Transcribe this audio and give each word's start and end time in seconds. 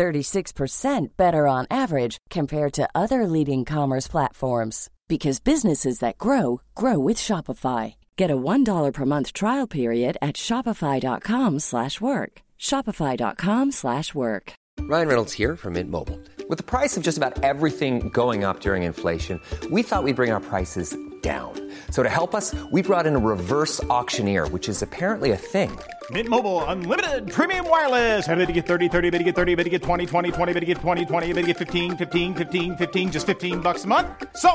36% 0.00 1.08
better 1.18 1.46
on 1.46 1.66
average 1.70 2.16
compared 2.30 2.72
to 2.72 2.88
other 2.94 3.26
leading 3.26 3.66
commerce 3.66 4.08
platforms 4.08 4.88
because 5.08 5.40
businesses 5.40 5.98
that 5.98 6.16
grow 6.16 6.62
grow 6.74 6.98
with 6.98 7.18
Shopify. 7.18 7.96
Get 8.16 8.30
a 8.30 8.36
$1 8.36 8.92
per 8.94 9.04
month 9.04 9.34
trial 9.34 9.66
period 9.66 10.16
at 10.22 10.36
shopify.com/work. 10.36 12.32
shopify.com/work. 12.58 14.52
Ryan 14.92 15.08
Reynolds 15.08 15.34
here 15.40 15.56
from 15.56 15.72
Mint 15.74 15.90
Mobile. 15.90 16.18
With 16.48 16.58
the 16.58 16.70
price 16.74 16.96
of 16.96 17.02
just 17.02 17.18
about 17.18 17.44
everything 17.44 18.08
going 18.08 18.44
up 18.44 18.60
during 18.60 18.82
inflation, 18.84 19.36
we 19.70 19.82
thought 19.82 20.04
we'd 20.04 20.16
bring 20.16 20.32
our 20.32 20.44
prices 20.52 20.96
down. 21.22 21.52
So 21.90 22.02
to 22.02 22.08
help 22.08 22.34
us, 22.34 22.54
we 22.72 22.80
brought 22.82 23.06
in 23.06 23.14
a 23.16 23.18
reverse 23.34 23.84
auctioneer, 23.84 24.48
which 24.48 24.68
is 24.68 24.82
apparently 24.82 25.30
a 25.32 25.36
thing. 25.36 25.70
Mint 26.10 26.28
Mobile 26.28 26.64
unlimited 26.64 27.30
premium 27.30 27.68
wireless. 27.68 28.26
Ready 28.26 28.46
to 28.46 28.52
get 28.52 28.66
30, 28.66 28.88
30, 28.88 29.10
bit 29.10 29.18
to 29.18 29.24
get 29.24 29.36
30, 29.36 29.54
bit 29.54 29.64
to 29.64 29.70
get 29.70 29.82
20, 29.82 30.06
20, 30.06 30.32
20, 30.32 30.52
bit 30.52 30.60
to 30.60 30.66
get 30.66 30.78
20, 30.78 31.04
20, 31.04 31.32
bit 31.34 31.42
to 31.42 31.46
get 31.46 31.58
15, 31.58 31.96
15, 31.96 32.34
15, 32.34 32.76
15 32.76 33.12
just 33.12 33.26
15 33.26 33.60
bucks 33.60 33.84
a 33.84 33.86
month. 33.86 34.08
So, 34.36 34.50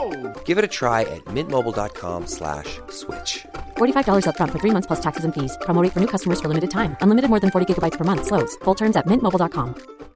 Give 0.46 0.58
it 0.58 0.66
a 0.66 0.68
try 0.80 1.02
at 1.02 1.24
mintmobile.com 1.26 2.28
slash 2.28 2.80
switch. 2.90 3.46
$45 3.78 4.26
upfront 4.26 4.52
for 4.52 4.60
three 4.60 4.72
months 4.72 4.88
plus 4.88 5.02
taxes 5.02 5.24
and 5.24 5.34
fees. 5.34 5.58
Promo 5.62 5.82
rate 5.82 5.94
for 5.94 6.00
new 6.00 6.12
customers 6.16 6.42
for 6.42 6.50
limited 6.50 6.72
time. 6.72 6.98
Unlimited 7.02 7.30
more 7.30 7.40
than 7.40 7.52
40 7.52 7.74
gigabytes 7.74 7.98
per 7.98 8.04
month. 8.04 8.26
Slows. 8.26 8.56
Full 8.66 8.76
terms 8.76 8.96
at 8.98 9.06
mintmobile.com. 9.06 10.15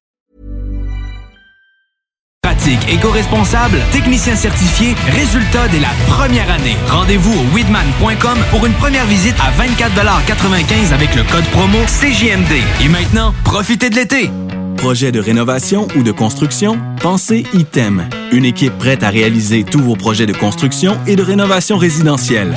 Éco-responsable, 2.90 3.78
technicien 3.92 4.36
certifié, 4.36 4.96
résultat 5.12 5.68
dès 5.70 5.80
la 5.80 5.90
première 6.08 6.52
année. 6.52 6.76
Rendez-vous 6.90 7.34
au 7.34 7.56
weedman.com 7.56 8.38
pour 8.52 8.66
une 8.66 8.74
première 8.74 9.06
visite 9.06 9.36
à 9.40 9.52
24,95 9.64 10.94
avec 10.94 11.16
le 11.16 11.24
code 11.24 11.46
promo 11.46 11.80
CJMD. 11.86 12.62
Et 12.84 12.90
maintenant, 12.90 13.34
profitez 13.44 13.90
de 13.90 13.96
l'été. 13.96 14.30
Projet 14.78 15.12
de 15.12 15.20
rénovation 15.20 15.88
ou 15.98 16.04
de 16.04 16.12
construction? 16.12 16.80
Pensez 17.02 17.46
ITEM. 17.54 18.08
Une 18.32 18.46
équipe 18.46 18.78
prête 18.78 19.04
à 19.04 19.10
réaliser 19.10 19.64
tous 19.64 19.82
vos 19.82 19.96
projets 19.96 20.26
de 20.26 20.34
construction 20.34 20.98
et 21.06 21.16
de 21.16 21.24
rénovation 21.24 21.78
résidentielle. 21.78 22.54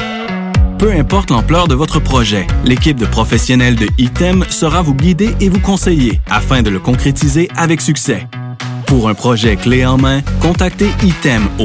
Peu 0.78 0.92
importe 0.92 1.30
l'ampleur 1.30 1.68
de 1.68 1.74
votre 1.76 2.00
projet, 2.00 2.46
l'équipe 2.64 2.98
de 2.98 3.06
professionnels 3.06 3.76
de 3.76 3.86
ITEM 3.98 4.44
sera 4.50 4.82
vous 4.82 4.94
guider 4.94 5.34
et 5.40 5.48
vous 5.48 5.60
conseiller 5.60 6.20
afin 6.28 6.62
de 6.62 6.70
le 6.70 6.80
concrétiser 6.80 7.48
avec 7.56 7.80
succès. 7.80 8.26
Pour 8.92 9.08
un 9.08 9.14
projet 9.14 9.56
clé 9.56 9.86
en 9.86 9.96
main, 9.96 10.20
contactez 10.42 10.90
ITEM 11.02 11.48
au 11.58 11.64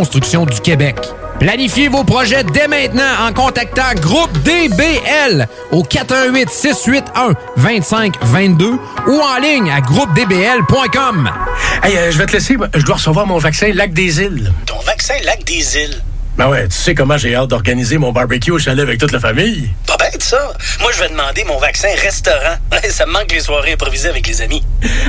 construction 0.00 0.46
du 0.46 0.58
Québec. 0.62 0.96
Planifiez 1.40 1.88
vos 1.88 2.04
projets 2.04 2.42
dès 2.42 2.68
maintenant 2.68 3.26
en 3.28 3.34
contactant 3.34 3.92
Groupe 3.96 4.32
DBL 4.44 5.46
au 5.72 5.82
418 5.82 6.48
681 6.48 7.34
2522 7.58 8.78
ou 9.08 9.20
en 9.20 9.38
ligne 9.42 9.70
à 9.70 9.82
groupedbl.com. 9.82 11.30
Hey, 11.82 11.98
euh, 11.98 12.10
je 12.12 12.16
vais 12.16 12.24
te 12.24 12.32
laisser. 12.32 12.56
Je 12.74 12.82
dois 12.82 12.94
recevoir 12.94 13.26
mon 13.26 13.36
vaccin 13.36 13.72
Lac 13.74 13.92
des 13.92 14.22
Îles. 14.22 14.50
Ton 14.64 14.78
vaccin 14.86 15.12
Lac 15.26 15.44
des 15.44 15.76
Îles? 15.76 16.02
Ben 16.38 16.48
ouais, 16.48 16.66
tu 16.68 16.78
sais 16.78 16.94
comment 16.94 17.18
j'ai 17.18 17.34
hâte 17.34 17.48
d'organiser 17.48 17.98
mon 17.98 18.10
barbecue 18.10 18.52
au 18.52 18.58
chalet 18.58 18.82
avec 18.82 18.98
toute 18.98 19.12
la 19.12 19.20
famille. 19.20 19.68
Pas 19.86 19.98
bête, 19.98 20.22
ça. 20.22 20.54
Moi, 20.80 20.92
je 20.96 21.02
vais 21.02 21.10
demander 21.10 21.44
mon 21.44 21.58
vaccin 21.58 21.88
restaurant. 22.00 22.56
ça 22.88 23.04
me 23.04 23.12
manque 23.12 23.32
les 23.32 23.40
soirées 23.40 23.72
improvisées 23.72 24.08
avec 24.08 24.26
les 24.26 24.40
amis. 24.40 24.62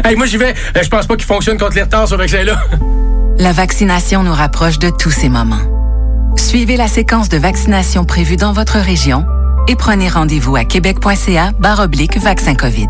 Hey, 0.04 0.18
moi, 0.18 0.26
j'y 0.26 0.36
vais. 0.36 0.54
Euh, 0.76 0.84
Je 0.84 0.90
pense 0.90 1.08
pas 1.08 1.16
qu'il 1.16 1.26
fonctionne 1.26 1.58
contre 1.58 1.76
les 1.76 1.84
retards, 1.84 2.10
ce 2.10 2.16
vaccin-là. 2.16 2.62
La 3.40 3.54
vaccination 3.54 4.24
nous 4.24 4.34
rapproche 4.34 4.78
de 4.78 4.90
tous 4.90 5.10
ces 5.10 5.30
moments. 5.30 5.62
Suivez 6.38 6.78
la 6.78 6.88
séquence 6.88 7.30
de 7.30 7.38
vaccination 7.38 8.06
prévue 8.06 8.36
dans 8.36 8.54
votre 8.54 8.78
région 8.78 9.26
et 9.68 9.76
prenez 9.76 10.10
rendez-vous 10.10 10.56
à 10.56 10.64
québec.ca 10.64 11.52
oblique 11.80 12.18
vaccin 12.18 12.56
COVID. 12.56 12.90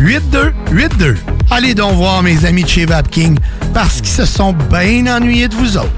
418-903-8282. 0.00 1.16
Allez 1.50 1.74
donc 1.74 1.94
voir 1.94 2.22
mes 2.22 2.44
amis 2.44 2.64
de 2.64 2.68
chez 2.68 2.86
Vapking 2.86 3.38
parce 3.72 4.00
qu'ils 4.00 4.08
se 4.08 4.24
sont 4.24 4.52
bien 4.52 5.06
ennuyés 5.06 5.48
de 5.48 5.54
vous 5.54 5.76
autres. 5.76 5.88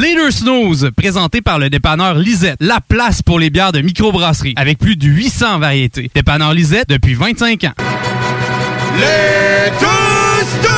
Leader 0.00 0.32
Snooze, 0.32 0.90
présenté 0.96 1.40
par 1.40 1.58
le 1.58 1.70
dépanneur 1.70 2.14
Lisette, 2.14 2.56
la 2.60 2.80
place 2.80 3.22
pour 3.22 3.38
les 3.38 3.50
bières 3.50 3.72
de 3.72 3.80
microbrasserie, 3.80 4.54
avec 4.56 4.78
plus 4.78 4.96
de 4.96 5.06
800 5.06 5.60
variétés. 5.60 6.10
Dépanneur 6.14 6.52
Lisette 6.52 6.88
depuis 6.88 7.14
25 7.14 7.64
ans. 7.64 7.72
Les 8.98 9.72
snooze! 9.78 10.74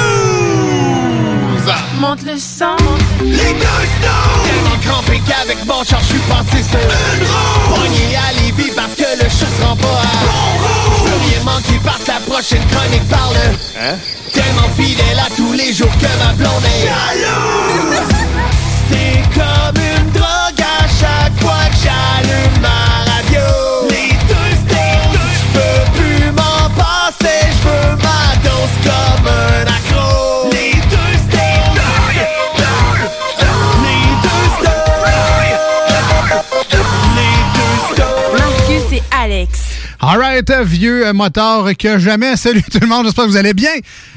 Monte 1.99 2.23
le 2.25 2.39
sang. 2.39 2.77
Les 3.23 3.31
deux 3.31 3.41
snooze! 3.41 4.45
Tellement 4.45 4.79
crampé 4.85 5.21
qu'avec 5.27 5.65
mon 5.67 5.83
char, 5.83 6.01
je 6.01 6.07
suis 6.07 6.19
passé 6.29 6.63
sur 6.63 6.79
une 6.79 7.27
roue! 7.27 7.46
Prochaine 12.37 12.67
chronique 12.67 13.09
parle 13.09 13.35
Hein? 13.81 13.97
Tellement 14.31 14.69
fidèle 14.77 15.19
à 15.19 15.35
tous 15.35 15.55
les 15.55 15.73
jours 15.73 15.91
que 15.99 16.23
ma 16.23 16.35
blonde 16.35 16.65
est 16.67 16.87
jalouse! 16.87 17.56
Alright, 40.09 40.49
vieux 40.65 41.13
motard 41.13 41.67
que 41.77 41.99
jamais. 41.99 42.37
Salut 42.37 42.63
tout 42.63 42.79
le 42.81 42.87
monde, 42.87 43.07
j'espère 43.07 43.25
que 43.25 43.31
vous 43.31 43.37
allez 43.37 43.55
bien. 43.55 43.73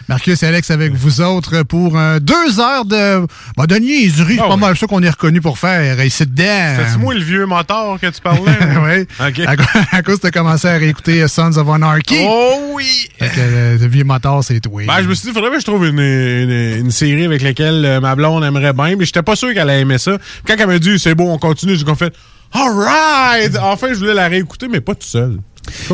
Marcus 0.07 0.43
et 0.43 0.45
Alex 0.45 0.69
avec 0.69 0.93
vous 0.93 1.19
autres 1.19 1.63
pour 1.63 1.97
euh, 1.97 2.19
deux 2.19 2.59
heures 2.59 2.85
de, 2.85 3.25
bah, 3.57 3.65
de 3.65 3.75
niaiserie. 3.77 4.35
C'est 4.35 4.41
Ah 4.43 4.47
pas 4.49 4.53
oui. 4.53 4.59
mal 4.59 4.77
ça 4.77 4.85
qu'on 4.85 5.01
est 5.01 5.09
reconnu 5.09 5.41
pour 5.41 5.57
faire 5.57 6.03
ici 6.05 6.27
dedans. 6.27 6.75
C'est-tu 6.77 6.99
moi 6.99 7.15
le 7.15 7.21
vieux 7.23 7.45
moteur 7.47 7.97
que 7.99 8.05
tu 8.05 8.21
parlais? 8.21 8.51
oui. 9.19 9.27
OK. 9.27 9.39
À, 9.47 9.55
cause- 9.55 9.83
à 9.91 10.01
cause 10.03 10.19
de 10.19 10.29
commencer 10.29 10.67
à 10.67 10.73
réécouter 10.77 11.27
Sons 11.27 11.57
of 11.57 11.67
Anarchy. 11.67 12.19
Oh 12.21 12.73
oui! 12.75 13.07
Fait 13.17 13.25
que, 13.29 13.33
euh, 13.39 13.77
le 13.79 13.87
vieux 13.87 14.03
moteur, 14.03 14.43
c'est 14.43 14.59
toi. 14.59 14.83
Ben, 14.85 15.01
je 15.01 15.07
me 15.07 15.15
suis 15.15 15.29
dit, 15.29 15.33
faudrait 15.33 15.49
que 15.49 15.59
je 15.59 15.65
trouve 15.65 15.87
une, 15.87 15.99
une, 15.99 16.77
une 16.85 16.91
série 16.91 17.25
avec 17.25 17.41
laquelle 17.41 17.83
euh, 17.83 17.99
ma 17.99 18.15
blonde 18.15 18.43
aimerait 18.43 18.73
bien, 18.73 18.95
mais 18.95 19.05
j'étais 19.05 19.23
pas 19.23 19.35
sûr 19.35 19.55
qu'elle 19.55 19.69
aimer 19.71 19.97
ça. 19.97 20.17
Quand 20.45 20.53
elle 20.55 20.67
m'a 20.67 20.77
dit, 20.77 20.99
c'est 20.99 21.15
bon, 21.15 21.33
on 21.33 21.39
continue, 21.39 21.75
j'ai 21.75 21.95
fait, 21.95 22.13
alright! 22.53 23.57
Enfin, 23.59 23.87
je 23.89 23.95
voulais 23.95 24.13
la 24.13 24.27
réécouter, 24.27 24.67
mais 24.67 24.81
pas 24.81 24.93
tout 24.93 25.07
seul. 25.07 25.39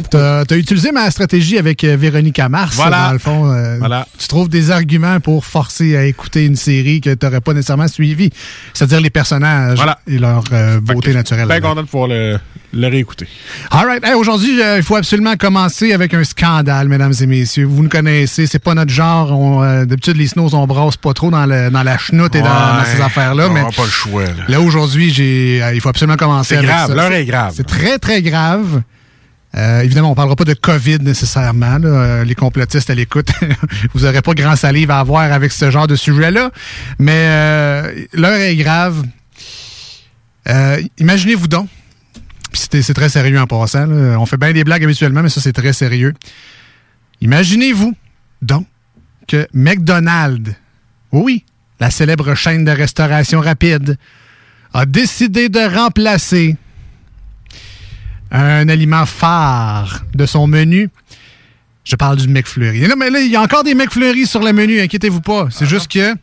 T'as 0.10 0.42
as 0.50 0.56
utilisé 0.56 0.92
ma 0.92 1.10
stratégie 1.12 1.58
avec 1.58 1.84
euh, 1.84 1.96
Véronique 1.98 2.40
Mars. 2.50 2.76
Voilà. 2.76 3.08
Dans 3.08 3.14
le 3.14 3.20
fond, 3.20 3.52
euh, 3.52 3.78
Voilà. 3.80 4.08
tu 4.18 4.28
trouves 4.28 4.50
des 4.50 4.72
arguments 4.72 5.20
pour 5.20 5.46
forcer 5.46 5.96
à 5.98 6.06
écouter 6.06 6.46
une 6.46 6.56
série 6.56 7.02
que 7.02 7.14
tu 7.14 7.26
n'aurais 7.26 7.42
pas 7.42 7.54
nécessairement 7.54 7.88
suivi. 7.88 8.30
C'est-à-dire 8.74 9.02
les 9.02 9.10
personnages 9.10 9.78
Voilà. 9.78 10.00
et 10.08 10.18
leur 10.20 10.44
euh, 10.52 10.80
beauté 10.82 11.14
naturelle. 11.14 11.48
Bien 11.48 11.62
content 11.62 11.82
de 11.82 11.88
pouvoir 11.88 12.08
le, 12.10 12.38
le 12.74 12.88
réécouter. 12.88 13.28
All 13.72 13.86
right. 13.88 14.04
Hey, 14.06 14.14
Aujourd'hui, 14.14 14.62
euh, 14.62 14.78
il 14.78 14.84
faut 14.84 14.96
absolument 14.96 15.36
commencer 15.38 15.94
avec 15.94 16.14
un 16.14 16.24
scandale, 16.24 16.88
mesdames 16.88 17.14
et 17.20 17.26
messieurs. 17.28 17.66
Vous 17.66 17.84
nous 17.84 17.90
connaissez, 17.90 18.48
c'est 18.48 18.60
pas 18.60 18.74
notre 18.74 18.92
genre. 18.92 19.62
D'habitude, 19.86 20.18
les 20.18 20.28
snows, 20.28 20.54
on 20.54 20.68
brasse 20.68 20.98
pas 20.98 21.14
trop 21.14 21.32
dans, 21.32 21.46
le- 21.46 21.70
dans 21.70 21.84
la 21.84 21.98
chenoute 21.98 22.36
et 22.36 22.42
dans, 22.42 22.84
ces 22.96 23.02
affaires-là. 23.02 23.50
Mais 23.50 23.62
pas 23.62 23.84
le 23.84 23.90
choix, 23.90 24.24
là. 24.24 24.32
Là, 24.48 24.62
aujourd'hui, 24.62 25.14
il 25.18 25.82
faut 25.82 25.90
absolument 25.90 26.18
commencer 26.18 26.50
C'est 26.50 26.58
avec 26.58 26.70
grave, 26.70 26.88
ça. 26.90 26.96
l'heure 26.96 27.12
est 27.14 27.26
grave. 27.26 27.54
C'est 27.56 27.66
très, 27.68 27.98
très 28.00 28.22
grave. 28.22 28.82
Euh, 29.56 29.82
évidemment, 29.82 30.12
on 30.12 30.16
parlera 30.16 30.36
pas 30.36 30.44
de 30.44 30.54
COVID 30.54 31.00
nécessairement. 31.00 31.78
là. 31.78 31.88
Euh, 31.88 32.24
les 32.26 32.36
complotistes 32.36 32.90
à 32.90 32.96
l'écoute, 32.96 33.30
vous 33.94 34.02
n'aurez 34.02 34.22
pas 34.22 34.34
grand 34.34 34.56
salive 34.56 34.92
à 34.92 35.00
avoir 35.00 35.32
avec 35.32 35.52
ce 35.52 35.72
genre 35.72 35.88
de 35.88 35.96
sujet-là. 35.96 36.52
Mais 37.00 37.26
euh, 37.30 38.06
l'heure 38.14 38.34
est 38.40 38.56
grave. 38.58 39.04
Euh, 40.50 40.82
Imaginez-vous 40.98 41.48
donc. 41.48 41.70
C'est 42.54 42.94
très 42.94 43.10
sérieux 43.10 43.40
en 43.40 43.48
passant. 43.48 43.86
là. 43.86 44.18
On 44.20 44.26
fait 44.26 44.38
bien 44.38 44.54
des 44.54 44.64
blagues 44.64 44.84
habituellement, 44.84 45.22
mais 45.24 45.30
ça, 45.30 45.42
c'est 45.42 45.54
très 45.54 45.74
sérieux. 45.74 46.14
Imaginez-vous 47.22 47.94
donc 48.42 48.66
que 49.28 49.48
McDonald's, 49.54 50.52
oui, 51.12 51.44
la 51.80 51.90
célèbre 51.90 52.36
chaîne 52.36 52.64
de 52.64 52.72
restauration 52.72 53.42
rapide, 53.42 53.98
a 54.74 54.86
décidé 54.86 55.50
de 55.50 55.60
remplacer 55.60 56.56
un 58.32 58.68
aliment 58.70 59.06
phare 59.06 60.04
de 60.14 60.26
son 60.26 60.48
menu. 60.48 60.90
Je 61.84 61.96
parle 61.96 62.18
du 62.18 62.28
McFlurry. 62.28 62.84
Et 62.84 62.88
là, 62.88 62.96
mais 62.98 63.10
là, 63.10 63.20
il 63.20 63.32
y 63.32 63.36
a 63.36 63.42
encore 63.42 63.64
des 63.64 63.76
McFlurry 63.76 64.26
sur 64.26 64.42
le 64.42 64.52
menu, 64.54 64.82
inquiétez-vous 64.82 65.22
pas. 65.22 65.48
C'est 65.52 65.68
juste 65.68 65.92
que 65.92 66.16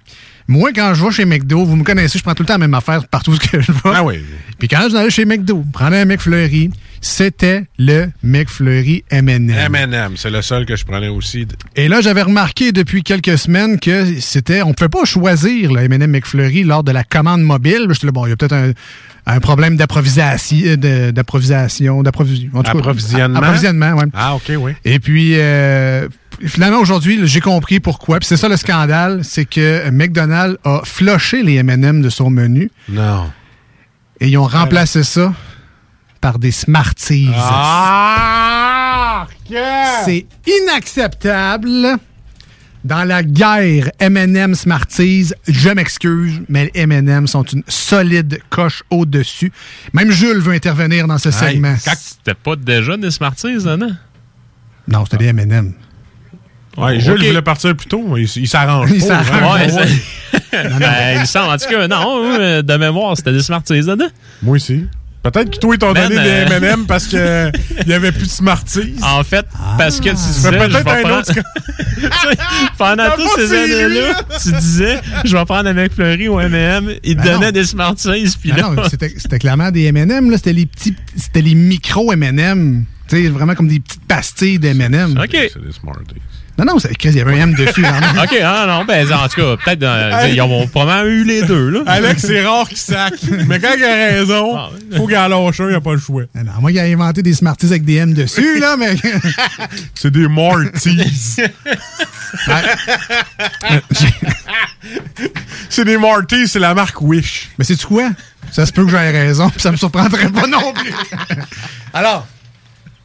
moi, 0.49 0.73
quand 0.75 0.93
je 0.95 1.05
vais 1.05 1.11
chez 1.13 1.25
McDo, 1.25 1.65
vous 1.65 1.77
me 1.77 1.85
connaissez, 1.85 2.19
je 2.19 2.25
prends 2.25 2.35
tout 2.35 2.43
le 2.43 2.49
temps 2.49 2.55
la 2.55 2.59
même 2.59 2.75
affaire 2.75 3.07
partout 3.07 3.33
où 3.35 3.39
que 3.39 3.61
je 3.61 3.71
vais. 3.71 3.79
Ah 3.85 4.03
oui. 4.03 4.21
Puis 4.59 4.69
quand 4.69 4.89
je 4.91 4.97
allais 4.97 5.11
chez 5.11 5.25
McDo, 5.25 5.65
prendre 5.73 5.95
un 5.97 6.05
McFlurry, 6.05 6.71
c'était 7.05 7.65
le 7.79 8.11
McFlurry 8.23 9.05
M&M. 9.11 9.51
M&M, 9.51 10.13
c'est 10.17 10.31
le 10.31 10.41
seul 10.41 10.65
que 10.65 10.77
je 10.77 10.85
prenais 10.85 11.09
aussi. 11.09 11.47
Et 11.77 11.89
là, 11.89 12.01
j'avais 12.01 12.23
remarqué 12.23 12.71
depuis 12.73 13.03
quelques 13.03 13.37
semaines 13.37 13.79
que 13.81 14.21
c'était, 14.21 14.63
on 14.63 14.73
pouvait 14.73 14.89
pas 14.89 15.05
choisir 15.05 15.73
le 15.73 15.81
M&M 15.83 16.11
McFlurry 16.11 16.63
lors 16.63 16.85
de 16.85 16.93
la 16.93 17.03
commande 17.05 17.43
mobile. 17.43 17.87
J'étais 17.91 18.07
là, 18.07 18.13
bon, 18.13 18.25
il 18.27 18.31
y 18.31 18.33
a 18.33 18.37
peut-être 18.37 18.53
un, 18.55 18.71
un 19.27 19.41
problème 19.41 19.77
d'approvisation, 19.77 20.77
de- 20.77 21.11
d'approvisation, 21.11 22.03
d'approvision- 22.05 22.51
en 22.55 22.63
tout 22.63 22.71
cas, 22.73 22.79
Approvisionnement? 22.79 23.39
Approvisionnement, 23.39 23.93
ouais. 23.95 24.05
Ah, 24.15 24.37
OK, 24.37 24.53
oui. 24.57 24.73
Et 24.85 25.01
puis, 25.01 25.33
euh, 25.35 26.09
finalement, 26.45 26.79
aujourd'hui, 26.79 27.19
j'ai 27.25 27.41
compris 27.41 27.81
pourquoi. 27.81 28.21
Puis 28.21 28.29
c'est 28.29 28.37
ça 28.37 28.49
le 28.49 28.57
scandale, 28.57 29.21
c'est 29.25 29.45
que 29.45 29.91
McDonald's 29.91 30.57
a 30.65 30.83
flushé 30.85 31.43
les 31.43 31.57
M&M 31.57 32.01
de 32.01 32.09
son 32.11 32.31
menu. 32.31 32.71
Non. 32.89 33.31
Et 34.21 34.29
ils 34.29 34.39
ont 34.39 34.47
remplacé 34.47 35.03
ça 35.03 35.35
par 36.23 36.39
des 36.39 36.53
Smarties. 36.53 37.29
Ah! 37.35 39.27
C'est 40.07 40.25
inacceptable. 40.47 41.99
Dans 42.85 43.05
la 43.05 43.23
guerre 43.23 43.91
M&M 44.01 44.55
Smarties, 44.57 45.33
je 45.47 45.69
m'excuse, 45.71 46.41
mais 46.49 46.65
les 46.75 46.81
M&M 46.81 47.27
sont 47.29 47.45
une 47.45 47.63
solide 47.69 48.41
coche 48.51 48.83
au-dessus. 48.91 49.53
Même 49.93 50.11
Jules 50.11 50.39
veut 50.41 50.55
intervenir 50.55 51.07
dans 51.07 51.19
ce 51.19 51.31
segment. 51.31 51.77
C'était 51.79 52.35
pas 52.35 52.57
déjà 52.57 52.97
des 52.97 53.11
Smarties, 53.13 53.59
là, 53.65 53.77
non? 53.77 53.95
Non, 54.89 55.05
c'était 55.05 55.19
des 55.19 55.27
M&M. 55.27 55.75
Ouais, 56.77 56.99
Jules 56.99 57.19
voulait 57.27 57.43
partir 57.43 57.77
plus 57.77 57.87
tôt, 57.87 58.03
mais 58.09 58.23
il, 58.23 58.31
il 58.37 58.49
s'arrange 58.49 58.91
Il 58.93 59.03
s'arrange. 59.03 59.31
hein. 59.31 59.55
Ouais, 59.55 59.69
c'est- 59.69 60.39
Ben, 60.79 61.15
il 61.17 61.21
me 61.21 61.25
semble. 61.27 61.53
En 61.53 61.57
tout 61.59 61.69
cas, 61.69 61.87
non, 61.87 62.63
de 62.63 62.77
mémoire, 62.79 63.17
c'était 63.17 63.33
des 63.33 63.43
Smarties, 63.43 63.83
là, 63.83 63.95
non? 63.97 64.09
Moi 64.43 64.57
aussi. 64.57 64.87
Peut-être 65.23 65.51
que 65.51 65.59
toi, 65.59 65.75
ils 65.75 65.79
t'ont 65.79 65.93
Ben, 65.93 66.09
donné 66.09 66.21
euh, 66.21 66.47
des 66.49 66.55
M&M 66.65 66.85
parce 66.87 67.07
qu'il 67.07 67.53
n'y 67.87 67.93
avait 67.93 68.11
plus 68.11 68.25
de 68.27 68.31
Smarties. 68.31 68.95
En 69.03 69.23
fait, 69.23 69.47
parce 69.79 70.01
que 70.01 70.09
tu 70.09 70.15
disais. 70.17 70.51
fait 70.51 70.59
je 70.71 70.77
vais 70.77 70.83
peut-être 70.83 70.89
un 70.89 71.01
prendre- 71.03 71.19
autre 71.21 71.33
Pendant 72.79 73.11
toutes 73.17 73.29
ces 73.37 73.53
années-là, 73.53 73.89
là. 74.11 74.23
tu 74.43 74.53
disais, 74.53 74.99
je 75.25 75.37
vais 75.37 75.45
prendre 75.45 75.69
un 75.69 75.75
McFlurry 75.75 76.29
ou 76.29 76.41
M&M. 76.41 76.91
Il 77.05 77.17
te 77.17 77.23
Ben 77.23 77.33
donnait 77.35 77.47
non. 77.47 77.53
des 77.53 77.65
Smarties, 77.65 78.37
puis 78.41 78.51
Ah 78.53 78.57
là. 78.57 78.63
non, 78.71 78.83
c'était 78.89 79.39
clairement 79.39 79.71
des 79.71 79.85
M&M. 79.85 80.31
là. 80.31 80.37
C'était 80.37 80.53
les 80.53 80.67
petits, 80.67 80.95
c'était 81.17 81.43
les 81.43 81.55
micro 81.55 82.13
M&M. 82.13 82.85
Tu 83.09 83.23
sais, 83.23 83.29
vraiment 83.29 83.55
comme 83.55 83.69
des 83.69 83.81
petites 83.81 84.05
pastilles 84.07 84.59
d'M&M. 84.59 85.19
OK. 85.23 85.31
C'est 85.31 85.63
des 85.65 85.73
Smarties. 85.73 86.17
Non, 86.59 86.65
non, 86.67 86.79
c'est- 86.79 86.95
Chris, 86.97 87.09
il 87.11 87.17
y 87.17 87.21
avait 87.23 87.33
un 87.41 87.45
M 87.45 87.55
dessus. 87.55 87.81
vraiment. 87.83 88.23
OK, 88.23 88.37
ah 88.45 88.65
non, 88.69 88.85
ben, 88.85 89.11
en 89.13 89.27
tout 89.29 89.41
cas, 89.41 89.57
peut-être, 89.65 89.83
euh, 89.83 90.29
ils 90.33 90.41
ont 90.43 90.67
probablement 90.69 91.09
eu 91.09 91.25
les 91.25 91.43
deux, 91.43 91.71
là. 91.71 91.81
Alex, 91.87 92.23
c'est 92.27 92.45
rare 92.45 92.69
qu'il 92.69 92.77
sac. 92.77 93.15
Mais 93.49 93.59
quand 93.59 93.73
il 93.77 93.83
a 93.85 93.95
raison, 93.95 94.57
Ah, 94.57 94.69
faut 94.97 95.07
qu'il 95.07 95.17
en 95.17 95.29
lâche 95.29 95.61
un, 95.61 95.65
il 95.65 95.71
n'y 95.71 95.75
a 95.77 95.81
pas 95.81 95.95
le 95.95 95.99
choix. 96.01 96.23
Non, 96.35 96.53
moi, 96.61 96.71
il 96.71 96.79
a 96.79 96.83
inventé 96.85 97.23
des 97.23 97.33
Smarties 97.33 97.67
avec 97.67 97.85
des 97.85 97.95
M 97.97 98.13
dessus, 98.13 98.61
là, 98.61 98.77
mais. 98.77 98.95
C'est 99.95 100.11
des 100.11 100.29
Marties. 100.29 101.37
c'est 105.69 105.85
des 105.85 105.97
Marties, 105.99 106.49
c'est 106.49 106.59
la 106.59 106.75
marque 106.75 107.01
Wish. 107.01 107.51
Mais 107.59 107.65
c'est 107.65 107.81
quoi? 107.83 108.11
Ça 108.51 108.67
se 108.67 108.73
peut 108.73 108.85
que 108.85 108.91
j'aie 108.91 109.11
raison, 109.11 109.49
puis 109.51 109.61
ça 109.61 109.71
me 109.71 109.77
surprendrait 109.77 110.29
pas 110.29 110.47
non 110.47 110.73
plus. 110.73 110.93
Alors, 111.95 112.27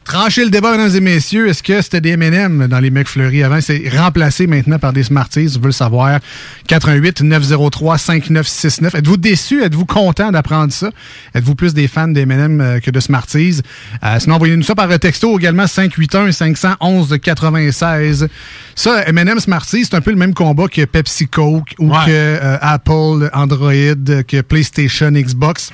trancher 0.08 0.42
le 0.44 0.50
débat, 0.50 0.72
mesdames 0.72 0.96
et 0.96 1.00
messieurs, 1.00 1.48
est-ce 1.48 1.62
que 1.62 1.82
c'était 1.82 2.00
des 2.00 2.10
M&M 2.10 2.66
dans 2.66 2.80
les 2.80 2.90
McFlurry 2.90 3.42
avant? 3.42 3.60
C'est 3.60 3.88
remplacé 3.94 4.46
maintenant 4.46 4.78
par 4.78 4.94
des 4.94 5.02
Smarties, 5.02 5.48
je 5.50 5.58
veux 5.58 5.66
le 5.66 5.72
savoir. 5.72 6.18
88 6.66 7.20
903 7.20 7.98
5969. 7.98 8.94
Êtes-vous 8.94 9.18
déçus? 9.18 9.62
Êtes-vous 9.62 9.84
content 9.84 10.32
d'apprendre 10.32 10.72
ça? 10.72 10.90
Êtes-vous 11.34 11.54
plus 11.54 11.74
des 11.74 11.88
fans 11.88 12.08
des 12.08 12.22
M&M 12.22 12.60
euh, 12.60 12.80
que 12.80 12.90
de 12.90 13.00
Smarties? 13.00 13.60
Euh, 14.02 14.16
sinon, 14.18 14.36
envoyez-nous 14.36 14.62
ça 14.62 14.74
par 14.74 14.88
texto 14.98 15.38
également 15.38 15.66
581 15.66 16.32
511 16.32 17.18
96. 17.22 18.28
Ça, 18.74 19.02
M&M 19.06 19.38
Smarties, 19.38 19.84
c'est 19.84 19.94
un 19.94 20.00
peu 20.00 20.10
le 20.10 20.16
même 20.16 20.32
combat 20.32 20.68
que 20.68 20.84
Pepsi 20.86 21.28
Coke 21.28 21.74
ou 21.78 21.90
Ouais. 21.90 22.04
que 22.06 22.10
euh, 22.10 22.56
Apple, 22.62 23.28
Android, 23.34 24.22
que 24.26 24.40
PlayStation, 24.40 25.10
Xbox. 25.10 25.70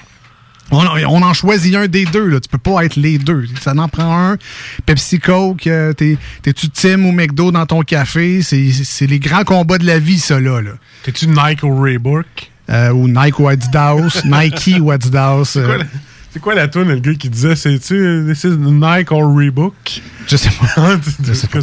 On, 0.71 0.79
on 0.87 1.23
en 1.23 1.35
choisit 1.35 1.75
un 1.77 1.87
des 1.87 2.05
deux. 2.07 2.27
Là. 2.27 2.41
Tu 2.41 2.49
peux 2.49 2.59
pas 2.59 2.85
être 2.85 2.97
les 2.97 3.19
deux. 3.19 3.45
Ça 3.61 3.73
en 3.77 3.89
prend 3.89 4.31
un. 4.33 4.37
Pepsi 4.87 5.21
Coke, 5.21 5.67
euh, 5.67 5.93
t'es- 5.93 6.17
t'es-tu 6.43 6.69
Tim 6.71 7.05
ou 7.05 7.13
McDo 7.13 7.53
dans 7.53 7.67
ton 7.67 7.83
café? 7.83 8.43
C'est 8.43 8.73
c'est 8.73 9.07
les 9.07 9.19
grands 9.19 9.45
combats 9.45 9.79
de 9.79 9.87
la 9.87 9.99
vie, 9.99 10.19
ça, 10.19 10.41
là. 10.41 10.61
là. 10.63 10.71
T'es-tu 11.03 11.27
Nike 11.29 11.63
ou 11.63 11.81
Reebok? 11.81 12.27
Euh, 12.71 12.91
ou 12.93 13.09
Nike 13.09 13.39
ou 13.41 13.49
Adidas? 13.49 14.23
Nike 14.25 14.77
ou 14.81 14.91
Adidas. 14.91 15.45
C'est 15.45 15.61
quoi, 15.63 15.75
euh, 15.75 15.79
la- 15.79 15.85
c'est 16.33 16.41
quoi 16.41 16.55
la 16.55 16.67
tune, 16.69 16.89
le 16.89 16.99
gars 16.99 17.15
qui 17.15 17.29
disait, 17.29 17.55
c'est-tu 17.57 18.25
this 18.27 18.45
is 18.45 18.57
Nike 18.59 19.13
or 19.13 19.23
Reebok? 19.37 19.75
je 20.27 20.37
sais 20.37 20.51
pas. 20.51 20.97
Je 21.25 21.33
sais 21.35 21.47
pas. 21.47 21.59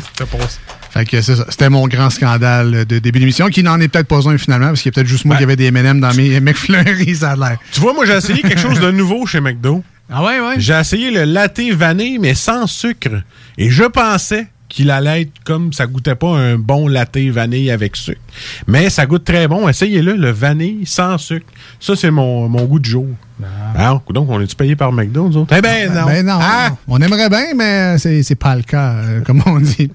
Fait 0.91 1.05
que 1.05 1.21
c'est 1.21 1.35
ça. 1.35 1.45
C'était 1.49 1.69
mon 1.69 1.87
grand 1.87 2.09
scandale 2.09 2.85
de 2.85 2.99
début 2.99 3.19
d'émission, 3.19 3.47
qui 3.47 3.63
n'en 3.63 3.79
est 3.79 3.87
peut-être 3.87 4.07
pas 4.07 4.27
un 4.27 4.37
finalement, 4.37 4.67
parce 4.67 4.81
qu'il 4.81 4.89
y 4.89 4.93
a 4.93 4.95
peut-être 4.95 5.07
juste 5.07 5.25
moi 5.25 5.37
qui 5.37 5.43
avait 5.43 5.55
des 5.55 5.67
M&M 5.67 6.01
dans 6.01 6.13
mes 6.13 6.39
McFlurry, 6.41 7.15
ça 7.15 7.31
a 7.31 7.35
l'air. 7.35 7.57
Tu 7.71 7.79
vois, 7.79 7.93
moi, 7.93 8.05
j'ai 8.05 8.13
essayé 8.13 8.41
quelque 8.41 8.59
chose 8.59 8.79
de 8.79 8.91
nouveau 8.91 9.25
chez 9.25 9.39
McDo. 9.39 9.83
Ah 10.09 10.23
ouais, 10.23 10.41
ouais? 10.41 10.55
J'ai 10.57 10.73
essayé 10.73 11.09
le 11.09 11.23
latte 11.23 11.61
vanille, 11.73 12.19
mais 12.19 12.33
sans 12.33 12.67
sucre. 12.67 13.23
Et 13.57 13.69
je 13.69 13.85
pensais 13.85 14.47
qu'il 14.67 14.91
allait 14.91 15.23
être 15.23 15.31
comme 15.45 15.71
ça 15.73 15.85
goûtait 15.85 16.15
pas 16.15 16.29
un 16.29 16.57
bon 16.57 16.87
latte 16.87 17.17
vanille 17.17 17.71
avec 17.71 17.95
sucre. 17.95 18.19
Mais 18.67 18.89
ça 18.89 19.05
goûte 19.05 19.23
très 19.23 19.47
bon. 19.47 19.69
Essayez-le, 19.69 20.15
le 20.15 20.31
vanille 20.31 20.85
sans 20.85 21.17
sucre. 21.17 21.47
Ça, 21.79 21.95
c'est 21.95 22.11
mon, 22.11 22.49
mon 22.49 22.65
goût 22.65 22.79
de 22.79 22.85
jour. 22.85 23.07
Ah, 23.77 23.99
donc, 24.09 24.29
on 24.29 24.41
est-tu 24.41 24.55
payé 24.55 24.75
par 24.75 24.91
McDo, 24.91 25.27
nous 25.29 25.37
autres? 25.37 25.55
Eh 25.57 25.61
ben, 25.61 25.91
non. 25.93 26.05
Ben 26.05 26.25
non. 26.25 26.37
Ah! 26.41 26.69
On 26.87 27.01
aimerait 27.01 27.29
bien, 27.29 27.53
mais 27.55 27.97
c'est 27.97 28.21
c'est 28.23 28.35
pas 28.35 28.55
le 28.55 28.63
cas, 28.63 28.93
euh, 28.95 29.21
comme 29.21 29.41
on 29.45 29.59
dit. 29.59 29.89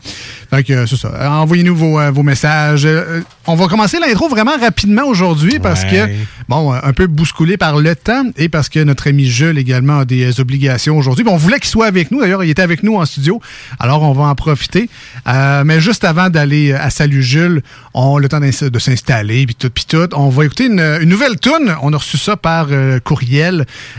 Fait 0.50 0.62
que 0.64 0.86
c'est 0.86 0.96
ça. 0.96 1.10
Envoyez-nous 1.40 1.76
vos, 1.76 2.00
euh, 2.00 2.10
vos 2.10 2.22
messages. 2.22 2.86
Euh, 2.86 3.20
on 3.46 3.54
va 3.54 3.66
commencer 3.66 3.98
l'intro 4.00 4.28
vraiment 4.28 4.56
rapidement 4.60 5.04
aujourd'hui 5.04 5.58
parce 5.58 5.82
Ouais. 5.84 5.90
que, 5.90 6.10
bon, 6.48 6.72
un 6.72 6.92
peu 6.92 7.06
bousculé 7.06 7.56
par 7.56 7.76
le 7.78 7.94
temps 7.94 8.24
et 8.36 8.48
parce 8.48 8.68
que 8.68 8.80
notre 8.82 9.08
ami 9.08 9.26
Jules 9.26 9.58
également 9.58 9.98
a 10.00 10.04
des 10.04 10.40
obligations 10.40 10.96
aujourd'hui. 10.96 11.24
Bon, 11.24 11.32
on 11.34 11.36
voulait 11.36 11.58
qu'il 11.60 11.68
soit 11.70 11.86
avec 11.86 12.10
nous. 12.10 12.20
D'ailleurs, 12.20 12.42
il 12.44 12.50
était 12.50 12.62
avec 12.62 12.82
nous 12.82 12.96
en 12.96 13.04
studio. 13.04 13.40
Alors, 13.78 14.02
on 14.02 14.12
va 14.12 14.24
en 14.24 14.34
profiter. 14.34 14.88
Euh, 15.28 15.62
mais 15.64 15.80
juste 15.80 16.04
avant 16.04 16.28
d'aller 16.30 16.72
à 16.72 16.90
Salut 16.90 17.22
Jules, 17.22 17.62
on 17.94 18.16
a 18.16 18.20
le 18.20 18.28
temps 18.28 18.40
de 18.40 18.78
s'installer, 18.78 19.46
puis 19.46 19.54
tout, 19.54 19.70
puis 19.70 19.84
tout. 19.86 20.08
On 20.14 20.28
va 20.28 20.44
écouter 20.44 20.66
une, 20.66 20.80
une 20.80 21.08
nouvelle 21.08 21.38
tune. 21.38 21.74
On 21.82 21.92
a 21.92 21.96
reçu 21.96 22.16
ça 22.18 22.36
par 22.36 22.68
euh, 22.70 22.98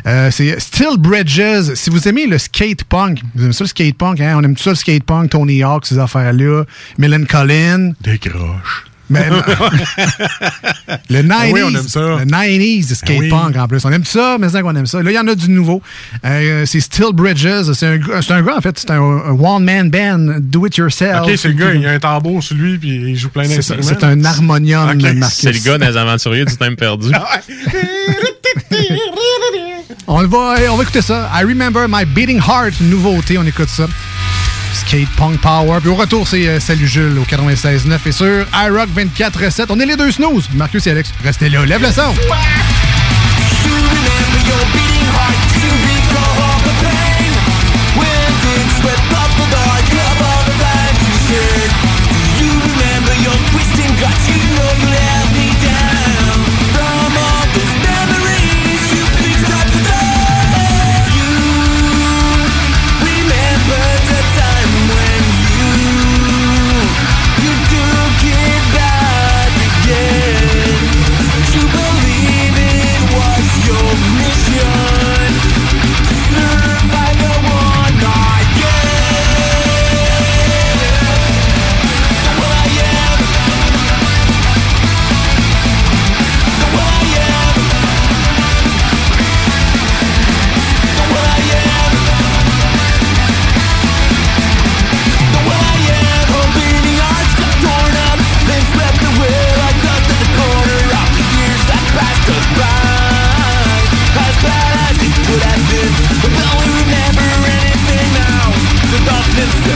Euh, 0.05 0.31
c'est 0.31 0.59
Still 0.59 0.97
Bridges. 0.97 1.73
Si 1.75 1.89
vous 1.89 2.07
aimez 2.07 2.27
le 2.27 2.37
skate 2.37 2.83
punk, 2.83 3.21
vous 3.35 3.45
aimez 3.45 3.53
ça 3.53 3.63
le 3.63 3.69
skate 3.69 3.97
punk, 3.97 4.19
hein? 4.19 4.35
On 4.37 4.43
aime 4.43 4.55
tout 4.55 4.63
ça 4.63 4.71
le 4.71 4.75
skate 4.75 5.03
punk, 5.03 5.29
Tony 5.29 5.63
Hawk, 5.63 5.85
ces 5.85 5.99
affaires-là. 5.99 6.63
Millen 6.97 7.27
Collin. 7.27 7.93
Décroche. 8.01 8.86
Mais- 9.09 9.29
le 11.09 11.21
90s. 11.21 11.31
Ah 11.31 11.45
oui, 11.51 11.61
on 11.63 11.69
aime 11.69 11.87
ça. 11.87 11.99
Le 11.99 12.25
90s 12.25 12.89
de 12.89 12.95
skate 12.95 13.15
Ah 13.17 13.19
oui. 13.21 13.29
punk 13.29 13.55
en 13.57 13.67
plus. 13.67 13.85
On 13.85 13.91
aime 13.91 14.03
ça, 14.03 14.37
mais 14.39 14.47
c'est 14.47 14.53
ça 14.53 14.61
qu'on 14.61 14.75
aime 14.75 14.85
ça. 14.85 15.01
Là, 15.01 15.11
il 15.11 15.13
y 15.15 15.19
en 15.19 15.27
a 15.27 15.35
du 15.35 15.49
nouveau. 15.49 15.81
Euh, 16.25 16.65
c'est 16.65 16.79
Still 16.81 17.13
Bridges. 17.13 17.71
C'est 17.73 17.85
un, 17.87 17.97
gars- 17.97 18.21
c'est 18.21 18.33
un 18.33 18.41
gars, 18.41 18.55
en 18.57 18.61
fait, 18.61 18.77
c'est 18.77 18.91
un, 18.91 18.99
un 19.01 19.31
one-man 19.31 19.89
band, 19.89 20.39
do 20.39 20.65
it 20.67 20.75
yourself. 20.77 21.21
Ok, 21.23 21.31
c'est 21.37 21.47
le 21.49 21.53
gars, 21.53 21.73
il 21.73 21.85
a 21.85 21.91
un 21.91 21.99
tambour 21.99 22.43
sur 22.43 22.55
lui, 22.55 22.77
puis 22.77 22.89
il 22.89 23.15
joue 23.15 23.29
plein 23.29 23.47
d'instruments. 23.47 23.81
c'est 23.83 24.03
un 24.03 24.23
harmonium, 24.25 24.89
Ok. 24.89 25.13
Marcus. 25.15 25.37
C'est 25.39 25.51
le 25.53 25.59
gars 25.59 25.77
des 25.77 25.95
aventuriers 25.97 26.45
du 26.45 26.55
temps 26.57 26.73
perdu. 26.75 27.11
On 30.09 30.23
va, 30.25 30.55
on 30.71 30.75
va 30.77 30.83
écouter 30.83 31.01
ça. 31.01 31.29
I 31.33 31.43
Remember 31.43 31.85
My 31.89 32.05
Beating 32.05 32.39
Heart, 32.39 32.79
nouveauté, 32.81 33.37
on 33.37 33.43
écoute 33.45 33.69
ça. 33.69 33.87
Skate 34.73 35.09
Punk 35.15 35.39
Power. 35.39 35.79
Puis 35.81 35.89
au 35.89 35.95
retour, 35.95 36.27
c'est 36.27 36.47
euh, 36.47 36.59
Salut 36.59 36.87
Jules 36.87 37.17
au 37.17 37.23
96.9 37.23 37.97
et 38.05 38.11
sur 38.11 38.45
iRock 38.53 38.89
24.7. 38.95 39.65
On 39.69 39.79
est 39.79 39.85
les 39.85 39.95
deux 39.95 40.11
snooze. 40.11 40.49
Marcus 40.53 40.85
et 40.87 40.91
Alex, 40.91 41.11
restez 41.23 41.49
là. 41.49 41.65
Lève 41.65 41.81
le 41.81 41.91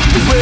son. 0.02 0.32
Salut 0.32 0.41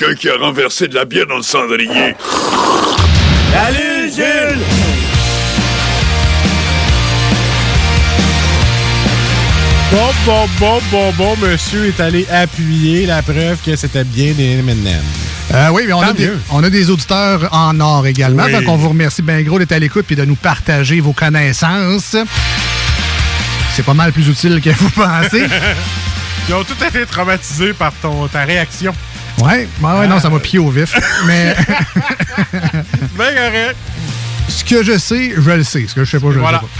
quelqu'un 0.00 0.14
qui 0.14 0.28
a 0.28 0.36
renversé 0.36 0.88
de 0.88 0.94
la 0.94 1.04
bière 1.04 1.26
dans 1.26 1.36
le 1.36 1.42
cendrier. 1.42 2.14
Salut 3.52 4.10
Jules 4.14 4.64
Bon, 9.92 10.08
bon, 10.24 10.48
bon, 10.58 10.80
bon, 10.90 11.12
bon, 11.18 11.36
monsieur 11.38 11.86
est 11.86 12.00
allé 12.00 12.26
appuyer 12.30 13.06
la 13.06 13.22
preuve 13.22 13.58
que 13.64 13.74
c'était 13.74 14.04
bien 14.04 14.32
des 14.32 14.58
M&M. 14.58 15.02
Euh, 15.52 15.68
oui, 15.72 15.82
mais 15.86 15.92
on 15.92 16.00
a, 16.00 16.12
des, 16.12 16.30
on 16.50 16.62
a 16.62 16.70
des 16.70 16.90
auditeurs 16.90 17.48
en 17.52 17.78
or 17.80 18.06
également. 18.06 18.44
Oui. 18.44 18.52
Donc, 18.52 18.68
on 18.68 18.76
vous 18.76 18.90
remercie 18.90 19.22
bien 19.22 19.42
gros 19.42 19.58
d'être 19.58 19.72
à 19.72 19.80
l'écoute 19.80 20.06
et 20.10 20.14
de 20.14 20.24
nous 20.24 20.36
partager 20.36 21.00
vos 21.00 21.12
connaissances. 21.12 22.16
C'est 23.74 23.84
pas 23.84 23.94
mal 23.94 24.12
plus 24.12 24.28
utile 24.28 24.60
que 24.60 24.70
vous 24.70 24.90
pensez. 24.94 25.46
Ils 26.48 26.54
ont 26.54 26.62
tout 26.62 26.84
été 26.86 27.04
traumatisés 27.04 27.72
par 27.72 27.92
ton, 28.00 28.28
ta 28.28 28.44
réaction. 28.44 28.94
Ouais, 29.40 29.68
ouais, 29.80 29.98
ouais, 30.00 30.06
non, 30.06 30.20
ça 30.20 30.28
m'a 30.30 30.38
pied 30.38 30.58
au 30.58 30.70
vif. 30.70 30.94
Mais 31.26 31.54
Ben 33.16 33.34
correct. 33.34 33.76
ce 34.48 34.64
que 34.64 34.82
je 34.82 34.98
sais, 34.98 35.32
je 35.36 35.50
le 35.50 35.64
sais. 35.64 35.86
Ce 35.88 35.94
que 35.94 36.04
je 36.04 36.10
sais 36.10 36.20
pas, 36.20 36.30
je 36.32 36.38
Voilà. 36.38 36.60
le 36.62 36.66
sais 36.66 36.72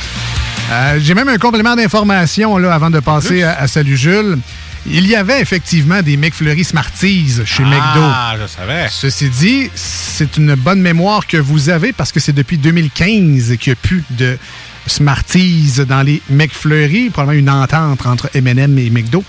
pas. 0.69 0.75
Euh, 0.75 0.99
J'ai 1.03 1.15
même 1.15 1.29
un 1.29 1.39
complément 1.39 1.75
d'information 1.75 2.57
là, 2.59 2.73
avant 2.75 2.91
de 2.91 3.01
passer 3.01 3.43
à, 3.43 3.59
à 3.59 3.67
Salut 3.67 3.97
Jules. 3.97 4.39
Il 4.87 5.07
y 5.07 5.15
avait 5.15 5.41
effectivement 5.43 6.01
des 6.01 6.17
McFlurry 6.17 6.65
Smarties 6.65 7.41
chez 7.45 7.63
McDo. 7.65 7.79
Ah, 8.01 8.35
je 8.41 8.47
savais. 8.47 8.87
Ceci 8.91 9.29
dit, 9.29 9.71
c'est 9.75 10.37
une 10.39 10.55
bonne 10.55 10.81
mémoire 10.81 11.27
que 11.27 11.37
vous 11.37 11.69
avez 11.69 11.93
parce 11.93 12.13
que 12.13 12.21
c'est 12.21 12.33
depuis 12.33 12.57
2015 12.57 13.57
qu'il 13.59 13.73
n'y 13.73 13.75
a 13.75 13.77
plus 13.77 14.03
de 14.11 14.39
Smarties 14.87 15.73
dans 15.87 16.03
les 16.03 16.23
McFlurry. 16.31 17.11
Probablement 17.11 17.39
une 17.39 17.51
entente 17.51 18.07
entre 18.07 18.31
M&M 18.35 18.79
et 18.79 18.89
McDo. 18.91 19.23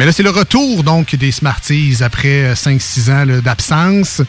Mais 0.00 0.06
là, 0.06 0.12
c'est 0.12 0.22
le 0.22 0.30
retour 0.30 0.82
donc 0.82 1.14
des 1.14 1.30
Smarties 1.30 1.98
après 2.00 2.54
5-6 2.54 3.10
ans 3.12 3.24
là, 3.26 3.40
d'absence. 3.42 4.22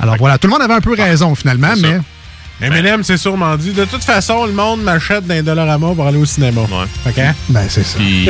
Alors 0.00 0.16
voilà, 0.16 0.36
tout 0.36 0.48
le 0.48 0.52
monde 0.52 0.62
avait 0.62 0.74
un 0.74 0.80
peu 0.80 0.94
raison 0.94 1.32
finalement, 1.36 1.74
mais... 1.80 2.00
M&M, 2.60 3.02
c'est 3.04 3.16
sûrement 3.16 3.56
dit. 3.56 3.70
De 3.72 3.84
toute 3.84 4.02
façon, 4.02 4.46
le 4.46 4.52
monde 4.52 4.82
m'achète 4.82 5.24
d'un 5.26 5.42
Dollarama 5.44 5.94
pour 5.94 6.06
aller 6.08 6.18
au 6.18 6.24
cinéma. 6.24 6.62
OK? 7.06 7.20
Ben, 7.48 7.66
c'est 7.68 7.84
ça. 7.84 7.98
Puis, 7.98 8.28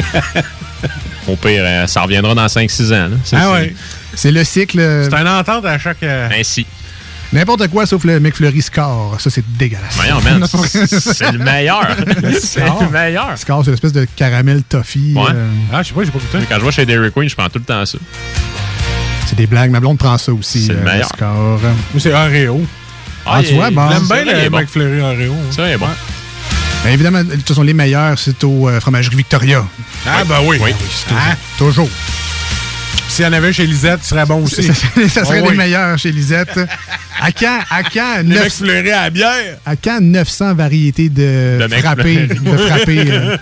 au 1.28 1.36
pire, 1.36 1.62
euh, 1.66 1.86
ça 1.86 2.02
reviendra 2.02 2.34
dans 2.34 2.46
5-6 2.46 2.92
ans. 2.94 3.08
là. 3.08 3.16
Ça, 3.24 3.36
Ah 3.40 3.42
c'est- 3.44 3.52
ouais. 3.52 3.74
C'est 4.14 4.30
le 4.32 4.44
cycle... 4.44 4.78
euh, 4.80 5.08
C'est 5.08 5.16
une 5.16 5.28
entente 5.28 5.64
à 5.64 5.78
chaque... 5.78 6.02
euh, 6.02 6.28
Ainsi. 6.38 6.66
N'importe 7.32 7.68
quoi 7.68 7.86
sauf 7.86 8.04
le 8.04 8.20
McFlurry 8.20 8.60
Score. 8.60 9.16
Ça, 9.18 9.30
c'est 9.30 9.42
dégueulasse. 9.56 9.94
Voyons, 9.96 10.20
man, 10.20 10.44
c'est 10.66 10.86
c'est 10.86 11.32
le 11.32 11.38
meilleur. 11.38 11.96
c'est 12.40 12.60
le 12.60 12.90
meilleur. 12.90 13.38
Score, 13.38 13.64
c'est 13.64 13.70
l'espèce 13.70 13.92
de 13.92 14.06
caramel 14.16 14.62
toffee. 14.64 15.14
Ouais. 15.16 15.22
euh, 15.34 15.48
Ah, 15.72 15.82
je 15.82 15.88
sais 15.88 15.94
pas, 15.94 16.04
j'ai 16.04 16.10
pas 16.10 16.18
goûté. 16.18 16.46
Quand 16.48 16.58
je 16.60 16.64
vais 16.64 16.72
chez 16.72 16.84
Dairy 16.86 17.10
Queen, 17.10 17.28
je 17.28 17.34
prends 17.34 17.48
tout 17.48 17.58
le 17.58 17.64
temps 17.64 17.86
ça. 17.86 17.96
c'est 19.26 19.36
des 19.36 19.46
blagues. 19.46 19.70
Ma 19.70 19.80
blonde 19.80 19.96
prend 19.98 20.18
ça 20.18 20.32
aussi. 20.32 20.66
C'est 20.66 20.74
le 20.74 20.80
euh, 20.80 20.84
meilleur. 20.84 21.08
Score. 21.08 21.60
Moi, 21.60 21.72
c'est 21.98 22.12
Oreo. 22.12 22.60
Ah, 23.24 23.40
tu 23.46 23.54
vois, 23.54 23.70
bon. 23.70 23.88
J'aime 23.90 24.24
bien 24.24 24.24
le 24.44 24.50
bon. 24.50 24.58
McFlurry 24.58 25.00
Oreo. 25.00 25.34
Ça, 25.52 25.68
il 25.68 25.72
est 25.72 25.78
bon. 25.78 25.86
Ben, 26.84 26.90
évidemment, 26.90 27.22
de 27.24 27.34
toute 27.36 27.48
façon, 27.48 27.62
les 27.62 27.74
meilleurs, 27.74 28.18
c'est 28.18 28.42
aux 28.44 28.68
euh, 28.68 28.80
fromageries 28.80 29.16
Victoria. 29.16 29.64
Ah, 30.04 30.24
ben 30.24 30.36
oui. 30.44 30.58
Oui. 30.60 30.72
Ah, 31.12 31.34
Toujours. 31.56 31.88
S'il 33.08 33.26
y 33.26 33.28
en 33.28 33.32
avait 33.34 33.52
chez 33.52 33.66
Lisette, 33.66 34.00
ce 34.02 34.08
serait 34.10 34.24
bon 34.24 34.42
aussi. 34.42 34.62
ça 35.08 35.24
serait 35.24 35.42
Ah 35.46 35.50
les 35.50 35.56
meilleurs 35.56 35.98
chez 35.98 36.10
Lisette. 36.12 36.58
À 37.20 37.30
quand, 37.30 37.58
à 37.70 37.82
quand, 37.82 38.16
Les 38.22 38.34
900 38.36 38.44
McFlurry 38.64 38.90
à 38.90 39.02
la 39.02 39.10
bière. 39.10 39.58
à 39.66 39.76
quand 39.76 40.00
900 40.00 40.54
variétés 40.54 41.08
de, 41.10 41.58
De 41.60 41.68
frappés, 41.76 42.26
de 42.26 42.56
frappés 42.56 43.04
euh, 43.06 43.36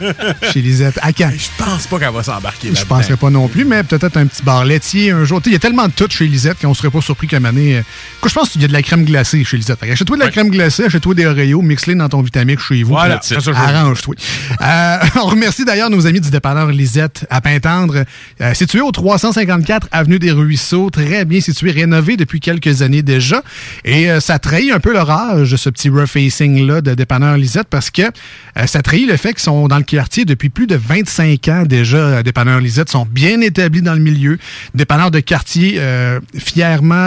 chez 0.52 0.60
Lisette? 0.60 0.98
À 1.00 1.12
quand? 1.12 1.30
Je 1.34 1.46
pense 1.64 1.86
pas 1.86 1.98
qu'elle 2.00 2.12
va 2.12 2.22
s'embarquer 2.22 2.68
Je 2.70 2.74
là-dedans. 2.74 2.96
penserais 2.96 3.16
pas 3.16 3.30
non 3.30 3.46
plus, 3.48 3.64
mais 3.64 3.82
peut-être 3.84 4.16
un 4.16 4.26
petit 4.26 4.42
bar 4.42 4.64
laitier 4.64 5.12
un 5.12 5.24
jour. 5.24 5.40
Tu 5.40 5.50
Il 5.50 5.52
y 5.52 5.56
a 5.56 5.60
tellement 5.60 5.86
de 5.86 5.92
tout 5.92 6.08
chez 6.10 6.26
Lisette 6.26 6.58
qu'on 6.60 6.74
serait 6.74 6.90
pas 6.90 7.00
surpris 7.00 7.28
qu'à 7.28 7.36
année. 7.36 7.76
euh, 7.78 7.82
quoi, 8.20 8.28
je 8.28 8.34
pense 8.34 8.50
qu'il 8.50 8.60
y 8.60 8.64
a 8.64 8.68
de 8.68 8.72
la 8.72 8.82
crème 8.82 9.04
glacée 9.04 9.44
chez 9.44 9.56
Lisette. 9.56 9.78
Achète-toi 9.82 10.16
de 10.16 10.20
la 10.20 10.26
Ouais. 10.26 10.32
crème 10.32 10.50
glacée, 10.50 10.84
achète-toi 10.86 11.14
des 11.14 11.26
Oreos, 11.26 11.62
mixe-les 11.62 11.94
dans 11.94 12.08
ton 12.08 12.20
Vitamix 12.22 12.60
chez 12.62 12.82
vous. 12.82 12.90
Voilà, 12.90 13.20
je. 13.30 13.50
Arrange-toi. 13.50 14.16
Euh, 14.60 14.96
on 15.22 15.26
remercie 15.26 15.64
d'ailleurs 15.64 15.90
nos 15.90 16.06
amis 16.08 16.20
du 16.20 16.30
dépanneur 16.30 16.66
Lisette 16.66 17.24
à 17.30 17.40
Pintendre, 17.40 18.04
euh, 18.42 18.52
situé 18.54 18.80
au 18.80 18.90
354 18.90 19.49
354 19.50 19.88
Avenue 19.92 20.18
des 20.18 20.30
Ruisseaux, 20.30 20.90
très 20.90 21.24
bien 21.24 21.40
situé, 21.40 21.72
rénové 21.72 22.16
depuis 22.16 22.40
quelques 22.40 22.82
années 22.82 23.02
déjà. 23.02 23.42
Et 23.84 24.10
euh, 24.10 24.20
ça 24.20 24.38
trahit 24.38 24.70
un 24.72 24.78
peu 24.78 24.92
l'orage, 24.92 25.56
ce 25.56 25.70
petit 25.70 25.88
refacing-là 25.88 26.80
de 26.80 26.94
dépanneur 26.94 27.36
Lisette, 27.36 27.66
parce 27.68 27.90
que 27.90 28.02
euh, 28.02 28.66
ça 28.66 28.82
trahit 28.82 29.08
le 29.08 29.16
fait 29.16 29.30
qu'ils 29.30 29.40
sont 29.42 29.66
dans 29.68 29.78
le 29.78 29.82
quartier 29.84 30.24
depuis 30.24 30.48
plus 30.50 30.66
de 30.66 30.76
25 30.76 31.48
ans 31.48 31.64
déjà. 31.66 31.96
euh, 31.98 32.22
Dépanneur 32.22 32.60
Lisette 32.60 32.90
sont 32.90 33.06
bien 33.10 33.40
établis 33.40 33.82
dans 33.82 33.94
le 33.94 34.00
milieu. 34.00 34.38
Dépanneurs 34.74 35.10
de 35.10 35.20
quartier 35.20 35.76
euh, 35.78 36.20
fièrement 36.36 37.00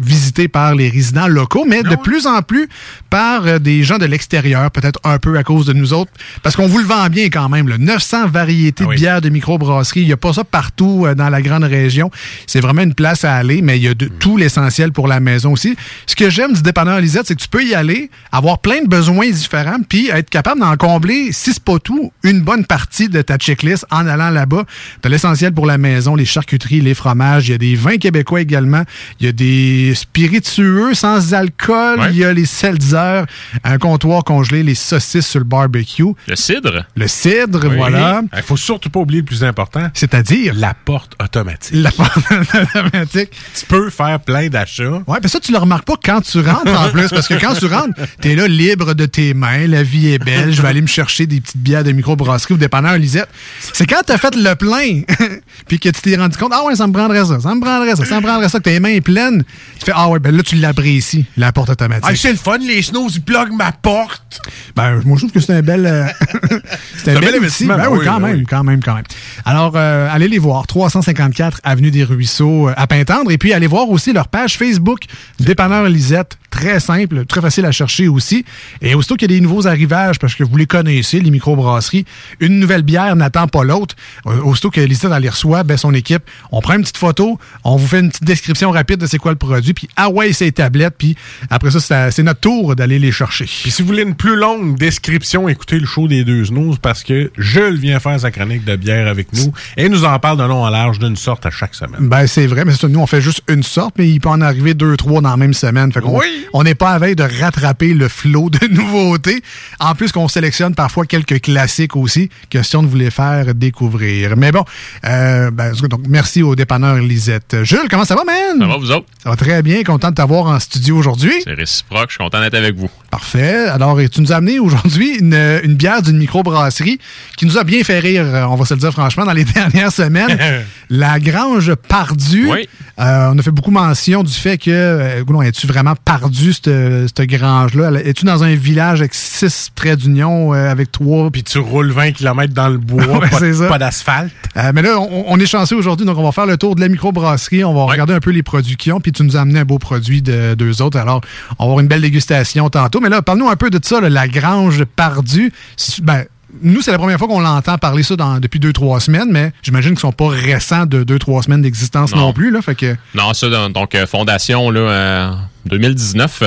visités 0.00 0.48
par 0.48 0.74
les 0.74 0.88
résidents 0.88 1.26
locaux, 1.26 1.64
mais 1.66 1.82
de 1.82 1.96
plus 1.96 2.26
en 2.26 2.42
plus 2.42 2.68
par 3.10 3.60
des 3.60 3.82
gens 3.82 3.98
de 3.98 4.06
l'extérieur, 4.06 4.70
peut-être 4.70 4.98
un 5.04 5.18
peu 5.18 5.36
à 5.36 5.42
cause 5.42 5.66
de 5.66 5.72
nous 5.72 5.92
autres, 5.92 6.10
parce 6.42 6.56
qu'on 6.56 6.66
vous 6.66 6.78
le 6.78 6.84
vend 6.84 7.08
bien 7.08 7.26
quand 7.26 7.48
même. 7.48 7.68
Là. 7.68 7.78
900 7.78 8.28
variétés 8.28 8.84
de 8.84 8.94
bières 8.94 9.20
de 9.20 9.28
microbrasserie. 9.28 10.00
Il 10.00 10.06
n'y 10.06 10.12
a 10.12 10.16
pas 10.16 10.32
ça 10.32 10.44
partout 10.44 11.06
dans 11.16 11.28
la 11.28 11.42
grande 11.42 11.64
région. 11.74 12.10
C'est 12.46 12.60
vraiment 12.60 12.82
une 12.82 12.94
place 12.94 13.24
à 13.24 13.34
aller, 13.34 13.62
mais 13.62 13.78
il 13.78 13.82
y 13.82 13.88
a 13.88 13.94
de, 13.94 14.06
tout 14.06 14.36
l'essentiel 14.36 14.92
pour 14.92 15.08
la 15.08 15.20
maison 15.20 15.52
aussi. 15.52 15.76
Ce 16.06 16.14
que 16.14 16.30
j'aime 16.30 16.52
du 16.52 16.62
dépanneur 16.62 17.00
Lisette, 17.00 17.26
c'est 17.26 17.34
que 17.34 17.42
tu 17.42 17.48
peux 17.48 17.64
y 17.64 17.74
aller, 17.74 18.10
avoir 18.32 18.58
plein 18.58 18.82
de 18.82 18.88
besoins 18.88 19.30
différents, 19.30 19.78
puis 19.88 20.08
être 20.10 20.30
capable 20.30 20.60
d'en 20.60 20.76
combler, 20.76 21.32
si 21.32 21.52
c'est 21.52 21.62
pas 21.62 21.78
tout, 21.78 22.12
une 22.22 22.40
bonne 22.42 22.64
partie 22.64 23.08
de 23.08 23.22
ta 23.22 23.36
checklist 23.36 23.86
en 23.90 24.06
allant 24.06 24.30
là-bas. 24.30 24.64
Tu 25.02 25.06
as 25.06 25.10
l'essentiel 25.10 25.52
pour 25.52 25.66
la 25.66 25.78
maison, 25.78 26.14
les 26.16 26.24
charcuteries, 26.24 26.80
les 26.80 26.94
fromages. 26.94 27.48
Il 27.48 27.52
y 27.52 27.54
a 27.54 27.58
des 27.58 27.74
vins 27.74 27.96
québécois 27.96 28.40
également. 28.40 28.82
Il 29.20 29.26
y 29.26 29.28
a 29.28 29.32
des 29.32 29.94
spiritueux 29.94 30.94
sans 30.94 31.34
alcool. 31.34 32.00
Il 32.10 32.16
y 32.16 32.24
a 32.24 32.32
les 32.32 32.46
seltzer, 32.46 33.24
un 33.64 33.78
comptoir 33.78 34.24
congelé, 34.24 34.62
les 34.62 34.74
saucisses 34.74 35.26
sur 35.26 35.40
le 35.40 35.44
barbecue. 35.44 36.04
Le 36.26 36.36
cidre? 36.36 36.84
Le 36.96 37.08
cidre, 37.08 37.66
Oui. 37.68 37.76
voilà. 37.76 38.22
Il 38.36 38.42
faut 38.42 38.56
surtout 38.56 38.90
pas 38.90 39.00
oublier 39.00 39.20
le 39.20 39.26
plus 39.26 39.44
important. 39.44 39.88
C'est-à-dire? 39.94 40.54
La 40.54 40.74
porte 40.74 41.14
automatique. 41.22 41.63
La 41.72 41.90
porte 41.90 42.16
automatique. 42.30 43.30
Tu 43.58 43.66
peux 43.66 43.90
faire 43.90 44.20
plein 44.20 44.48
d'achats. 44.48 45.02
Ouais, 45.06 45.18
mais 45.22 45.28
ça, 45.28 45.40
tu 45.40 45.52
le 45.52 45.58
remarques 45.58 45.86
pas 45.86 45.94
quand 46.02 46.20
tu 46.20 46.40
rentres 46.40 46.72
en 46.80 46.90
plus, 46.90 47.08
parce 47.08 47.28
que 47.28 47.34
quand 47.34 47.54
tu 47.54 47.66
rentres, 47.66 47.94
t'es 48.20 48.34
là 48.34 48.46
libre 48.48 48.94
de 48.94 49.06
tes 49.06 49.34
mains, 49.34 49.66
la 49.66 49.82
vie 49.82 50.12
est 50.12 50.18
belle, 50.18 50.52
je 50.52 50.60
vais 50.62 50.68
aller 50.68 50.82
me 50.82 50.86
chercher 50.86 51.26
des 51.26 51.40
petites 51.40 51.58
bières 51.58 51.84
de 51.84 51.92
microbrasserie 51.92 52.54
ou 52.54 52.56
dépanneur 52.56 52.96
Lisette. 52.98 53.28
C'est 53.72 53.86
quand 53.86 54.00
t'as 54.04 54.18
fait 54.18 54.34
le 54.36 54.54
plein, 54.54 55.02
puis 55.68 55.78
que 55.78 55.88
tu 55.88 56.00
t'es 56.00 56.16
rendu 56.16 56.36
compte, 56.36 56.52
ah 56.54 56.64
ouais, 56.64 56.76
ça 56.76 56.86
me 56.86 56.92
prendrait 56.92 57.24
ça, 57.24 57.40
ça 57.40 57.54
me 57.54 57.60
prendrait 57.60 57.96
ça, 57.96 58.04
ça 58.04 58.16
me 58.20 58.22
prendrait 58.26 58.48
ça, 58.48 58.58
que 58.58 58.64
tes 58.64 58.80
mains 58.80 59.00
pleines, 59.00 59.44
tu 59.78 59.86
fais, 59.86 59.92
ah 59.94 60.08
ouais, 60.08 60.18
ben 60.18 60.36
là, 60.36 60.42
tu 60.42 60.56
l'apprécies, 60.56 61.26
la 61.36 61.52
porte 61.52 61.70
automatique. 61.70 62.04
Ah, 62.08 62.14
c'est 62.16 62.30
le 62.32 62.38
fun, 62.38 62.58
les 62.58 62.82
snows, 62.82 63.08
ils 63.14 63.22
pluguent 63.22 63.52
ma 63.56 63.72
porte. 63.72 64.40
Ben, 64.76 65.00
moi, 65.04 65.16
je 65.16 65.22
trouve 65.26 65.32
que 65.32 65.40
c'est 65.40 65.54
un 65.54 65.62
bel. 65.62 65.86
euh, 65.86 66.06
c'est 67.04 67.12
un, 67.12 67.16
un 67.16 67.20
bel, 67.20 67.30
bel 67.30 67.34
investissement, 67.40 67.76
Ben 67.76 67.88
oui, 67.90 67.98
oui, 68.00 68.04
quand 68.06 68.20
même, 68.20 68.44
quand 68.46 68.64
même, 68.64 68.82
quand 68.82 68.94
même. 68.94 69.04
Alors, 69.44 69.72
euh, 69.76 70.08
allez 70.10 70.28
les 70.28 70.38
voir. 70.38 70.66
354 70.66 71.53
Avenue 71.62 71.90
des 71.90 72.04
Ruisseaux 72.04 72.68
euh, 72.68 72.74
à 72.76 72.86
Pintendre. 72.86 73.30
Et 73.30 73.38
puis, 73.38 73.52
allez 73.52 73.66
voir 73.66 73.88
aussi 73.88 74.12
leur 74.12 74.28
page 74.28 74.56
Facebook, 74.56 75.04
Dépanneur 75.40 75.84
Lisette. 75.88 76.38
Très 76.54 76.78
simple, 76.78 77.26
très 77.26 77.40
facile 77.40 77.66
à 77.66 77.72
chercher 77.72 78.06
aussi. 78.06 78.44
Et 78.80 78.94
aussitôt 78.94 79.16
qu'il 79.16 79.28
y 79.28 79.34
a 79.34 79.36
des 79.36 79.40
nouveaux 79.40 79.66
arrivages, 79.66 80.20
parce 80.20 80.36
que 80.36 80.44
vous 80.44 80.56
les 80.56 80.66
connaissez, 80.66 81.18
les 81.18 81.32
microbrasseries, 81.32 82.04
une 82.38 82.60
nouvelle 82.60 82.82
bière 82.82 83.16
n'attend 83.16 83.48
pas 83.48 83.64
l'autre. 83.64 83.96
Euh, 84.26 84.40
Aussitôt 84.44 84.70
que 84.70 84.80
elle 84.80 84.88
les 85.22 85.28
reçoit, 85.28 85.64
ben, 85.64 85.76
son 85.76 85.92
équipe, 85.94 86.22
on 86.52 86.60
prend 86.60 86.74
une 86.74 86.82
petite 86.82 86.96
photo, 86.96 87.38
on 87.64 87.76
vous 87.76 87.86
fait 87.86 88.00
une 88.00 88.08
petite 88.08 88.24
description 88.24 88.70
rapide 88.70 89.00
de 89.00 89.06
c'est 89.06 89.18
quoi 89.18 89.32
le 89.32 89.38
produit, 89.38 89.74
puis 89.74 89.88
ah 89.96 90.10
ouais, 90.10 90.32
c'est 90.32 90.44
les 90.44 90.52
tablettes, 90.52 90.94
puis 90.96 91.16
après 91.50 91.72
ça, 91.72 92.10
c'est 92.10 92.22
notre 92.22 92.40
tour 92.40 92.76
d'aller 92.76 92.98
les 93.00 93.10
chercher. 93.10 93.46
Puis 93.46 93.72
si 93.72 93.82
vous 93.82 93.88
voulez 93.88 94.02
une 94.02 94.14
plus 94.14 94.36
longue 94.36 94.78
description, 94.78 95.48
écoutez 95.48 95.80
le 95.80 95.86
show 95.86 96.06
des 96.06 96.24
deux 96.24 96.44
snooze 96.44 96.78
parce 96.80 97.02
que 97.02 97.32
Jules 97.36 97.78
vient 97.78 97.98
faire 97.98 98.20
sa 98.20 98.30
chronique 98.30 98.64
de 98.64 98.76
bière 98.76 99.08
avec 99.08 99.32
nous 99.32 99.52
et 99.76 99.88
nous 99.88 100.04
en 100.04 100.18
parle 100.20 100.38
de 100.38 100.44
long 100.44 100.62
en 100.64 100.70
large 100.70 100.98
d'une 101.00 101.16
sorte 101.16 101.46
à 101.46 101.50
chaque 101.50 101.74
semaine. 101.74 102.08
Ben, 102.08 102.26
c'est 102.26 102.46
vrai, 102.46 102.64
mais 102.64 102.72
ça, 102.74 102.86
nous, 102.88 103.00
on 103.00 103.06
fait 103.06 103.20
juste 103.20 103.42
une 103.48 103.62
sorte, 103.62 103.96
mais 103.98 104.08
il 104.08 104.20
peut 104.20 104.28
en 104.28 104.40
arriver 104.40 104.74
deux, 104.74 104.96
trois 104.96 105.20
dans 105.20 105.30
la 105.30 105.36
même 105.36 105.54
semaine. 105.54 105.92
Fait 105.92 106.00
qu'on 106.00 106.18
Oui. 106.18 106.43
On 106.52 106.62
n'est 106.62 106.74
pas 106.74 106.90
à 106.90 106.98
veille 106.98 107.16
de 107.16 107.24
rattraper 107.24 107.94
le 107.94 108.08
flot 108.08 108.50
de 108.50 108.66
nouveautés. 108.70 109.42
En 109.80 109.94
plus 109.94 110.12
qu'on 110.12 110.28
sélectionne 110.28 110.74
parfois 110.74 111.06
quelques 111.06 111.40
classiques 111.40 111.96
aussi, 111.96 112.30
question 112.50 112.82
de 112.82 112.88
vous 112.88 112.96
les 112.96 113.10
faire 113.10 113.54
découvrir. 113.54 114.36
Mais 114.36 114.52
bon, 114.52 114.64
euh, 115.06 115.50
ben, 115.50 115.72
donc, 115.72 116.02
merci 116.08 116.42
au 116.42 116.54
dépanneur 116.54 116.96
Lisette. 116.96 117.56
Jules, 117.62 117.88
comment 117.90 118.04
ça 118.04 118.14
va, 118.14 118.24
man? 118.24 118.58
Ça 118.58 118.66
va, 118.66 118.76
vous 118.76 118.90
autres? 118.90 119.06
Ça 119.22 119.30
va 119.30 119.36
très 119.36 119.62
bien, 119.62 119.82
content 119.82 120.10
de 120.10 120.14
t'avoir 120.14 120.46
en 120.46 120.60
studio 120.60 120.96
aujourd'hui. 120.96 121.32
C'est 121.44 121.54
réciproque, 121.54 122.10
je 122.10 122.14
suis 122.14 122.24
content 122.24 122.40
d'être 122.40 122.54
avec 122.54 122.76
vous. 122.76 122.90
Parfait. 123.10 123.68
Alors, 123.68 123.98
tu 124.10 124.20
nous 124.20 124.32
as 124.32 124.36
amené 124.36 124.58
aujourd'hui 124.58 125.16
une, 125.18 125.60
une 125.62 125.74
bière 125.74 126.02
d'une 126.02 126.18
microbrasserie 126.18 126.98
qui 127.36 127.46
nous 127.46 127.58
a 127.58 127.64
bien 127.64 127.82
fait 127.82 127.98
rire, 127.98 128.26
on 128.50 128.56
va 128.56 128.64
se 128.64 128.74
le 128.74 128.80
dire 128.80 128.92
franchement, 128.92 129.24
dans 129.24 129.32
les 129.32 129.44
dernières 129.54 129.92
semaines. 129.92 130.38
la 130.90 131.18
Grange 131.18 131.74
Pardue. 131.74 132.50
Oui. 132.50 132.68
Euh, 133.00 133.30
on 133.32 133.38
a 133.38 133.42
fait 133.42 133.50
beaucoup 133.50 133.72
mention 133.72 134.22
du 134.22 134.32
fait 134.32 134.56
que, 134.56 134.70
euh, 134.70 135.42
es-tu 135.42 135.66
vraiment 135.66 135.94
pardu, 136.04 136.52
cette, 136.52 136.70
cette 137.08 137.22
grange-là? 137.28 137.90
Es-tu 138.04 138.24
dans 138.24 138.44
un 138.44 138.54
village 138.54 139.00
avec 139.00 139.14
six 139.14 139.70
traits 139.74 139.98
d'union, 140.00 140.54
euh, 140.54 140.70
avec 140.70 140.92
trois... 140.92 141.30
Puis 141.30 141.42
tu 141.42 141.58
roules 141.58 141.90
20 141.90 142.12
km 142.12 142.54
dans 142.54 142.68
le 142.68 142.78
bois, 142.78 143.04
pas, 143.68 143.78
d'asphalte. 143.78 144.32
Euh, 144.56 144.70
mais 144.74 144.82
là, 144.82 144.98
on, 145.00 145.24
on 145.26 145.40
est 145.40 145.46
chanceux 145.46 145.76
aujourd'hui, 145.76 146.06
donc 146.06 146.16
on 146.18 146.22
va 146.22 146.30
faire 146.32 146.46
le 146.46 146.56
tour 146.56 146.76
de 146.76 146.80
la 146.80 146.88
microbrasserie. 146.88 147.64
On 147.64 147.74
va 147.74 147.84
regarder 147.90 148.14
un 148.14 148.20
peu 148.20 148.30
les 148.30 148.44
produits 148.44 148.76
qu'ils 148.76 148.92
ont, 148.92 149.00
puis 149.00 149.10
tu 149.10 149.24
nous 149.24 149.36
as 149.36 149.40
amené 149.40 149.58
un 149.60 149.64
beau 149.64 149.78
produit 149.78 150.22
de 150.22 150.54
deux 150.54 150.80
autres. 150.80 150.98
Alors, 150.98 151.20
on 151.58 151.64
va 151.64 151.70
avoir 151.70 151.80
une 151.80 151.88
belle 151.88 152.02
dégustation 152.02 152.70
tantôt. 152.70 153.00
Mais 153.00 153.08
là, 153.08 153.22
parle-nous 153.22 153.48
un 153.48 153.56
peu 153.56 153.70
de 153.70 153.80
ça, 153.82 154.00
là, 154.00 154.08
la 154.08 154.28
Grange 154.28 154.84
Pardue. 154.84 155.52
Si- 155.76 156.00
Ben, 156.02 156.26
nous, 156.62 156.80
c'est 156.82 156.92
la 156.92 156.98
première 156.98 157.18
fois 157.18 157.28
qu'on 157.28 157.40
l'entend 157.40 157.78
parler 157.78 158.02
ça 158.02 158.16
dans- 158.16 158.38
depuis 158.38 158.60
deux, 158.60 158.72
trois 158.72 159.00
semaines, 159.00 159.28
mais 159.30 159.52
j'imagine 159.62 159.90
qu'ils 159.92 160.00
sont 160.00 160.12
pas 160.12 160.28
récents 160.28 160.86
de 160.86 161.02
deux, 161.04 161.18
trois 161.18 161.42
semaines 161.42 161.62
d'existence 161.62 162.14
non. 162.14 162.20
Non. 162.28 162.32
plus. 162.32 162.50
Là, 162.50 162.62
fait 162.62 162.74
que, 162.74 162.96
Non, 163.14 163.32
ça, 163.34 163.48
donc, 163.48 163.72
donc, 163.72 163.94
euh, 163.94 164.06
fondation 164.06 164.70
là, 164.70 164.80
euh, 164.80 165.30
2019. 165.66 166.42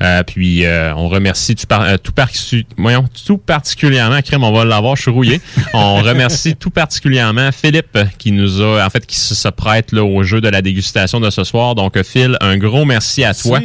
Euh, 0.00 0.22
puis 0.24 0.64
euh, 0.64 0.94
on 0.96 1.08
remercie 1.08 1.54
tout, 1.54 1.66
par- 1.66 1.82
euh, 1.82 1.96
tout, 2.02 2.12
parcu- 2.12 2.64
voyons, 2.76 3.04
tout 3.26 3.38
particulièrement, 3.38 4.20
crème, 4.22 4.44
on 4.44 4.52
va 4.52 4.64
l'avoir, 4.64 4.96
je 4.96 5.02
suis 5.02 5.10
rouillé. 5.10 5.40
On 5.74 5.96
remercie 6.02 6.56
tout 6.56 6.70
particulièrement 6.70 7.50
Philippe 7.52 7.98
qui 8.18 8.32
nous 8.32 8.60
a, 8.60 8.84
en 8.84 8.90
fait, 8.90 9.04
qui 9.06 9.18
se, 9.20 9.34
se 9.34 9.48
prête 9.48 9.92
là, 9.92 10.02
au 10.04 10.22
jeu 10.22 10.40
de 10.40 10.48
la 10.48 10.62
dégustation 10.62 11.20
de 11.20 11.30
ce 11.30 11.44
soir. 11.44 11.74
Donc 11.74 12.00
Phil, 12.02 12.36
un 12.40 12.56
gros 12.56 12.84
merci 12.84 13.24
à 13.24 13.34
toi. 13.34 13.60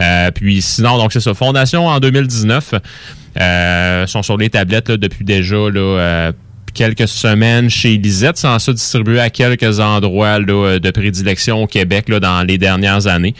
Euh, 0.00 0.30
puis 0.30 0.60
sinon, 0.62 0.98
donc 0.98 1.12
c'est 1.12 1.20
ça, 1.20 1.32
fondation 1.34 1.86
en 1.86 1.98
2019. 2.00 2.74
Euh, 3.40 4.06
sont 4.06 4.22
sur 4.22 4.36
les 4.36 4.50
tablettes 4.50 4.88
là, 4.88 4.96
depuis 4.96 5.24
déjà 5.24 5.56
là, 5.56 5.80
euh, 5.80 6.32
quelques 6.74 7.08
semaines 7.08 7.68
chez 7.68 7.96
Lisette, 7.96 8.38
sans 8.38 8.58
ça 8.58 8.72
distribué 8.72 9.20
à 9.20 9.30
quelques 9.30 9.80
endroits 9.80 10.38
là, 10.38 10.78
de 10.78 10.90
prédilection 10.90 11.62
au 11.62 11.66
Québec 11.66 12.08
là, 12.08 12.20
dans 12.20 12.42
les 12.42 12.58
dernières 12.58 13.06
années. 13.06 13.34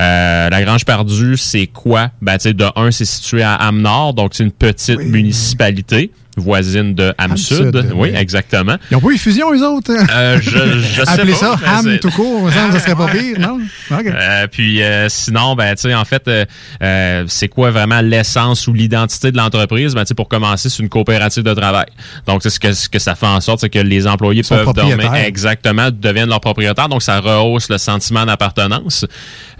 Euh, 0.00 0.50
la 0.50 0.62
Grange 0.62 0.84
Perdue, 0.84 1.36
c'est 1.36 1.66
quoi? 1.66 2.10
Ben, 2.20 2.36
tu 2.38 2.44
sais, 2.44 2.54
de 2.54 2.66
un, 2.76 2.90
c'est 2.90 3.04
situé 3.04 3.42
à 3.42 3.54
Ham-Nord, 3.54 4.14
donc 4.14 4.34
c'est 4.34 4.44
une 4.44 4.52
petite 4.52 5.00
municipalité 5.00 6.10
voisine 6.36 6.94
de 6.94 7.14
Ham-Sud. 7.18 7.76
Ham-Sud, 7.76 7.92
oui, 7.94 8.10
oui. 8.10 8.16
exactement. 8.16 8.76
ils 8.90 8.96
ont 8.96 9.00
pas 9.00 9.10
eu 9.10 9.18
fusion, 9.18 9.52
eux 9.52 9.62
autres? 9.66 9.92
Euh, 9.92 10.40
je, 10.40 10.80
je 10.80 11.02
sais 11.04 11.08
Appelez 11.08 11.32
pas, 11.32 11.38
ça 11.38 11.58
Ham 11.66 11.98
tout 12.00 12.10
court, 12.10 12.50
ça, 12.50 12.72
ça 12.72 12.80
serait 12.80 12.96
pas 12.96 13.08
pire, 13.08 13.38
non? 13.38 13.58
OK. 13.90 14.06
Euh, 14.06 14.46
puis 14.50 14.82
euh, 14.82 15.08
sinon, 15.08 15.54
ben, 15.54 15.74
tu 15.74 15.82
sais, 15.82 15.94
en 15.94 16.04
fait, 16.04 16.28
euh, 16.28 17.24
c'est 17.28 17.48
quoi 17.48 17.70
vraiment 17.70 18.00
l'essence 18.00 18.66
ou 18.66 18.72
l'identité 18.72 19.32
de 19.32 19.36
l'entreprise? 19.36 19.94
Ben, 19.94 20.02
tu 20.02 20.08
sais, 20.08 20.14
pour 20.14 20.28
commencer, 20.28 20.68
c'est 20.68 20.82
une 20.82 20.88
coopérative 20.88 21.42
de 21.42 21.54
travail. 21.54 21.86
Donc, 22.26 22.42
c'est 22.42 22.50
ce 22.50 22.60
que, 22.60 22.72
ce 22.72 22.88
que 22.88 22.98
ça 22.98 23.14
fait 23.14 23.26
en 23.26 23.40
sorte, 23.40 23.60
c'est 23.60 23.70
que 23.70 23.78
les 23.78 24.06
employés 24.06 24.42
peuvent 24.42 24.72
dormir 24.72 25.14
exactement, 25.14 25.90
deviennent 25.90 26.28
leurs 26.28 26.40
propriétaires. 26.40 26.88
Donc, 26.88 27.02
ça 27.02 27.20
rehausse 27.20 27.68
le 27.68 27.78
sentiment 27.78 28.24
d'appartenance. 28.24 29.06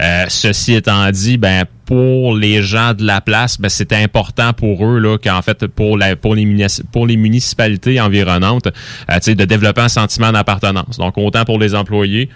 Euh, 0.01 0.25
ceci 0.29 0.75
étant 0.75 1.11
dit, 1.11 1.37
ben, 1.37 1.65
pour 1.85 2.35
les 2.35 2.63
gens 2.63 2.95
de 2.95 3.05
la 3.05 3.21
place, 3.21 3.61
ben, 3.61 3.69
c'est 3.69 3.93
important 3.93 4.53
pour 4.53 4.85
eux 4.85 4.99
là 4.99 5.19
qu'en 5.19 5.43
fait 5.43 5.67
pour 5.67 5.97
les 5.97 7.17
municipalités 7.17 8.01
environnantes, 8.01 8.69
euh, 9.11 9.35
de 9.35 9.45
développer 9.45 9.83
un 9.83 9.89
sentiment 9.89 10.33
d'appartenance. 10.33 10.99
Donc 10.99 11.19
autant 11.19 11.45
pour 11.45 11.59
les 11.59 11.75
employés, 11.75 12.31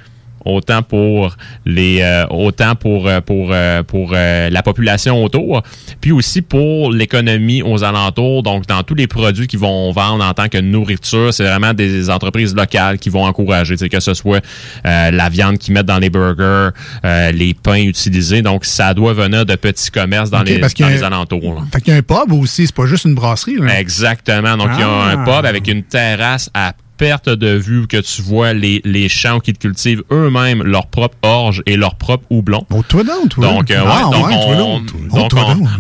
autant 0.49 0.83
pour 0.83 1.37
les 1.65 2.01
euh, 2.03 2.27
autant 2.31 2.75
pour 2.75 3.07
euh, 3.07 3.21
pour 3.21 3.51
euh, 3.53 3.83
pour 3.83 4.13
euh, 4.15 4.51
la 4.51 4.63
population 4.63 5.23
autour, 5.23 5.63
puis 6.01 6.13
aussi 6.13 6.43
pour 6.43 6.93
l'économie 6.93 7.63
aux 7.63 7.85
alentours. 7.85 8.43
Donc 8.43 8.67
dans 8.67 8.83
tous 8.83 8.95
les 8.95 9.07
produits 9.07 9.47
qu'ils 9.47 9.59
vont 9.61 9.91
vendre 9.93 10.25
en 10.25 10.33
tant 10.35 10.49
que 10.49 10.59
nourriture, 10.59 11.33
c'est 11.33 11.45
vraiment 11.45 11.75
des 11.75 12.11
entreprises 12.11 12.55
locales 12.55 12.99
qui 12.99 13.11
vont 13.11 13.25
encourager, 13.25 13.77
que 13.77 14.01
ce 14.01 14.15
soit 14.15 14.43
euh, 14.87 15.11
la 15.11 15.29
viande 15.29 15.59
qu'ils 15.59 15.75
mettent 15.75 15.87
dans 15.87 15.99
les 15.99 16.11
burgers, 16.11 16.71
les 17.05 17.55
pains 17.55 17.83
utilisés. 17.83 18.43
Donc 18.43 18.65
ça 18.65 18.95
doit 18.95 19.13
venir 19.13 19.45
de 19.47 19.55
petits 19.55 19.91
commerces 19.91 20.31
dans 20.31 20.43
les 20.43 20.59
parce 20.59 20.75
dans 20.75 21.03
alentours. 21.03 21.55
là. 21.55 21.63
Fait 21.73 21.81
qu'il 21.81 21.93
y 21.93 21.97
a 21.97 21.99
un 21.99 22.03
pub 22.03 22.33
aussi, 22.33 22.67
c'est 22.67 22.75
pas 22.75 22.87
juste 22.87 23.05
une 23.05 23.15
brasserie. 23.15 23.57
là. 23.59 23.79
Exactement. 23.81 24.57
Donc, 24.57 24.69
il 24.75 24.81
y 24.81 24.83
a 24.83 24.89
Ah. 24.89 25.11
un 25.13 25.25
pub 25.25 25.45
avec 25.47 25.69
une 25.69 25.83
terrasse 25.83 26.51
à 26.55 26.73
perte 26.99 27.29
de 27.29 27.49
vue 27.57 27.87
que 27.87 27.97
tu 27.97 28.21
vois 28.23 28.53
les, 28.53 28.83
les 28.85 29.09
champs 29.09 29.41
qui 29.41 29.53
cultivent 29.53 30.03
eux-mêmes 30.11 30.63
leur 30.63 30.87
propre 30.89 31.17
orge 31.23 31.63
et 31.65 31.77
leur 31.77 31.95
propre 31.95 32.25
houblon. 32.29 32.67
Oh, 32.71 32.83
toi 32.87 33.05
donc, 33.05 33.31
toi. 33.31 33.47
Donc, 33.47 33.71
euh, 33.71 33.81
ouais, 33.83 34.03
donc, 34.13 34.27
ouais, 34.29 34.35
on, 34.37 34.81
donc, 34.81 35.09
donc 35.09 35.33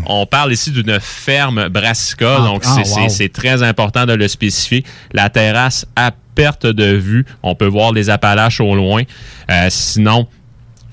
on, 0.06 0.26
parle 0.26 0.52
ici 0.52 0.70
d'une 0.70 0.98
ferme 1.00 1.68
brassicole. 1.68 2.38
Ah, 2.40 2.46
donc, 2.46 2.62
ah, 2.64 2.74
c'est- 2.76 2.84
c'est 2.84 3.00
wow. 3.00 3.08
c'est 3.08 3.28
très 3.32 3.62
important 3.62 4.06
de 4.06 4.14
le 4.14 4.28
spécifier. 4.28 4.84
La 5.12 5.28
terrasse 5.28 5.86
à 5.96 6.12
perte 6.34 6.66
de 6.66 6.94
vue. 6.94 7.26
On 7.42 7.54
peut 7.56 7.66
voir 7.66 7.92
les 7.92 8.08
Appalaches 8.10 8.60
au 8.60 8.74
loin. 8.76 9.02
Euh, 9.50 9.66
sinon, 9.70 10.28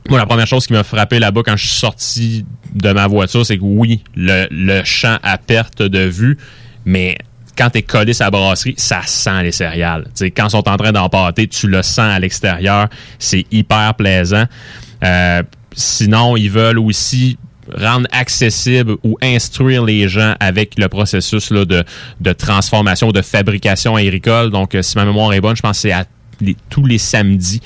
moi, 0.09 0.17
la 0.19 0.25
première 0.25 0.47
chose 0.47 0.65
qui 0.65 0.73
m'a 0.73 0.83
frappé 0.83 1.19
là-bas 1.19 1.41
quand 1.45 1.55
je 1.55 1.67
suis 1.67 1.77
sorti 1.77 2.45
de 2.73 2.91
ma 2.91 3.07
voiture, 3.07 3.45
c'est 3.45 3.57
que 3.57 3.63
oui, 3.63 4.03
le, 4.15 4.47
le 4.51 4.83
champ 4.83 5.17
à 5.23 5.37
perte 5.37 5.81
de 5.81 5.99
vue, 5.99 6.37
mais 6.85 7.17
quand 7.57 7.69
tu 7.69 7.79
es 7.79 7.81
collé 7.81 8.13
la 8.19 8.29
brasserie, 8.29 8.75
ça 8.77 9.01
sent 9.05 9.43
les 9.43 9.51
céréales. 9.51 10.03
Tu 10.05 10.11
sais, 10.25 10.31
quand 10.31 10.47
ils 10.47 10.51
sont 10.51 10.67
en 10.67 10.77
train 10.77 10.91
d'empâter, 10.91 11.47
tu 11.47 11.67
le 11.67 11.81
sens 11.81 12.11
à 12.11 12.19
l'extérieur. 12.19 12.87
C'est 13.19 13.45
hyper 13.51 13.93
plaisant. 13.95 14.45
Euh, 15.03 15.43
sinon, 15.73 16.37
ils 16.37 16.49
veulent 16.49 16.79
aussi 16.79 17.37
rendre 17.73 18.07
accessible 18.11 18.95
ou 19.03 19.17
instruire 19.21 19.83
les 19.83 20.07
gens 20.07 20.35
avec 20.39 20.77
le 20.77 20.87
processus 20.87 21.49
là, 21.49 21.65
de, 21.65 21.83
de 22.21 22.33
transformation, 22.33 23.11
de 23.11 23.21
fabrication 23.21 23.95
agricole. 23.95 24.51
Donc, 24.51 24.75
euh, 24.75 24.81
si 24.81 24.97
ma 24.97 25.05
mémoire 25.05 25.33
est 25.33 25.41
bonne, 25.41 25.55
je 25.55 25.61
pense 25.61 25.77
que 25.77 25.81
c'est 25.81 25.91
à 25.91 26.05
tous 26.69 26.85
les 26.85 26.97
samedis. 26.97 27.61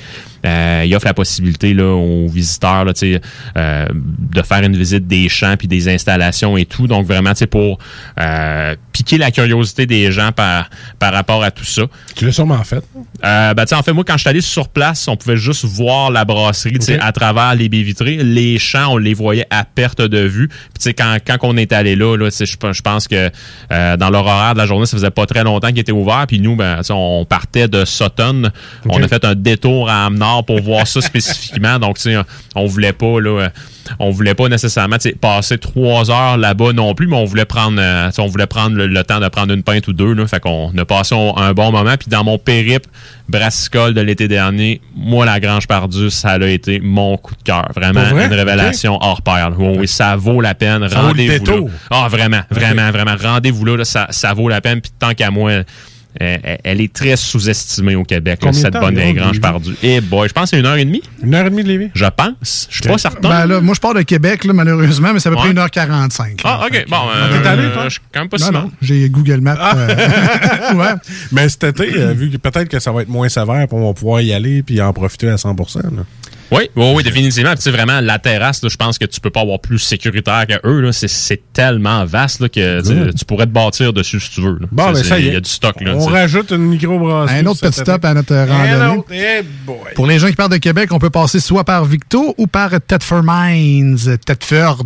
Euh, 0.45 0.83
il 0.85 0.95
offre 0.95 1.05
la 1.05 1.13
possibilité 1.13 1.73
là, 1.73 1.93
aux 1.95 2.27
visiteurs 2.27 2.85
là, 2.85 2.93
euh, 3.01 3.85
de 3.91 4.41
faire 4.41 4.63
une 4.63 4.77
visite 4.77 5.07
des 5.07 5.29
champs 5.29 5.55
puis 5.57 5.67
des 5.67 5.89
installations 5.89 6.57
et 6.57 6.65
tout. 6.65 6.87
Donc 6.87 7.05
vraiment, 7.05 7.33
sais, 7.35 7.47
pour 7.47 7.79
euh, 8.19 8.75
piquer 8.93 9.17
la 9.17 9.31
curiosité 9.31 9.85
des 9.85 10.11
gens 10.11 10.31
par, 10.31 10.69
par 10.99 11.13
rapport 11.13 11.43
à 11.43 11.51
tout 11.51 11.65
ça. 11.65 11.83
Tu 12.15 12.25
l'as 12.25 12.31
sûrement 12.31 12.63
fait. 12.63 12.83
Euh, 13.25 13.53
ben, 13.53 13.65
en 13.71 13.83
fait, 13.83 13.93
moi, 13.93 14.03
quand 14.05 14.15
je 14.15 14.21
suis 14.21 14.29
allé 14.29 14.41
sur 14.41 14.69
place, 14.69 15.07
on 15.07 15.15
pouvait 15.15 15.37
juste 15.37 15.65
voir 15.65 16.11
la 16.11 16.25
brasserie 16.25 16.77
à 16.99 17.11
travers 17.11 17.55
les 17.55 17.69
baies 17.69 17.83
vitrées. 17.83 18.17
Les 18.17 18.59
champs, 18.59 18.93
on 18.93 18.97
les 18.97 19.13
voyait 19.13 19.47
à 19.49 19.65
perte 19.65 20.01
de 20.01 20.19
vue. 20.19 20.49
Puis, 20.79 20.93
quand, 20.93 21.17
quand 21.25 21.37
on 21.43 21.57
est 21.57 21.73
allé 21.73 21.95
là, 21.95 22.15
là 22.15 22.29
je 22.29 22.81
pense 22.81 23.07
que 23.07 23.29
dans 23.69 24.09
leur 24.09 24.25
horaire 24.25 24.53
de 24.53 24.59
la 24.59 24.65
journée, 24.65 24.85
ça 24.85 24.97
faisait 24.97 25.11
pas 25.11 25.25
très 25.25 25.43
longtemps 25.43 25.69
qu'il 25.69 25.79
était 25.79 25.91
ouvert. 25.91 26.25
Puis 26.27 26.39
nous, 26.39 26.55
ben, 26.55 26.81
on 26.89 27.25
partait 27.25 27.67
de 27.67 27.85
Sutton. 27.85 28.51
On 28.87 29.01
a 29.01 29.07
fait 29.07 29.25
un 29.25 29.35
détour 29.35 29.89
à 29.89 30.05
Amnor 30.05 30.28
pour 30.45 30.61
voir 30.61 30.87
ça 30.87 31.01
spécifiquement. 31.01 31.79
Donc, 31.79 31.97
tu 31.97 32.03
sais, 32.03 32.17
on 32.55 32.65
voulait 32.65 32.93
pas, 32.93 33.19
là, 33.19 33.41
euh, 33.41 33.49
on 33.99 34.11
voulait 34.11 34.35
pas 34.35 34.47
nécessairement 34.49 34.97
passer 35.19 35.57
trois 35.57 36.11
heures 36.11 36.37
là-bas 36.37 36.73
non 36.73 36.93
plus, 36.93 37.07
mais 37.07 37.15
on 37.15 37.25
voulait 37.25 37.45
prendre, 37.45 37.79
euh, 37.79 38.09
on 38.17 38.27
voulait 38.27 38.47
prendre 38.47 38.75
le, 38.75 38.87
le 38.87 39.03
temps 39.03 39.19
de 39.19 39.27
prendre 39.27 39.53
une 39.53 39.63
pinte 39.63 39.87
ou 39.87 39.93
deux. 39.93 40.13
Là, 40.13 40.27
fait 40.27 40.39
qu'on 40.39 40.71
a 40.77 40.85
passé 40.85 41.15
un, 41.15 41.41
un 41.41 41.53
bon 41.53 41.71
moment. 41.71 41.95
Puis 41.97 42.09
dans 42.09 42.23
mon 42.23 42.37
périple 42.37 42.89
brassicole 43.27 43.93
de 43.93 44.01
l'été 44.01 44.27
dernier, 44.27 44.81
moi, 44.95 45.25
la 45.25 45.39
Grange 45.39 45.67
Pardue, 45.67 46.09
ça 46.09 46.31
a 46.31 46.47
été 46.47 46.79
mon 46.79 47.17
coup 47.17 47.35
de 47.35 47.43
cœur. 47.43 47.71
Vraiment 47.75 48.03
vrai? 48.03 48.27
une 48.27 48.33
révélation 48.33 48.97
hors 49.01 49.21
pair. 49.21 49.51
Oui, 49.57 49.77
oui, 49.79 49.87
ça 49.87 50.15
vaut 50.15 50.41
la 50.41 50.55
peine. 50.55 50.83
Rendez-vous 50.83 51.45
là. 51.45 51.71
Ah, 51.89 52.07
vraiment, 52.09 52.41
vraiment, 52.49 52.91
vraiment. 52.91 53.15
Rendez-vous 53.21 53.65
là, 53.65 53.77
là, 53.77 53.85
ça, 53.85 54.07
ça 54.09 54.33
vaut 54.33 54.49
la 54.49 54.61
peine. 54.61 54.81
Puis 54.81 54.91
tant 54.97 55.13
qu'à 55.13 55.31
moi, 55.31 55.51
elle, 56.15 56.59
elle 56.63 56.81
est 56.81 56.91
très 56.91 57.15
sous-estimée 57.15 57.95
au 57.95 58.03
Québec, 58.03 58.43
là, 58.43 58.51
cette 58.53 58.73
bonne 58.73 58.95
Lévis? 58.95 59.39
Pardue? 59.39 59.75
Et 59.83 60.01
boy, 60.01 60.27
je 60.27 60.33
pense 60.33 60.45
que 60.45 60.49
c'est 60.51 60.59
une 60.59 60.65
heure 60.65 60.75
et 60.75 60.85
demie. 60.85 61.01
Une 61.23 61.33
heure 61.35 61.45
et 61.45 61.49
demie 61.49 61.63
de 61.63 61.67
Lévis? 61.69 61.91
Je 61.93 62.05
pense. 62.05 62.67
Je 62.69 62.81
suis 62.81 62.89
pas 62.89 62.97
certain. 62.97 63.29
Ben 63.29 63.45
là, 63.45 63.61
moi, 63.61 63.73
je 63.75 63.79
pars 63.79 63.93
de 63.93 64.01
Québec, 64.01 64.43
là, 64.45 64.53
malheureusement, 64.53 65.13
mais 65.13 65.19
ça 65.19 65.29
à 65.29 65.31
peu 65.31 65.37
près 65.37 65.49
Ouais. 65.49 65.53
1h45. 65.53 66.41
Ah, 66.43 66.65
ok. 66.65 66.85
Bon, 66.89 66.97
t'es 67.41 67.47
allé, 67.47 67.71
toi? 67.73 67.83
je 67.85 67.89
suis 67.89 68.01
quand 68.13 68.21
même 68.21 68.29
pas 68.29 68.37
Non, 68.37 68.45
si 68.45 68.51
mal. 68.51 68.63
non, 68.63 68.71
j'ai 68.81 69.09
Google 69.09 69.41
Maps. 69.41 69.57
Ah. 69.59 69.75
euh, 69.77 70.73
ouais. 70.75 70.93
Mais 71.31 71.47
cet 71.49 71.63
été, 71.65 71.91
euh, 71.95 72.13
vu 72.13 72.29
que 72.29 72.37
peut-être 72.37 72.69
que 72.69 72.79
ça 72.79 72.91
va 72.91 73.01
être 73.03 73.09
moins 73.09 73.29
sévère, 73.29 73.65
on 73.71 73.87
va 73.87 73.93
pouvoir 73.93 74.21
y 74.21 74.33
aller 74.33 74.63
puis 74.63 74.81
en 74.81 74.91
profiter 74.93 75.29
à 75.29 75.37
100 75.37 75.55
là. 75.55 76.03
Oui, 76.51 76.69
oui, 76.75 76.91
oui, 76.95 77.03
définitivement. 77.03 77.49
Puis, 77.51 77.57
tu 77.59 77.63
sais, 77.63 77.71
vraiment, 77.71 77.99
la 78.01 78.17
terrasse, 78.19 78.63
là, 78.63 78.69
je 78.69 78.75
pense 78.77 78.97
que 78.97 79.05
tu 79.05 79.19
peux 79.19 79.29
pas 79.29 79.41
avoir 79.41 79.59
plus 79.59 79.77
sécuritaire 79.79 80.45
que 80.47 80.67
eux. 80.67 80.81
là. 80.81 80.91
C'est- 80.91 81.07
C'est 81.07 81.41
tellement 81.53 82.05
vaste 82.05 82.39
là, 82.39 82.49
que 82.49 83.11
tu 83.11 83.25
pourrais 83.25 83.45
te 83.45 83.51
bâtir 83.51 83.93
dessus 83.93 84.19
si 84.19 84.31
tu 84.31 84.41
veux. 84.41 84.57
là. 84.59 84.67
Bon, 84.71 84.91
ben 84.91 85.03
ça 85.03 85.19
y 85.19 85.25
est. 85.25 85.27
Il 85.27 85.33
y 85.33 85.35
a 85.35 85.41
du 85.41 85.49
stock. 85.49 85.79
Là, 85.81 85.93
On 85.95 86.05
rajoute 86.05 86.51
une 86.51 86.63
microbrasserie. 86.65 87.39
Un 87.39 87.45
autre 87.45 87.61
petit 87.61 87.79
stop 87.79 88.03
à 88.03 88.13
notre 88.13 88.33
Un 88.33 88.45
randonnée. 88.45 88.97
autre. 88.99 89.09
Eh. 89.13 89.93
Pour 89.95 90.07
les 90.07 90.17
gens 90.19 90.27
qui 90.27 90.35
partent 90.35 90.51
de 90.53 90.57
Québec, 90.57 90.89
on 90.91 90.99
peut 90.99 91.09
passer 91.09 91.39
soit 91.39 91.63
par 91.63 91.85
Victo 91.85 92.33
ou 92.37 92.47
par 92.47 92.71
Thetford 92.85 93.23
Mines, 93.23 93.97
Thetford. 94.25 94.85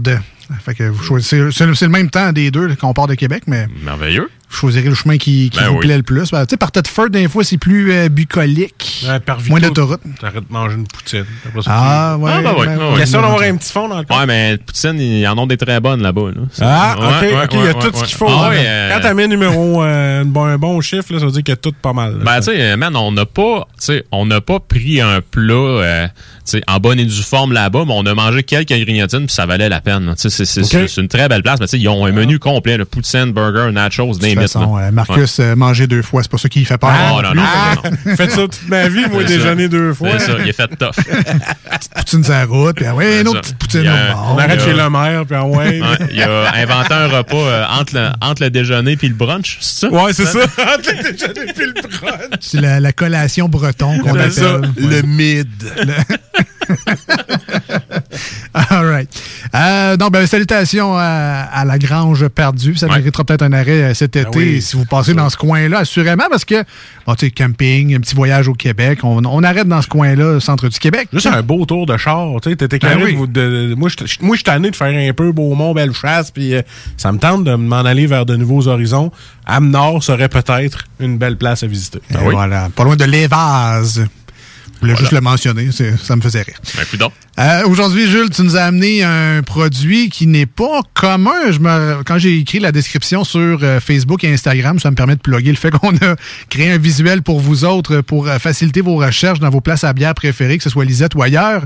Fait 0.66 0.74
que 0.76 0.84
vous 0.84 1.02
choisissez, 1.04 1.42
c'est 1.52 1.66
le 1.66 1.74
c'est 1.74 1.86
le 1.86 1.92
même 1.92 2.10
temps 2.10 2.32
des 2.32 2.52
deux 2.52 2.76
qu'on 2.76 2.94
part 2.94 3.08
de 3.08 3.16
Québec, 3.16 3.44
mais 3.48 3.68
Merveilleux. 3.84 4.30
Choisirez 4.56 4.90
le 4.90 4.96
chemin 4.96 5.18
qui, 5.18 5.50
qui 5.50 5.60
Ben 5.60 5.68
vous 5.70 5.76
oui. 5.76 5.80
plaît 5.82 5.98
le 5.98 6.04
plus. 6.04 6.32
Ben, 6.32 6.46
tu 6.46 6.52
sais, 6.52 6.58
par 6.58 6.72
Thetford, 6.72 7.10
des 7.10 7.28
fois, 7.28 7.44
c'est 7.44 7.58
plus 7.58 7.92
euh, 7.92 8.10
bucolique. 8.10 9.04
Ouais, 9.08 9.20
par 9.20 9.38
moins 9.50 9.60
Vito, 9.60 9.70
d'autoroute. 9.70 10.02
T'arrêtes 10.20 10.48
de 10.48 10.54
manger 10.54 10.76
une 10.76 10.88
poutine. 10.88 11.26
Ah, 11.66 12.18
ouais. 12.20 12.32
Ah, 12.34 12.42
ben 12.42 12.54
oui, 12.58 12.66
ben, 12.66 12.76
ben 12.78 12.84
ouais. 12.86 12.92
oui. 12.94 13.00
Question 13.00 13.22
d'avoir 13.22 13.42
un 13.42 13.56
petit 13.58 13.72
fond 13.72 13.88
dans 13.88 14.00
le 14.00 14.06
Ouais, 14.10 14.26
mais 14.28 14.58
Poutine, 14.58 15.00
ils 15.00 15.28
en 15.28 15.38
ont 15.38 15.48
des 15.48 15.58
très 15.58 15.80
bonnes 15.80 16.02
là-bas. 16.02 16.32
là. 16.36 16.42
Ah, 16.62 16.96
Ouais, 17.00 17.06
ok, 17.06 17.22
ouais, 17.22 17.44
ok, 17.46 17.50
il 17.54 17.58
y 17.58 17.62
a 17.62 17.66
ouais, 17.66 17.74
tout 17.74 17.80
ouais, 17.88 17.92
ce 17.96 18.04
qu'il 18.06 18.16
faut. 18.18 18.28
Ah, 18.30 18.46
hein. 18.46 18.50
ouais, 18.50 18.64
euh, 18.66 18.92
Quand 18.94 19.00
t'as 19.02 19.14
mis 19.14 19.24
un 19.24 19.28
numéro, 19.28 19.84
euh, 19.84 20.22
un, 20.22 20.26
bon, 20.26 20.44
un 20.46 20.58
bon 20.58 20.80
chiffre, 20.82 21.12
là, 21.14 21.20
ça 21.20 21.26
veut 21.26 21.32
dire 21.32 21.44
qu'il 21.44 21.52
y 21.52 21.54
a 21.54 21.58
tout 21.58 21.74
pas 21.82 21.94
mal. 21.94 22.18
là. 22.18 22.24
Ben, 22.24 22.38
tu 22.40 22.46
sais, 22.56 22.76
man, 22.78 22.96
on 22.96 23.12
n'a 23.12 23.26
pas, 23.26 23.68
tu 23.80 23.86
sais, 23.86 24.04
on 24.12 24.26
n'a 24.26 24.42
pas 24.42 24.60
pris 24.60 25.02
un 25.02 25.22
plat, 25.22 25.54
euh, 25.54 26.08
tu 26.08 26.12
sais, 26.46 26.64
en 26.68 26.78
bonne 26.80 27.00
et 27.00 27.06
due 27.06 27.24
forme 27.24 27.54
là-bas, 27.54 27.84
mais 27.88 27.94
on 27.96 28.06
a 28.06 28.14
mangé 28.14 28.44
quelques 28.44 28.70
grignotines, 28.74 29.26
puis 29.26 29.34
ça 29.34 29.46
valait 29.46 29.70
la 29.70 29.82
peine. 29.82 30.06
là. 30.06 30.16
Tu 30.16 30.30
sais, 30.30 30.46
c'est- 30.46 30.98
une 30.98 31.08
très 31.08 31.28
belle 31.28 31.42
place, 31.44 31.60
mais 31.60 31.66
tu 31.68 31.72
sais, 31.72 31.80
ils 31.80 31.88
ont 31.90 32.06
un 32.06 32.12
menu 32.12 32.38
complet, 32.40 32.78
le 32.78 32.86
poutine, 32.86 33.32
burger, 33.32 33.72
nachos, 33.72 34.14
De 34.14 34.20
des. 34.20 34.36
Façon, 34.48 34.78
euh, 34.78 34.92
Marcus 34.92 35.40
euh, 35.40 35.56
manger 35.56 35.88
deux 35.88 36.02
fois, 36.02 36.22
c'est 36.24 36.32
pas 36.32 36.38
ça 36.38 36.50
qui 36.50 36.66
fait 36.66 36.78
peur. 36.78 36.92
Ah, 36.94 37.10
non, 37.10 37.22
non, 37.22 37.34
non, 37.36 37.44
non. 38.06 38.16
Faites 38.16 38.32
ça 38.32 38.42
toute 38.42 38.68
ma 38.68 38.88
vie, 38.88 39.06
moi, 39.12 39.24
déjeuner 39.24 39.68
deux 39.70 39.94
fois. 39.94 40.20
C'est 40.20 40.32
ça, 40.32 40.38
il 40.40 40.50
est 40.50 40.54
fait 40.54 40.68
tough. 40.78 40.96
Poutine 41.96 42.24
sur 42.24 42.34
la 42.34 42.46
route, 42.46 42.76
puis 42.76 42.86
ah 42.86 42.96
ouais, 42.96 43.22
une 43.22 43.28
autre 43.28 43.42
petite 43.42 43.58
poutine 43.58 43.82
Il 43.82 43.86
y 43.86 43.90
a- 43.90 44.12
au 44.12 44.16
bord. 44.16 44.34
On 44.36 44.40
arrête 44.40 44.62
a- 44.62 44.66
chez 44.66 44.74
le 44.74 44.90
maire, 44.90 45.26
puis 45.26 45.36
ah 45.36 45.46
ouais. 45.46 45.82
Ouais, 45.82 46.08
il 46.12 46.22
a 46.22 46.54
inventé 46.56 46.94
un 46.94 47.08
repas 47.08 47.36
euh, 47.38 47.66
entre, 47.70 47.96
le, 47.96 48.10
entre 48.22 48.44
le 48.44 48.50
déjeuner 48.50 48.96
puis 48.96 49.08
le 49.10 49.16
brunch, 49.16 49.58
c'est 49.62 49.88
ça? 49.88 49.90
Ouais, 49.90 50.14
c'est 50.14 50.26
ça. 50.26 50.40
Entre 50.44 50.92
le 50.92 51.12
déjeuner 51.12 51.54
puis 51.54 51.66
le 51.66 51.74
brunch. 51.74 52.40
C'est 52.42 52.62
la, 52.62 52.80
la 52.80 52.92
collation 52.94 53.48
breton 53.50 54.00
qu'on 54.00 54.12
appelle. 54.16 54.32
ça, 54.32 54.58
Ouais. 54.60 54.68
le 54.78 55.02
mid. 55.04 55.48
All 58.54 58.86
right. 58.86 59.10
Euh, 59.56 59.98
donc, 59.98 60.12
ben, 60.14 60.26
salutations 60.28 60.96
à, 60.98 61.48
à 61.52 61.66
la 61.66 61.78
Grange 61.80 62.28
perdue. 62.28 62.76
Ça 62.76 62.88
Ouais. 62.88 62.98
méritera 62.98 63.24
peut-être 63.24 63.42
un 63.44 63.54
arrêt 63.54 63.84
euh, 63.84 63.94
cet 63.94 64.16
été 64.16 64.26
Ben 64.30 64.38
oui, 64.38 64.62
si 64.62 64.76
vous 64.78 64.86
passez 64.86 65.14
dans 65.14 65.30
ce 65.30 65.38
coin-là, 65.38 65.80
assurément, 65.80 66.26
parce 66.30 66.46
que, 66.46 66.64
bon, 67.08 67.16
tu 67.16 67.26
sais, 67.26 67.32
camping, 67.32 67.96
un 67.96 68.00
petit 68.00 68.16
voyage 68.16 68.48
au 68.48 68.54
Québec, 68.54 69.00
on, 69.04 69.24
on 69.26 69.44
arrête 69.44 69.68
dans 69.68 69.82
ce 69.82 69.88
coin-là, 69.88 70.40
centre 70.40 70.68
du 70.70 70.80
Québec. 70.80 71.08
Juste 71.14 71.28
un 71.28 71.42
beau 71.42 71.66
tour 71.66 71.86
de 71.86 71.98
char, 71.98 72.30
tu 72.42 72.50
sais, 72.52 72.56
t'étais 72.56 72.80
Ben 72.80 73.00
oui. 73.02 73.18
de 73.28 73.74
moi, 73.78 73.90
je 73.90 74.06
suis 74.06 74.44
tanné 74.44 74.72
de 74.72 74.76
faire 74.76 74.88
un 74.88 75.14
peu 75.14 75.32
Beaumont, 75.32 75.74
Bellechasse, 75.74 76.32
puis 76.32 76.54
euh, 76.56 76.62
ça 76.98 77.12
me 77.12 77.18
tente 77.18 77.44
de 77.44 77.56
m'en 77.56 77.82
aller 77.82 78.06
vers 78.08 78.26
de 78.26 78.36
nouveaux 78.36 78.68
horizons. 78.68 79.12
Amenor 79.46 80.04
serait 80.04 80.30
peut-être 80.30 80.86
une 81.00 81.18
belle 81.18 81.38
place 81.38 81.64
à 81.64 81.68
visiter. 81.68 82.00
Et 82.12 82.18
Voilà. 82.18 82.70
Pas 82.76 82.84
loin 82.84 82.96
de 82.96 83.04
l'Évase. 83.06 84.06
Je 84.84 84.88
voulais 84.88 84.94
Voilà. 84.96 85.00
juste 85.00 85.14
le 85.14 85.22
mentionner, 85.22 85.70
ça 86.04 86.16
me 86.18 86.22
faisait 86.22 86.42
rire. 86.42 86.58
Ben. 86.98 87.08
Euh, 87.40 87.68
Aujourd'hui, 87.68 88.06
Jules, 88.12 88.30
tu 88.30 88.42
nous 88.44 88.58
as 88.58 88.64
amené 88.64 89.02
un 89.02 89.42
produit 89.42 90.10
qui 90.10 90.28
n'est 90.28 90.46
pas 90.46 90.82
commun. 90.94 91.52
Je 91.52 91.60
me, 91.60 92.04
quand 92.04 92.18
j'ai 92.18 92.38
écrit 92.38 92.60
la 92.60 92.74
description 92.74 93.24
sur 93.24 93.60
euh, 93.64 93.80
Facebook 93.80 94.26
et 94.26 94.34
Instagram, 94.34 94.80
ça 94.80 94.92
me 94.92 94.96
permet 94.98 95.16
de 95.16 95.22
plugger 95.22 95.52
le 95.52 95.56
fait 95.56 95.72
qu'on 95.80 95.96
a 95.96 96.16
créé 96.50 96.70
un 96.72 96.78
visuel 96.78 97.22
pour 97.22 97.40
vous 97.40 97.64
autres 97.64 98.02
pour 98.02 98.28
euh, 98.28 98.40
faciliter 98.40 98.82
vos 98.82 98.98
recherches 98.98 99.40
dans 99.40 99.50
vos 99.50 99.62
places 99.62 99.86
à 99.86 99.94
bière 99.94 100.14
préférées, 100.16 100.58
que 100.58 100.64
ce 100.66 100.70
soit 100.70 100.84
Lisette 100.84 101.16
ou 101.16 101.22
ailleurs. 101.24 101.66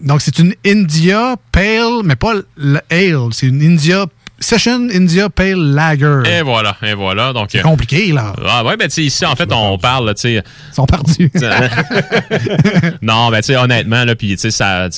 Donc, 0.00 0.20
c'est 0.20 0.40
une 0.40 0.54
India 0.66 1.36
Pale, 1.52 2.02
mais 2.04 2.16
pas 2.16 2.32
l- 2.60 2.82
Ale, 2.90 3.28
c'est 3.32 3.46
une 3.46 3.62
India 3.62 4.06
Session 4.38 4.88
India 4.92 5.30
Pale 5.30 5.74
Lager. 5.74 6.22
Et 6.26 6.42
voilà, 6.42 6.76
et 6.82 6.94
voilà. 6.94 7.32
Donc, 7.32 7.48
C'est 7.50 7.62
compliqué, 7.62 8.12
là. 8.12 8.34
Ah 8.46 8.64
ouais, 8.64 8.76
ben 8.76 8.88
tu 8.88 8.94
sais, 8.94 9.02
ici, 9.02 9.24
en 9.24 9.36
fait, 9.36 9.50
on 9.52 9.78
parle, 9.78 10.14
tu 10.14 10.22
sais... 10.22 10.34
Ils 10.34 10.74
sont 10.74 10.86
perdus. 10.86 11.30
non, 13.02 13.30
ben 13.30 13.38
tu 13.38 13.46
sais, 13.46 13.56
honnêtement, 13.56 14.04
là, 14.04 14.14
puis 14.14 14.30
tu 14.30 14.38
sais, 14.38 14.50
ça, 14.50 14.88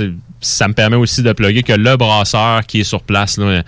ça 0.41 0.69
me 0.69 0.75
permet 0.75 0.97
aussi 0.97 1.23
de 1.23 1.33
plugger 1.33 1.63
que 1.63 1.75
le 1.75 1.97
brasseur 1.97 2.67
qui 2.67 2.81
est 2.81 2.85
sur 2.85 3.03
place, 3.03 3.39
là, 3.39 3.63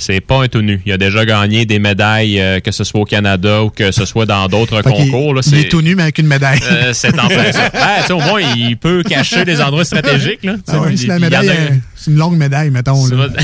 c'est 0.00 0.20
pas 0.20 0.42
un 0.42 0.48
tout 0.48 0.62
nu. 0.62 0.80
Il 0.86 0.92
a 0.92 0.98
déjà 0.98 1.24
gagné 1.24 1.66
des 1.66 1.78
médailles, 1.78 2.40
euh, 2.40 2.60
que 2.60 2.70
ce 2.72 2.84
soit 2.84 3.00
au 3.00 3.04
Canada 3.04 3.62
ou 3.62 3.70
que 3.70 3.92
ce 3.92 4.04
soit 4.04 4.26
dans 4.26 4.48
d'autres 4.48 4.82
concours. 4.82 5.34
Là, 5.34 5.42
il 5.44 5.50
c'est 5.50 5.60
est 5.60 5.68
tout 5.68 5.82
nu, 5.82 5.94
mais 5.94 6.02
avec 6.04 6.18
une 6.18 6.26
médaille. 6.26 6.60
euh, 6.70 6.92
c'est 6.92 7.18
en 7.18 7.28
plein 7.28 7.52
ça. 7.52 7.70
Ben, 8.08 8.14
au 8.14 8.20
moins, 8.20 8.40
il 8.56 8.76
peut 8.76 9.02
cacher 9.02 9.44
des 9.44 9.60
endroits 9.60 9.84
stratégiques. 9.84 10.44
Là, 10.44 10.56
Ah 10.68 10.80
ouais, 10.80 10.88
puis- 10.88 10.98
si 10.98 11.06
la 11.06 11.18
médaille, 11.18 11.48
euh, 11.48 11.68
c'est 11.94 12.10
une 12.10 12.16
longue 12.16 12.36
médaille, 12.36 12.70
mettons. 12.70 13.06
Là. 13.06 13.28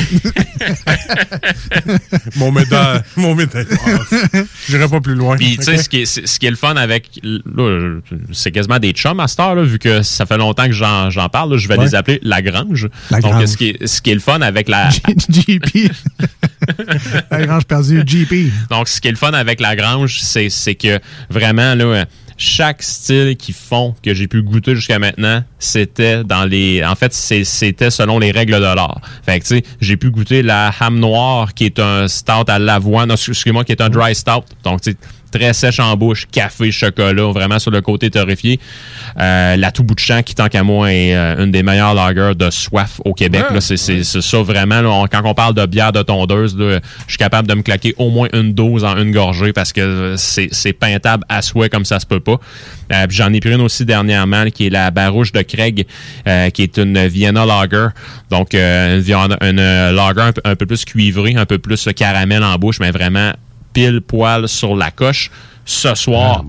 Mon 2.37 2.53
médaille. 2.53 3.01
mon 3.16 3.35
médaille. 3.35 3.66
Ah, 3.87 4.38
J'irai 4.69 4.88
pas 4.88 5.01
plus 5.01 5.14
loin. 5.14 5.37
Puis, 5.37 5.57
tu 5.59 5.64
sais, 5.64 5.77
ce, 5.79 5.88
qui 5.88 6.03
est, 6.03 6.27
ce 6.27 6.38
qui 6.38 6.47
est 6.47 6.51
le 6.51 6.57
fun 6.57 6.77
avec. 6.77 7.21
là, 7.23 7.99
c'est 8.33 8.51
quasiment 8.53 8.79
des 8.79 8.92
chums 8.92 9.21
à 9.21 9.29
cette 9.29 9.40
heure, 9.40 9.55
là, 9.55 9.62
vu 9.62 9.79
que 9.79 10.03
ça 10.03 10.27
fait 10.27 10.38
longtemps 10.38 10.66
que 10.66 10.73
j'en, 10.73 11.11
j'en 11.11 11.29
parle. 11.29 11.53
là, 11.53 11.57
je 11.59 11.69
vais 11.69 11.77
Ouais. 11.77 11.85
les 11.85 11.95
appeler 11.95 12.19
Lagrange. 12.23 12.88
La 13.11 13.21
Donc, 13.21 13.33
Grange. 13.33 13.47
ce 13.47 13.57
qui, 13.57 13.69
est, 13.69 13.87
ce 13.87 14.01
qui 14.01 14.11
est 14.11 14.14
le 14.14 14.21
fun 14.21 14.40
avec 14.40 14.69
la. 14.69 14.88
GP. 15.29 15.90
La 17.30 17.46
Grange 17.46 17.64
perdue, 17.64 18.02
GP. 18.04 18.52
Donc, 18.70 18.88
ce 18.88 19.00
qui 19.00 19.09
est 19.09 19.12
le 19.12 19.16
fun 19.16 19.32
avec 19.32 19.61
la 19.61 19.76
grange, 19.76 20.20
c'est, 20.20 20.74
que 20.74 20.98
vraiment, 21.30 21.74
là, 21.74 22.04
chaque 22.37 22.82
style 22.82 23.37
qu'ils 23.37 23.54
font 23.54 23.94
que 24.02 24.12
j'ai 24.14 24.28
pu 24.28 24.42
goûter 24.42 24.74
jusqu'à 24.74 24.98
maintenant, 24.98 25.42
c'était 25.59 26.22
dans 26.24 26.44
les. 26.44 26.85
En 26.85 26.94
fait, 26.94 27.12
c'était 27.12 27.90
selon 27.90 28.18
les 28.18 28.30
règles 28.30 28.56
de 28.56 28.61
l'art. 28.61 29.00
Fait 29.24 29.40
que 29.40 29.44
tu 29.44 29.56
sais, 29.56 29.62
j'ai 29.80 29.96
pu 29.96 30.11
goûter 30.11 30.42
la 30.42 30.72
ham 30.80 30.98
noire 30.98 31.54
qui 31.54 31.64
est 31.64 31.78
un 31.78 32.09
stout 32.09 32.48
à 32.48 32.59
l'avoine, 32.59 33.11
excusez-moi, 33.11 33.64
qui 33.64 33.72
est 33.72 33.80
un 33.80 33.88
dry 33.88 34.14
stout. 34.14 34.44
Donc 34.64 34.82
tu 34.82 34.90
sais, 34.90 34.96
très 35.37 35.53
sèche 35.53 35.81
en 35.81 35.96
bouche, 35.96 36.27
café, 36.31 36.70
chocolat, 36.70 37.31
vraiment 37.33 37.59
sur 37.59 37.70
le 37.70 37.81
côté 37.81 38.11
torréfié. 38.11 38.59
Euh, 39.20 39.57
la 39.57 39.70
tout 39.70 39.83
bout 39.85 39.94
de 39.94 40.01
champ 40.01 40.22
qui, 40.22 40.35
tant 40.35 40.49
qu'à 40.49 40.62
moi, 40.62 40.92
est 40.92 41.14
euh, 41.14 41.42
une 41.44 41.51
des 41.51 41.62
meilleures 41.62 41.94
lagers 41.94 42.35
de 42.35 42.51
soif 42.51 43.01
au 43.05 43.12
Québec. 43.14 43.44
Ouais, 43.51 43.61
c'est, 43.61 43.77
ça 44.05 44.42
vraiment. 44.42 44.81
là, 44.83 44.88
on- 44.90 45.07
quand 45.07 45.22
on 45.25 45.35
parle 45.35 45.55
de 45.55 45.64
bière 45.66 45.92
de 45.92 46.03
tondeuse, 46.03 46.57
là, 46.57 46.81
je 47.07 47.12
suis 47.12 47.18
capable 47.18 47.49
de 47.49 47.55
me 47.55 47.62
claquer 47.62 47.94
au 47.99 48.11
moins 48.11 48.29
une 48.33 48.53
dose 48.53 48.85
en 48.85 48.96
une 48.96 49.12
gorgée 49.12 49.53
parce 49.53 49.72
que 49.72 49.81
euh, 49.81 50.16
c'est, 50.16 50.49
peintable 50.72 51.25
à 51.29 51.42
souhait 51.42 51.68
comme 51.68 51.85
ça 51.85 52.01
se 52.01 52.07
peut 52.07 52.20
pas. 52.20 52.37
Euh, 52.92 53.07
j'en 53.09 53.33
ai 53.33 53.40
pris 53.40 53.53
une 53.53 53.61
aussi 53.62 53.85
dernièrement 53.85 54.44
là, 54.44 54.51
qui 54.51 54.66
est 54.66 54.70
la 54.70 54.90
Barouche 54.90 55.33
de 55.33 55.42
Craig, 55.42 55.87
euh, 56.29 56.51
qui 56.51 56.62
est 56.62 56.77
une 56.79 57.07
Vienna 57.07 57.44
Lager. 57.46 57.88
Donc 58.31 58.55
euh, 58.55 58.96
une, 58.96 59.03
Vienna- 59.03 59.38
une, 59.42 59.57
lager 59.94 60.20
un, 60.20 60.33
peu- 60.33 60.42
un 60.44 60.55
peu 60.57 60.66
plus 60.66 60.85
cuivrée, 60.85 61.35
un 61.37 61.46
peu 61.46 61.59
plus 61.59 61.88
caramel 61.96 62.42
en 62.44 62.57
bouche, 62.57 62.79
mais 62.81 62.90
vraiment 62.90 63.33
pile 63.76 64.00
poil 64.00 64.48
sur 64.48 64.74
la 64.74 64.90
coche. 64.90 65.30
Ce 65.66 65.94
soir, 65.94 66.44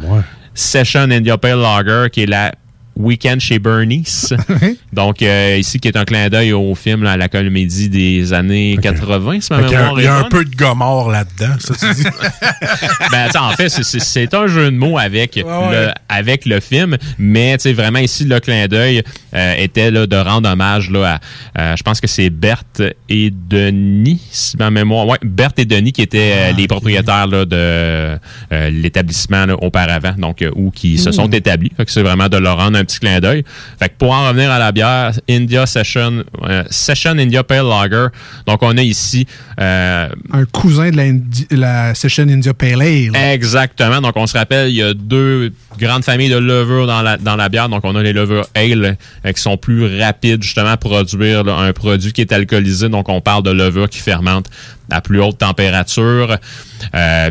Session 0.54 1.12
India 1.12 1.38
Pale 1.38 1.60
Lager, 1.60 2.08
qui 2.10 2.24
est 2.24 2.26
la 2.26 2.54
Weekend 2.98 3.40
chez 3.40 3.60
Bernice. 3.60 4.34
Donc, 4.94 5.22
euh, 5.22 5.58
ici, 5.60 5.80
qui 5.80 5.88
est 5.88 5.98
un 5.98 6.06
clin 6.06 6.30
d'œil 6.30 6.52
au 6.54 6.74
film 6.76 7.04
là, 7.04 7.12
à 7.12 7.18
la 7.18 7.28
comédie 7.30 7.90
des 7.90 8.34
années 8.34 8.78
80, 8.82 9.42
si 9.42 9.54
ma 9.54 9.60
Fait 9.60 9.64
qu'il 9.66 9.74
y 9.74 9.76
a- 9.76 9.80
mémoire 9.82 10.00
il 10.00 10.04
y 10.04 10.08
a 10.08 10.16
un 10.16 10.22
bonne. 10.22 10.30
peu 10.30 10.46
de 10.46 10.56
gomorre 10.56 11.10
là-dedans, 11.12 11.54
ça 11.60 11.74
tu 11.76 11.94
dis. 11.94 12.04
ben, 13.12 13.30
en 13.40 13.52
fait, 13.52 13.70
c'est- 13.70 14.34
un 14.34 14.48
jeu 14.48 14.66
de 14.72 14.76
mots 14.78 14.98
avec, 14.98 15.36
ouais. 15.36 15.44
le, 15.72 15.90
avec 16.10 16.46
le 16.46 16.60
film, 16.60 16.98
mais 17.18 17.58
tu 17.58 17.64
sais, 17.64 17.74
vraiment 17.74 18.00
ici, 18.00 18.26
le 18.26 18.40
clin 18.40 18.68
d'œil 18.68 19.04
euh, 19.34 19.54
était 19.58 19.90
là, 19.92 20.06
de 20.08 20.16
rendre 20.16 20.50
hommage 20.50 20.90
là, 20.92 21.20
à, 21.56 21.62
euh, 21.62 21.76
je 21.78 21.84
pense 21.84 22.02
que 22.02 22.08
c'est 22.08 22.30
Berthe 22.30 22.82
et 23.10 23.32
Denis, 23.32 24.22
si 24.32 24.58
ma 24.58 24.70
mémoire, 24.72 25.08
ouais, 25.08 25.18
Berthe 25.24 25.60
et 25.60 25.66
Denis 25.66 25.92
qui 25.94 26.02
étaient 26.02 26.34
Ah, 26.36 26.50
euh, 26.50 26.52
les 26.54 26.68
propriétaires 26.68 27.28
là, 27.28 27.46
de 27.46 27.56
euh, 27.56 28.70
l'établissement 28.72 29.46
auparavant, 29.62 30.14
donc 30.18 30.42
euh, 30.42 30.52
où 30.56 30.72
qui 30.72 30.98
se 30.98 31.08
Hmm. 31.08 31.12
Mm. 31.12 31.14
sont 31.14 31.28
établis. 31.30 31.72
Fait 31.78 31.86
que 31.86 31.92
c'est 31.92 32.02
vraiment 32.04 32.28
de 32.28 32.38
leur 32.38 32.58
rendre 32.58 32.78
un 32.78 32.84
petit 32.88 33.00
clin 33.00 33.20
d'œil. 33.20 33.44
Fait 33.80 33.90
que 33.90 33.94
pour 34.00 34.12
en 34.12 34.28
revenir 34.28 34.50
à 34.50 34.58
la 34.58 34.72
bière, 34.72 35.12
India 35.30 35.68
Session, 35.68 36.24
euh, 36.44 36.64
Session 36.72 37.12
India 37.20 37.44
Pale 37.44 37.68
Lager. 37.68 38.08
Donc 38.48 38.64
on 38.64 38.76
a 38.76 38.82
ici 38.82 39.28
euh, 39.60 40.10
Un 40.34 40.46
cousin 40.46 40.90
de 40.90 40.98
la, 40.98 41.04
Indi- 41.04 41.48
la 41.52 41.94
Session 41.94 42.24
India 42.30 42.54
Pale 42.54 42.82
Ale. 42.82 43.16
Exactement. 43.34 44.02
Donc, 44.02 44.14
on 44.16 44.26
se 44.28 44.38
rappelle, 44.38 44.70
il 44.70 44.76
y 44.76 44.82
a 44.82 44.94
deux 44.94 45.52
grandes 45.78 46.04
familles 46.04 46.30
de 46.30 46.38
levures 46.38 46.88
dans 46.88 47.02
la, 47.02 47.18
dans 47.18 47.36
la 47.36 47.50
bière. 47.50 47.68
Donc, 47.70 47.82
on 47.84 47.96
a 47.96 48.02
les 48.02 48.14
levures 48.14 48.48
ale 48.56 48.98
euh, 49.26 49.32
qui 49.32 49.42
sont 49.42 49.58
plus 49.58 50.00
rapides, 50.00 50.42
justement, 50.42 50.70
à 50.70 50.78
produire 50.78 51.44
là, 51.44 51.56
un 51.58 51.74
produit 51.74 52.14
qui 52.14 52.22
est 52.22 52.32
alcoolisé. 52.32 52.90
Donc, 52.90 53.10
on 53.10 53.20
parle 53.22 53.44
de 53.44 53.52
levures 53.52 53.90
qui 53.90 54.00
fermentent 54.00 54.50
à 54.90 55.02
plus 55.02 55.22
haute 55.22 55.38
température. 55.40 56.38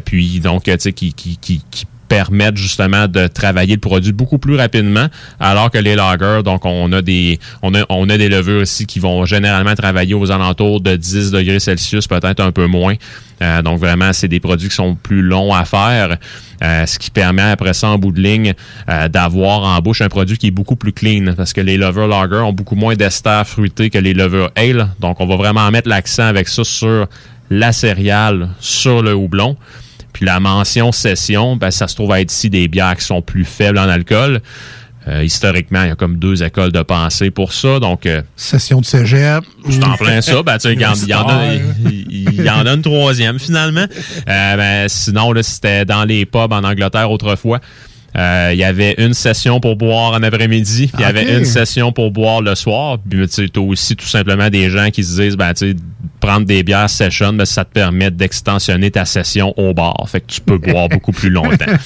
Puis, 0.05 0.41
donc, 0.41 0.65
tu 0.65 0.73
sais, 0.79 0.93
qui, 0.93 1.13
qui, 1.15 1.39
qui, 1.39 1.63
qui 1.71 1.87
permettent 2.09 2.57
justement 2.57 3.09
de 3.09 3.27
travailler 3.27 3.75
le 3.75 3.81
produit 3.81 4.13
beaucoup 4.13 4.39
plus 4.39 4.57
rapidement, 4.57 5.07
alors 5.41 5.71
que 5.71 5.79
les 5.79 5.95
lagers, 5.95 6.43
donc 6.45 6.65
on 6.65 6.93
a 6.93 7.03
des 7.03 7.39
on 7.63 7.75
a, 7.75 7.85
on 7.89 8.09
a 8.09 8.17
des 8.17 8.29
levures 8.29 8.63
ici 8.63 8.87
qui 8.87 8.99
vont 8.99 9.25
généralement 9.25 9.75
travailler 9.75 10.15
aux 10.15 10.31
alentours 10.31 10.81
de 10.81 10.97
10 10.97 11.31
degrés 11.33 11.61
Celsius, 11.61 12.07
peut-être 12.07 12.41
un 12.41 12.53
peu 12.53 12.67
moins. 12.67 12.95
Euh, 13.43 13.63
donc 13.63 13.79
vraiment, 13.79 14.13
c'est 14.13 14.29
des 14.29 14.41
produits 14.41 14.69
qui 14.69 14.75
sont 14.75 14.95
plus 14.95 15.23
longs 15.23 15.53
à 15.53 15.65
faire, 15.65 16.17
euh, 16.63 16.87
ce 16.87 16.99
qui 16.99 17.11
permet 17.11 17.43
après 17.43 17.75
ça, 17.75 17.89
en 17.89 17.99
bout 17.99 18.13
de 18.13 18.21
ligne, 18.21 18.55
euh, 18.89 19.09
d'avoir 19.09 19.65
en 19.65 19.79
bouche 19.81 20.01
un 20.01 20.09
produit 20.09 20.39
qui 20.39 20.49
est 20.49 20.53
beaucoup 20.53 20.77
plus 20.77 20.93
clean, 20.93 21.35
parce 21.37 21.53
que 21.53 21.61
les 21.61 21.77
Lover 21.77 22.07
Lager 22.09 22.43
ont 22.43 22.53
beaucoup 22.53 22.77
moins 22.77 22.95
d'ester 22.95 23.43
fruité 23.45 23.91
que 23.91 23.99
les 23.99 24.15
Lover 24.15 24.49
Ale. 24.57 24.89
Donc 25.01 25.21
on 25.21 25.27
va 25.27 25.37
vraiment 25.37 25.71
mettre 25.71 25.89
l'accent 25.89 26.25
avec 26.25 26.49
ça 26.49 26.65
sur 26.65 27.07
la 27.51 27.73
céréale, 27.73 28.49
sur 28.61 29.03
le 29.03 29.15
houblon. 29.15 29.57
Puis 30.17 30.25
la 30.25 30.41
mention 30.41 30.93
session, 30.93 31.57
ben, 31.57 31.71
ça 31.71 31.89
se 31.89 31.95
trouve 31.95 32.11
à 32.11 32.23
être 32.23 32.33
ici 32.33 32.49
des 32.49 32.69
bières 32.69 32.97
qui 32.97 33.05
sont 33.05 33.21
plus 33.21 33.45
faibles 33.45 33.77
en 33.77 33.87
alcool. 33.87 34.41
Euh, 35.09 35.23
historiquement, 35.23 35.83
il 35.83 35.89
y 35.89 35.93
a 35.93 35.95
comme 35.95 36.17
deux 36.17 36.43
écoles 36.43 36.73
de 36.73 36.81
pensée 36.81 37.31
pour 37.31 37.53
ça. 37.53 37.79
Donc, 37.81 38.07
euh, 38.07 38.23
Session 38.35 38.81
de 38.81 38.87
cégep. 38.87 39.45
c'est 39.69 39.85
en 39.85 39.95
plein 39.97 40.23
ça. 40.23 40.43
Ben, 40.43 40.55
tu 40.57 40.69
sais, 40.69 40.73
il 40.73 40.81
y, 40.81 40.83
y 40.83 42.25
il 42.31 42.43
y 42.43 42.49
en 42.51 42.65
a 42.65 42.73
une 42.73 42.81
troisième 42.81 43.39
finalement. 43.39 43.85
Euh, 44.27 44.57
ben, 44.57 44.89
sinon, 44.89 45.33
là, 45.33 45.43
c'était 45.43 45.85
dans 45.85 46.05
les 46.05 46.25
pubs 46.25 46.51
en 46.51 46.65
Angleterre 46.65 47.11
autrefois. 47.11 47.61
Euh, 48.17 48.51
Il 48.55 48.59
y 48.59 48.65
avait 48.65 48.95
une 48.97 49.13
session 49.13 49.61
pour 49.61 49.77
boire 49.77 50.13
en 50.15 50.23
après-midi, 50.23 50.87
puis 50.87 50.97
il 50.99 51.03
y 51.03 51.05
Ok. 51.05 51.11
avait 51.11 51.37
une 51.37 51.45
session 51.45 51.93
pour 51.93 52.11
boire 52.11 52.41
le 52.41 52.55
soir. 52.55 52.97
Puis 53.07 53.29
tu 53.29 53.59
aussi 53.59 53.95
tout 53.97 54.07
simplement 54.07 54.49
des 54.49 54.71
gens 54.71 54.89
qui 54.91 55.05
se 55.05 55.21
disent, 55.21 55.37
ben, 55.37 55.53
tu 55.53 55.73
sais, 55.73 55.77
prendre 56.21 56.47
des 56.47 56.63
bières 56.63 56.91
session, 56.91 57.33
ben, 57.33 57.45
ça 57.45 57.65
te 57.65 57.73
permet 57.73 58.11
d'extensionner 58.11 58.91
ta 58.91 59.05
session 59.05 59.53
au 59.57 59.75
bar. 59.75 60.07
Fait 60.09 60.21
que 60.21 60.27
tu 60.27 60.41
peux 60.41 60.59
boire 60.59 60.89
beaucoup 60.89 61.13
plus 61.13 61.31
longtemps. 61.31 61.67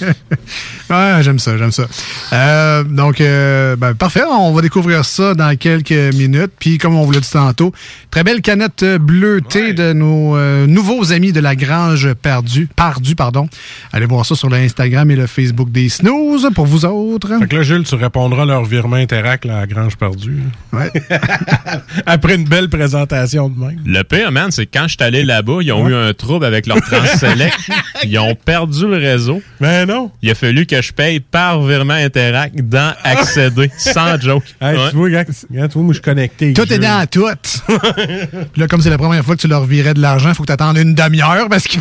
Ouais, 0.90 1.22
j'aime 1.22 1.38
ça, 1.38 1.56
j'aime 1.56 1.70
ça. 1.70 1.84
Euh, 2.32 2.82
donc, 2.82 3.20
euh, 3.20 3.76
ben, 3.76 3.94
parfait. 3.94 4.22
On 4.28 4.52
va 4.52 4.60
découvrir 4.60 5.04
ça 5.04 5.34
dans 5.34 5.56
quelques 5.56 5.92
minutes. 5.92 6.50
Puis, 6.58 6.78
comme 6.78 6.96
on 6.96 7.04
vous 7.04 7.12
l'a 7.12 7.20
dit 7.20 7.30
tantôt, 7.30 7.72
très 8.10 8.24
belle 8.24 8.42
canette 8.42 8.84
bleutée 9.00 9.72
de 9.72 9.92
nos 9.92 10.36
euh, 10.36 10.66
nouveaux 10.66 11.12
amis 11.12 11.32
de 11.32 11.38
la 11.38 11.54
Grange 11.54 12.12
Perdue. 12.14 12.68
Pardue, 12.74 13.14
pardon. 13.14 13.48
Allez 13.92 14.06
voir 14.06 14.26
ça 14.26 14.34
sur 14.34 14.50
l'Instagram 14.50 15.08
et 15.12 15.16
le 15.16 15.28
Facebook 15.28 15.70
des 15.70 15.88
Snooze 15.88 16.50
pour 16.56 16.66
vous 16.66 16.84
autres. 16.84 17.38
Fait 17.38 17.46
que 17.46 17.56
là, 17.56 17.62
Jules, 17.62 17.84
tu 17.84 17.94
répondras 17.94 18.42
à 18.42 18.46
leur 18.46 18.64
virement 18.64 18.96
Interac 18.96 19.46
à 19.46 19.68
Grange 19.68 19.96
Perdue. 19.96 20.42
Ouais. 20.72 20.90
Après 22.06 22.34
une 22.34 22.44
belle 22.44 22.68
présentation 22.68 23.48
de 23.48 23.60
même. 23.60 23.80
Le 23.86 24.02
pire, 24.20 24.33
man, 24.33 24.50
c'est 24.50 24.66
que 24.66 24.78
quand 24.78 24.85
je 24.85 24.96
suis 24.98 25.02
allé 25.02 25.24
là-bas, 25.24 25.59
ils 25.62 25.72
ont 25.72 25.88
eu 25.88 25.94
un 25.94 26.12
trouble 26.12 26.44
avec 26.44 26.66
leur 26.66 26.80
Transselect. 26.80 27.56
ils 28.04 28.18
ont 28.18 28.35
perdu 28.35 28.87
le 28.87 28.96
réseau. 28.96 29.42
Mais 29.61 29.87
non. 29.87 30.11
Il 30.22 30.30
a 30.30 30.35
fallu 30.35 30.66
que 30.66 30.80
je 30.80 30.92
paye 30.92 31.20
par 31.20 31.62
virement 31.62 31.94
Interac 31.94 32.52
dans 32.56 32.94
accéder, 33.04 33.70
sans 33.78 34.20
joke. 34.20 34.44
Hey, 34.61 34.76
Ouais. 34.80 34.90
Tu 34.90 34.96
vois, 34.96 35.11
gars, 35.11 35.24
gars, 35.50 35.68
tu 35.68 35.74
vois, 35.74 35.83
moi, 35.83 35.92
je 35.92 35.98
suis 35.98 36.02
connecté. 36.02 36.52
Tout 36.52 36.72
est 36.72 36.78
dans 36.78 37.06
tout. 37.11 37.28
Puis 37.72 37.76
là, 38.61 38.66
comme 38.68 38.80
c'est 38.80 38.90
la 38.90 38.98
première 38.98 39.24
fois 39.24 39.37
que 39.37 39.40
tu 39.40 39.48
leur 39.48 39.64
virais 39.64 39.94
de 39.94 40.00
l'argent, 40.00 40.28
il 40.30 40.35
faut 40.35 40.42
que 40.42 40.46
tu 40.48 40.52
attendes 40.52 40.78
une 40.78 40.94
demi-heure 40.94 41.48
parce 41.48 41.66
que 41.66 41.78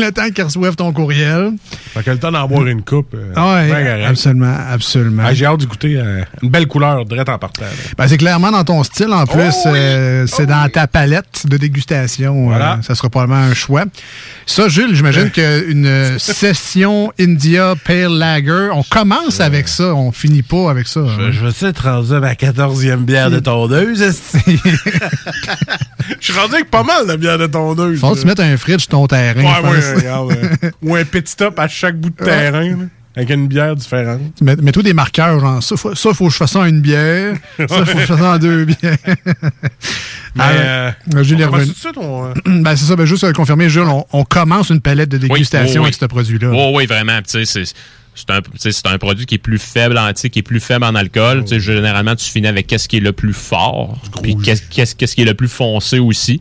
le 0.00 0.10
temps 0.10 0.28
qu'ils 0.30 0.44
reçoivent 0.44 0.76
ton 0.76 0.92
courriel. 0.92 1.52
Fait 1.94 2.02
que 2.02 2.10
le 2.10 2.18
temps 2.18 2.32
d'en 2.32 2.46
boire 2.46 2.66
une 2.66 2.82
coupe. 2.82 3.14
euh, 3.14 3.32
Ah 3.36 3.54
ouais, 3.54 3.68
ben 3.70 4.04
absolument, 4.04 4.56
absolument. 4.70 5.22
Ah, 5.26 5.34
J'ai 5.34 5.46
hâte 5.46 5.60
d'écouter 5.60 5.96
euh, 5.96 6.22
une 6.42 6.50
belle 6.50 6.66
couleur, 6.66 7.04
direct 7.04 7.28
en 7.28 7.38
partant. 7.38 7.64
Ben, 7.96 8.08
c'est 8.08 8.18
clairement 8.18 8.50
dans 8.50 8.64
ton 8.64 8.82
style. 8.82 9.12
En 9.12 9.26
plus, 9.26 9.52
Oh 9.64 9.68
euh, 9.68 10.26
c'est 10.26 10.46
dans 10.46 10.68
ta 10.70 10.86
palette 11.02 11.46
de 11.46 11.56
dégustation. 11.56 12.44
Voilà. 12.44 12.74
Euh, 12.74 12.82
ça 12.82 12.94
sera 12.94 13.10
probablement 13.10 13.40
un 13.40 13.54
choix. 13.54 13.84
Ça, 14.46 14.68
Jules, 14.68 14.94
j'imagine 14.94 15.30
qu'une 15.30 16.14
session 16.18 17.12
India 17.18 17.74
Pale 17.84 18.12
Lager, 18.18 18.68
on 18.72 18.84
commence 18.84 19.40
avec 19.40 19.66
ça, 19.66 19.94
on 19.94 20.12
finit 20.12 20.42
pas 20.42 20.70
avec 20.70 20.86
ça. 20.86 21.00
hein. 21.00 21.30
Je 21.32 21.40
vais 21.46 21.68
être 21.68 21.82
rendu 21.88 22.14
à 22.14 22.20
ma 22.20 22.34
14e 22.34 22.98
bière 22.98 23.30
de 23.30 23.40
tondeuse. 23.40 24.02
Je 26.20 26.30
suis 26.30 26.38
rendu 26.38 26.54
avec 26.54 26.70
pas 26.70 26.82
mal 26.84 27.06
de 27.06 27.16
bière 27.16 27.38
de 27.38 27.46
tondeuse. 27.46 27.98
Faut 27.98 28.14
que 28.14 28.20
tu 28.20 28.26
mettes 28.26 28.40
un 28.40 28.56
fridge 28.56 28.80
sur 28.82 28.90
ton 28.90 29.06
terrain. 29.06 29.42
Ouais, 29.42 29.80
je 29.80 29.86
ouais, 29.86 29.94
regarde, 29.96 30.32
euh, 30.62 30.70
Ou 30.82 30.94
un 30.94 31.04
petit 31.04 31.32
stop 31.32 31.58
à 31.58 31.66
chaque 31.68 31.96
bout 31.98 32.10
de 32.10 32.24
terrain, 32.24 32.64
là, 32.64 32.74
avec 33.16 33.30
une 33.30 33.46
bière 33.48 33.74
différente. 33.76 34.20
Mets- 34.40 34.56
Mets-toi 34.56 34.82
des 34.82 34.94
marqueurs, 34.94 35.38
genre 35.40 35.62
ça, 35.62 35.76
faut, 35.76 35.94
ça, 35.94 36.12
faut 36.14 36.26
que 36.26 36.32
je 36.32 36.36
fasse 36.36 36.52
ça 36.52 36.60
en 36.60 36.64
une 36.66 36.80
bière. 36.80 37.34
Ça, 37.58 37.66
faut 37.68 37.84
que 37.84 37.90
je 38.00 38.06
fasse 38.06 38.18
ça 38.18 38.32
en 38.34 38.38
deux 38.38 38.64
bières. 38.64 38.96
Mais, 40.34 40.42
Ah, 40.44 40.50
euh. 41.14 41.22
Jules 41.22 41.44
on 41.44 41.58
tout 41.58 41.58
de 41.58 41.74
suite, 41.74 41.96
on, 41.96 42.26
euh, 42.26 42.32
Ben, 42.46 42.76
c'est 42.76 42.86
ça, 42.86 42.96
ben, 42.96 43.04
juste 43.04 43.24
euh, 43.24 43.32
confirmer, 43.32 43.68
Jules, 43.68 43.82
on, 43.82 44.04
on 44.12 44.24
commence 44.24 44.70
une 44.70 44.80
palette 44.80 45.10
de 45.10 45.18
dégustation 45.18 45.66
Oui, 45.66 45.78
oui, 45.78 45.84
avec 45.84 45.94
ce 45.94 46.06
produit-là. 46.06 46.50
Oui, 46.50 46.72
oui, 46.74 46.86
vraiment. 46.86 47.18
C'est 47.26 47.44
c'est 48.14 48.28
un, 48.30 48.40
c'est 48.58 48.86
un 48.86 48.98
produit 48.98 49.24
qui 49.24 49.36
est 49.36 49.38
plus 49.38 49.58
faible 49.58 49.96
en 49.96 50.12
qui 50.12 50.38
est 50.38 50.42
plus 50.42 50.60
faible 50.60 50.84
en 50.84 50.94
alcool. 50.94 51.46
Sais, 51.46 51.60
Généralement, 51.60 52.14
tu 52.14 52.30
finis 52.30 52.46
avec 52.46 52.66
qu'est-ce 52.66 52.88
qui 52.88 52.98
est 52.98 53.00
le 53.00 53.12
plus 53.12 53.32
fort, 53.32 53.98
puis 54.22 54.36
qu'est-ce 54.36 54.94
qui 55.14 55.22
est 55.22 55.24
le 55.24 55.34
plus 55.34 55.48
foncé 55.48 55.98
aussi. 55.98 56.40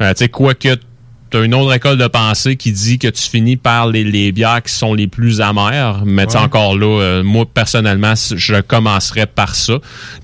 Euh, 0.00 0.14
quoique 0.28 0.76
tu 1.30 1.36
as 1.36 1.42
une 1.44 1.54
autre 1.54 1.72
école 1.74 1.98
de 1.98 2.06
pensée 2.06 2.56
qui 2.56 2.72
dit 2.72 2.98
que 2.98 3.08
tu 3.08 3.22
finis 3.22 3.56
par 3.56 3.86
les, 3.88 4.04
les 4.04 4.32
bières 4.32 4.62
qui 4.62 4.72
sont 4.72 4.94
les 4.94 5.06
plus 5.06 5.40
amères. 5.40 6.02
Mais 6.04 6.26
Ouais. 6.26 6.36
encore 6.36 6.76
là, 6.76 6.86
euh, 7.00 7.22
moi, 7.22 7.44
personnellement, 7.52 8.14
je 8.16 8.60
commencerais 8.60 9.26
par 9.26 9.54
ça. 9.54 9.74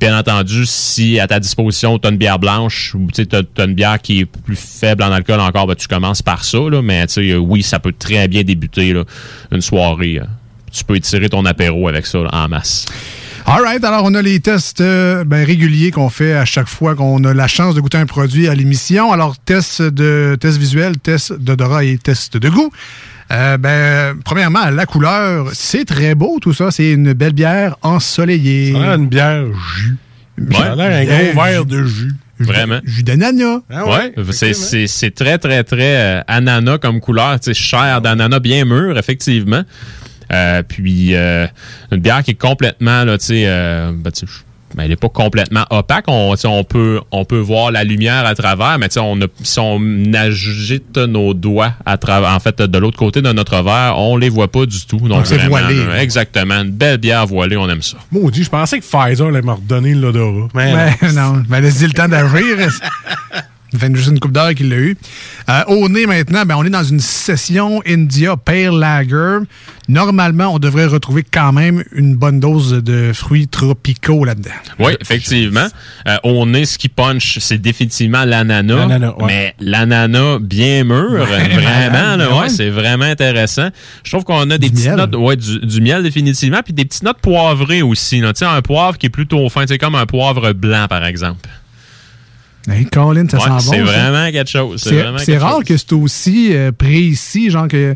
Bien 0.01 0.19
entendu, 0.19 0.65
si 0.67 1.19
à 1.21 1.27
ta 1.27 1.41
disposition, 1.41 1.99
tu 1.99 2.09
as 2.09 2.11
une 2.11 2.17
bière 2.17 2.39
blanche 2.39 2.95
ou 2.95 3.09
tu 3.13 3.27
as, 3.33 3.65
une 3.65 3.75
bière 3.75 4.01
qui 4.01 4.21
est 4.21 4.27
plus 4.27 4.57
faible 4.57 5.03
en 5.03 5.13
alcool 5.13 5.41
encore, 5.41 5.67
ben, 5.67 5.75
tu 5.75 5.89
commences 5.89 6.23
par 6.23 6.45
ça. 6.45 6.59
Là, 6.59 6.83
mais 6.83 7.07
tu 7.07 7.15
sais, 7.15 7.31
euh, 7.31 7.37
oui, 7.39 7.63
ça 7.63 7.79
peut 7.79 7.93
très 7.99 8.29
bien 8.29 8.43
débuter 8.43 8.93
là, 8.93 9.05
une 9.53 9.61
soirée. 9.61 10.19
euh. 10.21 10.25
Tu 10.73 10.83
peux 10.85 10.97
étirer 10.97 11.29
ton 11.29 11.45
apéro 11.45 11.87
avec 11.89 12.05
ça 12.05 12.19
là, 12.19 12.31
en 12.33 12.49
masse. 12.49 12.85
All 13.47 13.63
right, 13.63 13.85
alors 13.85 14.05
on 14.05 14.15
a 14.15 14.23
les 14.23 14.41
tests 14.41 14.81
euh, 14.81 15.23
ben, 15.25 15.45
réguliers 15.45 15.91
qu'on 15.91 16.09
fait 16.09 16.33
à 16.33 16.47
chaque 16.47 16.67
fois 16.67 16.95
qu'on 16.95 17.23
a 17.25 17.35
la 17.35 17.47
chance 17.47 17.75
de 17.75 17.81
goûter 17.83 17.99
un 17.99 18.07
produit 18.07 18.49
à 18.49 18.55
l'émission. 18.55 19.13
Alors, 19.13 19.37
test 19.37 19.83
de 19.83 20.37
test 20.41 20.57
visuel, 20.57 20.97
test 20.99 21.33
d'odorat 21.35 21.85
et 21.85 21.99
test 21.99 22.39
de 22.39 22.49
goût. 22.49 22.71
Euh, 23.31 23.59
ben, 23.59 24.17
premièrement, 24.25 24.71
la 24.71 24.87
couleur, 24.87 25.49
c'est 25.53 25.85
très 25.85 26.15
beau 26.15 26.39
tout 26.41 26.55
ça. 26.55 26.71
C'est 26.71 26.93
une 26.93 27.13
belle 27.13 27.35
bière 27.35 27.77
ensoleillée. 27.83 28.73
Ça 28.73 28.93
a 28.93 28.97
une 28.97 29.09
bière 29.09 29.45
jus. 29.77 29.97
Ça 30.51 30.73
a 30.73 30.75
l'air 30.77 30.97
un 30.97 31.05
gros 31.35 31.43
verre 31.45 31.65
de 31.67 31.85
jus. 31.85 32.13
Vraiment. 32.41 32.81
Jus 32.85 33.03
d'ananas. 33.05 33.61
Ah 33.71 33.87
ouais, 33.87 34.13
c'est- 34.33 34.55
c'est 34.55 34.87
c'est 34.89 35.11
très, 35.15 35.39
très, 35.39 35.63
très 35.65 35.97
euh, 35.97 36.21
ananas 36.27 36.79
comme 36.79 36.99
couleur. 37.01 37.39
Tu 37.39 37.53
sais, 37.53 37.55
chair 37.55 38.01
d'ananas 38.01 38.41
bien 38.41 38.65
mûr, 38.65 38.99
effectivement. 38.99 39.63
Euh, 40.33 40.63
puis, 40.63 41.15
euh, 41.15 41.47
une 41.93 42.01
bière 42.01 42.23
qui 42.23 42.33
est 42.33 42.41
complètement, 42.41 43.05
là, 43.05 43.19
tu 43.19 43.27
sais, 43.27 43.45
euh, 43.47 43.93
ben, 43.95 44.11
tu 44.11 44.27
sais, 44.27 44.33
ben, 44.75 44.83
elle 44.83 44.89
n'est 44.91 44.97
pas 44.97 45.09
complètement 45.09 45.65
opaque. 45.71 46.07
On, 46.09 46.35
tu 46.35 46.41
sais, 46.41 46.49
on, 46.49 46.65
peut, 46.65 47.01
on 47.13 47.25
peut 47.25 47.39
voir 47.39 47.71
la 47.71 47.85
lumière 47.85 48.27
à 48.27 48.35
travers, 48.35 48.77
mais 48.81 48.89
tu 48.89 48.95
sais, 48.95 49.01
on 49.01 49.21
a- 49.21 49.27
si 49.43 49.61
on 49.61 49.81
agite 50.15 50.97
nos 50.97 51.33
doigts 51.33 51.75
à 51.87 51.97
travers, 51.97 52.31
en 52.31 52.41
fait, 52.41 52.61
de 52.61 52.79
l'autre 52.79 52.99
côté 52.99 53.23
de 53.23 53.31
notre 53.33 53.63
verre, 53.63 53.95
on 53.99 54.17
les 54.17 54.29
voit 54.29 54.51
pas 54.51 54.67
du 54.67 54.85
tout. 54.85 54.99
Donc, 54.99 55.27
c'est 55.29 55.39
voilé. 55.47 55.85
là, 55.87 56.03
exactement. 56.03 56.63
Une 56.63 56.71
belle 56.71 56.99
bière 56.99 57.25
voilée, 57.27 57.57
on 57.57 57.69
aime 57.69 57.83
ça. 57.83 57.99
Maudit, 58.11 58.43
je 58.43 58.51
pensais 58.51 58.81
que 58.81 58.85
Pfizer 58.85 59.29
allait 59.29 59.43
me 59.43 59.53
redonner 59.53 59.95
l'odorat. 59.95 60.49
Mais 60.55 60.75
Ouais, 60.75 61.13
non, 61.13 61.43
ben 61.49 61.61
laisse-y 61.61 61.87
le 61.87 61.93
temps 61.93 62.09
d'agir. 62.09 62.57
Ça 63.75 63.81
fait 63.81 63.95
juste 63.95 64.09
une 64.11 64.21
coupe 64.21 64.33
d'heure 64.33 64.55
qu'il 64.55 64.69
l'a 64.71 64.77
eu. 64.77 64.97
Euh, 65.49 65.63
au 65.67 65.89
nez 65.89 66.07
maintenant, 66.07 66.45
ben, 66.47 66.55
on 66.57 66.65
est 66.65 66.71
dans 66.71 66.85
une 66.85 67.01
session 67.01 67.83
India 67.87 68.37
Pale 68.37 68.79
Lager. 68.79 69.39
Normalement, 69.89 70.55
on 70.55 70.59
devrait 70.59 70.87
retrouver 70.87 71.25
quand 71.31 71.53
même 71.53 71.83
une 71.93 72.15
bonne 72.17 72.41
dose 72.41 72.73
de 72.83 73.13
fruits 73.13 73.49
tropicaux 73.49 74.25
là-dedans. 74.25 74.51
Oui, 74.79 74.93
effectivement. 75.01 75.67
Euh, 76.09 76.17
au 76.23 76.47
nez, 76.47 76.65
ce 76.65 76.79
qui 76.79 76.89
punch, 76.89 77.39
c'est 77.41 77.59
définitivement 77.59 78.25
l'ananas. 78.25 78.77
L'ananas, 78.77 79.15
ouais. 79.19 79.25
Mais 79.27 79.55
l'ananas 79.61 80.39
bien 80.41 80.85
mûr, 80.85 81.11
Ouais, 81.13 81.49
vraiment, 81.49 82.17
là, 82.17 82.37
ouais. 82.41 82.49
c'est 82.49 82.71
vraiment 82.71 83.05
intéressant. 83.05 83.69
Je 84.05 84.11
trouve 84.13 84.25
qu'on 84.25 84.51
a 84.51 84.57
des 84.59 84.71
petites 84.71 84.87
miel. 84.87 84.97
notes, 84.97 85.17
ouais, 85.17 85.37
du, 85.37 85.59
du 85.61 85.81
miel 85.81 86.03
définitivement, 86.03 86.61
puis 86.65 86.73
des 86.73 86.85
petites 86.85 87.03
notes 87.03 87.19
poivrées 87.21 87.83
aussi. 87.83 88.21
là. 88.21 88.33
Un 88.43 88.63
poivre 88.63 88.97
qui 88.99 89.07
est 89.07 89.11
plutôt 89.11 89.49
fin, 89.49 89.65
c'est 89.67 89.79
comme 89.79 89.95
un 89.97 90.07
poivre 90.07 90.53
blanc, 90.53 90.87
par 90.89 91.05
exemple. 91.05 91.41
Hey, 92.69 92.87
Colin, 92.87 93.29
ça 93.29 93.37
Ouais, 93.39 93.43
sent 93.45 93.51
bon. 93.51 93.59
c'est 93.61 93.77
ça. 93.79 93.85
vraiment 94.11 94.33
quelque 94.33 94.51
chose. 94.51 94.83
C'est 95.25 95.37
rare 95.39 95.57
chose. 95.57 95.65
que 95.65 95.77
c'est 95.77 95.93
aussi 95.93 96.55
euh, 96.57 96.73
précis, 96.73 97.51
genre 97.51 97.69
que. 97.69 97.95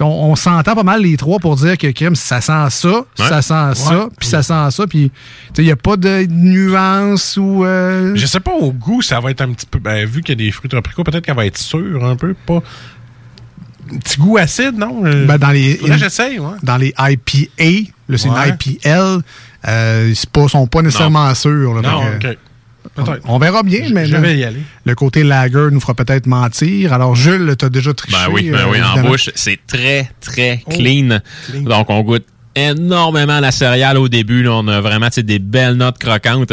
On, 0.00 0.04
on 0.30 0.36
s'entend 0.36 0.76
pas 0.76 0.84
mal 0.84 1.02
les 1.02 1.16
trois 1.16 1.40
pour 1.40 1.56
dire 1.56 1.76
que 1.76 1.88
crème, 1.88 2.14
ça 2.14 2.40
sent 2.40 2.52
ça, 2.70 3.04
ça 3.16 3.42
sent 3.42 3.74
ça, 3.74 3.98
Ouais. 4.04 4.06
puis 4.16 4.28
ça 4.28 4.44
sent 4.44 4.70
ça, 4.70 4.86
puis 4.86 5.10
il 5.56 5.64
n'y 5.64 5.72
a 5.72 5.76
pas 5.76 5.96
de 5.96 6.24
nuance 6.30 7.36
ou. 7.36 7.64
euh, 7.64 8.12
Je 8.14 8.26
sais 8.26 8.38
pas 8.38 8.52
au 8.52 8.70
goût, 8.70 9.02
ça 9.02 9.18
va 9.18 9.32
être 9.32 9.40
un 9.40 9.50
petit 9.52 9.66
peu. 9.66 9.80
Ben, 9.80 10.06
vu 10.06 10.20
qu'il 10.22 10.38
y 10.40 10.40
a 10.40 10.46
des 10.46 10.52
fruits 10.52 10.68
tropicaux, 10.70 11.02
peut-être 11.02 11.24
qu'elle 11.24 11.34
va 11.34 11.46
être 11.46 11.58
sûre 11.58 12.04
un 12.04 12.14
peu. 12.14 12.34
Pas. 12.46 12.62
Un 13.92 13.96
petit 13.98 14.18
goût 14.18 14.36
acide, 14.36 14.76
non? 14.78 15.02
Euh, 15.04 15.26
Ben, 15.26 15.36
dans 15.38 15.50
les, 15.50 15.78
Là, 15.78 15.96
j'essaye, 15.96 16.38
ouais. 16.38 16.46
dans 16.62 16.76
les 16.76 16.94
IPA, 16.96 17.90
là, 18.08 18.18
c'est 18.18 18.28
Ouais. 18.28 18.48
une 18.50 18.54
IPL, 18.54 19.22
euh, 19.66 20.12
ils 20.14 20.40
ne 20.42 20.48
sont 20.48 20.66
pas 20.68 20.82
nécessairement 20.82 21.34
sûrs. 21.34 21.74
là, 21.74 21.80
Non, 21.82 22.02
ok. 22.22 22.38
Peut-être. 23.04 23.22
On 23.24 23.38
verra 23.38 23.62
bien, 23.62 23.88
mais 23.92 24.06
je 24.06 24.16
vais 24.16 24.36
y 24.38 24.44
aller. 24.44 24.60
le 24.84 24.94
côté 24.94 25.22
lager 25.24 25.68
nous 25.70 25.80
fera 25.80 25.94
peut-être 25.94 26.26
mentir. 26.26 26.92
Alors, 26.92 27.14
Jules, 27.16 27.54
tu 27.58 27.64
as 27.64 27.68
déjà 27.70 27.94
triché. 27.94 28.16
Ben 28.16 28.32
oui, 28.32 28.50
ben 28.50 28.58
euh, 28.58 28.70
oui, 28.70 28.78
en 28.82 29.02
bouche, 29.02 29.30
c'est 29.34 29.58
très, 29.66 30.10
très 30.20 30.62
Oh, 30.66 30.70
clean. 30.70 31.18
Donc, 31.54 31.90
on 31.90 32.00
goûte 32.02 32.26
énormément 32.54 33.40
la 33.40 33.50
céréale 33.50 33.98
au 33.98 34.08
début. 34.08 34.42
là. 34.42 34.52
On 34.52 34.68
a 34.68 34.80
vraiment 34.80 35.06
tu 35.08 35.14
sais, 35.14 35.22
des 35.22 35.38
belles 35.38 35.74
notes 35.74 35.98
croquantes. 35.98 36.52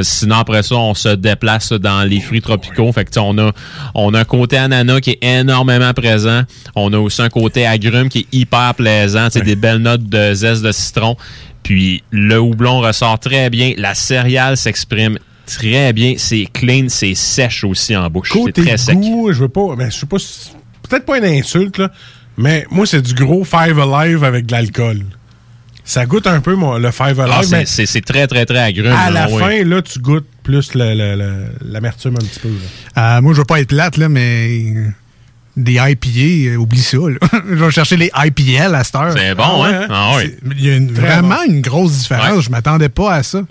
Sinon, 0.00 0.36
après 0.36 0.64
ça, 0.64 0.74
on 0.74 0.94
se 0.94 1.10
déplace 1.10 1.72
dans 1.72 2.02
les 2.02 2.20
fruits 2.20 2.40
tropicaux. 2.42 2.90
Fait 2.92 3.04
que, 3.04 3.16
on 3.20 3.38
a, 3.38 3.52
on 3.94 4.12
a 4.12 4.20
un 4.20 4.24
côté 4.24 4.56
ananas 4.56 5.00
qui 5.00 5.10
est 5.10 5.22
énormément 5.22 5.92
présent. 5.92 6.42
On 6.74 6.92
a 6.92 6.98
aussi 6.98 7.22
un 7.22 7.28
côté 7.28 7.64
agrume 7.64 8.08
qui 8.08 8.20
est 8.20 8.26
hyper 8.36 8.74
plaisant. 8.74 9.26
Tu 9.26 9.38
sais, 9.38 9.44
des 9.44 9.54
belles 9.54 9.78
notes 9.78 10.08
de 10.08 10.34
zeste 10.34 10.62
de 10.62 10.72
citron. 10.72 11.16
Puis, 11.62 12.02
le 12.10 12.40
houblon 12.40 12.80
ressort 12.80 13.20
très 13.20 13.50
bien. 13.50 13.72
La 13.76 13.94
céréale 13.94 14.56
s'exprime 14.56 15.18
très 15.46 15.92
bien. 15.92 16.14
C'est 16.16 16.46
clean, 16.52 16.86
c'est 16.88 17.14
sèche 17.14 17.64
aussi 17.64 17.96
en 17.96 18.08
bouche. 18.10 18.30
C'est 18.32 18.38
Côté 18.38 18.62
très 18.62 18.76
sec. 18.76 18.96
goût, 18.98 19.32
je 19.32 19.40
veux 19.40 19.48
pas. 19.48 19.74
Ben, 19.76 19.90
je 19.90 19.96
sais 19.98 20.06
pas. 20.06 20.16
Peut-être 20.88 21.06
pas 21.06 21.18
une 21.18 21.24
insulte, 21.24 21.78
là. 21.78 21.90
Mais 22.36 22.66
moi, 22.70 22.84
c'est 22.86 23.00
du 23.02 23.14
gros 23.14 23.44
Five 23.44 23.78
Alive 23.78 24.24
avec 24.24 24.46
de 24.46 24.52
l'alcool. 24.52 25.02
Ça 25.84 26.06
goûte 26.06 26.26
un 26.26 26.40
peu 26.40 26.54
moi, 26.54 26.78
le 26.78 26.90
Five 26.90 27.20
Alive. 27.20 27.34
Ah, 27.36 27.42
c'est- 27.42 27.80
mais 27.80 27.86
c'est 27.86 28.00
très, 28.00 28.26
très, 28.26 28.46
très 28.46 28.58
agrume. 28.58 28.92
à 28.92 29.10
là, 29.10 29.26
la 29.28 29.34
oui. 29.34 29.38
fin, 29.40 29.64
là, 29.64 29.82
tu 29.82 29.98
goûtes 29.98 30.26
plus 30.42 30.74
l'amertume 30.74 32.14
un 32.14 32.24
petit 32.24 32.40
peu. 32.40 32.48
là. 32.96 33.18
Euh, 33.18 33.22
moi, 33.22 33.32
je 33.34 33.38
veux 33.38 33.44
pas 33.44 33.60
être 33.60 33.68
plate, 33.68 33.96
là, 33.98 34.08
mais 34.08 34.72
des 35.56 35.74
IPA, 35.74 36.52
euh, 36.52 36.56
oublie 36.56 36.80
ça. 36.82 36.96
là. 36.98 37.16
je 37.48 37.54
vais 37.54 37.70
chercher 37.70 37.96
les 37.96 38.10
IPL 38.14 38.74
à 38.74 38.82
cette 38.84 38.94
heure. 38.96 39.12
C'est 39.16 39.34
bon, 39.34 39.64
hein? 39.64 39.86
Ah 39.88 40.12
oui. 40.16 40.34
Il 40.58 40.64
y 40.64 40.70
a 40.70 40.76
une- 40.76 40.92
vraiment 40.92 41.42
une 41.48 41.60
grosse 41.60 41.92
différence. 41.98 42.44
Je 42.44 42.50
m'attendais 42.50 42.88
pas 42.88 43.14
à 43.14 43.22
ça. 43.22 43.42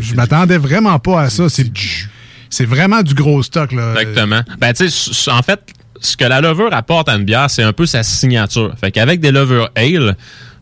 Je 0.00 0.14
m'attendais 0.14 0.58
vraiment 0.58 0.98
pas 0.98 1.22
à 1.22 1.30
ça. 1.30 1.48
C'est 1.48 1.66
c'est 2.52 2.64
vraiment 2.64 3.02
du 3.02 3.14
gros 3.14 3.42
stock. 3.42 3.72
Là. 3.72 3.94
Exactement. 4.00 4.42
Ben, 4.58 4.72
tu 4.72 4.88
sais, 4.90 5.30
en 5.30 5.42
fait, 5.42 5.60
ce 6.00 6.16
que 6.16 6.24
la 6.24 6.40
levure 6.40 6.72
apporte 6.72 7.08
à 7.08 7.14
une 7.14 7.24
bière, 7.24 7.48
c'est 7.50 7.62
un 7.62 7.72
peu 7.72 7.86
sa 7.86 8.02
signature. 8.02 8.74
Fait 8.80 8.90
qu'avec 8.90 9.20
des 9.20 9.30
levures 9.30 9.70
ale, 9.76 10.16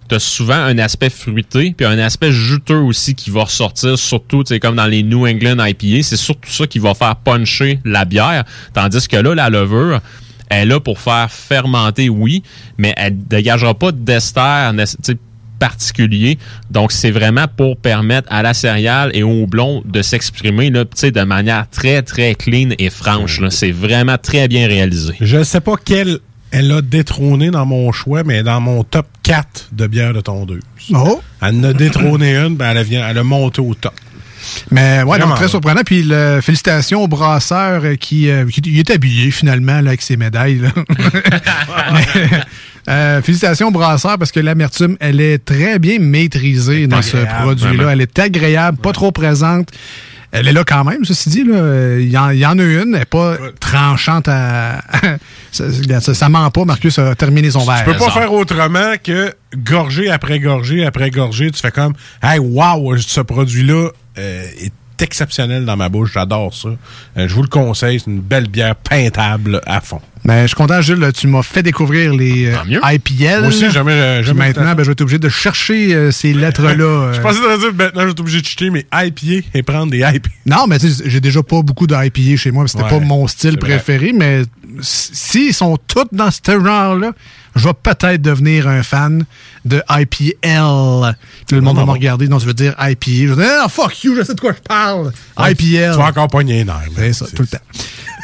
t'as 0.08 0.18
souvent 0.18 0.54
un 0.56 0.78
aspect 0.78 1.08
fruité, 1.10 1.74
puis 1.76 1.86
un 1.86 1.98
aspect 1.98 2.32
juteux 2.32 2.78
aussi 2.80 3.14
qui 3.14 3.30
va 3.30 3.44
ressortir, 3.44 3.98
surtout, 3.98 4.42
tu 4.44 4.48
sais, 4.54 4.60
comme 4.60 4.76
dans 4.76 4.86
les 4.86 5.02
New 5.02 5.26
England 5.26 5.64
IPA. 5.64 6.02
C'est 6.02 6.16
surtout 6.16 6.50
ça 6.50 6.66
qui 6.66 6.78
va 6.78 6.94
faire 6.94 7.16
puncher 7.16 7.78
la 7.84 8.04
bière. 8.04 8.44
Tandis 8.74 9.06
que 9.08 9.16
là, 9.16 9.34
la 9.34 9.48
levure, 9.48 10.00
elle 10.50 10.62
est 10.62 10.66
là 10.66 10.80
pour 10.80 11.00
faire 11.00 11.30
fermenter, 11.30 12.08
oui, 12.08 12.42
mais 12.76 12.94
elle 12.96 13.16
dégagera 13.16 13.74
pas 13.74 13.92
d'ester, 13.92 14.70
particulier. 15.58 16.38
Donc, 16.70 16.92
c'est 16.92 17.10
vraiment 17.10 17.46
pour 17.56 17.76
permettre 17.76 18.28
à 18.30 18.42
la 18.42 18.54
céréale 18.54 19.10
et 19.14 19.22
au 19.22 19.42
houblon 19.42 19.82
de 19.84 20.02
s'exprimer 20.02 20.70
là, 20.70 20.84
tu 20.84 20.90
sais, 20.94 21.10
de 21.10 21.22
manière 21.22 21.68
très, 21.68 22.02
très 22.02 22.34
clean 22.34 22.70
et 22.78 22.90
franche. 22.90 23.40
là. 23.40 23.50
C'est 23.50 23.72
vraiment 23.72 24.18
très 24.18 24.48
bien 24.48 24.68
réalisé. 24.68 25.14
Je 25.20 25.42
sais 25.42 25.60
pas 25.60 25.74
quelle 25.76 26.20
elle 26.50 26.72
a 26.72 26.80
détrôné 26.80 27.50
dans 27.50 27.66
mon 27.66 27.92
choix, 27.92 28.22
mais 28.24 28.42
dans 28.42 28.60
mon 28.60 28.82
top 28.82 29.06
4 29.22 29.70
de 29.72 29.86
bières 29.86 30.14
de 30.14 30.20
tondeuse. 30.20 30.62
Oh! 30.94 31.20
Elle 31.42 31.56
en 31.56 31.64
a 31.64 31.72
détrôné 31.74 32.36
une, 32.36 32.56
ben 32.56 32.74
elle, 32.74 32.84
vient, 32.84 33.06
elle 33.06 33.18
a 33.18 33.22
monté 33.22 33.60
au 33.60 33.74
top. 33.74 33.92
Mais 34.70 35.02
ouais, 35.02 35.18
donc 35.18 35.34
très 35.36 35.48
surprenant. 35.48 35.82
Puis 35.84 36.02
le, 36.02 36.40
félicitations 36.42 37.02
au 37.02 37.08
brasseur 37.08 37.82
euh, 37.84 37.94
qui, 37.96 38.30
euh, 38.30 38.46
qui 38.46 38.60
il 38.64 38.78
est 38.78 38.90
habillé 38.90 39.30
finalement 39.30 39.80
là, 39.80 39.88
avec 39.90 40.02
ses 40.02 40.16
médailles. 40.16 40.58
là. 40.58 40.70
Mais, 41.92 42.28
euh, 42.88 43.22
félicitations 43.22 43.68
au 43.68 43.70
brasseur 43.70 44.18
parce 44.18 44.32
que 44.32 44.40
l'amertume, 44.40 44.96
elle 45.00 45.20
est 45.20 45.44
très 45.44 45.78
bien 45.78 45.98
maîtrisée 45.98 46.86
dans 46.86 47.02
ce 47.02 47.16
produit-là. 47.42 47.92
Elle 47.92 48.00
est 48.00 48.18
agréable, 48.18 48.78
pas 48.78 48.92
trop 48.92 49.12
présente. 49.12 49.68
Elle 50.30 50.46
est 50.46 50.52
là 50.52 50.62
quand 50.62 50.84
même, 50.84 51.04
ceci 51.06 51.30
dit. 51.30 51.44
là. 51.44 51.54
Euh, 51.54 51.98
Il 52.02 52.10
y, 52.10 52.18
en, 52.18 52.30
il 52.30 52.38
y 52.38 52.44
en 52.44 52.58
a 52.58 52.62
une, 52.62 52.94
elle 52.94 53.00
n'est 53.00 53.04
pas 53.06 53.36
tranchante 53.60 54.28
à. 54.28 54.82
ça, 55.52 55.64
ça, 56.00 56.14
ça 56.14 56.28
ment 56.28 56.50
pas, 56.50 56.66
Marcus 56.66 56.98
a 56.98 57.14
terminé 57.14 57.50
son 57.50 57.64
verre. 57.64 57.84
Tu 57.86 57.92
peux 57.92 57.96
pas 57.96 58.10
faire 58.10 58.32
autrement 58.32 58.92
que 59.02 59.32
gorgée 59.56 60.10
après 60.10 60.38
gorgée 60.38 60.84
après 60.84 61.10
gorgée. 61.10 61.50
Tu 61.50 61.60
fais 61.60 61.70
comme, 61.70 61.94
hey, 62.22 62.38
wow, 62.38 62.98
ce 62.98 63.22
produit-là 63.22 63.88
est 64.18 64.72
exceptionnel 65.02 65.64
dans 65.64 65.76
ma 65.76 65.88
bouche. 65.88 66.12
J'adore 66.14 66.54
ça. 66.54 66.68
Euh, 66.68 67.28
je 67.28 67.34
vous 67.34 67.42
le 67.42 67.48
conseille. 67.48 68.00
C'est 68.00 68.10
une 68.10 68.20
belle 68.20 68.48
bière 68.48 68.76
peintable 68.76 69.60
à 69.66 69.80
fond. 69.80 70.00
Mais 70.24 70.42
je 70.42 70.46
suis 70.48 70.56
content, 70.56 70.80
Jules, 70.80 70.98
là, 70.98 71.12
tu 71.12 71.26
m'as 71.26 71.42
fait 71.42 71.62
découvrir 71.62 72.12
les 72.14 72.46
euh, 72.46 72.56
IPL. 72.92 73.40
Moi 73.40 73.48
aussi, 73.48 73.70
jamais- 73.70 73.92
euh, 73.92 74.22
jamais 74.22 74.48
Maintenant, 74.48 74.74
ben, 74.74 74.82
je 74.82 74.86
vais 74.88 74.92
être 74.92 75.00
obligé 75.00 75.18
de 75.18 75.28
chercher 75.28 75.94
euh, 75.94 76.10
ces 76.10 76.32
lettres-là. 76.32 76.72
euh. 76.84 77.12
Je 77.14 77.20
pensais 77.20 77.38
te 77.40 77.60
dire, 77.60 77.74
maintenant, 77.74 78.02
je 78.02 78.08
suis 78.10 78.20
obligé 78.20 78.40
de 78.40 78.46
cheater 78.46 78.70
mes 78.70 78.86
IPA 78.92 79.46
et 79.54 79.62
prendre 79.62 79.90
des 79.90 79.98
IPA. 79.98 80.28
Non, 80.46 80.66
mais 80.66 80.78
tu 80.78 80.90
sais, 80.90 81.04
j'ai 81.06 81.20
déjà 81.20 81.42
pas 81.42 81.62
beaucoup 81.62 81.86
d'IPA 81.86 82.36
chez 82.36 82.50
moi. 82.50 82.66
C'était 82.68 82.82
Ouais, 82.84 82.90
pas 82.90 83.00
mon 83.00 83.26
style 83.26 83.58
vrai. 83.58 83.76
préféré, 83.76 84.12
mais 84.12 84.42
s'ils 84.80 85.54
sont 85.54 85.76
tous 85.86 86.06
dans 86.12 86.30
ce 86.30 86.38
genre-là, 86.46 87.12
je 87.56 87.64
vais 87.66 87.74
peut-être 87.82 88.22
devenir 88.22 88.68
un 88.68 88.82
fan 88.82 89.24
de 89.64 89.82
IPL. 89.90 91.14
Puis 91.46 91.56
le 91.56 91.60
monde 91.60 91.76
va 91.76 91.86
me 91.86 91.90
regarder. 91.90 92.28
Non, 92.28 92.38
tu 92.38 92.46
veux 92.46 92.54
dire 92.54 92.74
IPA. 92.78 93.06
Je 93.06 93.32
vais 93.34 93.42
dire, 93.44 93.52
ah, 93.64 93.68
fuck 93.68 94.04
you, 94.04 94.14
je 94.16 94.22
sais 94.22 94.34
de 94.34 94.40
quoi 94.40 94.52
je 94.52 94.62
parle. 94.62 95.12
Ouais, 95.38 95.52
IPL. 95.52 95.92
Tu 95.92 95.98
vas 95.98 96.06
encore 96.08 96.28
pogner 96.28 96.58
les 96.58 96.64
nerfs. 96.64 96.76
C'est 96.96 97.12
ça, 97.12 97.26
tout 97.34 97.42
le 97.42 97.48
temps. 97.48 97.58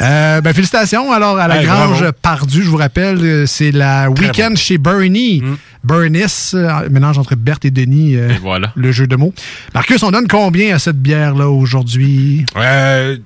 Euh, 0.00 0.40
ben, 0.40 0.52
félicitations 0.52 1.12
alors 1.12 1.38
à 1.38 1.46
la 1.48 1.60
Hey, 1.60 1.66
Grange 1.66 1.98
bravo. 2.00 2.12
Pardue, 2.20 2.62
je 2.62 2.68
vous 2.68 2.76
rappelle, 2.76 3.18
euh, 3.22 3.46
c'est 3.46 3.70
la 3.70 4.10
week-end 4.10 4.50
bon. 4.50 4.56
chez 4.56 4.78
Bernie. 4.78 5.42
Bernice, 5.84 6.52
euh, 6.54 6.88
mélange 6.90 7.18
entre 7.18 7.34
Berthe 7.36 7.64
et 7.66 7.70
Denis, 7.70 8.16
euh, 8.16 8.30
Et 8.30 8.38
voilà. 8.38 8.72
le 8.74 8.90
jeu 8.90 9.06
de 9.06 9.16
mots. 9.16 9.32
Marcus, 9.74 10.02
on 10.02 10.10
donne 10.10 10.26
combien 10.28 10.74
à 10.74 10.78
cette 10.78 11.00
bière-là 11.00 11.48
aujourd'hui? 11.48 12.44
Euh, 12.56 13.16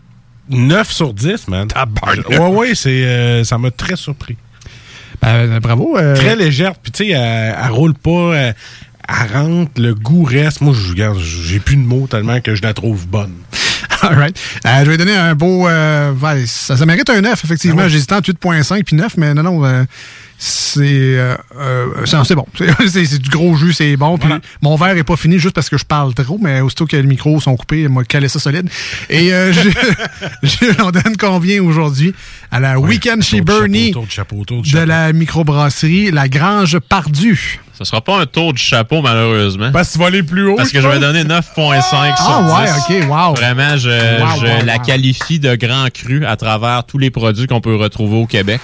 9 0.51 0.91
sur 0.91 1.15
10, 1.15 1.49
man. 1.49 1.69
Ouais, 2.31 2.39
ouais, 2.39 2.75
c'est, 2.75 3.05
euh, 3.05 3.45
ça 3.45 3.59
m'a 3.59 3.71
très 3.71 3.97
surpris. 3.97 4.37
Ben, 5.23 5.59
bravo. 5.61 5.97
Très 6.15 6.37
légère. 6.37 6.75
Puis, 6.75 6.93
tu 6.93 7.05
sais, 7.07 7.11
elle, 7.11 7.55
elle 7.65 7.71
roule 7.71 7.95
pas. 7.95 8.35
Elle, 8.35 8.55
elle 9.09 9.33
rentre, 9.37 9.81
le 9.81 9.95
goût 9.95 10.23
reste. 10.25 10.61
Moi, 10.61 10.75
je 10.75 10.95
j'ai 11.23 11.61
plus 11.61 11.77
de 11.77 11.83
mots 11.83 12.07
tellement 12.07 12.41
que 12.41 12.55
je 12.55 12.63
la 12.63 12.75
trouve 12.75 13.07
bonne. 13.07 13.33
All 14.03 14.17
right. 14.17 14.39
Euh, 14.67 14.85
je 14.85 14.91
vais 14.91 14.97
donner 14.97 15.17
un 15.17 15.35
beau. 15.35 15.69
euh, 15.69 16.13
ça, 16.47 16.77
ça 16.77 16.87
mérite 16.87 17.09
un 17.11 17.21
9, 17.21 17.45
effectivement. 17.45 17.81
Ah 17.81 17.85
ouais. 17.85 17.91
J'hésitais 17.91 18.15
entre 18.15 18.31
8.5 18.31 18.85
puis 18.85 18.97
9, 18.97 19.17
mais 19.17 19.35
non, 19.35 19.43
non. 19.43 19.87
Euh, 20.39 20.45
c'est 20.45 20.81
euh, 20.81 21.37
euh, 21.57 22.25
c'est 22.25 22.35
bon. 22.35 22.47
C'est 22.87 23.19
du 23.19 23.29
gros 23.29 23.57
jus, 23.57 23.73
c'est 23.73 23.97
bon. 23.97 24.19
Puis 24.19 24.31
mon 24.63 24.77
verre 24.77 24.97
est 24.97 25.05
pas 25.05 25.17
fini 25.17 25.39
juste 25.39 25.55
parce 25.55 25.69
que 25.69 25.77
je 25.79 25.85
parle 25.85 26.15
trop, 26.15 26.39
mais 26.41 26.61
aussitôt 26.61 26.87
que 26.87 26.97
les 26.97 27.03
micros 27.03 27.41
sont 27.41 27.57
coupés, 27.57 27.83
il 27.83 27.89
m'a 27.89 28.05
calé 28.05 28.29
ça 28.29 28.39
solide. 28.39 28.69
Et 29.11 29.33
euh, 29.33 29.53
je, 30.43 30.91
donne 30.91 31.17
combien 31.19 31.63
aujourd'hui? 31.63 32.15
À 32.51 32.61
la 32.61 32.79
Weekend 32.79 33.23
chez 33.23 33.41
Bernie 33.41 33.91
de 33.91 33.99
chapeau, 34.09 34.45
tour 34.45 34.63
de 34.63 34.71
de 34.71 34.79
la 34.79 35.13
microbrasserie 35.13 36.11
La 36.11 36.29
Grange 36.29 36.79
Pardue. 36.79 37.61
Ce 37.77 37.85
sera 37.85 38.01
pas 38.01 38.19
un 38.19 38.27
tour 38.27 38.53
du 38.53 38.61
chapeau, 38.63 39.03
malheureusement. 39.03 39.71
Parce 39.73 39.89
que 39.89 39.93
tu 39.93 39.99
vas 40.01 40.07
aller 40.07 40.25
plus 40.25 40.49
haut. 40.49 40.57
Parce 40.57 40.73
que 40.73 40.81
je 40.81 40.89
vais 40.89 40.99
donner 40.99 41.23
9.5 41.23 41.83
sur 41.83 41.97
Ah 41.97 42.61
ouais, 42.61 42.97
10. 42.99 43.05
ok, 43.05 43.09
wow. 43.09 43.35
Vraiment, 43.35 43.77
je, 43.77 43.89
Wow, 43.89 44.41
je 44.41 44.47
wow, 44.47 44.65
la 44.65 44.77
wow. 44.79 44.83
qualifie 44.83 45.39
de 45.39 45.55
grand 45.55 45.89
cru 45.93 46.25
à 46.27 46.37
travers 46.37 46.83
tous 46.85 46.99
les 46.99 47.11
produits 47.11 47.47
qu'on 47.47 47.61
peut 47.61 47.77
retrouver 47.77 48.17
au 48.17 48.27
Québec. 48.27 48.61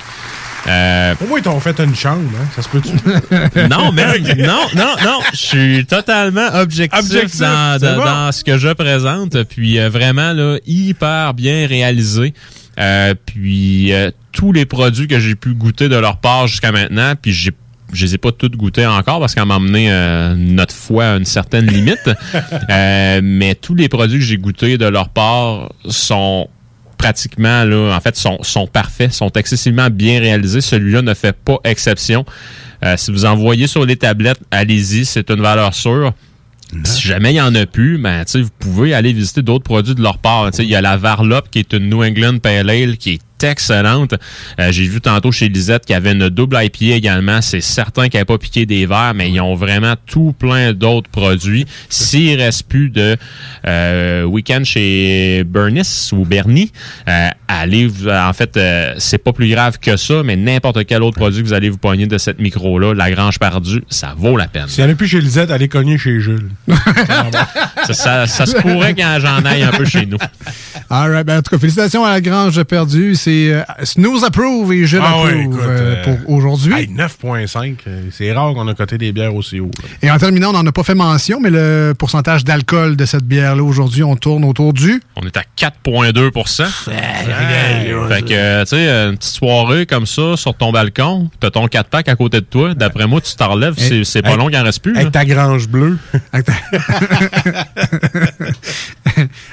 Euh, 0.67 1.15
Au 1.23 1.27
moins, 1.27 1.39
ils 1.39 1.43
t'ont 1.43 1.61
fait 1.61 1.79
une 1.81 1.95
chambre, 1.95 2.23
hein? 2.41 2.47
Ça 2.57 2.63
se 2.63 2.69
peut-tu? 2.69 2.93
non, 3.71 3.93
mais 3.93 4.07
non, 4.39 4.61
non, 4.75 4.95
non. 5.05 5.19
Je 5.33 5.37
suis 5.39 5.87
totalement 5.87 6.47
objectif, 6.55 6.99
Objectif, 7.01 7.41
dans, 7.41 7.79
dans- 7.79 7.97
bon. 7.97 8.05
dans 8.05 8.33
ce 8.33 8.43
que 8.45 8.57
je 8.57 8.69
présente. 8.71 9.43
Puis 9.45 9.79
euh, 9.79 9.89
vraiment, 9.91 10.33
là, 10.33 10.59
hyper 10.67 11.35
bien 11.35 11.67
réalisé. 11.67 12.33
Euh, 12.81 13.15
puis 13.27 13.93
euh, 13.93 14.11
tous 14.33 14.53
les 14.53 14.65
produits 14.67 15.07
que 15.07 15.21
j'ai 15.21 15.35
pu 15.35 15.55
goûter 15.55 15.89
de 15.89 15.97
leur 15.97 16.17
part 16.17 16.47
jusqu'à 16.47 16.73
maintenant, 16.73 17.15
puis 17.21 17.33
j'ai 17.33 17.53
je 17.93 18.07
les 18.07 18.15
ai 18.17 18.19
pas 18.19 18.33
toutes 18.33 18.57
goûtés 18.57 18.85
encore 18.87 19.21
parce 19.21 19.37
qu'elle 19.37 19.45
m'a 19.45 19.55
amené 19.55 19.87
euh, 19.93 20.35
notre 20.37 20.75
foi 20.75 21.05
à 21.11 21.17
une 21.17 21.25
certaine 21.27 21.67
limite. 21.67 22.01
Euh, 22.71 23.21
mais 23.23 23.55
tous 23.55 23.75
les 23.75 23.89
produits 23.89 24.19
que 24.19 24.25
j'ai 24.25 24.39
goûtés 24.39 24.79
de 24.79 24.87
leur 24.87 25.11
part 25.11 25.71
sont 25.89 26.49
pratiquement 27.05 27.65
là, 27.65 27.95
en 27.95 28.01
fait, 28.01 28.17
sont, 28.17 28.39
sont 28.43 28.67
parfaits, 28.67 29.13
sont 29.13 29.31
excessivement 29.33 29.91
bien 29.91 30.21
réalisés. 30.21 30.63
Celui-là 30.63 31.03
ne 31.03 31.13
fait 31.13 31.37
pas 31.37 31.59
exception. 31.65 32.25
Euh, 32.83 32.95
si 32.97 33.11
vous 33.13 33.27
en 33.27 33.37
voyez 33.37 33.67
sur 33.67 33.85
les 33.85 33.97
tablettes, 33.97 34.41
allez-y, 34.51 35.05
c'est 35.05 35.31
une 35.31 35.43
valeur 35.43 35.75
sûre. 35.75 36.15
Si 36.83 37.07
jamais 37.07 37.35
il 37.35 37.37
y 37.37 37.41
en 37.43 37.55
a 37.55 37.67
plus, 37.67 37.99
ben, 37.99 38.25
tu 38.25 38.33
sais, 38.33 38.41
vous 38.41 38.49
pouvez 38.59 38.95
aller 38.95 39.13
visiter 39.13 39.43
d'autres 39.43 39.65
produits 39.65 39.95
de 39.95 40.01
leur 40.01 40.17
part. 40.17 40.51
Tu 40.51 40.57
sais, 40.57 40.65
Il 40.65 40.71
y 40.71 40.75
a 40.75 40.81
la 40.81 40.97
Varlop 40.97 41.43
qui 41.51 41.59
est 41.59 41.75
une 41.75 41.91
New 41.91 42.03
England 42.03 42.39
Pale 42.39 42.71
Ale 42.71 42.97
qui 42.97 43.11
est 43.13 43.21
excellente. 43.43 44.15
Euh, 44.61 44.71
J'ai 44.73 44.87
vu 44.87 45.01
tantôt 45.01 45.33
chez 45.33 45.49
Lisette 45.49 45.85
qu'il 45.87 45.95
y 45.95 45.97
avait 45.97 46.13
une 46.13 46.29
double 46.29 46.57
IPA 46.61 46.95
également. 46.97 47.41
C'est 47.43 47.61
certain 47.61 48.09
qu'elle 48.09 48.21
n'a 48.23 48.25
pas 48.27 48.39
piqué 48.39 48.67
des 48.67 48.87
verres, 48.87 49.13
mais 49.15 49.31
ils 49.31 49.41
ont 49.41 49.55
vraiment 49.55 49.95
tout 50.07 50.35
plein 50.39 50.73
d'autres 50.73 51.11
produits. 51.11 51.67
S'il 51.89 52.41
reste 52.41 52.65
plus 52.69 52.91
de 52.91 53.17
euh, 53.67 54.23
week-end 54.25 54.63
chez 54.65 55.45
Bernice 55.45 56.11
ou 56.13 56.25
Bernie, 56.25 56.71
euh, 57.09 57.29
allez, 57.49 57.87
vous- 57.87 58.09
en 58.09 58.33
fait, 58.33 58.57
euh, 58.57 58.95
c'est 58.99 59.19
pas 59.19 59.33
plus 59.33 59.49
grave 59.51 59.79
que 59.79 59.97
ça, 59.97 60.23
mais 60.25 60.37
n'importe 60.37 60.85
quel 60.87 61.03
autre 61.03 61.17
produit 61.17 61.43
que 61.43 61.47
vous 61.49 61.55
allez 61.55 61.71
vous 61.71 61.79
pogner 61.79 62.07
de 62.07 62.19
cette 62.19 62.39
micro-là, 62.39 62.95
la 62.95 63.11
Grange 63.11 63.39
Perdue, 63.39 63.83
ça 63.89 64.15
vaut 64.17 64.37
la 64.37 64.49
peine. 64.49 64.67
N'y 64.79 64.85
en 64.85 64.89
a 64.91 64.95
plus 64.95 65.09
chez 65.09 65.21
Lisette, 65.21 65.51
allez 65.51 65.69
cogner 65.69 65.99
chez 65.99 66.21
Jules. 66.21 66.49
ça, 67.87 67.95
ça- 67.95 68.27
ça 68.27 68.47
se 68.47 68.57
pourrait 68.57 68.95
quand 68.95 69.19
j'en 69.21 69.45
aille 69.45 69.63
un 69.63 69.71
peu 69.71 69.85
chez 69.85 70.07
nous. 70.07 70.19
All 70.91 71.11
right, 71.11 71.27
ben, 71.27 71.39
en 71.39 71.43
tout 71.43 71.51
cas, 71.51 71.59
félicitations 71.59 72.05
à 72.05 72.11
la 72.11 72.21
Grange 72.21 72.63
Perdue. 72.65 73.15
C'est 73.15 73.34
euh, 73.53 73.63
Snooze 73.83 74.25
Approve 74.25 74.73
et 74.73 74.87
je 74.87 74.97
Ah 74.99 75.03
l'approve 75.03 75.61
euh, 75.61 75.69
euh, 75.69 76.03
pour 76.05 76.19
aujourd'hui. 76.35 76.73
Hey, 76.75 76.87
9.5, 76.89 77.77
euh, 77.87 78.03
c'est 78.11 78.33
rare 78.33 78.55
qu'on 78.55 78.67
a 78.69 78.75
coté 78.75 78.97
des 78.99 79.13
bières 79.13 79.35
aussi 79.35 79.61
haut. 79.61 79.71
là. 79.83 79.89
Et 80.03 80.11
en 80.11 80.19
terminant, 80.19 80.51
on 80.51 80.55
n'en 80.55 80.67
a 80.67 80.73
pas 80.73 80.83
fait 80.83 80.95
mention, 80.95 81.41
mais 81.41 81.51
le 81.51 81.95
pourcentage 81.99 82.45
d'alcool 82.45 82.97
de 82.97 83.05
cette 83.07 83.25
bière-là 83.25 83.63
aujourd'hui, 83.63 84.03
on 84.03 84.17
tourne 84.17 84.45
autour 84.45 84.73
du. 84.73 85.01
On 85.17 85.23
est 85.27 85.37
à 85.37 85.43
4,2% 85.57 86.65
Fait 88.09 88.23
que, 88.23 88.61
tu 88.63 88.67
sais, 88.69 88.89
une 88.89 89.17
petite 89.17 89.35
soirée 89.35 89.87
comme 89.87 90.07
ça 90.07 90.37
sur 90.37 90.55
ton 90.55 90.73
balcon, 90.73 91.31
t'as 91.41 91.51
ton 91.51 91.67
4 91.69 91.89
pack 91.89 92.09
à 92.09 92.17
côté 92.17 92.41
de 92.41 92.47
toi. 92.47 92.75
D'après 92.75 93.07
moi, 93.07 93.21
tu 93.21 93.35
t'en 93.35 93.51
relèves, 93.53 93.75
c'est 94.05 94.23
pas 94.23 94.31
Hey, 94.31 94.37
long 94.37 94.49
qu'il 94.49 94.57
en 94.59 94.65
reste 94.65 94.83
plus. 94.83 94.93
là. 94.95 95.01
Avec 95.01 95.13
ta 95.13 95.25
grange 95.25 95.69
bleue. 95.69 95.99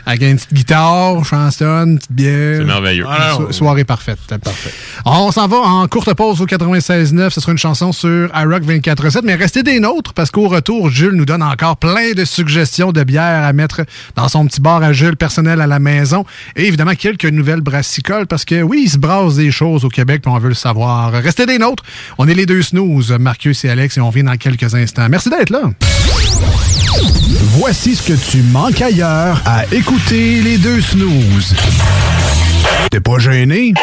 Avec 0.06 0.22
une 0.22 0.36
petite 0.36 0.54
guitare, 0.54 1.24
chanson, 1.26 1.66
une 1.86 1.98
petite 2.00 2.12
bière. 2.12 2.58
C'est 2.60 2.66
merveilleux. 2.66 3.06
Une 3.06 3.46
so- 3.48 3.52
soirée 3.62 3.84
parfaite. 3.84 4.18
Parfait. 4.44 4.74
On 5.06 5.32
s'en 5.32 5.48
va 5.48 5.58
en 5.58 5.88
courte 5.88 6.12
pause 6.16 6.42
au 6.42 6.48
96.9. 6.48 7.30
Ce 7.30 7.40
sera 7.40 7.52
une 7.52 7.60
chanson 7.60 7.92
sur 7.92 8.28
iRock 8.36 8.64
24.7. 8.64 9.20
Mais 9.24 9.36
restez 9.36 9.62
des 9.62 9.80
nôtres 9.80 10.14
parce 10.14 10.32
qu'au 10.32 10.48
retour, 10.48 10.90
Jules 10.90 11.14
nous 11.14 11.26
donne 11.26 11.44
encore 11.44 11.78
plein 11.78 12.14
de 12.16 12.26
suggestions 12.26 12.92
de 12.92 13.04
bières 13.04 13.44
à 13.44 13.54
mettre 13.54 13.82
dans 14.16 14.28
son 14.30 14.48
petit 14.48 14.62
bar 14.62 14.82
à 14.82 14.94
Jules 14.94 15.16
personnel 15.16 15.62
à 15.62 15.68
la 15.68 15.78
maison. 15.78 16.26
Et 16.56 16.66
évidemment, 16.66 16.96
quelques 16.96 17.26
nouvelles 17.26 17.62
brassicoles 17.62 18.26
parce 18.26 18.46
que 18.46 18.64
oui, 18.64 18.86
il 18.86 18.90
se 18.90 18.98
brasse 18.98 19.36
des 19.36 19.52
choses 19.52 19.86
au 19.86 19.90
Québec 19.90 20.24
puis 20.24 20.32
on 20.32 20.40
veut 20.40 20.50
le 20.50 20.56
savoir. 20.56 21.12
Restez 21.12 21.46
des 21.46 21.60
nôtres. 21.60 21.84
On 22.18 22.28
est 22.28 22.34
les 22.34 22.48
deux 22.48 22.64
snooze, 22.64 23.12
Marcus 23.20 23.64
et 23.64 23.70
Alex, 23.70 23.98
et 23.98 24.02
on 24.02 24.10
vient 24.10 24.24
dans 24.24 24.38
quelques 24.38 24.74
instants. 24.74 25.08
Merci 25.08 25.30
d'être 25.30 25.52
là. 25.52 25.70
Voici 27.60 27.96
ce 27.96 28.02
que 28.02 28.14
tu 28.14 28.42
manques 28.42 28.82
ailleurs 28.82 29.40
à 29.46 29.72
écouter 29.72 30.42
les 30.42 30.58
deux 30.58 30.82
snooze. 30.82 31.54
T'es 32.92 33.00
pas 33.00 33.20
gêné? 33.20 33.74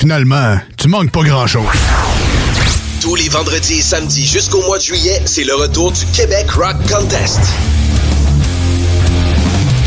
Finalement, 0.00 0.56
tu 0.78 0.88
manques 0.88 1.10
pas 1.10 1.22
grand-chose. 1.22 1.62
Tous 3.02 3.16
les 3.16 3.28
vendredis 3.28 3.80
et 3.80 3.82
samedis 3.82 4.26
jusqu'au 4.26 4.62
mois 4.62 4.78
de 4.78 4.82
juillet, 4.82 5.20
c'est 5.26 5.44
le 5.44 5.54
retour 5.54 5.92
du 5.92 6.06
Québec 6.06 6.50
Rock 6.52 6.76
Contest. 6.90 7.40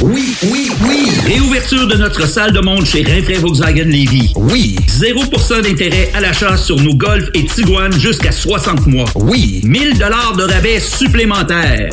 Oui, 0.00 0.36
oui, 0.44 0.70
oui. 0.82 1.10
Réouverture 1.26 1.88
de 1.88 1.96
notre 1.96 2.26
salle 2.28 2.52
de 2.52 2.60
monde 2.60 2.86
chez 2.86 3.02
Rinfraie 3.02 3.38
Volkswagen 3.38 3.84
Lévy. 3.84 4.32
Oui. 4.36 4.76
0% 4.86 5.62
d'intérêt 5.62 6.10
à 6.14 6.20
l'achat 6.20 6.56
sur 6.56 6.76
nos 6.76 6.94
Golf 6.94 7.28
et 7.34 7.44
Tiguan 7.44 7.92
jusqu'à 7.92 8.30
60 8.30 8.86
mois. 8.86 9.06
Oui. 9.16 9.60
1000 9.64 9.98
dollars 9.98 10.34
de 10.36 10.44
rabais 10.44 10.78
supplémentaires. 10.78 11.90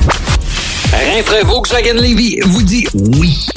Rinfraie 0.92 1.44
Volkswagen 1.44 1.96
Levy 1.96 2.38
vous 2.46 2.62
dit 2.62 2.86
oui. 2.94 3.48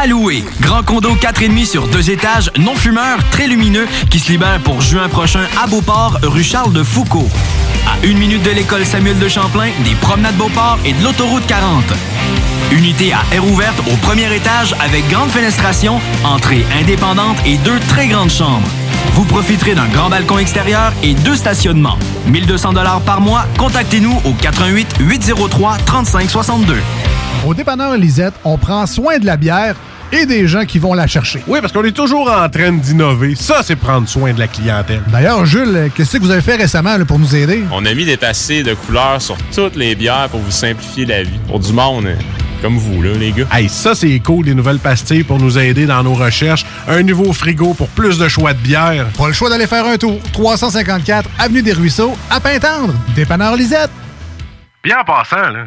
À 0.00 0.06
louer. 0.06 0.44
Grand 0.60 0.84
condo 0.84 1.16
4,5 1.16 1.66
sur 1.66 1.88
deux 1.88 2.10
étages, 2.10 2.52
non 2.58 2.76
fumeur, 2.76 3.18
très 3.32 3.48
lumineux, 3.48 3.86
qui 4.08 4.20
se 4.20 4.30
libère 4.30 4.60
pour 4.62 4.80
juin 4.80 5.08
prochain 5.08 5.46
à 5.60 5.66
Beauport, 5.66 6.18
rue 6.22 6.44
Charles 6.44 6.72
de 6.72 6.84
Foucault. 6.84 7.28
À 7.86 8.06
une 8.06 8.18
minute 8.18 8.42
de 8.42 8.50
l'école 8.50 8.84
Samuel 8.84 9.18
de 9.18 9.28
Champlain, 9.28 9.70
des 9.84 9.94
promenades 9.96 10.36
Beauport 10.36 10.78
et 10.84 10.92
de 10.92 11.02
l'autoroute 11.02 11.46
40. 11.46 11.84
Unité 12.70 13.14
à 13.14 13.22
air 13.34 13.46
ouverte 13.46 13.78
au 13.90 13.96
premier 13.96 14.34
étage 14.34 14.74
avec 14.78 15.08
grande 15.08 15.30
fenestration, 15.30 16.00
entrée 16.22 16.66
indépendante 16.78 17.38
et 17.46 17.56
deux 17.58 17.78
très 17.88 18.08
grandes 18.08 18.30
chambres. 18.30 18.68
Vous 19.14 19.24
profiterez 19.24 19.74
d'un 19.74 19.88
grand 19.88 20.10
balcon 20.10 20.38
extérieur 20.38 20.92
et 21.02 21.14
deux 21.14 21.34
stationnements. 21.34 21.98
1200 22.26 22.74
dollars 22.74 23.00
par 23.00 23.22
mois. 23.22 23.46
Contactez-nous 23.58 24.20
au 24.24 24.32
88 24.34 24.96
803 25.00 25.78
3562. 25.86 26.76
Au 27.46 27.54
dépanneur 27.54 27.96
Lisette, 27.96 28.34
on 28.44 28.58
prend 28.58 28.84
soin 28.84 29.18
de 29.18 29.24
la 29.24 29.38
bière 29.38 29.74
et 30.12 30.26
des 30.26 30.46
gens 30.46 30.64
qui 30.64 30.78
vont 30.78 30.92
la 30.92 31.06
chercher. 31.06 31.42
Oui, 31.46 31.60
parce 31.60 31.72
qu'on 31.72 31.84
est 31.84 31.92
toujours 31.92 32.30
en 32.30 32.48
train 32.48 32.72
d'innover. 32.72 33.34
Ça, 33.34 33.62
c'est 33.62 33.76
prendre 33.76 34.08
soin 34.08 34.32
de 34.32 34.38
la 34.38 34.48
clientèle. 34.48 35.02
D'ailleurs, 35.10 35.44
Jules, 35.46 35.90
qu'est-ce 35.94 36.18
que 36.18 36.22
vous 36.22 36.30
avez 36.30 36.42
fait 36.42 36.56
récemment 36.56 36.96
là, 36.96 37.04
pour 37.04 37.18
nous 37.18 37.34
aider? 37.34 37.62
On 37.72 37.84
a 37.84 37.94
mis 37.94 38.04
des 38.04 38.16
passés 38.16 38.62
de 38.62 38.74
couleurs 38.74 39.20
sur 39.20 39.36
toutes 39.54 39.76
les 39.76 39.94
bières 39.94 40.28
pour 40.30 40.40
vous 40.40 40.50
simplifier 40.50 41.06
la 41.06 41.22
vie. 41.22 41.38
Pour 41.46 41.60
du 41.60 41.72
monde 41.72 42.06
euh, 42.06 42.14
comme 42.60 42.76
vous, 42.76 43.02
là, 43.02 43.12
les 43.12 43.32
gars. 43.32 43.46
Hey, 43.52 43.68
ça, 43.68 43.94
c'est 43.94 44.18
cool, 44.20 44.46
les 44.46 44.54
nouvelles 44.54 44.78
pastilles 44.78 45.24
pour 45.24 45.38
nous 45.38 45.58
aider 45.58 45.86
dans 45.86 46.02
nos 46.02 46.14
recherches. 46.14 46.64
Un 46.88 47.02
nouveau 47.02 47.32
frigo 47.32 47.74
pour 47.74 47.88
plus 47.88 48.18
de 48.18 48.28
choix 48.28 48.52
de 48.52 48.58
bière. 48.58 49.06
Pas 49.16 49.28
le 49.28 49.32
choix 49.32 49.50
d'aller 49.50 49.66
faire 49.66 49.86
un 49.86 49.96
tour. 49.96 50.20
354 50.32 51.28
Avenue 51.38 51.62
des 51.62 51.72
Ruisseaux, 51.72 52.16
à 52.30 52.40
Pintendre. 52.40 52.94
Dépanneur 53.14 53.56
Lisette. 53.56 53.90
Puis 54.82 54.92
en 54.92 55.04
passant, 55.04 55.50
là, 55.50 55.66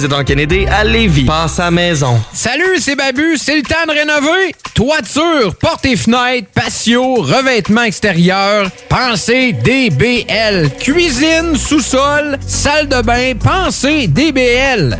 Kennedy 0.25 0.65
à 0.67 0.83
Lévis. 0.83 1.25
Passe 1.25 1.59
à 1.59 1.69
maison. 1.71 2.19
Salut, 2.33 2.79
c'est 2.79 2.95
Babu, 2.95 3.37
c'est 3.37 3.55
le 3.55 3.61
temps 3.61 3.85
de 3.87 3.91
rénover. 3.91 4.55
Toiture, 4.73 5.55
portes 5.55 5.85
et 5.85 5.95
fenêtres, 5.95 6.47
patio, 6.53 7.15
revêtement 7.15 7.83
extérieur. 7.83 8.69
Pensez 8.89 9.53
DBL. 9.53 10.71
Cuisine, 10.79 11.55
sous-sol, 11.55 12.37
salle 12.47 12.87
de 12.87 13.01
bain, 13.01 13.33
pensez 13.35 14.07
DBL. 14.07 14.99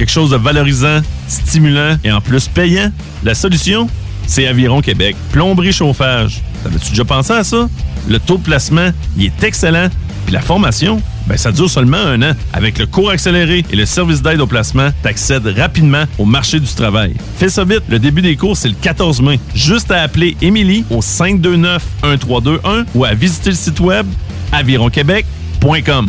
Quelque 0.00 0.12
chose 0.12 0.30
de 0.30 0.36
valorisant, 0.36 1.02
stimulant 1.28 1.94
et 2.02 2.10
en 2.10 2.22
plus 2.22 2.48
payant? 2.48 2.90
La 3.22 3.34
solution? 3.34 3.86
C'est 4.26 4.46
Aviron 4.46 4.80
Québec. 4.80 5.14
Plomberie 5.30 5.74
chauffage. 5.74 6.40
T'avais-tu 6.64 6.88
déjà 6.88 7.04
pensé 7.04 7.34
à 7.34 7.44
ça? 7.44 7.68
Le 8.08 8.18
taux 8.18 8.38
de 8.38 8.42
placement, 8.42 8.92
il 9.18 9.26
est 9.26 9.44
excellent. 9.44 9.90
Puis 10.24 10.32
la 10.32 10.40
formation, 10.40 11.02
ben 11.26 11.36
ça 11.36 11.52
dure 11.52 11.68
seulement 11.68 11.98
un 11.98 12.22
an. 12.22 12.32
Avec 12.54 12.78
le 12.78 12.86
cours 12.86 13.10
accéléré 13.10 13.62
et 13.70 13.76
le 13.76 13.84
service 13.84 14.22
d'aide 14.22 14.40
au 14.40 14.46
placement, 14.46 14.88
t'accèdes 15.02 15.46
rapidement 15.48 16.04
au 16.16 16.24
marché 16.24 16.60
du 16.60 16.72
travail. 16.72 17.14
Fais 17.36 17.50
ça 17.50 17.64
vite, 17.64 17.82
le 17.90 17.98
début 17.98 18.22
des 18.22 18.36
cours, 18.36 18.56
c'est 18.56 18.68
le 18.68 18.76
14 18.80 19.20
mai. 19.20 19.38
Juste 19.54 19.90
à 19.90 20.00
appeler 20.00 20.34
Émilie 20.40 20.82
au 20.88 21.00
529-1321 21.00 22.86
ou 22.94 23.04
à 23.04 23.12
visiter 23.12 23.50
le 23.50 23.56
site 23.56 23.80
web 23.80 24.06
avironquebec.com. 24.50 26.08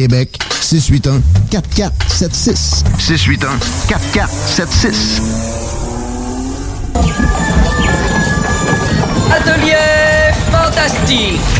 Québec, 0.00 0.38
681 0.62 1.20
4476. 1.50 2.84
681 2.98 3.58
4476. 3.86 5.20
Atelier 9.30 10.32
fantastique. 10.50 11.59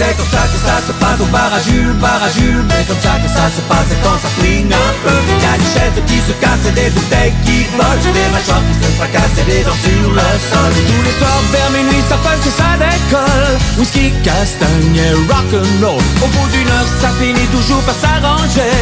C'est 0.00 0.16
comme 0.16 0.32
ça 0.32 0.48
que 0.48 0.56
ça 0.64 0.80
se 0.80 0.92
passe 0.96 1.20
au 1.20 1.26
bar 1.26 1.52
à 1.52 1.60
Jules, 1.60 1.92
bar 2.00 2.16
à 2.24 2.30
Jules 2.32 2.64
Mais 2.70 2.82
comme 2.88 2.96
ça 3.04 3.20
que 3.20 3.28
ça 3.28 3.52
se 3.52 3.60
passe 3.68 3.92
quand 4.02 4.16
ça 4.16 4.32
flingue 4.40 4.72
un 4.72 4.92
peu. 5.04 5.12
Y'a 5.44 5.58
des 5.60 5.70
chaises 5.76 6.00
qui 6.08 6.18
se 6.24 6.32
cassent 6.40 6.64
et 6.64 6.72
des 6.72 6.88
bouteilles 6.88 7.34
qui 7.44 7.68
volent. 7.76 8.00
Des 8.00 8.28
mâchoires 8.32 8.64
qui 8.64 8.74
se 8.80 8.88
fracassent 8.96 9.36
et 9.36 9.44
des 9.44 9.62
dents 9.62 9.76
sur 9.84 10.08
le 10.08 10.28
sol. 10.48 10.72
Tous 10.88 11.04
les 11.04 11.16
soirs 11.20 11.44
vers 11.52 11.70
minuit 11.76 12.00
ça 12.08 12.16
punch 12.24 12.46
et 12.48 12.56
ça 12.56 12.80
décolle. 12.80 13.52
Whisky, 13.76 14.08
castagne 14.24 14.96
et 14.96 15.12
rock'n'roll. 15.28 16.00
Au 16.24 16.28
bout 16.32 16.48
d'une 16.48 16.70
heure 16.72 16.90
ça 17.02 17.10
finit 17.20 17.48
toujours 17.52 17.82
par 17.82 17.94
s'arranger. 18.00 18.72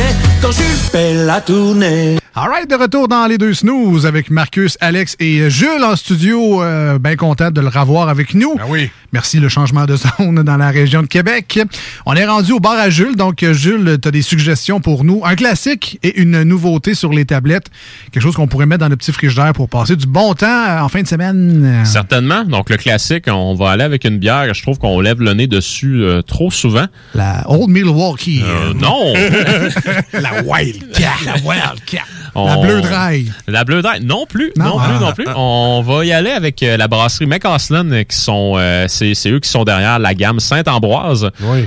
Quand 0.40 0.52
Jules 0.52 0.82
fait 0.92 1.14
la 1.14 1.40
tournée. 1.40 2.18
Alright, 2.36 2.70
de 2.70 2.76
retour 2.76 3.08
dans 3.08 3.26
les 3.26 3.38
deux 3.38 3.54
snooze 3.54 4.06
avec 4.06 4.30
Marcus, 4.30 4.78
Alex 4.80 5.16
et 5.18 5.50
Jules 5.50 5.82
en 5.82 5.96
studio. 5.96 6.62
Euh, 6.62 7.00
bien 7.00 7.16
content 7.16 7.50
de 7.50 7.60
le 7.60 7.66
revoir 7.66 8.08
avec 8.08 8.34
nous. 8.34 8.54
oui. 8.68 8.88
Merci 9.12 9.40
le 9.40 9.48
changement 9.48 9.86
de 9.86 9.96
zone 10.18 10.42
dans 10.42 10.56
la 10.56 10.70
région 10.70 11.02
de 11.02 11.06
Québec. 11.08 11.58
On 12.06 12.14
est 12.14 12.26
rendu 12.26 12.52
au 12.52 12.60
bar 12.60 12.74
à 12.78 12.90
Jules. 12.90 13.16
Donc, 13.16 13.44
Jules, 13.52 13.98
tu 14.00 14.08
as 14.08 14.10
des 14.10 14.22
suggestions 14.22 14.80
pour 14.80 15.04
nous. 15.04 15.22
Un 15.24 15.34
classique 15.34 15.98
et 16.02 16.20
une 16.20 16.42
nouveauté 16.42 16.94
sur 16.94 17.12
les 17.12 17.24
tablettes. 17.24 17.66
Quelque 18.12 18.22
chose 18.22 18.34
qu'on 18.34 18.46
pourrait 18.46 18.66
mettre 18.66 18.80
dans 18.80 18.88
le 18.88 18.96
petit 18.96 19.12
frigidaire 19.12 19.52
pour 19.52 19.68
passer 19.68 19.96
du 19.96 20.06
bon 20.06 20.34
temps 20.34 20.46
euh, 20.46 20.80
en 20.80 20.88
fin 20.88 21.02
de 21.02 21.08
semaine. 21.08 21.82
Certainement. 21.84 22.44
Donc, 22.44 22.70
le 22.70 22.76
classique, 22.76 23.24
on 23.28 23.54
va 23.54 23.70
aller 23.70 23.84
avec 23.84 24.04
une 24.04 24.18
bière. 24.18 24.52
Je 24.54 24.62
trouve 24.62 24.78
qu'on 24.78 25.00
lève 25.00 25.20
le 25.20 25.34
nez 25.34 25.46
dessus 25.46 26.02
euh, 26.02 26.22
trop 26.22 26.50
souvent. 26.50 26.86
La 27.14 27.42
Old 27.48 27.68
Milwaukee. 27.70 28.42
Euh, 28.44 28.74
non! 28.74 29.12
la 30.12 30.42
Wildcat. 30.42 31.08
La 31.24 31.34
Wildcat. 31.44 32.04
La 32.34 32.56
Bleu 32.58 32.80
Dry. 32.80 33.32
La 33.48 33.64
Bleu 33.64 33.82
Dry, 33.82 34.00
non 34.00 34.24
plus, 34.26 34.52
non, 34.56 34.64
Non, 34.64 34.78
plus, 34.78 34.92
ah, 34.94 34.98
non 35.00 35.12
plus. 35.12 35.24
ah. 35.26 35.32
On 35.36 35.82
va 35.82 36.04
y 36.04 36.12
aller 36.12 36.30
avec 36.30 36.62
euh, 36.62 36.76
la 36.76 36.86
brasserie 36.86 37.26
McCaslin, 37.26 37.90
euh, 37.90 38.04
qui 38.04 38.16
sont, 38.16 38.54
euh, 38.56 38.84
c'est 38.88 39.14
c'est 39.14 39.30
eux 39.30 39.40
qui 39.40 39.48
sont 39.48 39.64
derrière 39.64 39.98
la 39.98 40.14
gamme 40.14 40.38
Saint-Ambroise. 40.38 40.97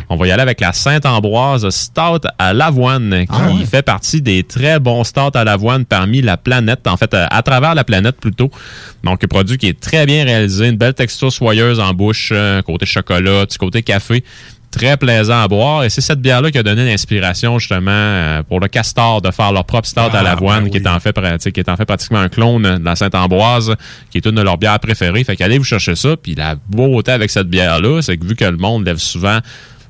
On 0.10 0.16
va 0.16 0.28
y 0.28 0.32
aller 0.32 0.42
avec 0.42 0.60
la 0.62 0.74
Saint-Ambroise 0.74 1.70
Stout 1.70 2.28
à 2.38 2.54
l'avoine, 2.54 3.26
qui 3.26 3.28
Ah 3.32 3.52
ouais. 3.52 3.66
fait 3.66 3.82
partie 3.82 4.22
des 4.22 4.44
très 4.44 4.80
bons 4.80 5.04
stouts 5.04 5.32
à 5.36 5.44
l'avoine 5.44 5.86
parmi 5.86 6.22
la 6.22 6.38
planète, 6.38 6.88
en 6.88 6.98
fait, 6.98 7.14
euh, 7.14 7.26
à 7.30 7.42
travers 7.42 7.76
la 7.76 7.84
planète 7.84 8.18
plutôt. 8.18 8.50
Donc, 9.04 9.24
un 9.24 9.28
produit 9.28 9.58
qui 9.58 9.68
est 9.68 9.80
très 9.80 10.06
bien 10.06 10.24
réalisé, 10.26 10.68
une 10.68 10.78
belle 10.78 10.94
texture 10.94 11.32
soyeuse 11.32 11.80
en 11.80 11.94
bouche, 11.94 12.30
euh, 12.34 12.62
côté 12.62 12.86
chocolat, 12.86 13.46
petit 13.46 13.58
côté 13.58 13.84
café. 13.84 14.24
Très 14.72 14.98
plaisant 14.98 15.42
à 15.44 15.48
boire. 15.48 15.84
Et 15.84 15.90
c'est 15.90 16.02
cette 16.02 16.22
bière-là 16.22 16.50
qui 16.52 16.58
a 16.58 16.64
donné 16.64 16.86
l'inspiration 16.86 17.60
justement 17.60 17.92
euh, 17.92 18.42
pour 18.44 18.60
le 18.60 18.68
Castor 18.68 19.22
de 19.22 19.30
faire 19.32 19.52
leur 19.52 19.66
propre 19.66 19.88
stout 19.88 20.00
à 20.14 20.24
l'avoine, 20.24 20.70
qui, 20.70 20.78
est 20.78 20.88
en 20.88 21.00
fait, 21.00 21.16
pra- 21.16 21.34
tu 21.34 21.44
sais, 21.44 21.52
qui 21.52 21.60
est 21.60 21.70
en 21.70 21.76
fait 21.78 21.86
pratiquement 21.86 22.20
un 22.20 22.30
clone 22.30 22.80
de 22.80 22.84
la 22.86 22.96
Sainte-Ambroise, 22.96 23.76
qui 24.10 24.18
est 24.18 24.26
une 24.26 24.36
de 24.36 24.42
leurs 24.42 24.58
bières 24.58 24.80
préférées. 24.80 25.24
Fait 25.24 25.36
qu'allez 25.36 25.58
vous 25.58 25.64
chercher 25.64 25.96
ça. 25.96 26.16
Puis 26.18 26.34
la 26.36 26.56
beauté 26.70 27.12
avec 27.12 27.30
cette 27.30 27.48
bière-là, 27.50 28.02
c'est 28.02 28.18
que 28.18 28.26
vu 28.26 28.36
que 28.36 28.46
le 28.46 28.58
monde 28.58 28.86
lève 28.86 28.98
souvent 28.98 29.40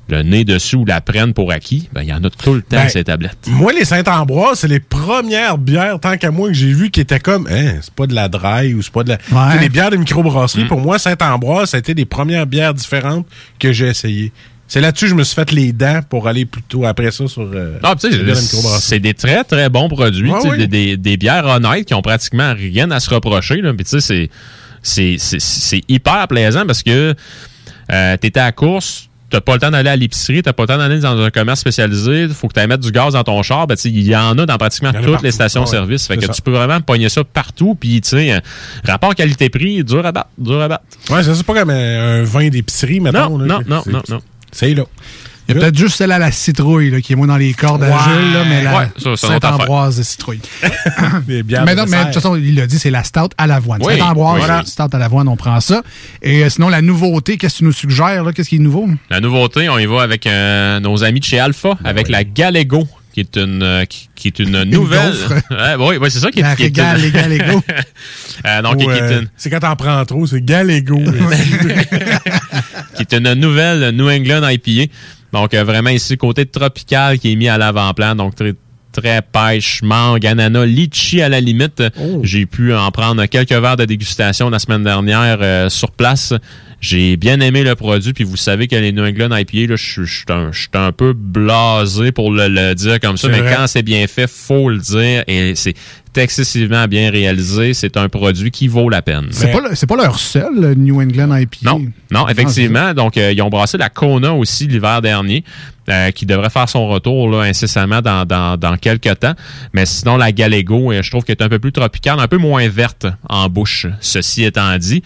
le 0.08 0.22
nez 0.22 0.44
dessus 0.44 0.76
ou 0.76 0.84
la 0.84 1.00
prenne 1.00 1.32
pour 1.32 1.52
acquis, 1.52 1.88
ben 1.92 2.02
il 2.02 2.08
y 2.08 2.12
en 2.12 2.22
a 2.22 2.28
tout 2.28 2.52
le 2.54 2.60
temps 2.60 2.76
Ben, 2.76 2.88
ces 2.88 3.04
tablettes. 3.04 3.46
Moi, 3.46 3.72
les 3.72 3.84
Saint-Ambroise, 3.84 4.58
c'est 4.58 4.68
les 4.68 4.80
premières 4.80 5.56
bières, 5.56 6.00
tant 6.00 6.16
qu'à 6.18 6.30
moi, 6.32 6.48
que 6.48 6.54
j'ai 6.54 6.72
vues 6.72 6.90
qui 6.90 7.00
étaient 7.00 7.20
comme, 7.20 7.46
hein, 7.50 7.74
c'est 7.80 7.94
pas 7.94 8.06
de 8.08 8.14
la 8.14 8.28
dry 8.28 8.74
ou 8.74 8.82
c'est 8.82 8.92
pas 8.92 9.04
de 9.04 9.10
la. 9.10 9.18
Les 9.60 9.68
bières 9.68 9.90
de 9.90 9.96
microbrasserie, 9.96 10.64
pour 10.66 10.80
moi, 10.80 10.98
Saint-Ambroise, 10.98 11.70
ça 11.70 11.76
a 11.76 11.80
été 11.80 11.94
les 11.94 12.04
premières 12.04 12.46
bières 12.46 12.74
différentes 12.74 13.26
que 13.60 13.72
j'ai 13.72 13.86
essayées. 13.88 14.32
C'est 14.72 14.80
là-dessus 14.80 15.04
que 15.04 15.10
je 15.10 15.14
me 15.14 15.22
suis 15.22 15.34
fait 15.34 15.52
les 15.52 15.74
dents 15.74 16.00
pour 16.08 16.28
aller 16.28 16.46
plutôt 16.46 16.86
après 16.86 17.10
ça 17.10 17.26
sur. 17.28 17.42
euh, 17.42 17.76
Ah, 17.82 17.94
c'est 18.80 19.00
des 19.00 19.12
très, 19.12 19.44
très 19.44 19.68
bons 19.68 19.86
produits. 19.90 20.30
Ouais, 20.30 20.38
oui. 20.50 20.56
des, 20.56 20.66
des- 20.66 20.96
des 20.96 21.16
bières 21.18 21.44
honnêtes 21.44 21.84
qui 21.84 21.92
ont 21.92 22.00
pratiquement 22.00 22.54
rien 22.54 22.90
à 22.90 22.98
se 22.98 23.10
reprocher. 23.10 23.56
Là. 23.60 23.74
Puis, 23.74 23.84
tu 23.84 24.00
sais, 24.00 24.30
c'est- 24.82 25.82
hyper 25.90 26.26
plaisant 26.26 26.64
parce 26.66 26.82
que 26.82 27.14
euh, 27.92 28.16
t'étais 28.16 28.40
à 28.40 28.44
la 28.46 28.52
course, 28.52 29.10
t'as 29.28 29.42
pas 29.42 29.52
le 29.52 29.60
temps 29.60 29.70
d'aller 29.70 29.90
à 29.90 29.96
l'épicerie, 29.96 30.40
t'as 30.42 30.54
pas 30.54 30.62
le 30.62 30.68
temps 30.68 30.78
d'aller 30.78 31.00
dans 31.00 31.20
un 31.20 31.28
commerce 31.28 31.60
spécialisé, 31.60 32.28
faut 32.28 32.48
que 32.48 32.58
tu 32.58 32.66
mettre 32.66 32.82
du 32.82 32.92
gaz 32.92 33.12
dans 33.12 33.24
ton 33.24 33.42
char. 33.42 33.66
Ben, 33.66 33.76
il 33.84 34.02
y 34.06 34.16
en 34.16 34.38
a 34.38 34.46
dans 34.46 34.56
pratiquement 34.56 34.88
a 34.88 34.94
toutes 34.94 35.04
partout. 35.10 35.24
les 35.26 35.32
stations-service. 35.32 36.06
Ah 36.08 36.14
ouais, 36.14 36.20
fait 36.22 36.26
que 36.28 36.32
tu 36.32 36.40
peux 36.40 36.50
vraiment 36.52 36.80
pogner 36.80 37.10
ça 37.10 37.24
partout. 37.24 37.76
Puis, 37.78 38.00
tu 38.00 38.08
sais, 38.08 38.32
euh, 38.32 38.40
rapport 38.86 39.14
qualité-prix, 39.14 39.84
dur 39.84 40.06
à 40.06 40.12
battre, 40.12 40.30
dur 40.38 40.62
à 40.62 40.68
battre. 40.68 40.84
Ouais, 41.10 41.22
ça, 41.22 41.34
c'est 41.34 41.44
pas 41.44 41.52
comme 41.52 41.68
un, 41.68 42.20
un 42.20 42.22
vin 42.22 42.48
d'épicerie, 42.48 43.00
maintenant. 43.00 43.28
Non, 43.30 43.38
non, 43.38 43.60
non, 43.66 43.82
non, 43.86 44.02
non. 44.08 44.20
C'est 44.52 44.74
là. 44.74 44.84
Il 45.48 45.56
y 45.56 45.58
a 45.58 45.60
peut-être 45.60 45.76
juste 45.76 45.96
celle 45.96 46.12
à 46.12 46.20
la 46.20 46.30
citrouille 46.30 46.90
là, 46.90 47.00
qui 47.00 47.12
est 47.12 47.16
moins 47.16 47.26
dans 47.26 47.36
les 47.36 47.52
cordes 47.52 47.82
à 47.82 47.88
Ouais. 47.88 47.94
Jules, 48.04 48.32
là, 48.32 48.44
mais 48.48 48.62
la 48.62 48.78
Ouais, 48.78 49.16
Saint-Ambroise 49.16 49.98
de 49.98 50.02
citrouille. 50.04 50.40
Mais 51.26 51.42
de 51.42 51.74
non, 51.74 51.84
mais 51.88 51.98
de 51.98 52.04
toute 52.04 52.14
façon, 52.14 52.36
il 52.36 52.54
l'a 52.54 52.66
dit, 52.68 52.78
c'est 52.78 52.90
la 52.92 53.02
stout 53.02 53.30
à 53.36 53.48
l'avoine. 53.48 53.80
Oui, 53.84 53.98
Saint-Ambroise, 53.98 54.38
voilà. 54.38 54.62
stout 54.64 54.88
à 54.94 54.98
l'avoine, 54.98 55.26
on 55.26 55.36
prend 55.36 55.58
ça. 55.60 55.82
Et 56.22 56.44
euh, 56.44 56.48
sinon, 56.48 56.68
la 56.68 56.80
nouveauté, 56.80 57.36
qu'est-ce 57.38 57.54
que 57.54 57.58
tu 57.58 57.64
nous 57.64 57.72
suggères? 57.72 58.22
là? 58.22 58.32
Qu'est-ce 58.32 58.48
qui 58.50 58.56
est 58.56 58.60
nouveau? 58.60 58.88
La 59.10 59.18
nouveauté, 59.20 59.68
on 59.68 59.78
y 59.78 59.86
va 59.86 60.02
avec 60.02 60.26
euh, 60.28 60.78
nos 60.78 61.02
amis 61.02 61.18
de 61.20 61.24
chez 61.24 61.40
Alpha, 61.40 61.76
avec 61.82 62.08
la 62.08 62.22
Galego, 62.22 62.86
qui 63.12 63.20
est 63.20 63.36
une, 63.36 63.62
euh, 63.64 63.84
qui, 63.84 64.08
qui 64.14 64.28
est 64.28 64.38
une 64.38 64.62
nouvelle. 64.70 65.12
Ouais, 65.50 65.74
oui, 65.78 65.96
oui, 66.00 66.10
c'est 66.10 66.20
ça 66.20 66.30
qui 66.30 66.38
est, 66.38 66.42
La 66.42 66.54
qui 66.56 66.62
est 66.62 66.66
régale, 66.66 66.98
une- 66.98 67.04
les 67.04 67.10
Galego. 67.10 67.62
Euh, 68.46 68.62
donc, 68.62 68.74
Ou, 68.76 68.78
qui, 68.78 68.90
est 68.90 69.18
une, 69.20 69.28
C'est 69.36 69.50
quand 69.50 69.58
t'en 69.60 69.76
prends 69.76 70.04
trop, 70.04 70.26
c'est 70.26 70.42
Galégo. 70.44 70.98
qui 72.96 73.02
est 73.02 73.14
une 73.14 73.34
nouvelle 73.34 73.94
New 73.94 74.08
England 74.08 74.48
IPA. 74.48 74.92
Donc, 75.32 75.54
euh, 75.54 75.64
vraiment 75.64 75.90
ici, 75.90 76.16
côté 76.16 76.46
tropical 76.46 77.18
qui 77.18 77.32
est 77.32 77.36
mis 77.36 77.48
à 77.48 77.58
l'avant-plan. 77.58 78.14
Donc, 78.14 78.34
très, 78.34 78.54
très 78.92 79.22
pêche, 79.22 79.82
mangue, 79.82 80.26
ananas, 80.26 80.66
litchi 80.66 81.22
à 81.22 81.28
la 81.28 81.40
limite. 81.40 81.82
J'ai 82.22 82.46
pu 82.46 82.74
en 82.74 82.90
prendre 82.90 83.24
quelques 83.26 83.52
verres 83.52 83.76
de 83.76 83.86
dégustation 83.86 84.50
la 84.50 84.58
semaine 84.58 84.84
dernière 84.84 85.38
euh, 85.40 85.68
sur 85.70 85.90
place. 85.90 86.34
J'ai 86.80 87.16
bien 87.16 87.38
aimé 87.40 87.62
le 87.62 87.76
produit, 87.76 88.12
puis 88.12 88.24
vous 88.24 88.36
savez 88.36 88.66
que 88.66 88.74
les 88.74 88.90
New 88.90 89.04
England 89.04 89.34
IPA, 89.36 89.70
là, 89.70 89.76
je 89.76 90.02
suis- 90.02 90.24
un, 90.74 90.92
peu 90.92 91.12
blasé 91.12 92.10
pour 92.10 92.32
le, 92.32 92.48
le 92.48 92.74
dire 92.74 92.98
comme 92.98 93.16
ça, 93.16 93.28
mais 93.28 93.40
vrai. 93.40 93.54
quand 93.56 93.68
c'est 93.68 93.84
bien 93.84 94.04
fait, 94.08 94.28
faut 94.28 94.68
le 94.68 94.78
dire, 94.78 95.22
et 95.28 95.54
c'est 95.54 95.74
excessivement 96.18 96.86
bien 96.86 97.10
réalisé. 97.10 97.74
C'est 97.74 97.96
un 97.96 98.08
produit 98.08 98.50
qui 98.50 98.68
vaut 98.68 98.88
la 98.88 99.02
peine. 99.02 99.28
C'est 99.30 99.50
pas, 99.52 99.60
le- 99.60 99.74
c'est 99.74 99.86
pas 99.86 99.96
leur 99.96 100.18
seul 100.18 100.52
le 100.60 100.74
New 100.74 101.00
England 101.00 101.34
IPA. 101.36 101.70
Non, 101.70 101.82
non, 102.10 102.28
effectivement. 102.28 102.94
Donc, 102.94 103.16
euh, 103.16 103.32
ils 103.32 103.42
ont 103.42 103.48
brassé 103.50 103.78
la 103.78 103.88
Kona 103.88 104.32
aussi 104.34 104.66
l'hiver 104.66 105.00
dernier, 105.02 105.44
euh, 105.88 106.10
qui 106.10 106.26
devrait 106.26 106.50
faire 106.50 106.68
son 106.68 106.88
retour 106.88 107.28
là, 107.30 107.42
incessamment 107.42 108.00
dans, 108.00 108.24
dans, 108.24 108.56
dans 108.56 108.76
quelques 108.76 109.18
temps. 109.18 109.34
Mais 109.72 109.86
sinon, 109.86 110.16
la 110.16 110.32
Galego, 110.32 110.92
euh, 110.92 111.02
je 111.02 111.10
trouve 111.10 111.24
qu'elle 111.24 111.36
est 111.38 111.42
un 111.42 111.48
peu 111.48 111.58
plus 111.58 111.72
tropicale, 111.72 112.18
un 112.20 112.28
peu 112.28 112.38
moins 112.38 112.68
verte 112.68 113.06
en 113.28 113.48
bouche, 113.48 113.86
ceci 114.00 114.44
étant 114.44 114.76
dit. 114.78 115.02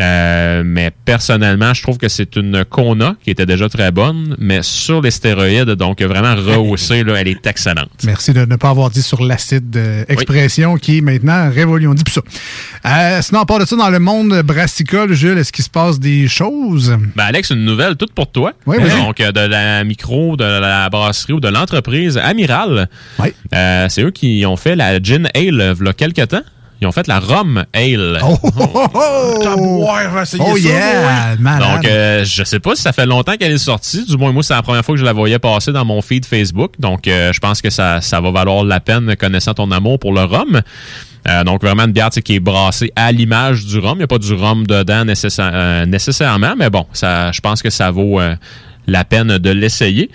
Euh, 0.00 0.62
mais 0.64 0.92
personnellement, 1.04 1.74
je 1.74 1.82
trouve 1.82 1.98
que 1.98 2.06
c'est 2.08 2.36
une 2.36 2.64
Kona 2.64 3.16
qui 3.24 3.30
était 3.30 3.46
déjà 3.46 3.68
très 3.68 3.90
bonne, 3.90 4.36
mais 4.38 4.60
sur 4.62 5.00
les 5.02 5.10
stéroïdes, 5.10 5.70
donc 5.70 6.00
vraiment 6.02 6.36
rehaussée, 6.36 7.02
là, 7.02 7.14
elle 7.16 7.26
est 7.26 7.44
excellente. 7.48 7.90
Merci 8.04 8.32
de 8.32 8.44
ne 8.44 8.54
pas 8.54 8.68
avoir 8.70 8.90
dit 8.90 9.02
sur 9.02 9.24
l'acide 9.24 9.76
euh, 9.76 10.04
qui 10.76 10.98
est 10.98 11.00
maintenant 11.00 11.50
révolue. 11.50 11.88
On 11.88 11.94
dit 11.94 12.04
plus 12.04 12.14
ça. 12.14 12.22
Euh, 12.86 13.22
sinon, 13.22 13.40
à 13.40 13.46
part 13.46 13.58
de 13.58 13.64
ça, 13.64 13.76
dans 13.76 13.90
le 13.90 13.98
monde 13.98 14.42
brassicole, 14.42 15.12
Jules, 15.12 15.38
est-ce 15.38 15.52
qu'il 15.52 15.64
se 15.64 15.70
passe 15.70 15.98
des 15.98 16.28
choses? 16.28 16.96
Ben 17.16 17.24
Alex, 17.24 17.50
une 17.50 17.64
nouvelle 17.64 17.96
toute 17.96 18.12
pour 18.12 18.30
toi. 18.30 18.52
Oui, 18.66 18.76
vas-y. 18.78 19.00
Donc, 19.00 19.20
euh, 19.20 19.32
de 19.32 19.40
la 19.40 19.84
micro, 19.84 20.36
de 20.36 20.44
la 20.44 20.88
brasserie 20.90 21.34
ou 21.34 21.40
de 21.40 21.48
l'entreprise 21.48 22.18
Amiral. 22.18 22.88
Euh, 23.54 23.86
c'est 23.88 24.02
eux 24.02 24.10
qui 24.10 24.44
ont 24.46 24.56
fait 24.56 24.76
la 24.76 25.00
Gin 25.02 25.28
Ale 25.34 25.60
euh, 25.60 25.74
il 25.80 25.86
y 25.86 25.88
a 25.88 25.92
quelques 25.92 26.28
temps. 26.28 26.42
Ils 26.80 26.86
ont 26.86 26.92
fait 26.92 27.06
la 27.08 27.18
Rum 27.18 27.64
Ale. 27.72 28.20
Oh, 28.22 28.38
Oh, 30.40 30.56
yeah! 30.68 31.36
Malade. 31.38 31.68
Donc, 31.82 31.84
euh, 31.86 32.24
je 32.24 32.44
sais 32.44 32.60
pas 32.60 32.76
si 32.76 32.82
ça 32.82 32.92
fait 32.92 33.06
longtemps 33.06 33.36
qu'elle 33.36 33.52
est 33.52 33.58
sortie. 33.58 34.04
Du 34.04 34.16
moins, 34.16 34.30
moi, 34.32 34.42
c'est 34.42 34.54
la 34.54 34.62
première 34.62 34.84
fois 34.84 34.94
que 34.94 35.00
je 35.00 35.04
la 35.04 35.12
voyais 35.12 35.38
passer 35.38 35.72
dans 35.72 35.84
mon 35.84 36.00
feed 36.02 36.24
Facebook. 36.24 36.72
Donc, 36.78 37.08
euh, 37.08 37.32
je 37.32 37.40
pense 37.40 37.60
que 37.62 37.70
ça, 37.70 38.00
ça 38.00 38.20
va 38.20 38.30
valoir 38.30 38.62
la 38.64 38.78
peine 38.80 39.16
connaissant 39.16 39.54
ton 39.54 39.70
amour 39.72 39.98
pour 39.98 40.12
le 40.12 40.22
rhum. 40.22 40.60
Euh, 41.28 41.44
donc, 41.44 41.62
vraiment 41.62 41.84
une 41.84 41.92
bière 41.92 42.10
tu 42.10 42.14
sais, 42.16 42.22
qui 42.22 42.36
est 42.36 42.40
brassée 42.40 42.92
à 42.94 43.10
l'image 43.10 43.66
du 43.66 43.78
rhum. 43.78 43.94
Il 43.94 43.98
n'y 43.98 44.04
a 44.04 44.08
pas 44.08 44.18
du 44.18 44.32
rhum 44.32 44.66
dedans 44.66 45.04
nécessaire- 45.04 45.50
euh, 45.52 45.84
nécessairement, 45.86 46.54
mais 46.56 46.70
bon, 46.70 46.86
ça, 46.92 47.32
je 47.32 47.40
pense 47.40 47.60
que 47.60 47.70
ça 47.70 47.90
vaut 47.90 48.20
euh, 48.20 48.36
la 48.86 49.04
peine 49.04 49.38
de 49.38 49.50
l'essayer. 49.50 50.10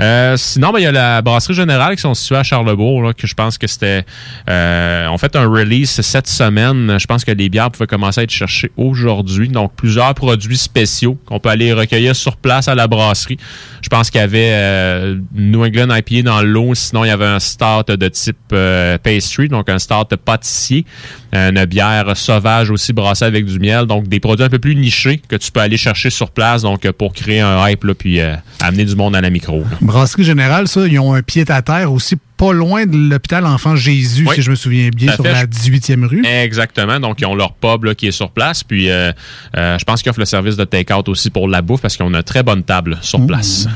Euh, 0.00 0.36
sinon, 0.36 0.70
ben, 0.70 0.78
il 0.78 0.84
y 0.84 0.86
a 0.86 0.92
la 0.92 1.22
brasserie 1.22 1.54
générale 1.54 1.96
qui 1.96 2.02
sont 2.02 2.14
situées 2.14 2.36
à 2.36 2.42
Charlebourg, 2.42 3.02
là, 3.02 3.12
que 3.12 3.26
je 3.26 3.34
pense 3.34 3.58
que 3.58 3.66
c'était... 3.66 4.04
Euh, 4.48 5.06
on 5.08 5.18
fait 5.18 5.34
un 5.36 5.46
release 5.46 6.00
cette 6.00 6.28
semaine. 6.28 6.96
Je 6.98 7.06
pense 7.06 7.24
que 7.24 7.32
les 7.32 7.48
bières 7.48 7.70
pouvaient 7.70 7.86
commencer 7.86 8.20
à 8.20 8.24
être 8.24 8.30
cherchées 8.30 8.70
aujourd'hui. 8.76 9.48
Donc, 9.48 9.72
plusieurs 9.74 10.14
produits 10.14 10.58
spéciaux 10.58 11.18
qu'on 11.26 11.40
peut 11.40 11.48
aller 11.48 11.72
recueillir 11.72 12.14
sur 12.14 12.36
place 12.36 12.68
à 12.68 12.74
la 12.74 12.86
brasserie. 12.86 13.38
Je 13.82 13.88
pense 13.88 14.10
qu'il 14.10 14.20
y 14.20 14.24
avait 14.24 14.50
euh, 14.52 15.16
New 15.34 15.64
England 15.64 15.88
dans 16.24 16.42
l'eau. 16.42 16.74
Sinon, 16.74 17.04
il 17.04 17.08
y 17.08 17.10
avait 17.10 17.26
un 17.26 17.40
start 17.40 17.90
de 17.90 18.08
type 18.08 18.36
euh, 18.52 18.98
pastry, 18.98 19.48
donc 19.48 19.68
un 19.68 19.78
start 19.78 20.14
pâtissier. 20.16 20.84
Une 21.32 21.64
bière 21.66 22.16
sauvage 22.16 22.70
aussi 22.70 22.92
brassée 22.92 23.24
avec 23.26 23.44
du 23.44 23.58
miel. 23.58 23.84
Donc, 23.86 24.08
des 24.08 24.18
produits 24.20 24.44
un 24.44 24.48
peu 24.48 24.58
plus 24.58 24.74
nichés 24.74 25.20
que 25.28 25.36
tu 25.36 25.50
peux 25.52 25.60
aller 25.60 25.76
chercher 25.76 26.08
sur 26.10 26.30
place 26.30 26.62
donc 26.62 26.84
euh, 26.86 26.92
pour 26.92 27.12
créer 27.12 27.40
un 27.40 27.68
hype 27.68 27.84
là, 27.84 27.94
puis 27.94 28.20
euh, 28.20 28.34
amener 28.60 28.84
du 28.86 28.96
monde 28.96 29.14
à 29.14 29.20
la 29.20 29.28
micro. 29.30 29.60
là. 29.60 29.66
Brasserie 29.82 30.24
Générale, 30.24 30.68
ça, 30.68 30.86
ils 30.86 30.98
ont 30.98 31.12
un 31.14 31.22
pied 31.22 31.44
à 31.50 31.60
terre 31.62 31.92
aussi 31.92 32.16
pas 32.38 32.52
loin 32.52 32.86
de 32.86 32.96
l'hôpital 32.96 33.44
Enfant 33.46 33.74
Jésus, 33.74 34.24
Oui. 34.28 34.36
si 34.36 34.42
je 34.42 34.50
me 34.50 34.54
souviens 34.54 34.90
bien, 34.94 35.12
sur 35.12 35.24
fait. 35.24 35.32
la 35.32 35.44
18e 35.44 36.04
rue. 36.06 36.24
Exactement. 36.24 37.00
Donc, 37.00 37.20
ils 37.20 37.26
ont 37.26 37.34
leur 37.34 37.52
pub 37.54 37.84
là, 37.84 37.94
qui 37.96 38.06
est 38.06 38.12
sur 38.12 38.30
place. 38.30 38.62
Puis, 38.62 38.88
euh, 38.88 39.10
euh, 39.56 39.76
je 39.76 39.84
pense 39.84 40.02
qu'ils 40.02 40.10
offrent 40.10 40.20
le 40.20 40.24
service 40.24 40.56
de 40.56 40.62
take-out 40.64 41.08
aussi 41.08 41.30
pour 41.30 41.48
la 41.48 41.62
bouffe 41.62 41.80
parce 41.82 41.96
qu'ils 41.96 42.06
ont 42.06 42.14
une 42.14 42.22
très 42.22 42.42
bonne 42.44 42.62
table 42.62 42.92
Mmh. 42.92 43.02
sur 43.02 43.26
place. 43.26 43.66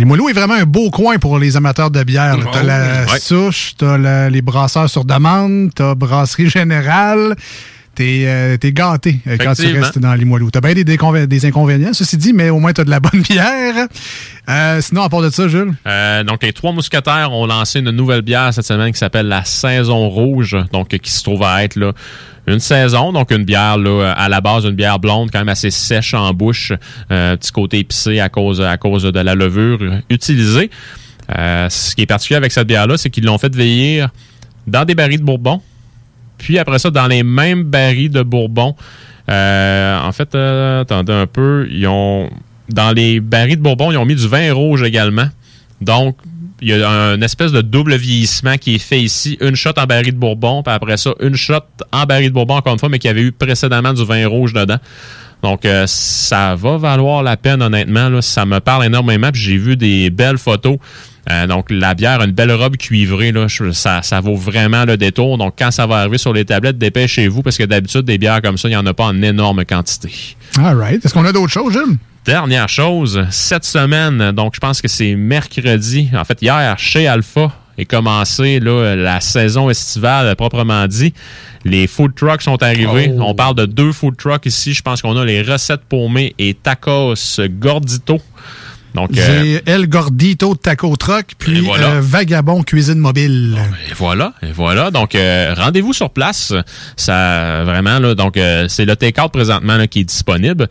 Les 0.00 0.06
Moileaux 0.06 0.30
est 0.30 0.32
vraiment 0.32 0.54
un 0.54 0.64
beau 0.64 0.90
coin 0.90 1.18
pour 1.18 1.38
les 1.38 1.58
amateurs 1.58 1.90
de 1.90 2.02
bière. 2.02 2.38
T'as 2.52 2.62
la 2.62 3.04
Ouais. 3.04 3.18
souche, 3.20 3.74
t'as 3.76 4.30
les 4.30 4.40
brasseurs 4.40 4.88
sur 4.88 5.04
demande, 5.04 5.72
t'as 5.74 5.94
brasserie 5.94 6.48
générale. 6.48 7.36
T'es 8.00 8.24
euh, 8.24 8.56
gâté 8.62 9.20
euh, 9.26 9.36
quand 9.38 9.52
tu 9.52 9.66
restes 9.78 9.98
dans 9.98 10.14
les 10.14 10.24
Moileaux. 10.24 10.50
T'as 10.50 10.62
bien 10.62 10.72
des, 10.72 10.84
des 10.84 11.44
inconvénients, 11.44 11.92
ceci 11.92 12.16
dit, 12.16 12.32
mais 12.32 12.48
au 12.48 12.58
moins 12.58 12.72
t'as 12.72 12.84
de 12.84 12.88
la 12.88 12.98
bonne 12.98 13.20
bière. 13.20 13.88
Euh, 14.48 14.80
sinon, 14.80 15.02
à 15.02 15.10
part 15.10 15.20
de 15.20 15.28
ça, 15.28 15.48
Jules? 15.48 15.74
Euh, 15.86 16.24
donc, 16.24 16.42
les 16.42 16.54
trois 16.54 16.72
mousquetaires 16.72 17.30
ont 17.30 17.44
lancé 17.44 17.80
une 17.80 17.90
nouvelle 17.90 18.22
bière 18.22 18.54
cette 18.54 18.64
semaine 18.64 18.90
qui 18.90 18.98
s'appelle 18.98 19.26
la 19.26 19.44
Saison 19.44 20.08
Rouge, 20.08 20.56
donc 20.72 20.88
qui 20.88 21.10
se 21.10 21.22
trouve 21.22 21.42
à 21.42 21.62
être 21.62 21.76
là, 21.76 21.92
une 22.46 22.58
saison, 22.58 23.12
donc 23.12 23.32
une 23.32 23.44
bière 23.44 23.76
là, 23.76 24.14
à 24.16 24.30
la 24.30 24.40
base, 24.40 24.64
une 24.64 24.76
bière 24.76 24.98
blonde 24.98 25.28
quand 25.30 25.40
même 25.40 25.50
assez 25.50 25.70
sèche 25.70 26.14
en 26.14 26.32
bouche, 26.32 26.72
petit 27.10 27.52
côté 27.52 27.80
épicé 27.80 28.18
à 28.18 28.30
cause, 28.30 28.62
à 28.62 28.78
cause 28.78 29.02
de 29.02 29.20
la 29.20 29.34
levure 29.34 29.78
utilisée. 30.08 30.70
Ce 31.28 31.94
qui 31.94 32.00
est 32.00 32.06
particulier 32.06 32.38
avec 32.38 32.52
cette 32.52 32.66
bière-là, 32.66 32.96
c'est 32.96 33.10
qu'ils 33.10 33.26
l'ont 33.26 33.36
fait 33.36 33.54
vieillir 33.54 34.08
dans 34.66 34.86
des 34.86 34.94
barils 34.94 35.20
de 35.20 35.24
Bourbon, 35.24 35.60
puis 36.40 36.58
après 36.58 36.78
ça, 36.78 36.90
dans 36.90 37.06
les 37.06 37.22
mêmes 37.22 37.64
barils 37.64 38.10
de 38.10 38.22
Bourbon. 38.22 38.74
Euh, 39.28 40.00
en 40.00 40.10
fait, 40.12 40.34
euh, 40.34 40.80
attendez 40.80 41.12
un 41.12 41.26
peu, 41.26 41.68
ils 41.70 41.86
ont 41.86 42.30
dans 42.68 42.92
les 42.92 43.20
barils 43.20 43.56
de 43.56 43.62
Bourbon, 43.62 43.92
ils 43.92 43.98
ont 43.98 44.06
mis 44.06 44.16
du 44.16 44.26
vin 44.26 44.52
rouge 44.52 44.82
également. 44.82 45.28
Donc, 45.80 46.16
il 46.62 46.68
y 46.68 46.82
a 46.82 46.90
un 46.90 47.20
espèce 47.20 47.52
de 47.52 47.60
double 47.60 47.94
vieillissement 47.96 48.56
qui 48.56 48.74
est 48.74 48.78
fait 48.78 49.00
ici. 49.00 49.36
Une 49.40 49.54
shot 49.54 49.72
en 49.76 49.84
baril 49.84 50.12
de 50.14 50.18
Bourbon, 50.18 50.62
puis 50.62 50.72
après 50.72 50.96
ça, 50.96 51.12
une 51.20 51.36
shot 51.36 51.60
en 51.92 52.04
baril 52.04 52.28
de 52.28 52.34
Bourbon, 52.34 52.56
encore 52.56 52.72
une 52.72 52.78
fois, 52.78 52.88
mais 52.88 52.98
qui 52.98 53.08
avait 53.08 53.22
eu 53.22 53.32
précédemment 53.32 53.92
du 53.92 54.04
vin 54.04 54.26
rouge 54.26 54.52
dedans. 54.54 54.78
Donc, 55.42 55.64
euh, 55.64 55.84
ça 55.86 56.54
va 56.54 56.76
valoir 56.76 57.22
la 57.22 57.36
peine, 57.36 57.62
honnêtement. 57.62 58.20
Ça 58.20 58.44
me 58.46 58.60
parle 58.60 58.86
énormément. 58.86 59.30
J'ai 59.32 59.56
vu 59.56 59.76
des 59.76 60.10
belles 60.10 60.38
photos 60.38 60.78
Euh, 61.30 61.46
donc, 61.46 61.66
la 61.70 61.94
bière, 61.94 62.20
une 62.22 62.32
belle 62.32 62.52
robe 62.52 62.76
cuivrée, 62.76 63.32
là, 63.32 63.46
ça, 63.72 64.02
ça 64.02 64.20
vaut 64.20 64.36
vraiment 64.36 64.84
le 64.84 64.96
détour. 64.96 65.38
Donc, 65.38 65.54
quand 65.58 65.70
ça 65.70 65.86
va 65.86 65.98
arriver 65.98 66.18
sur 66.18 66.32
les 66.32 66.44
tablettes, 66.44 66.78
dépêchez-vous 66.78 67.42
parce 67.42 67.56
que 67.56 67.64
d'habitude, 67.64 68.02
des 68.02 68.18
bières 68.18 68.42
comme 68.42 68.58
ça, 68.58 68.68
il 68.68 68.72
n'y 68.72 68.76
en 68.76 68.86
a 68.86 68.94
pas 68.94 69.04
en 69.04 69.22
énorme 69.22 69.64
quantité. 69.64 70.36
All 70.58 70.76
right. 70.76 71.04
Est-ce 71.04 71.14
qu'on 71.14 71.24
a 71.24 71.32
d'autres 71.32 71.52
choses, 71.52 71.72
Jules? 71.72 71.96
Dernière 72.24 72.68
chose, 72.68 73.26
cette 73.30 73.64
semaine, 73.64 74.32
donc 74.32 74.54
je 74.54 74.60
pense 74.60 74.82
que 74.82 74.88
c'est 74.88 75.14
mercredi, 75.14 76.10
en 76.14 76.24
fait 76.24 76.42
hier, 76.42 76.78
chez 76.78 77.06
Alpha 77.06 77.50
est 77.78 77.86
commencé 77.86 78.60
là, 78.60 78.94
la 78.94 79.20
saison 79.20 79.70
estivale 79.70 80.36
proprement 80.36 80.86
dit. 80.86 81.14
Les 81.64 81.86
food 81.86 82.14
trucks 82.14 82.42
sont 82.42 82.62
arrivés. 82.62 83.12
Oh. 83.16 83.22
On 83.22 83.34
parle 83.34 83.54
de 83.54 83.66
deux 83.66 83.92
food 83.92 84.16
trucks 84.16 84.46
ici. 84.46 84.72
Je 84.74 84.82
pense 84.82 85.02
qu'on 85.02 85.16
a 85.16 85.24
les 85.24 85.42
recettes 85.42 85.82
paumées 85.88 86.34
et 86.38 86.54
tacos 86.54 87.40
gordito. 87.50 88.20
Donc, 88.94 89.10
euh, 89.16 89.58
El 89.66 89.88
Gordito 89.88 90.54
Taco 90.56 90.96
Truck, 90.96 91.26
puis 91.38 91.60
voilà. 91.60 91.86
euh, 91.88 92.00
Vagabond 92.02 92.62
Cuisine 92.62 92.98
Mobile. 92.98 93.56
Et 93.90 93.94
voilà, 93.94 94.32
et 94.42 94.52
voilà. 94.52 94.90
Donc, 94.90 95.14
euh, 95.14 95.54
rendez-vous 95.56 95.92
sur 95.92 96.10
place. 96.10 96.52
Ça, 96.96 97.62
vraiment, 97.64 97.98
là, 97.98 98.14
donc, 98.14 98.38
c'est 98.68 98.84
le 98.84 98.96
take-out 98.96 99.32
présentement 99.32 99.76
là, 99.76 99.86
qui 99.86 100.00
est 100.00 100.04
disponible. 100.04 100.68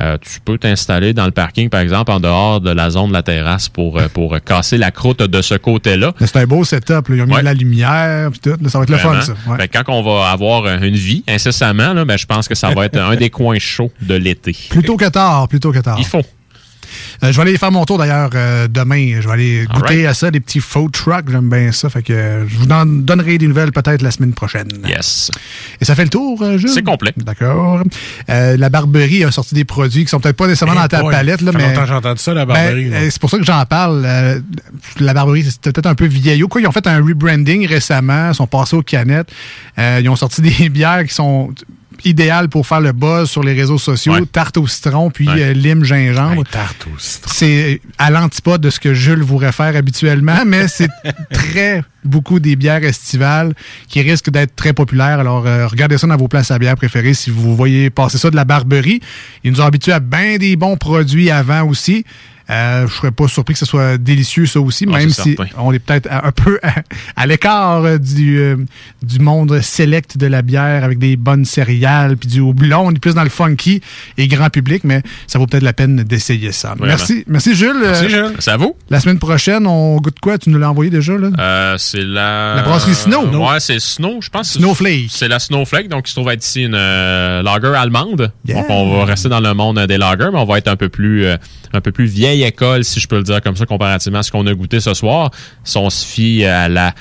Euh, 0.00 0.16
tu 0.18 0.40
peux 0.42 0.56
t'installer 0.56 1.12
dans 1.12 1.26
le 1.26 1.30
parking, 1.30 1.68
par 1.68 1.80
exemple, 1.80 2.10
en 2.10 2.20
dehors 2.20 2.62
de 2.62 2.70
la 2.70 2.88
zone 2.88 3.08
de 3.08 3.12
la 3.12 3.22
terrasse 3.22 3.68
pour, 3.68 3.98
euh, 3.98 4.08
pour 4.08 4.34
casser 4.40 4.78
la 4.78 4.90
croûte 4.90 5.18
de 5.22 5.42
ce 5.42 5.56
côté-là. 5.56 6.14
C'est 6.20 6.36
un 6.36 6.46
beau 6.46 6.64
setup. 6.64 7.08
là. 7.08 7.16
Ils 7.16 7.20
ont 7.22 7.26
mis 7.26 7.34
Ouais. 7.34 7.40
de 7.40 7.44
la 7.44 7.52
lumière, 7.52 8.30
puis 8.30 8.40
tout. 8.40 8.56
Là, 8.62 8.70
ça 8.70 8.78
va 8.78 8.84
être 8.84 8.90
le 8.90 8.96
fun, 8.96 9.20
ça. 9.20 9.34
Ouais. 9.46 9.68
Que 9.68 9.78
quand 9.78 9.92
on 9.92 10.02
va 10.02 10.30
avoir 10.30 10.66
une 10.82 10.94
vie 10.94 11.22
incessamment, 11.28 11.92
là, 11.92 12.06
ben, 12.06 12.16
je 12.16 12.24
pense 12.24 12.48
que 12.48 12.54
ça 12.54 12.70
va 12.70 12.86
être 12.86 12.96
un 12.98 13.14
des 13.16 13.28
coins 13.30 13.58
chauds 13.58 13.92
de 14.00 14.14
l'été. 14.14 14.56
Plutôt 14.70 14.96
que 14.96 15.04
tard, 15.10 15.46
plutôt 15.48 15.70
que 15.70 15.80
tard. 15.80 15.96
Il 15.98 16.06
faut. 16.06 16.22
Euh, 17.22 17.32
je 17.32 17.36
vais 17.36 17.42
aller 17.42 17.58
faire 17.58 17.72
mon 17.72 17.84
tour 17.84 17.98
d'ailleurs 17.98 18.30
euh, 18.34 18.68
demain. 18.68 19.20
Je 19.20 19.26
vais 19.26 19.32
aller 19.32 19.66
All 19.68 19.80
goûter 19.80 19.94
right. 19.94 20.06
à 20.06 20.14
ça, 20.14 20.30
des 20.30 20.40
petits 20.40 20.60
food 20.60 20.92
trucks. 20.92 21.30
J'aime 21.30 21.48
bien 21.48 21.72
ça. 21.72 21.90
Fait 21.90 22.02
que 22.02 22.12
euh, 22.12 22.48
je 22.48 22.56
vous 22.56 22.70
en 22.70 22.86
donnerai 22.86 23.38
des 23.38 23.46
nouvelles 23.46 23.72
peut-être 23.72 24.02
la 24.02 24.10
semaine 24.10 24.32
prochaine. 24.32 24.68
Yes. 24.86 25.30
Et 25.80 25.84
ça 25.84 25.94
fait 25.94 26.04
le 26.04 26.10
tour, 26.10 26.42
Jules? 26.56 26.70
C'est 26.70 26.82
complet. 26.82 27.12
D'accord. 27.16 27.82
La 28.28 28.68
Barberie 28.68 29.24
a 29.24 29.30
sorti 29.30 29.54
des 29.54 29.64
produits 29.64 30.04
qui 30.04 30.10
sont 30.10 30.20
peut-être 30.20 30.36
pas 30.36 30.46
nécessairement 30.46 30.74
Eh 30.76 30.82
dans 30.82 30.88
ta 30.88 31.02
boy, 31.02 31.12
palette. 31.14 31.40
Là, 31.42 31.52
ça 31.52 31.58
mais 31.58 31.86
j'ai 31.86 31.92
entendu 31.94 32.20
ça, 32.20 32.34
la 32.34 32.46
Ben, 32.46 32.54
Barberie, 32.54 32.90
c'est 33.10 33.20
pour 33.20 33.30
ça 33.30 33.38
que 33.38 33.44
j'en 33.44 33.64
parle. 33.66 34.06
La 34.98 35.14
Barberie, 35.14 35.44
c'était 35.44 35.72
peut-être 35.72 35.86
un 35.86 35.94
peu 35.94 36.06
vieillot. 36.06 36.48
Quoi, 36.48 36.60
ils 36.60 36.66
ont 36.66 36.72
fait 36.72 36.86
un 36.86 36.98
rebranding 36.98 37.66
récemment. 37.66 38.30
Ils 38.30 38.34
sont 38.34 38.46
passés 38.46 38.76
aux 38.76 38.82
canettes. 38.82 39.30
Ils 39.78 40.08
ont 40.08 40.16
sorti 40.16 40.40
des 40.58 40.68
bières 40.68 41.04
qui 41.04 41.14
sont 41.14 41.52
idéales 42.04 42.48
pour 42.48 42.66
faire 42.66 42.80
le 42.80 42.92
buzz 42.92 43.28
sur 43.30 43.42
les 43.42 43.52
réseaux 43.52 43.78
sociaux. 43.78 44.12
Ouais. 44.14 44.26
Tarte 44.26 44.56
au 44.56 44.66
citron, 44.66 45.10
puis 45.10 45.28
Ouais. 45.28 45.42
euh, 45.42 45.52
lime 45.52 45.84
gingembre. 45.84 46.44
tarte 46.50 46.86
au 46.92 46.98
citron. 46.98 47.30
C'est 47.34 47.80
à 47.98 48.10
l'antipode 48.10 48.60
de 48.60 48.70
ce 48.70 48.80
que 48.80 48.94
Jules 48.94 49.22
vous 49.22 49.36
réfère 49.36 49.76
habituellement, 49.76 50.44
mais 50.46 50.68
c'est 50.68 50.88
très 51.32 51.82
beaucoup 52.04 52.40
des 52.40 52.56
bières 52.56 52.82
estivales 52.84 53.52
qui 53.88 54.00
risquent 54.00 54.30
d'être 54.30 54.56
très 54.56 54.72
populaires. 54.72 55.20
Alors, 55.20 55.46
euh, 55.46 55.66
regardez 55.66 55.98
ça 55.98 56.06
dans 56.06 56.16
vos 56.16 56.28
places 56.28 56.50
à 56.50 56.58
bière 56.58 56.76
préférées 56.76 57.14
si 57.14 57.30
vous 57.30 57.54
voyez 57.54 57.90
passer 57.90 58.18
ça 58.18 58.30
de 58.30 58.36
la 58.36 58.44
Barberie. 58.44 59.00
Ils 59.44 59.52
nous 59.52 59.60
ont 59.60 59.64
habitués 59.66 59.92
à 59.92 60.00
bien 60.00 60.36
des 60.38 60.56
bons 60.56 60.76
produits 60.76 61.30
avant 61.30 61.62
aussi. 61.68 62.04
Euh, 62.50 62.86
je 62.88 62.94
serais 62.94 63.10
pas 63.12 63.28
surpris 63.28 63.54
que 63.54 63.60
ce 63.60 63.66
soit 63.66 63.96
délicieux, 63.96 64.46
ça 64.46 64.60
aussi, 64.60 64.84
Ah, 64.88 64.98
même 64.98 65.10
si 65.10 65.34
certain. 65.36 65.44
on 65.58 65.72
est 65.72 65.78
peut-être 65.78 66.08
un 66.10 66.32
peu 66.32 66.58
à, 66.62 66.74
à 67.16 67.26
l'écart 67.26 67.84
euh, 67.84 67.98
du, 67.98 68.38
euh, 68.40 68.56
du 69.02 69.18
monde 69.20 69.60
select 69.60 70.16
de 70.18 70.26
la 70.26 70.42
bière 70.42 70.82
avec 70.84 70.98
des 70.98 71.16
bonnes 71.16 71.44
céréales 71.44 72.16
puis 72.16 72.28
du 72.28 72.40
houblon. 72.40 72.86
On 72.86 72.90
est 72.90 72.98
plus 72.98 73.14
dans 73.14 73.22
le 73.22 73.28
funky 73.30 73.80
et 74.18 74.26
grand 74.28 74.50
public, 74.50 74.82
mais 74.84 75.02
ça 75.26 75.38
vaut 75.38 75.46
peut-être 75.46 75.62
la 75.62 75.72
peine 75.72 76.02
d'essayer 76.02 76.52
ça. 76.52 76.70
Vraiment. 76.70 76.86
Merci, 76.86 77.24
merci 77.28 77.54
Jules. 77.54 77.76
Merci, 77.80 78.04
Euh, 78.06 78.08
Jules. 78.08 78.36
À 78.46 78.56
vous. 78.56 78.74
La 78.90 78.98
semaine 79.00 79.18
prochaine, 79.18 79.66
on 79.66 79.96
goûte 79.98 80.18
quoi? 80.20 80.36
Tu 80.38 80.50
nous 80.50 80.58
l'as 80.58 80.70
envoyé 80.70 80.90
déjà, 80.90 81.16
là? 81.16 81.28
Euh, 81.38 81.74
c'est 81.78 82.02
la... 82.02 82.56
La 82.56 82.62
brasserie 82.62 82.94
Snow. 82.94 83.26
Ouais, 83.28 83.60
c'est 83.60 83.78
Snow, 83.78 84.20
je 84.20 84.28
pense. 84.28 84.52
Snowflake. 84.54 85.06
C'est 85.10 85.28
la 85.28 85.38
Snowflake, 85.38 85.88
donc 85.88 86.08
il 86.08 86.10
se 86.10 86.16
trouve 86.16 86.30
être 86.30 86.44
ici 86.44 86.64
une 86.64 86.74
euh, 86.74 87.42
lager 87.42 87.74
allemande. 87.76 88.32
Donc 88.44 88.66
on 88.68 88.96
va 88.98 89.04
rester 89.04 89.28
dans 89.28 89.40
le 89.40 89.54
monde 89.54 89.78
des 89.86 89.98
lagers, 89.98 90.30
mais 90.32 90.38
on 90.38 90.44
va 90.46 90.58
être 90.58 90.68
un 90.68 90.76
peu 90.76 90.88
plus 90.88 91.24
euh, 91.26 91.36
un 91.72 91.80
peu 91.80 91.92
plus 91.92 92.06
vieille 92.06 92.39
école, 92.42 92.84
si 92.84 93.00
je 93.00 93.08
peux 93.08 93.16
le 93.16 93.22
dire 93.22 93.40
comme 93.40 93.56
ça, 93.56 93.66
comparativement 93.66 94.18
à 94.18 94.22
ce 94.22 94.30
qu'on 94.30 94.46
a 94.46 94.54
goûté 94.54 94.80
ce 94.80 94.94
soir. 94.94 95.30
Si 95.64 95.76
on 95.76 95.90
se 95.90 96.04
fie 96.04 96.44
à 96.44 96.68
la 96.68 96.94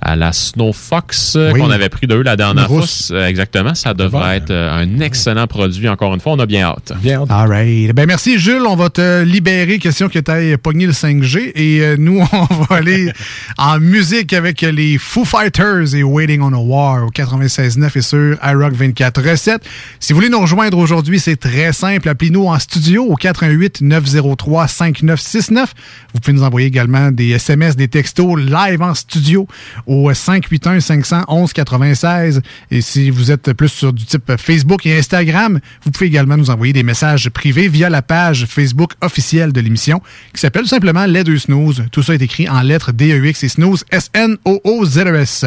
à 0.00 0.16
la 0.16 0.32
Snow 0.32 0.72
Fox 0.72 1.34
euh, 1.36 1.52
Oui. 1.52 1.60
qu'on 1.60 1.70
avait 1.70 1.88
pris 1.88 2.06
de 2.06 2.14
eux 2.16 2.22
la 2.22 2.36
dernière 2.36 2.66
fois, 2.68 2.84
euh, 3.10 3.26
exactement, 3.26 3.74
ça 3.74 3.94
devrait 3.94 4.38
être 4.38 4.50
euh, 4.50 4.70
un 4.82 5.00
excellent 5.00 5.46
produit. 5.46 5.88
Encore 5.88 6.14
une 6.14 6.20
fois, 6.20 6.32
on 6.32 6.38
a 6.38 6.46
bien 6.46 6.66
hâte. 6.66 6.92
Bien 7.02 7.22
hâte. 7.22 7.30
All 7.30 7.48
right. 7.48 7.92
Ben 7.94 8.06
merci 8.06 8.38
Jules, 8.38 8.62
on 8.66 8.76
va 8.76 8.88
te 8.90 9.22
libérer, 9.22 9.78
question 9.78 10.08
que 10.08 10.18
tu 10.18 10.30
aies 10.30 10.56
pogné 10.56 10.86
le 10.86 10.92
5G. 10.92 11.52
Et 11.54 11.80
euh, 11.82 11.96
nous, 11.98 12.20
on 12.32 12.54
va 12.64 12.76
aller 12.76 13.12
en 13.58 13.78
musique 13.78 14.32
avec 14.32 14.62
les 14.62 14.98
Foo 14.98 15.24
Fighters 15.24 15.94
et 15.94 16.02
Waiting 16.02 16.40
on 16.42 16.52
a 16.52 16.58
War 16.58 17.04
au 17.06 17.10
96.9 17.10 17.98
et 17.98 18.02
sur 18.02 18.36
iRock 18.44 18.72
24 18.72 19.22
recettes. 19.30 19.62
Si 19.98 20.12
vous 20.12 20.18
voulez 20.18 20.30
nous 20.30 20.40
rejoindre 20.40 20.78
aujourd'hui, 20.78 21.18
c'est 21.20 21.36
très 21.36 21.72
simple. 21.72 22.08
Appelez-nous 22.08 22.46
en 22.46 22.58
studio 22.58 23.04
au 23.04 23.16
88 23.16 23.80
903 23.82 24.66
5969. 24.84 25.74
Vous 26.14 26.20
pouvez 26.20 26.32
nous 26.32 26.42
envoyer 26.42 26.66
également 26.66 27.10
des 27.10 27.28
SMS, 27.30 27.76
des 27.76 27.88
textos 27.88 28.38
live 28.40 28.80
en 28.80 28.94
studio 28.94 29.46
au 29.86 30.12
581 30.12 30.80
511 30.80 31.52
96. 31.52 32.40
Et 32.70 32.80
si 32.80 33.10
vous 33.10 33.30
êtes 33.30 33.52
plus 33.52 33.68
sur 33.68 33.92
du 33.92 34.04
type 34.06 34.32
Facebook 34.38 34.86
et 34.86 34.98
Instagram, 34.98 35.60
vous 35.84 35.90
pouvez 35.90 36.06
également 36.06 36.36
nous 36.36 36.48
envoyer 36.50 36.72
des 36.72 36.82
messages 36.82 37.28
privés 37.28 37.68
via 37.68 37.90
la 37.90 38.00
page 38.02 38.46
Facebook 38.46 38.92
officielle 39.02 39.52
de 39.52 39.60
l'émission 39.60 40.00
qui 40.32 40.40
s'appelle 40.40 40.66
simplement 40.66 41.04
Les 41.06 41.24
Deux 41.24 41.38
Snooze. 41.38 41.84
Tout 41.92 42.02
ça 42.02 42.14
est 42.14 42.22
écrit 42.22 42.48
en 42.48 42.62
lettres 42.62 42.92
D-E-X 42.92 43.44
et 43.44 43.48
Snooze 43.48 43.84
S-N-O-O-Z-E-S. 43.90 45.44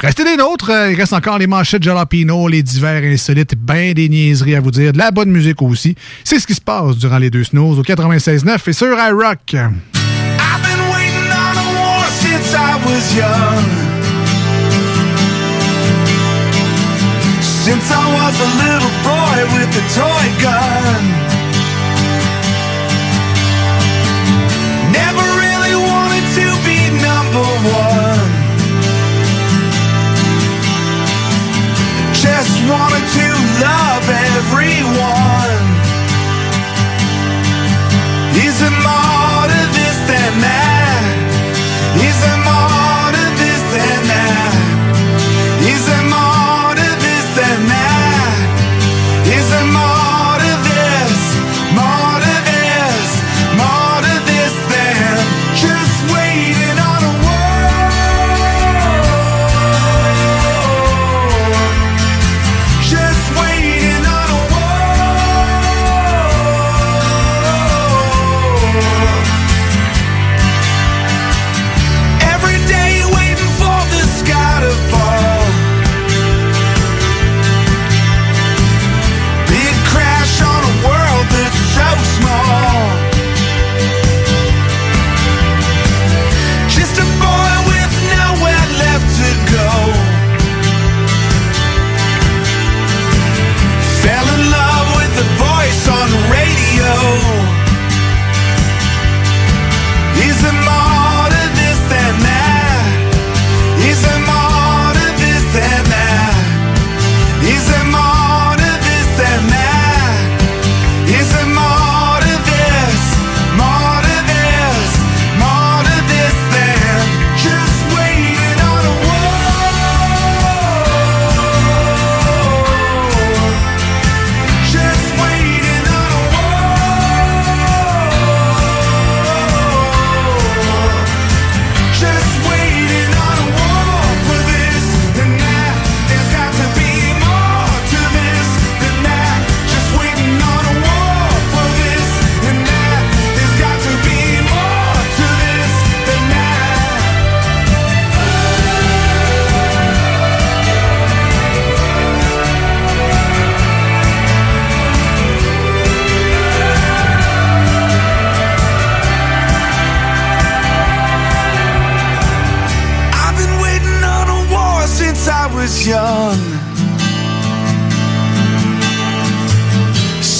Restez 0.00 0.24
des 0.24 0.36
nôtres. 0.36 0.70
euh, 0.70 0.90
Il 0.92 0.96
reste 0.96 1.12
encore 1.12 1.38
les 1.38 1.46
manchettes 1.46 1.82
Jalapino, 1.82 2.48
les 2.48 2.62
divers 2.62 3.02
insolites, 3.04 3.54
ben 3.56 3.92
des 3.92 4.08
niaiseries 4.08 4.54
à 4.54 4.60
vous 4.60 4.70
dire, 4.70 4.92
de 4.92 4.98
la 4.98 5.10
bonne 5.10 5.30
musique 5.30 5.60
aussi. 5.62 5.94
C'est 6.24 6.38
ce 6.38 6.46
qui 6.46 6.54
se 6.54 6.60
passe 6.60 6.96
durant 6.96 7.18
les 7.18 7.30
deux 7.30 7.44
snooze 7.44 7.78
au 7.78 7.82
96.9 7.82 8.69
et 8.70 8.72
sur 8.72 8.96
iRock. 8.96 9.52
I've 9.52 10.62
been 10.62 10.82
waiting 10.94 11.30
on 11.46 11.54
a 11.58 11.68
war 11.74 12.04
since 12.22 12.54
I 12.54 12.78
was 12.86 13.04
young. 13.18 13.64
Since 17.42 17.86
I 17.90 18.04
was 18.18 18.34
a 18.38 18.50
little 18.62 18.94
boy 19.02 19.38
with 19.54 19.70
a 19.74 19.84
toy 19.98 20.26
gun. 20.46 21.02
Never 24.94 25.26
really 25.42 25.74
wanted 25.90 26.26
to 26.38 26.46
be 26.62 26.78
number 27.02 27.46
one. 27.74 28.30
Just 32.14 32.54
wanted 32.70 33.06
to 33.18 33.26
love 33.66 34.06
everyone. 34.38 35.79
Is 38.32 38.60
there 38.60 38.70
more 38.70 39.44
to 39.50 39.60
this 39.74 39.98
than 40.06 40.32
that? 40.46 41.02
Is 41.98 42.16
there 42.22 42.49
Fell 94.20 94.34
in 94.34 94.50
love 94.50 94.96
with 94.96 95.16
the 95.16 95.24
voice 95.38 95.88
on 95.88 96.10
radio. 96.30 97.49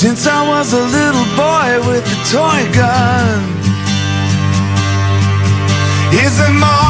Since 0.01 0.27
I 0.27 0.49
was 0.49 0.73
a 0.73 0.81
little 0.81 1.29
boy 1.37 1.87
with 1.87 2.07
a 2.09 2.19
toy 2.33 2.63
gun. 2.73 3.45
Is 6.25 6.39
there 6.39 6.55
more 6.55 6.90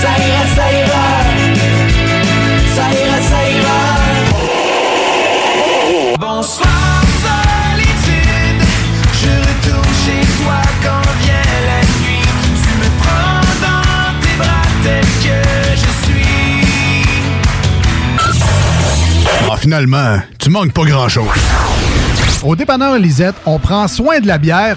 ça 0.00 0.12
ira, 0.26 0.44
ça 0.56 0.66
ira. 0.80 1.06
Ça 2.76 2.84
ira, 3.02 3.18
ça 3.30 3.40
ira. 3.58 3.80
Bonsoir 6.20 7.02
solitude, 7.24 8.60
je 9.20 9.32
retourne 9.46 9.94
chez 10.04 10.22
toi 10.38 10.60
quand 10.84 11.06
vient 11.22 11.52
la 11.70 11.80
nuit. 11.98 12.28
Tu 12.62 12.70
me 12.80 12.88
prends 13.02 13.44
dans 13.66 14.10
tes 14.22 14.36
bras 14.38 14.68
tel 14.84 15.06
que 15.24 15.38
je 15.82 15.90
suis. 16.06 17.12
Ah, 19.50 19.56
finalement, 19.56 20.12
tu 20.38 20.48
manques 20.50 20.72
pas 20.72 20.84
grand-chose. 20.84 21.40
Au 22.44 22.54
dépanneur 22.54 22.98
Lisette, 22.98 23.34
on 23.46 23.58
prend 23.58 23.88
soin 23.88 24.20
de 24.20 24.28
la 24.28 24.38
bière 24.38 24.76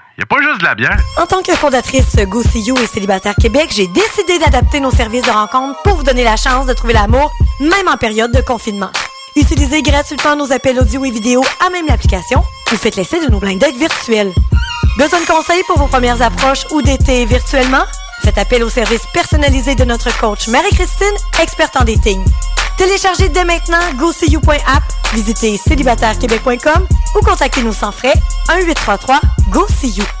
y 0.17 0.21
a 0.21 0.25
pas 0.25 0.41
juste 0.41 0.59
de 0.59 0.65
la 0.65 0.75
bière. 0.75 0.97
En 1.17 1.25
tant 1.25 1.41
que 1.41 1.53
fondatrice 1.53 2.15
Go 2.27 2.43
See 2.43 2.61
You 2.61 2.77
et 2.77 2.87
Célibataire 2.87 3.35
Québec, 3.35 3.69
j'ai 3.71 3.87
décidé 3.87 4.39
d'adapter 4.39 4.79
nos 4.79 4.91
services 4.91 5.23
de 5.23 5.31
rencontre 5.31 5.81
pour 5.83 5.95
vous 5.95 6.03
donner 6.03 6.23
la 6.23 6.35
chance 6.35 6.65
de 6.65 6.73
trouver 6.73 6.93
l'amour, 6.93 7.31
même 7.59 7.87
en 7.87 7.97
période 7.97 8.31
de 8.31 8.41
confinement. 8.41 8.91
Utilisez 9.35 9.81
gratuitement 9.81 10.35
nos 10.35 10.51
appels 10.51 10.79
audio 10.79 11.05
et 11.05 11.11
vidéo 11.11 11.41
à 11.65 11.69
même 11.69 11.87
l'application 11.87 12.43
ou 12.71 12.75
faites 12.75 12.95
l'essai 12.95 13.25
de 13.25 13.31
nos 13.31 13.39
blind 13.39 13.59
dates 13.59 13.75
virtuels. 13.75 14.33
Besoin 14.97 15.21
de 15.21 15.25
conseils 15.25 15.63
pour 15.67 15.77
vos 15.77 15.87
premières 15.87 16.21
approches 16.21 16.65
ou 16.71 16.81
d'été 16.81 17.25
virtuellement? 17.25 17.85
Faites 18.23 18.37
appel 18.37 18.63
au 18.63 18.69
service 18.69 19.01
personnalisé 19.13 19.75
de 19.75 19.83
notre 19.83 20.15
coach 20.19 20.47
Marie-Christine, 20.47 21.15
experte 21.41 21.75
en 21.75 21.83
dating. 21.83 22.23
Téléchargez 22.77 23.29
dès 23.29 23.45
maintenant 23.45 23.79
GoSeeYou.app, 23.97 24.83
visitez 25.13 25.57
célibatairequebec.com 25.57 26.87
ou 27.15 27.19
contactez-nous 27.21 27.73
sans 27.73 27.91
frais 27.91 28.13
1-833-GO-SEE-YOU. 28.49 30.20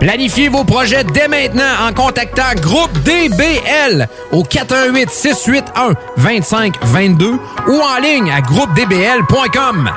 Planifiez 0.00 0.48
vos 0.48 0.62
projets 0.64 1.02
dès 1.02 1.26
maintenant 1.26 1.64
en 1.88 1.92
contactant 1.92 2.54
Groupe 2.60 2.92
DBL 3.02 4.06
au 4.30 4.44
418 4.44 5.10
681 5.10 5.94
2522 6.16 7.32
ou 7.66 7.80
en 7.80 8.00
ligne 8.00 8.30
à 8.30 8.40
groupedbl.com. 8.40 9.90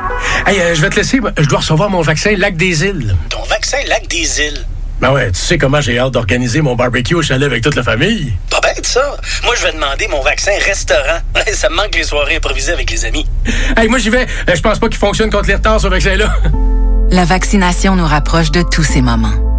Hey, 0.47 0.59
euh, 0.59 0.73
je 0.73 0.81
vais 0.81 0.89
te 0.89 0.95
laisser. 0.95 1.19
Je 1.37 1.45
dois 1.47 1.59
recevoir 1.59 1.91
mon 1.91 2.01
vaccin 2.01 2.33
Lac 2.35 2.57
des 2.57 2.83
Îles. 2.83 3.15
Ton 3.29 3.43
vaccin 3.43 3.77
Lac 3.87 4.07
des 4.07 4.39
Îles? 4.41 4.65
Ben 4.99 5.11
ouais, 5.13 5.31
tu 5.31 5.39
sais 5.39 5.57
comment 5.59 5.81
j'ai 5.81 5.99
hâte 5.99 6.11
d'organiser 6.13 6.61
mon 6.61 6.75
barbecue 6.75 7.15
au 7.15 7.21
chalet 7.21 7.45
avec 7.45 7.63
toute 7.63 7.75
la 7.75 7.83
famille. 7.83 8.33
Pas 8.49 8.59
bête, 8.59 8.85
ça. 8.85 9.17
Moi, 9.43 9.53
je 9.57 9.65
vais 9.65 9.71
demander 9.73 10.07
mon 10.07 10.21
vaccin 10.21 10.51
restaurant. 10.65 11.19
ça 11.53 11.69
me 11.69 11.75
manque 11.75 11.95
les 11.95 12.03
soirées 12.03 12.37
improvisées 12.37 12.71
avec 12.73 12.89
les 12.89 13.05
amis. 13.05 13.27
Hey, 13.77 13.87
moi 13.87 13.99
j'y 13.99 14.09
vais. 14.09 14.25
Euh, 14.49 14.55
Je 14.55 14.61
pense 14.61 14.79
pas 14.79 14.89
qu'il 14.89 14.99
fonctionne 14.99 15.29
contre 15.29 15.47
les 15.47 15.55
retards, 15.55 15.79
ce 15.79 15.87
vaccin-là. 15.87 16.33
La 17.11 17.25
vaccination 17.25 17.95
nous 17.95 18.07
rapproche 18.07 18.49
de 18.51 18.63
tous 18.63 18.83
ces 18.83 19.01
moments. 19.01 19.50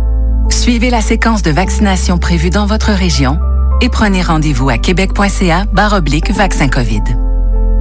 Suivez 0.50 0.90
la 0.90 1.00
séquence 1.00 1.42
de 1.42 1.50
vaccination 1.50 2.18
prévue 2.18 2.50
dans 2.50 2.66
votre 2.66 2.90
région 2.92 3.38
et 3.80 3.88
prenez 3.88 4.22
rendez-vous 4.22 4.68
à 4.70 4.78
québec.ca 4.78 5.66
oblique 5.92 6.30
vaccin 6.30 6.68
COVID. 6.68 7.02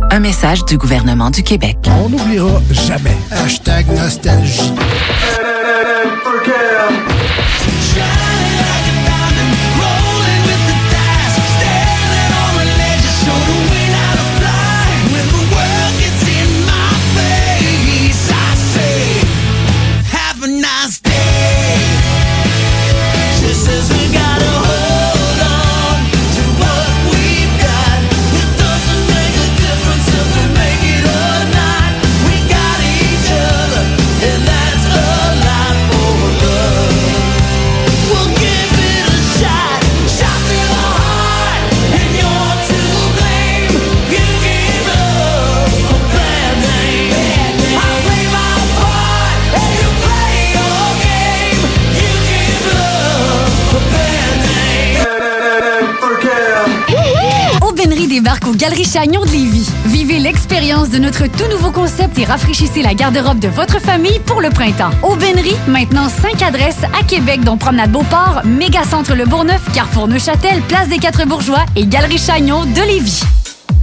Un 0.09 0.19
message 0.19 0.65
du 0.65 0.77
gouvernement 0.77 1.29
du 1.29 1.43
Québec. 1.43 1.77
On 1.87 2.09
n'oubliera 2.09 2.61
jamais. 2.71 3.15
Hashtag 3.31 3.87
nostalgie. 3.87 4.73
Galerie 58.19 58.83
Chagnon 58.83 59.21
de 59.21 59.31
Lévis. 59.31 59.69
Vivez 59.85 60.19
l'expérience 60.19 60.89
de 60.89 60.97
notre 60.97 61.27
tout 61.27 61.47
nouveau 61.49 61.71
concept 61.71 62.19
et 62.19 62.25
rafraîchissez 62.25 62.81
la 62.81 62.93
garde-robe 62.93 63.39
de 63.39 63.47
votre 63.47 63.79
famille 63.79 64.19
pour 64.25 64.41
le 64.41 64.49
printemps. 64.49 64.89
Aubainerie, 65.01 65.55
maintenant 65.67 66.09
5 66.09 66.41
adresses 66.41 66.83
à 66.99 67.03
Québec, 67.03 67.41
dont 67.45 67.55
Promenade 67.55 67.91
Beauport, 67.91 68.41
Méga 68.43 68.83
Centre 68.83 69.15
Le 69.15 69.25
Bourgneuf, 69.25 69.61
Carrefour 69.73 70.09
Neuchâtel, 70.09 70.61
Place 70.63 70.89
des 70.89 70.97
Quatre 70.97 71.25
Bourgeois 71.25 71.65
et 71.77 71.85
Galerie 71.85 72.17
Chagnon 72.17 72.65
de 72.65 72.81
Lévis. 72.81 73.23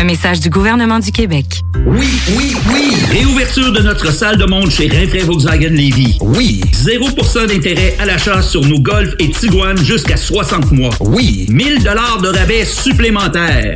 Un 0.00 0.04
message 0.04 0.40
du 0.40 0.48
gouvernement 0.48 0.98
du 0.98 1.12
Québec. 1.12 1.60
Oui, 1.84 2.08
oui, 2.34 2.56
oui! 2.72 2.94
Réouverture 3.10 3.70
de 3.70 3.80
notre 3.80 4.10
salle 4.10 4.38
de 4.38 4.46
monde 4.46 4.70
chez 4.70 4.88
Rinfraie 4.88 5.24
Volkswagen 5.24 5.68
Lévy. 5.68 6.16
Oui! 6.22 6.62
0% 6.72 7.46
d'intérêt 7.48 7.94
à 7.98 8.06
l'achat 8.06 8.40
sur 8.40 8.64
nos 8.64 8.80
Golf 8.80 9.14
et 9.18 9.30
Tiguan 9.30 9.76
jusqu'à 9.76 10.16
60 10.16 10.72
mois. 10.72 10.94
Oui! 11.00 11.44
1000 11.50 11.82
dollars 11.82 12.18
de 12.22 12.28
rabais 12.28 12.64
supplémentaires. 12.64 13.74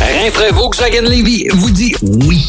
Rinfraie 0.00 0.50
Volkswagen 0.52 1.02
Lévy 1.02 1.46
vous 1.52 1.70
dit 1.70 1.94
oui. 2.02 2.46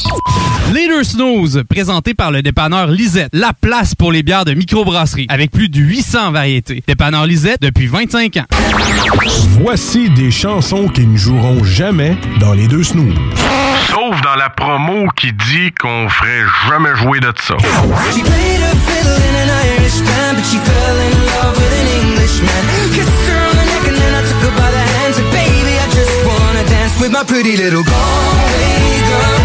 Leader 0.73 1.03
Snooze, 1.03 1.63
présenté 1.69 2.13
par 2.13 2.31
le 2.31 2.41
dépanneur 2.41 2.87
Lisette, 2.87 3.29
la 3.33 3.51
place 3.53 3.93
pour 3.93 4.11
les 4.11 4.23
bières 4.23 4.45
de 4.45 4.53
microbrasserie, 4.53 5.25
avec 5.29 5.51
plus 5.51 5.67
de 5.67 5.77
800 5.79 6.31
variétés. 6.31 6.81
Dépanneur 6.87 7.25
Lisette 7.25 7.61
depuis 7.61 7.87
25 7.87 8.37
ans. 8.37 8.45
Voici 9.61 10.09
des 10.09 10.31
chansons 10.31 10.87
qui 10.87 11.05
ne 11.05 11.17
joueront 11.17 11.63
jamais 11.63 12.15
dans 12.39 12.53
les 12.53 12.67
deux 12.67 12.83
snooze. 12.83 13.15
Sauf 13.89 14.21
dans 14.21 14.35
la 14.35 14.49
promo 14.49 15.07
qui 15.17 15.33
dit 15.33 15.71
qu'on 15.79 16.07
ferait 16.07 16.45
jamais 16.69 16.95
jouer 16.95 17.19
de 17.19 17.33
ça. 17.41 17.57
She 17.59 18.21
played 18.21 18.61
a 18.63 18.75
fiddle 18.87 19.11
in 19.11 19.35
an 19.43 19.49
Irish 19.77 19.99
band, 19.99 20.35
but 20.37 20.45
she 20.45 20.57
fell 20.57 20.95
in 20.95 21.11
love 21.25 21.57
with 21.57 21.73
an 21.73 21.87
Englishman. 22.07 23.20
With 27.01 27.11
my 27.11 27.23
pretty 27.23 27.57
little 27.57 27.83
Galway 27.83 29.01
girl. 29.07 29.40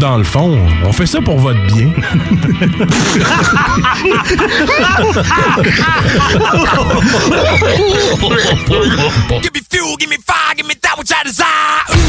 Dans 0.00 0.16
le 0.16 0.24
fond, 0.24 0.58
on 0.84 0.92
fait 0.92 1.04
ça 1.04 1.20
pour 1.20 1.38
votre 1.38 1.60
bien. 1.66 1.92
give 9.42 9.52
me 9.52 9.60
fuel, 9.70 9.96
give 9.98 10.08
me 10.08 10.16
fire, 10.26 10.54
give 10.56 10.66
me 10.66 10.74
that 10.80 10.96
which 10.98 11.12
I 11.12 11.22
desire. 11.24 11.99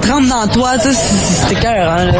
trempe 0.00 0.26
dans 0.28 0.48
toi, 0.48 0.78
tu 0.78 0.90
sais. 0.90 0.92
c'est- 0.92 1.46
C'est 1.48 1.52
écœurant, 1.52 1.96
là. 1.96 2.12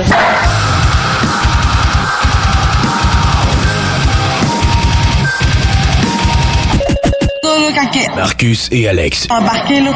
Marcus 8.17 8.69
et 8.71 8.89
Alex. 8.89 9.27
embarqué, 9.31 9.81
là. 9.81 9.93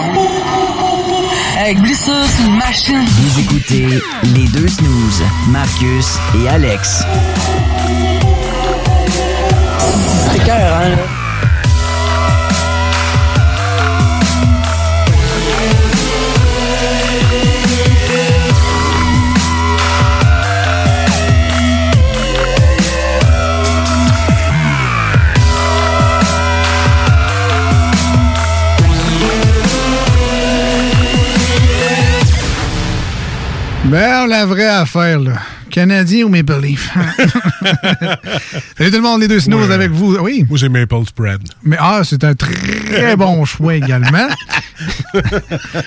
Avec 1.61 1.81
glissure 1.81 2.15
sur 2.27 2.47
une 2.47 2.57
machine. 2.57 3.05
Vous 3.07 3.41
écoutez 3.41 3.87
les 4.35 4.47
deux 4.49 4.69
snooze, 4.69 5.23
Marcus 5.49 6.19
et 6.43 6.49
Alex. 6.49 7.03
C'est 10.31 10.37
écœurant, 10.37 10.89
là. 10.89 10.97
Ben, 33.91 34.27
la 34.27 34.45
vraie 34.47 34.67
affaire, 34.67 35.21
là. 35.21 35.35
Canadien 35.71 36.25
ou 36.25 36.29
Maple 36.29 36.61
Leaf? 36.61 36.91
Salut 38.79 38.91
tout 38.91 38.97
le 38.97 39.01
monde, 39.01 39.21
les 39.21 39.29
deux 39.29 39.39
Ouais. 39.49 39.73
avec 39.73 39.91
vous. 39.93 40.17
Oui. 40.17 40.45
Moi, 40.49 40.59
c'est 40.59 40.69
Maple 40.69 41.05
Spread. 41.07 41.41
Mais 41.63 41.77
ah, 41.79 42.01
c'est 42.03 42.25
un 42.25 42.35
très 42.35 43.17
bon 43.17 43.45
choix 43.45 43.75
également. 43.77 44.29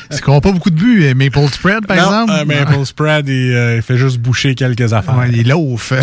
C'est 0.09 0.21
qu'on 0.21 0.33
n'a 0.33 0.41
pas 0.41 0.51
beaucoup 0.51 0.69
de 0.69 0.75
buts, 0.75 1.03
euh, 1.05 1.13
Maple 1.13 1.47
Spread, 1.51 1.85
par 1.87 1.97
non, 1.97 2.23
exemple? 2.23 2.33
euh, 2.33 2.45
Maple 2.45 2.85
Spread, 2.85 3.27
il, 3.27 3.53
euh, 3.53 3.75
il 3.77 3.81
fait 3.81 3.97
juste 3.97 4.17
boucher 4.19 4.55
quelques 4.55 4.93
affaires. 4.93 5.17
Ouais, 5.17 5.29
il 5.33 5.47
loaf. 5.49 5.93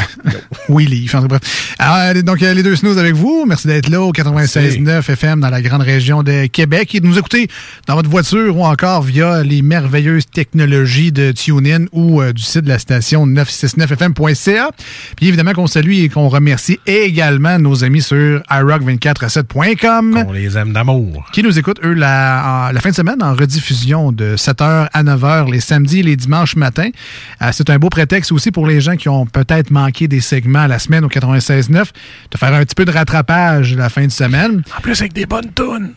Cas, 0.69 1.21
bref. 1.21 1.75
Alors, 1.79 2.23
donc, 2.23 2.43
euh, 2.43 2.55
les 2.55 2.63
deux 2.63 2.75
snooze 2.77 2.99
avec 2.99 3.15
vous. 3.15 3.45
Merci 3.47 3.67
d'être 3.67 3.89
là 3.89 4.01
au 4.03 4.13
96.9 4.13 5.11
FM 5.11 5.41
dans 5.41 5.51
la 5.51 5.61
grande 5.63 5.83
région 5.83 6.23
de 6.23 6.47
Québec 6.47 6.95
et 6.95 7.01
de 7.01 7.07
nous 7.07 7.19
écouter 7.19 7.49
dans 7.87 7.95
votre 7.95 8.09
voiture 8.11 8.57
ou 8.57 8.65
encore 8.65 9.03
via 9.03 9.43
les 9.43 9.63
merveilleuses 9.63 10.27
technologies 10.27 11.13
de 11.13 11.33
TuneIn 11.33 11.85
ou 11.93 12.21
euh, 12.21 12.33
du 12.33 12.43
site 12.43 12.63
de 12.63 12.69
la 12.69 12.79
station 12.79 13.27
969fm.ca. 13.27 14.71
Puis 15.17 15.29
évidemment 15.29 15.53
qu'on 15.53 15.67
salue 15.67 15.93
et 15.93 16.09
qu'on 16.09 16.29
remercie 16.29 16.79
également 16.87 17.59
nos 17.59 17.85
amis 17.85 18.03
sur 18.03 18.41
iRock247.com. 18.51 20.25
On 20.29 20.33
les 20.33 20.57
aime 20.57 20.73
d'amour. 20.73 21.27
Qui 21.33 21.43
nous 21.43 21.59
écoutent, 21.59 21.81
eux, 21.85 21.93
la, 21.95 22.69
en- 22.69 22.73
la 22.73 22.81
fin 22.81 22.91
de 22.91 22.95
semaine 22.95 23.23
en 23.23 23.35
rediffusion 23.35 24.13
de 24.13 24.37
7h 24.37 24.89
à 24.93 25.03
9h 25.05 25.51
les 25.51 25.61
samedis 25.61 26.01
et 26.01 26.03
les 26.03 26.17
dimanches 26.17 26.57
matins. 26.57 26.91
Euh, 27.43 27.51
c'est 27.53 27.71
un 27.71 27.79
beau 27.79 27.89
prétexte 27.91 28.33
aussi 28.33 28.51
pour 28.51 28.67
les 28.67 28.81
gens 28.81 28.97
qui 28.97 29.09
ont 29.09 29.27
peut-être 29.27 29.71
manqué 29.71 30.09
des 30.09 30.21
segments 30.21 30.56
la 30.67 30.79
semaine 30.79 31.05
au 31.05 31.09
96.9 31.09 31.85
de 32.31 32.39
faire 32.39 32.53
un 32.55 32.61
petit 32.65 32.75
peu 32.75 32.85
de 32.85 32.91
rattrapage 32.93 33.75
la 33.75 33.89
fin 33.89 34.07
de 34.07 34.13
semaine. 34.13 34.63
En 34.77 34.81
plus, 34.81 34.99
avec 35.01 35.13
des 35.13 35.27
bonnes 35.27 35.53
tunes. 35.55 35.93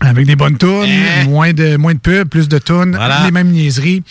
Avec 0.00 0.26
des 0.26 0.36
bonnes 0.36 0.58
tunes, 0.58 0.90
moins 1.28 1.52
de 1.52 1.76
moins 1.76 1.94
de 1.94 1.98
pubs, 1.98 2.28
plus 2.28 2.48
de 2.48 2.58
tunes, 2.58 2.94
Voilà. 2.96 3.22
les 3.24 3.30
mêmes 3.30 3.48
niaiseries. 3.50 4.02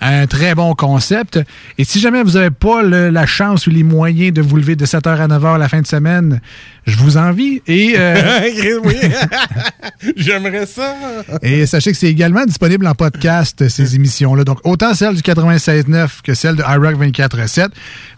Un 0.00 0.26
très 0.26 0.54
bon 0.54 0.74
concept. 0.74 1.38
Et 1.78 1.84
si 1.84 2.00
jamais 2.00 2.22
vous 2.22 2.32
n'avez 2.32 2.50
pas 2.50 2.82
le- 2.82 3.10
la 3.10 3.26
chance 3.26 3.66
ou 3.66 3.70
les 3.70 3.82
moyens 3.82 4.32
de 4.32 4.40
vous 4.42 4.56
lever 4.56 4.76
de 4.76 4.86
7h 4.86 5.20
à 5.20 5.28
9h 5.28 5.58
la 5.58 5.68
fin 5.68 5.80
de 5.82 5.86
semaine, 5.86 6.40
je 6.86 6.96
vous 6.96 7.16
envie. 7.18 7.60
Et, 7.66 7.94
euh, 7.98 8.80
oui. 8.84 8.96
J'aimerais 10.16 10.66
ça. 10.66 10.94
et 11.42 11.66
sachez 11.66 11.92
que 11.92 11.98
c'est 11.98 12.08
également 12.08 12.44
disponible 12.46 12.86
en 12.86 12.94
podcast, 12.94 13.68
ces 13.68 13.94
émissions-là. 13.94 14.44
Donc, 14.44 14.58
autant 14.64 14.94
celle 14.94 15.14
du 15.14 15.20
96.9 15.22 16.08
que 16.24 16.34
celle 16.34 16.56
de 16.56 16.62
iRock 16.62 16.96
24.7. 16.98 17.68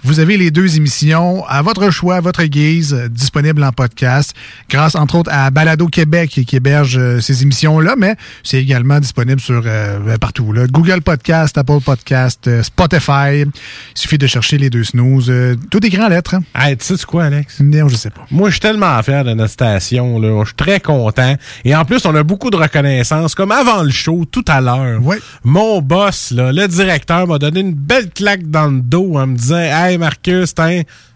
Vous 0.05 0.21
avez 0.21 0.37
les 0.37 0.51
deux 0.51 0.77
émissions 0.77 1.45
à 1.47 1.63
votre 1.63 1.91
choix, 1.91 2.17
à 2.17 2.21
votre 2.21 2.45
guise, 2.45 2.95
disponibles 3.11 3.63
en 3.65 3.73
podcast, 3.73 4.35
grâce 4.71 4.95
entre 4.95 5.17
autres 5.17 5.31
à 5.33 5.51
Balado 5.51 5.87
Québec 5.89 6.31
qui 6.47 6.57
héberge 6.57 6.97
euh, 6.99 7.21
ces 7.21 7.43
émissions-là, 7.43 7.95
mais 7.99 8.15
c'est 8.45 8.59
également 8.61 9.01
disponible 9.01 9.41
sur 9.41 9.63
euh, 9.67 10.17
partout. 10.19 10.53
là. 10.53 10.67
Google 10.67 11.03
Podcast, 11.03 11.59
Apple 11.59 11.72
Podcast, 11.81 12.47
euh, 12.49 12.63
Spotify. 12.63 13.43
Il 13.43 13.51
suffit 13.95 14.19
de 14.19 14.27
chercher 14.27 14.59
les 14.59 14.71
deux 14.71 14.85
snooze. 14.85 15.31
euh, 15.31 15.57
tout 15.71 15.85
écrit 15.85 16.03
en 16.03 16.09
lettres. 16.09 16.35
hein. 16.35 16.43
Hey, 16.55 16.77
tu 16.77 16.85
sais 16.97 17.05
quoi, 17.07 17.25
Alex? 17.25 17.61
Non, 17.61 17.89
je 17.89 17.97
sais 17.97 18.11
pas. 18.11 18.27
Moi, 18.31 18.49
je 18.49 18.55
suis 18.55 18.61
tellement 18.61 19.03
fier 19.03 19.25
de 19.25 19.33
notre 19.35 19.53
station. 19.53 20.19
là. 20.21 20.41
Je 20.43 20.47
suis 20.47 20.55
très 20.57 20.81
content. 20.81 21.37
Et 21.65 21.75
en 21.75 21.85
plus, 21.85 22.05
on 22.07 22.15
a 22.15 22.23
beaucoup 22.23 22.51
de 22.51 22.57
reconnaissance. 22.57 23.35
Comme 23.35 23.53
avant 23.53 23.83
le 23.83 23.91
show, 23.91 24.25
tout 24.31 24.45
à 24.49 24.61
l'heure, 24.61 25.01
mon 25.45 25.81
boss, 25.81 26.31
là, 26.33 26.53
le 26.53 26.67
directeur, 26.69 27.27
m'a 27.27 27.39
donné 27.39 27.61
une 27.61 27.75
belle 27.75 28.11
claque 28.11 28.49
dans 28.51 28.67
le 28.67 28.81
dos 28.81 29.17
en 29.17 29.27
me 29.27 29.37
disant 29.37 29.57
Hey, 29.59 29.99
Marcus, 29.99 30.55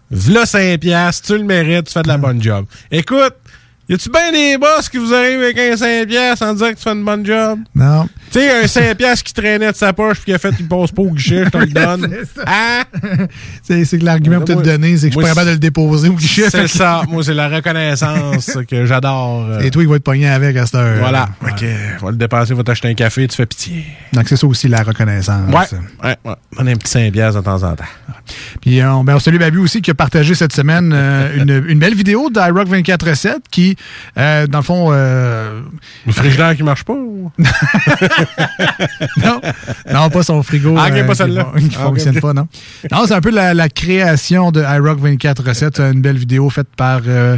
v'là 0.09 0.45
5 0.45 0.79
piastres, 0.79 1.27
tu 1.27 1.37
le 1.37 1.43
mérites, 1.43 1.87
tu 1.87 1.93
fais 1.93 2.01
de 2.03 2.07
la 2.07 2.17
bonne 2.17 2.41
job. 2.41 2.65
Écoute, 2.91 3.35
y 3.89 3.93
a-tu 3.93 4.09
bien 4.09 4.31
des 4.31 4.57
boss 4.57 4.89
qui 4.89 4.97
vous 4.97 5.13
arrivent 5.13 5.41
avec 5.41 5.57
un 5.57 5.77
5 5.77 6.07
piastres 6.07 6.45
en 6.45 6.53
disant 6.53 6.69
que 6.71 6.75
tu 6.75 6.81
fais 6.83 6.91
une 6.93 7.05
bonne 7.05 7.25
job? 7.25 7.59
Non. 7.75 8.07
Tu 8.31 8.39
sais, 8.39 8.63
un 8.63 8.67
5 8.67 8.95
piastres 8.97 9.23
qui 9.23 9.33
traînait 9.33 9.71
de 9.71 9.75
sa 9.77 9.93
poche 9.93 10.17
puis 10.17 10.25
qui 10.25 10.33
a 10.33 10.37
fait 10.39 10.53
qu'il 10.55 10.67
passe 10.67 10.91
pas 10.91 11.01
au 11.01 11.11
guichet, 11.11 11.45
je 11.45 11.49
te 11.49 11.57
le 11.57 11.65
donne. 11.67 12.13
Hein? 12.45 12.83
C'est 13.63 13.85
c'est 13.85 13.99
que 13.99 14.05
l'argument 14.05 14.37
pour 14.37 14.45
te 14.45 14.51
le 14.53 14.61
donner, 14.61 14.97
c'est 14.97 15.09
que 15.09 15.13
je 15.15 15.19
suis 15.19 15.21
pas 15.23 15.29
capable 15.29 15.47
de 15.47 15.51
le 15.53 15.59
déposer 15.59 16.09
au 16.09 16.13
guichet. 16.13 16.49
C'est 16.49 16.67
ça. 16.67 17.03
Moi, 17.09 17.23
c'est 17.23 17.33
la 17.33 17.47
reconnaissance 17.49 18.57
que 18.69 18.85
j'adore. 18.85 19.45
euh. 19.49 19.59
Et 19.59 19.71
toi, 19.71 19.83
il 19.83 19.89
va 19.89 19.95
te 19.97 20.03
pogner 20.03 20.27
avec 20.29 20.55
à 20.57 20.65
cette 20.65 20.75
heure. 20.75 20.99
Voilà. 20.99 21.29
OK. 21.41 21.63
On 22.01 22.05
va 22.05 22.11
le 22.11 22.17
dépenser, 22.17 22.53
va 22.53 22.63
t'acheter 22.63 22.87
un 22.89 22.93
café, 22.93 23.27
tu 23.27 23.35
fais 23.35 23.45
pitié. 23.45 23.85
Donc, 24.13 24.27
c'est 24.27 24.35
ça 24.37 24.47
aussi 24.47 24.67
la 24.67 24.83
reconnaissance. 24.83 25.49
Ouais. 25.49 25.77
Ouais, 26.03 26.15
ouais. 26.25 26.35
On 26.57 26.67
a 26.67 26.71
un 26.71 26.75
petit 26.75 26.91
5 26.91 27.11
piastres 27.11 27.39
de 27.41 27.45
temps 27.45 27.63
en 27.63 27.75
temps. 27.75 27.83
Puis 28.61 28.81
euh, 28.81 28.91
on, 28.93 29.03
ben, 29.03 29.15
on 29.15 29.19
salue 29.19 29.37
Babu 29.37 29.59
aussi 29.59 29.81
qui 29.81 29.91
a 29.91 29.93
partagé 29.93 30.35
cette 30.35 30.53
semaine 30.53 30.91
euh, 30.93 31.29
une, 31.37 31.63
une 31.69 31.79
belle 31.79 31.95
vidéo 31.95 32.29
d'iRock 32.29 32.67
24-7 32.69 33.35
qui, 33.51 33.76
euh, 34.17 34.47
dans 34.47 34.59
le 34.59 34.63
fond... 34.63 34.89
Euh, 34.91 35.61
le 36.05 36.11
frigidaire 36.13 36.55
qui 36.55 36.63
marche 36.63 36.83
pas? 36.83 36.93
ou? 36.93 37.31
non, 39.23 39.41
non, 39.91 40.09
pas 40.09 40.23
son 40.23 40.41
frigo. 40.43 40.75
Ah, 40.77 40.87
ok, 40.89 40.93
euh, 40.97 41.03
pas 41.05 41.11
qui 41.13 41.17
celle-là. 41.17 41.47
Qui, 41.57 41.69
Ah, 41.77 41.83
fonctionne 41.83 42.19
pas, 42.19 42.33
non. 42.33 42.47
Non, 42.91 43.03
c'est 43.07 43.13
un 43.13 43.21
peu 43.21 43.31
la, 43.31 43.53
la 43.53 43.69
création 43.69 44.51
de 44.51 44.61
iRock 44.61 44.99
24-7, 45.01 45.81
une 45.93 46.01
belle 46.01 46.17
vidéo 46.17 46.49
faite 46.49 46.67
par, 46.75 47.01
euh, 47.07 47.37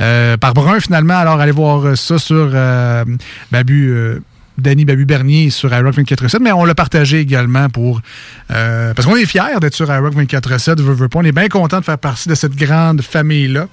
euh, 0.00 0.36
par 0.36 0.54
Brun 0.54 0.80
finalement. 0.80 1.16
Alors, 1.18 1.40
allez 1.40 1.52
voir 1.52 1.96
ça 1.96 2.18
sur 2.18 2.50
euh, 2.54 3.04
Babu... 3.50 3.88
euh, 3.90 4.20
Danny 4.58 4.86
Babu 4.86 5.04
Bernier 5.04 5.50
sur 5.50 5.70
iRock 5.74 5.94
24-7, 5.98 6.38
mais 6.40 6.50
on 6.50 6.64
l'a 6.64 6.74
partagé 6.74 7.20
également 7.20 7.68
pour. 7.68 8.00
euh, 8.50 8.94
parce 8.94 9.06
qu'on 9.06 9.16
est 9.16 9.26
fiers 9.26 9.42
d'être 9.60 9.74
sur 9.74 9.92
iRock 9.92 10.14
24-7, 10.14 10.80
veut, 10.80 10.94
veut 10.94 11.08
pas. 11.10 11.18
On 11.18 11.24
est 11.24 11.32
bien 11.32 11.48
content 11.48 11.78
de 11.80 11.84
faire 11.84 11.98
partie 11.98 12.26
de 12.30 12.34
cette 12.34 12.56
grande 12.56 13.02
famille-là. 13.02 13.66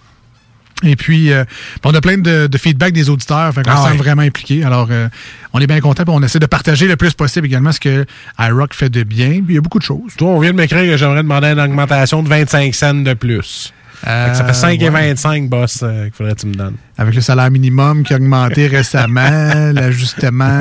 Et 0.83 0.95
puis, 0.95 1.31
euh, 1.31 1.43
on 1.83 1.93
a 1.93 2.01
plein 2.01 2.17
de, 2.17 2.47
de 2.47 2.57
feedback 2.57 2.93
des 2.93 3.09
auditeurs, 3.09 3.53
fait 3.53 3.63
qu'on 3.63 3.71
Ah 3.71 3.89
ouais. 3.91 3.97
vraiment 3.97 4.21
impliqué. 4.21 4.63
Alors, 4.63 4.87
euh, 4.91 5.07
on 5.53 5.59
est 5.59 5.67
bien 5.67 5.79
content, 5.79 6.03
on 6.07 6.21
essaie 6.23 6.39
de 6.39 6.45
partager 6.45 6.87
le 6.87 6.95
plus 6.95 7.13
possible 7.13 7.47
également 7.47 7.71
ce 7.71 7.79
que 7.79 8.05
iRock 8.39 8.73
fait 8.73 8.89
de 8.89 9.03
bien. 9.03 9.29
Puis 9.31 9.43
il 9.49 9.55
y 9.55 9.57
a 9.57 9.61
beaucoup 9.61 9.79
de 9.79 9.83
choses. 9.83 10.13
Toi, 10.17 10.29
on 10.29 10.39
vient 10.39 10.51
de 10.51 10.57
m'écrire 10.57 10.83
que 10.83 10.97
j'aimerais 10.97 11.23
demander 11.23 11.47
une 11.47 11.59
augmentation 11.59 12.21
de 12.23 12.29
25 12.29 12.73
cents 12.75 12.93
de 12.93 13.13
plus. 13.13 13.73
Ça 14.05 14.43
fait 14.45 14.53
5 14.53 14.81
et 14.81 14.85
Euh, 14.87 14.91
ouais. 14.91 15.07
25, 15.13 15.47
boss, 15.49 15.79
euh, 15.83 16.05
qu'il 16.05 16.13
faudrait 16.13 16.33
que 16.35 16.41
tu 16.41 16.47
me 16.47 16.55
donnes. 16.55 16.75
Avec 16.97 17.15
le 17.15 17.21
salaire 17.21 17.49
minimum 17.49 18.03
qui 18.03 18.13
a 18.13 18.17
augmenté 18.17 18.67
récemment, 18.67 19.71
l'ajustement, 19.73 20.59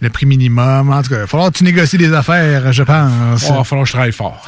le 0.00 0.08
prix 0.10 0.26
minimum. 0.26 0.90
En 0.92 1.02
tout 1.02 1.10
cas, 1.10 1.16
il 1.16 1.20
va 1.20 1.26
falloir 1.26 1.50
que 1.52 1.58
tu 1.58 1.64
négocies 1.64 1.98
des 1.98 2.12
affaires, 2.12 2.72
je 2.72 2.82
pense. 2.82 3.42
Oh, 3.44 3.48
il 3.50 3.56
va 3.56 3.64
falloir 3.64 3.84
que 3.84 3.88
je 3.88 3.92
travaille 3.94 4.12
fort. 4.12 4.40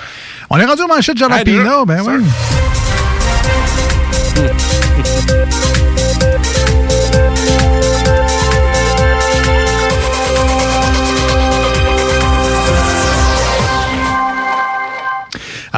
On 0.50 0.56
est 0.58 0.64
rendu 0.64 0.82
au 0.82 0.86
manchette? 0.88 1.18
Jalapeno, 1.18 1.84
ben 1.84 2.00
oui. 2.06 2.24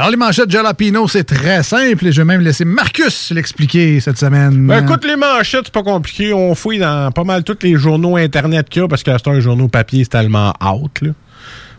Alors, 0.00 0.12
les 0.12 0.16
manchettes 0.16 0.50
Jalapino, 0.50 1.06
c'est 1.08 1.24
très 1.24 1.62
simple 1.62 2.06
et 2.06 2.10
je 2.10 2.22
vais 2.22 2.24
même 2.24 2.40
laisser 2.40 2.64
Marcus 2.64 3.32
l'expliquer 3.32 4.00
cette 4.00 4.16
semaine. 4.16 4.66
Ben, 4.66 4.82
écoute, 4.82 5.04
les 5.04 5.14
manchettes, 5.14 5.66
c'est 5.66 5.74
pas 5.74 5.82
compliqué. 5.82 6.32
On 6.32 6.54
fouille 6.54 6.78
dans 6.78 7.12
pas 7.12 7.24
mal 7.24 7.44
tous 7.44 7.58
les 7.60 7.76
journaux 7.76 8.16
Internet 8.16 8.70
qu'il 8.70 8.80
y 8.80 8.84
a 8.86 8.88
parce 8.88 9.02
que 9.02 9.10
c'est 9.10 9.28
un 9.28 9.40
journaux 9.40 9.68
papier, 9.68 10.04
c'est 10.04 10.08
tellement 10.08 10.54
out, 10.64 11.02
là. 11.02 11.10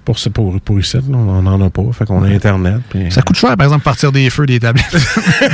Pour, 0.04 0.18
pour, 0.34 0.60
pour 0.62 0.80
ici, 0.80 0.98
là, 0.98 1.02
on 1.14 1.42
n'en 1.42 1.62
a 1.66 1.70
pas. 1.70 1.84
Fait 1.94 2.06
qu'on 2.06 2.24
a 2.24 2.28
Internet. 2.28 2.82
Ça 3.12 3.22
coûte 3.22 3.38
cher, 3.38 3.56
par 3.56 3.66
exemple, 3.68 3.84
partir 3.84 4.12
des 4.12 4.30
feux 4.30 4.46
des 4.46 4.60
tablettes. 4.60 4.86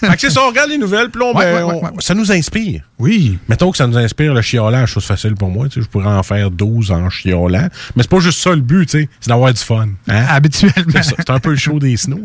Fait 0.00 0.14
que 0.14 0.20
c'est 0.20 0.30
ça, 0.30 0.40
on 0.44 0.48
regarde 0.48 0.70
les 0.70 0.78
nouvelles, 0.78 1.10
puis 1.10 1.20
là, 1.20 1.26
on- 1.32 1.36
Ouais, 1.38 1.44
ben, 1.52 1.64
ouais, 1.64 1.74
ouais, 1.74 1.90
on- 1.96 2.00
ça 2.00 2.14
nous 2.14 2.32
inspire. 2.32 2.82
Oui. 2.98 3.38
Mettons 3.48 3.70
que 3.70 3.76
ça 3.76 3.86
nous 3.86 3.96
inspire 3.96 4.34
le 4.34 4.42
chiolant, 4.42 4.84
chose 4.86 5.04
facile 5.04 5.34
pour 5.34 5.48
moi. 5.48 5.66
Je 5.74 5.80
pourrais 5.82 6.06
en 6.08 6.22
faire 6.22 6.50
12 6.50 6.90
en 6.90 7.08
chiolant. 7.10 7.68
Mais 7.96 8.02
c'est 8.02 8.10
pas 8.10 8.18
juste 8.20 8.40
ça 8.40 8.50
le 8.50 8.60
but, 8.60 8.90
c'est 8.90 9.08
d'avoir 9.26 9.52
du 9.54 9.60
fun. 9.60 9.88
hein? 10.08 10.24
Habituellement. 10.28 11.00
C'est 11.02 11.30
un 11.30 11.38
peu 11.38 11.50
le 11.50 11.56
show 11.56 11.78
des 11.78 11.96
snows. 11.96 12.18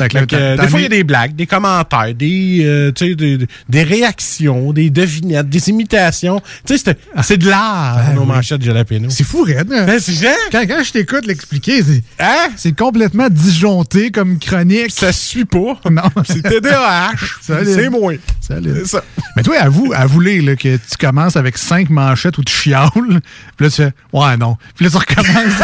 hein? 0.00 0.06
Euh, 0.32 0.56
des 0.56 0.68
fois, 0.68 0.80
il 0.80 0.82
y 0.82 0.86
a 0.86 0.88
des 0.88 1.04
blagues, 1.04 1.34
des 1.36 1.46
commentaires, 1.46 2.14
des, 2.14 2.62
euh, 2.64 2.92
des, 2.92 3.38
des 3.68 3.82
réactions, 3.82 4.72
des 4.72 4.90
devinettes, 4.90 5.48
des 5.48 5.68
imitations. 5.70 6.40
Sais, 6.64 6.76
c'est- 6.78 7.36
de 7.36 7.48
l'art, 7.48 8.12
nos 8.14 8.24
manchettes 8.24 8.62
jalapeno. 8.62 9.08
C'est 9.10 9.24
fou, 9.24 9.42
Red. 9.44 9.72
hein? 9.72 9.84
Ben, 9.86 9.98
c'est. 10.00 10.12
Quand, 10.52 10.66
quand 10.66 10.82
je 10.82 10.92
t'écoute 10.92 11.26
l'expliquer, 11.26 11.82
c'est 11.82 12.02
Hein? 12.18 12.48
c'est 12.56 12.76
complètement 12.76 13.28
disjoncté 13.28 14.10
comme 14.10 14.38
chronique. 14.38 14.90
Ça 14.90 15.12
suit 15.12 15.44
pas. 15.44 15.78
Non. 15.90 16.02
C'est 16.24 16.42
TDAH. 16.42 17.10
C'est 17.42 17.88
moi. 17.90 18.14
Ça. 18.40 18.54
Mais 19.36 19.42
toi, 19.42 19.56
avoue, 19.58 19.92
avouez 19.94 20.40
là, 20.40 20.56
que 20.56 20.76
tu 20.76 20.96
commences 20.98 21.36
avec 21.36 21.58
cinq 21.58 21.90
manchettes 21.90 22.38
où 22.38 22.44
tu 22.44 22.52
chiales. 22.54 22.90
Puis 23.56 23.66
là, 23.66 23.70
tu 23.70 23.76
fais 23.76 23.92
Ouais, 24.12 24.36
non. 24.36 24.56
Puis 24.76 24.84
là, 24.84 24.90
tu 24.90 24.96
recommences. 24.96 25.62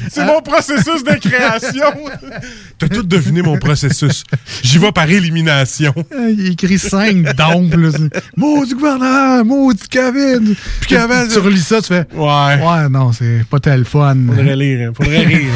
C'est 0.10 0.24
mon 0.24 0.40
processus 0.42 1.04
de 1.04 1.14
création. 1.18 1.92
T'as 2.78 2.88
tout 2.88 3.02
deviné 3.02 3.42
mon 3.42 3.58
processus. 3.58 4.22
J'y 4.62 4.78
vais 4.78 4.92
par 4.92 5.08
élimination. 5.10 5.92
Il 6.30 6.52
écrit 6.52 6.78
cinq 6.78 7.34
dompes. 7.36 7.74
là. 7.74 7.90
C'est, 7.90 8.22
Maudit 8.36 8.74
gouvernement, 8.74 9.44
maudit 9.44 9.88
COVID. 9.88 10.54
Puis 10.80 10.88
qu'avant, 10.88 11.26
tu 11.30 11.38
relis 11.40 11.58
ça, 11.60 11.80
tu 11.82 11.88
fais 11.88 12.06
Ouais. 12.14 12.26
Ouais, 12.64 12.88
non, 12.88 13.12
c'est 13.12 13.44
pas 13.50 13.58
tel 13.60 13.84
fun. 13.84 14.16
Faudrait 14.28 14.56
lire. 14.56 14.88
hein. 14.88 14.92
Faudrait 14.96 15.18
rire. 15.26 15.50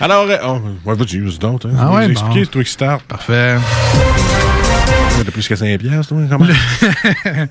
Alors, 0.00 0.26
euh, 0.28 0.36
oh, 0.44 0.60
ouais, 0.88 0.94
vas-y, 0.96 1.16
use 1.18 1.38
donc. 1.38 1.64
Hein. 1.66 1.70
Ah 1.78 1.92
ouais, 1.92 2.10
expliquer, 2.10 2.40
bon. 2.40 2.44
c'est 2.44 2.50
toi 2.50 2.64
qui 2.64 2.70
start. 2.72 3.02
Parfait. 3.04 3.56
T'as 5.24 5.30
plus 5.30 5.46
que 5.46 5.54
5 5.54 5.78
piastres, 5.78 6.08
toi, 6.08 6.18
comment? 6.28 6.46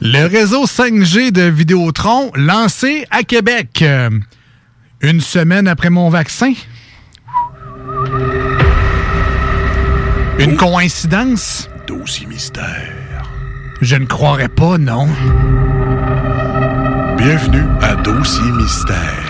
Le 0.00 0.26
réseau 0.26 0.64
5G 0.66 1.32
de 1.32 1.42
Vidéotron 1.42 2.30
lancé 2.36 3.06
à 3.10 3.22
Québec. 3.24 3.84
Une 5.02 5.22
semaine 5.22 5.66
après 5.66 5.88
mon 5.88 6.10
vaccin. 6.10 6.52
Une 10.38 10.56
coïncidence? 10.58 11.70
Dossier 11.86 12.26
mystère. 12.26 12.92
Je 13.80 13.96
ne 13.96 14.04
croirais 14.04 14.48
pas, 14.48 14.76
non. 14.76 15.08
Bienvenue 17.16 17.64
à 17.80 17.96
Dossier 17.96 18.52
mystère. 18.52 19.24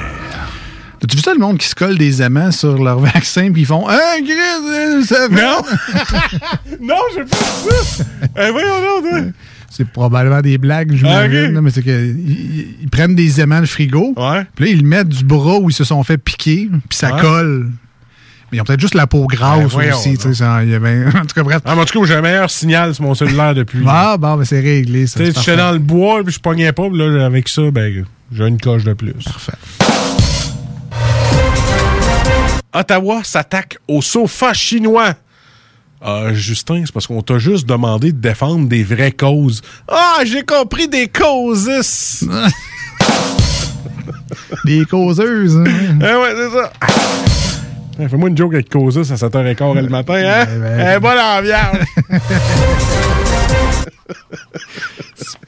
As-tu 1.04 1.16
vu 1.16 1.22
ça, 1.22 1.34
le 1.34 1.38
monde 1.38 1.58
qui 1.58 1.68
se 1.68 1.76
colle 1.76 1.96
des 1.96 2.20
aimants 2.20 2.50
sur 2.50 2.82
leur 2.82 2.98
vaccin 3.14 3.52
puis 3.52 3.62
ils 3.62 3.66
font 3.66 3.86
Ah, 3.88 4.16
Chris, 4.24 5.04
ça 5.06 5.28
fait. 5.28 5.40
Non! 5.40 5.62
non, 6.80 7.00
j'ai 7.14 7.24
pas 7.24 7.36
ça! 7.36 8.04
Eh, 8.36 8.50
voyons 8.50 9.02
toi. 9.02 9.20
C'est 9.72 9.86
probablement 9.88 10.40
des 10.42 10.58
blagues, 10.58 10.92
j'imagine. 10.94 11.36
Ah, 11.44 11.46
ok. 11.48 11.54
là, 11.54 11.60
Mais 11.62 11.70
c'est 11.70 11.82
qu'ils 11.82 12.18
ils- 12.28 12.76
ils 12.82 12.88
prennent 12.90 13.14
des 13.14 13.40
aimants 13.40 13.60
de 13.60 13.66
frigo. 13.66 14.14
Puis 14.56 14.64
là, 14.66 14.70
ils 14.70 14.84
mettent 14.84 15.08
du 15.08 15.24
bras 15.24 15.58
où 15.58 15.70
ils 15.70 15.74
se 15.74 15.84
sont 15.84 16.02
fait 16.02 16.18
piquer. 16.18 16.68
Puis 16.88 16.98
ça 16.98 17.14
Ouais. 17.14 17.20
colle. 17.20 17.70
Mais 18.50 18.58
ils 18.58 18.60
ont 18.60 18.64
peut-être 18.64 18.80
juste 18.80 18.94
la 18.96 19.06
peau 19.06 19.26
Ben, 19.28 19.36
grasse 19.36 19.70
voyons 19.72 19.96
aussi. 19.96 20.16
tu 20.18 20.22
sais, 20.22 20.34
ça, 20.34 20.64
il 20.64 20.70
y 20.70 20.74
avait- 20.74 21.06
en 21.16 21.20
tout 21.24 21.34
cas, 21.36 21.44
bref. 21.44 21.60
Ah, 21.64 21.76
en 21.76 21.84
tout 21.84 22.00
cas, 22.00 22.06
j'ai 22.06 22.14
un 22.16 22.20
meilleur 22.20 22.50
signal 22.50 22.92
sur 22.96 23.04
mon 23.04 23.14
cellulaire 23.14 23.54
depuis. 23.54 23.78
Ah, 23.86 24.16
bon, 24.18 24.36
ben, 24.36 24.44
c'est 24.44 24.58
réglé. 24.60 25.02
Tu 25.02 25.06
sais, 25.06 25.26
j'étais 25.26 25.56
dans 25.56 25.70
le 25.70 25.78
bois, 25.78 26.24
puis 26.24 26.34
je 26.34 26.40
pognais 26.40 26.72
pas, 26.72 26.88
puis 26.88 26.98
là, 26.98 27.24
avec 27.24 27.48
ça, 27.48 27.62
ben, 27.70 28.04
j'ai 28.32 28.46
une 28.48 28.58
coche 28.60 28.82
de 28.82 28.92
plus. 28.92 29.12
Parfait. 29.24 29.52
Ottawa 32.72 33.20
s'attaque 33.24 33.78
au 33.88 34.00
sofa 34.02 34.52
chinois. 34.52 35.14
Ah, 36.02 36.32
Justin, 36.32 36.82
c'est 36.86 36.92
parce 36.92 37.06
qu'on 37.06 37.20
t'a 37.22 37.38
juste 37.38 37.66
demandé 37.68 38.10
de 38.12 38.18
défendre 38.20 38.66
des 38.68 38.82
vraies 38.82 39.12
causes. 39.12 39.60
Ah, 39.86 40.20
j'ai 40.24 40.42
compris 40.44 40.88
des 40.88 41.08
causes. 41.08 41.68
Des 44.64 44.84
causeuses. 44.84 45.56
hein. 45.56 45.64
Ah 46.02 46.18
ouais, 46.20 46.32
c'est 46.36 46.50
ça. 46.50 46.72
Ah, 46.80 46.86
Fais-moi 48.08 48.28
une 48.30 48.36
joke 48.36 48.54
avec 48.54 48.68
causes 48.70 48.98
à 48.98 49.02
7h15 49.14 49.80
le 49.82 49.88
matin, 49.88 50.14
hein? 50.14 50.46
ben, 50.46 50.94
Eh, 50.96 51.00
bonne 51.00 51.18
ambiance! 51.18 51.76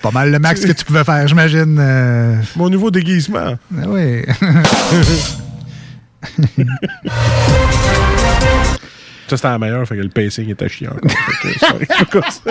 Pas 0.02 0.10
mal 0.10 0.30
le 0.32 0.38
max 0.38 0.64
que 0.64 0.72
tu 0.72 0.84
pouvais 0.84 1.04
faire, 1.04 1.26
j'imagine. 1.28 1.76
euh. 1.80 2.36
Mon 2.56 2.68
nouveau 2.70 2.90
déguisement. 2.90 3.56
Ah 3.76 3.84
oui. 3.88 4.22
Ça, 9.32 9.36
c'était 9.38 9.48
la 9.48 9.58
meilleure, 9.58 9.88
fait 9.88 9.96
que 9.96 10.02
le 10.02 10.10
pacing 10.10 10.50
était 10.50 10.68
chiant. 10.68 10.90
encore. 10.90 11.10
Fait 11.10 11.52
que, 11.54 11.58
sorry. 11.58 11.86
Écoute. 12.02 12.42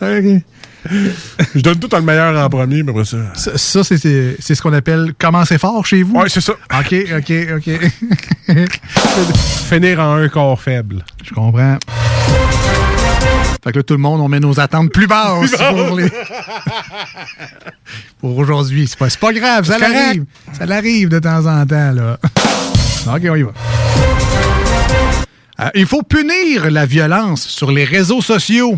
Ok. 0.00 0.42
Je 1.54 1.60
donne 1.60 1.78
tout 1.78 1.88
le 1.92 2.00
meilleur 2.00 2.42
en 2.42 2.48
premier, 2.48 2.82
mais 2.82 2.92
après 2.92 3.04
ça. 3.04 3.18
Ça, 3.34 3.58
ça, 3.58 3.84
c'est- 3.84 3.98
ce 4.40 4.62
qu'on 4.62 4.72
appelle 4.72 5.12
commencer 5.18 5.58
fort 5.58 5.84
chez 5.84 6.02
vous? 6.02 6.16
Ouais, 6.18 6.30
c'est 6.30 6.40
ça. 6.40 6.52
OK, 6.52 6.94
OK, 7.18 7.32
OK. 7.58 8.56
Finir 9.68 10.00
en 10.00 10.14
un 10.14 10.28
corps 10.30 10.58
faible. 10.58 11.04
Je 11.22 11.34
comprends. 11.34 11.76
Fait 13.62 13.70
que 13.70 13.78
là, 13.80 13.82
tout 13.82 13.92
le 13.94 14.00
monde, 14.00 14.22
on 14.22 14.28
met 14.28 14.40
nos 14.40 14.58
attentes 14.58 14.90
plus 14.94 15.06
basses 15.06 15.52
pour, 15.52 15.94
les... 15.98 16.10
pour 18.18 18.38
aujourd'hui. 18.38 18.86
C'est 18.88 18.98
pas, 18.98 19.10
c'est 19.10 19.20
pas 19.20 19.34
grave, 19.34 19.66
ça 19.66 19.76
l'arrive. 19.76 20.24
Ça 20.54 20.64
l'arrive 20.64 21.10
de 21.10 21.18
temps 21.18 21.44
en 21.44 21.66
temps, 21.66 21.92
là. 21.92 22.18
OK, 23.14 23.22
on 23.28 23.34
y 23.36 23.42
va. 23.42 23.52
Euh, 25.62 25.68
il 25.74 25.86
faut 25.86 26.02
punir 26.02 26.70
la 26.70 26.86
violence 26.86 27.46
sur 27.46 27.70
les 27.70 27.84
réseaux 27.84 28.22
sociaux. 28.22 28.76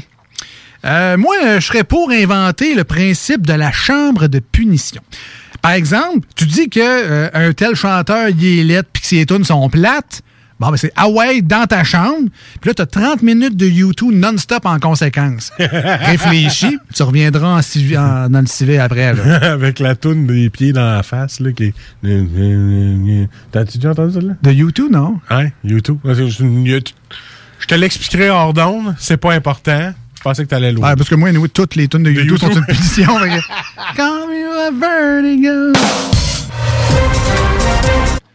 Euh, 0.85 1.17
moi, 1.17 1.35
euh, 1.43 1.61
je 1.61 1.67
serais 1.67 1.85
pour 1.85 2.11
inventer 2.11 2.75
le 2.75 2.85
principe 2.85 3.47
de 3.47 3.55
la 3.55 3.73
chambre 3.73 4.27
de 4.27 4.39
punition. 4.39 5.03
Par 5.63 5.73
exemple, 5.73 6.27
tu 6.37 6.45
dis 6.45 6.69
que 6.69 7.31
un 7.35 7.53
tel 7.55 7.75
chanteur, 7.75 8.29
il 8.29 8.61
est 8.61 8.65
laid 8.65 8.83
puis 8.93 9.01
que 9.01 9.09
ses 9.09 9.25
tunes 9.25 9.45
sont 9.45 9.71
plates. 9.71 10.21
Bon, 10.71 10.77
c'est 10.77 10.93
ouais, 11.09 11.43
dans 11.43 11.67
ta 11.67 11.85
chambre. 11.85 12.29
Puis 12.61 12.71
là, 12.71 12.75
tu 12.75 12.83
as 12.83 12.87
30 12.87 13.23
minutes 13.23 13.57
de 13.57 13.67
YouTube 13.67 14.13
non-stop 14.15 14.65
en 14.67 14.79
conséquence. 14.79 15.51
Réfléchis, 15.59 16.79
tu 16.95 17.03
reviendras 17.03 17.57
en 17.57 17.61
civi- 17.61 17.99
en- 17.99 18.29
dans 18.29 18.41
le 18.41 18.47
civet 18.47 18.79
après. 18.79 19.15
là. 19.15 19.35
Avec 19.53 19.79
la 19.79 19.95
toune 19.95 20.27
des 20.27 20.49
pieds 20.51 20.73
dans 20.73 20.91
la 20.97 21.03
face, 21.03 21.41
là, 21.41 21.53
qui. 21.53 21.73
T'as-tu 23.53 23.79
déjà 23.79 23.91
entendu 23.91 24.15
ça, 24.15 24.21
là? 24.21 24.35
De 24.43 24.51
YouTube, 24.53 24.91
non? 24.91 25.21
Hein? 25.31 25.49
YouTube. 25.65 25.99
Je 26.05 27.67
te 27.67 27.75
l'expliquerai 27.75 28.31
hors 28.31 28.53
d'onde, 28.53 28.95
c'est 28.99 29.17
pas 29.17 29.33
important. 29.33 29.93
Je 30.17 30.23
pensais 30.23 30.45
que 30.45 30.49
t'allais 30.49 30.73
loin. 30.73 30.95
Parce 30.97 31.09
que 31.09 31.15
moi, 31.15 31.29
anyway, 31.29 31.49
toutes 31.49 31.75
les 31.77 31.87
tunes 31.89 32.03
de 32.03 32.11
YouTube, 32.11 32.39
sont 32.39 32.51
une 32.51 32.65
punition. 32.65 33.07
Call 33.97 34.27
me 34.29 34.67
a 34.67 34.71
vertigo. 34.71 35.73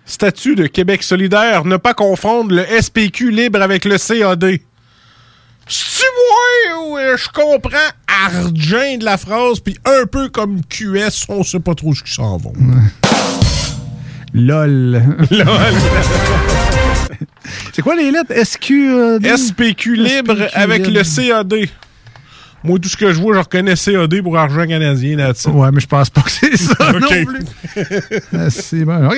Statut 0.09 0.55
de 0.55 0.65
Québec 0.65 1.03
solidaire, 1.03 1.65
ne 1.65 1.77
pas 1.77 1.93
confondre 1.93 2.51
le 2.55 2.65
SPQ 2.81 3.29
libre 3.29 3.61
avec 3.61 3.85
le 3.85 3.97
CAD. 3.99 4.57
Si 5.67 6.03
moi, 6.73 6.87
ouais, 6.93 7.13
je 7.15 7.29
comprends 7.29 7.77
argent 8.25 8.97
de 8.97 9.05
la 9.05 9.17
phrase, 9.19 9.59
puis 9.59 9.77
un 9.85 10.07
peu 10.07 10.29
comme 10.29 10.61
QS, 10.67 11.25
on 11.29 11.43
sait 11.43 11.59
pas 11.59 11.75
trop 11.75 11.93
ce 11.93 12.01
qu'ils 12.01 12.13
s'en 12.13 12.37
vont. 12.37 12.53
LOL. 14.33 15.03
Lol. 15.31 15.47
C'est 17.71 17.83
quoi 17.83 17.95
les 17.95 18.09
lettres? 18.11 18.33
SQ. 18.43 18.71
euh, 18.71 19.19
SPQ 19.37 19.95
libre 19.95 20.33
SPQ 20.35 20.49
avec 20.55 20.87
libre. 20.87 20.99
le 20.99 21.03
CAD. 21.03 21.53
Moi, 22.63 22.77
tout 22.79 22.89
ce 22.89 22.97
que 22.97 23.13
je 23.13 23.19
vois, 23.19 23.33
je 23.35 23.39
reconnais 23.39 23.75
CAD 23.75 24.21
pour 24.21 24.37
argent 24.37 24.67
canadien 24.67 25.15
là-dessus. 25.17 25.47
Ouais, 25.49 25.69
mais 25.71 25.79
je 25.79 25.87
pense 25.87 26.09
pas 26.09 26.21
que 26.21 26.31
c'est 26.31 26.57
ça 26.57 26.91
non 26.99 27.07
plus. 27.07 27.39
Ah, 28.37 28.49
c'est 28.49 28.83
bon, 28.83 29.07
OK. 29.07 29.17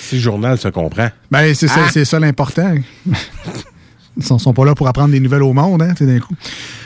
Si 0.00 0.16
le 0.16 0.20
journal 0.20 0.58
se 0.58 0.68
comprend. 0.68 1.08
Ben, 1.30 1.54
c'est 1.54 1.68
ça, 1.68 1.80
Ah. 1.86 1.90
c'est 1.92 2.04
ça 2.04 2.18
l'important. 2.20 2.74
Ils 4.16 4.22
sont, 4.24 4.38
sont 4.38 4.52
pas 4.52 4.64
là 4.64 4.74
pour 4.76 4.86
apprendre 4.86 5.10
des 5.10 5.18
nouvelles 5.18 5.42
au 5.42 5.52
monde, 5.52 5.82
hein, 5.82 5.88
tu 5.96 6.04
sais, 6.04 6.06
d'un 6.06 6.20
coup. 6.20 6.34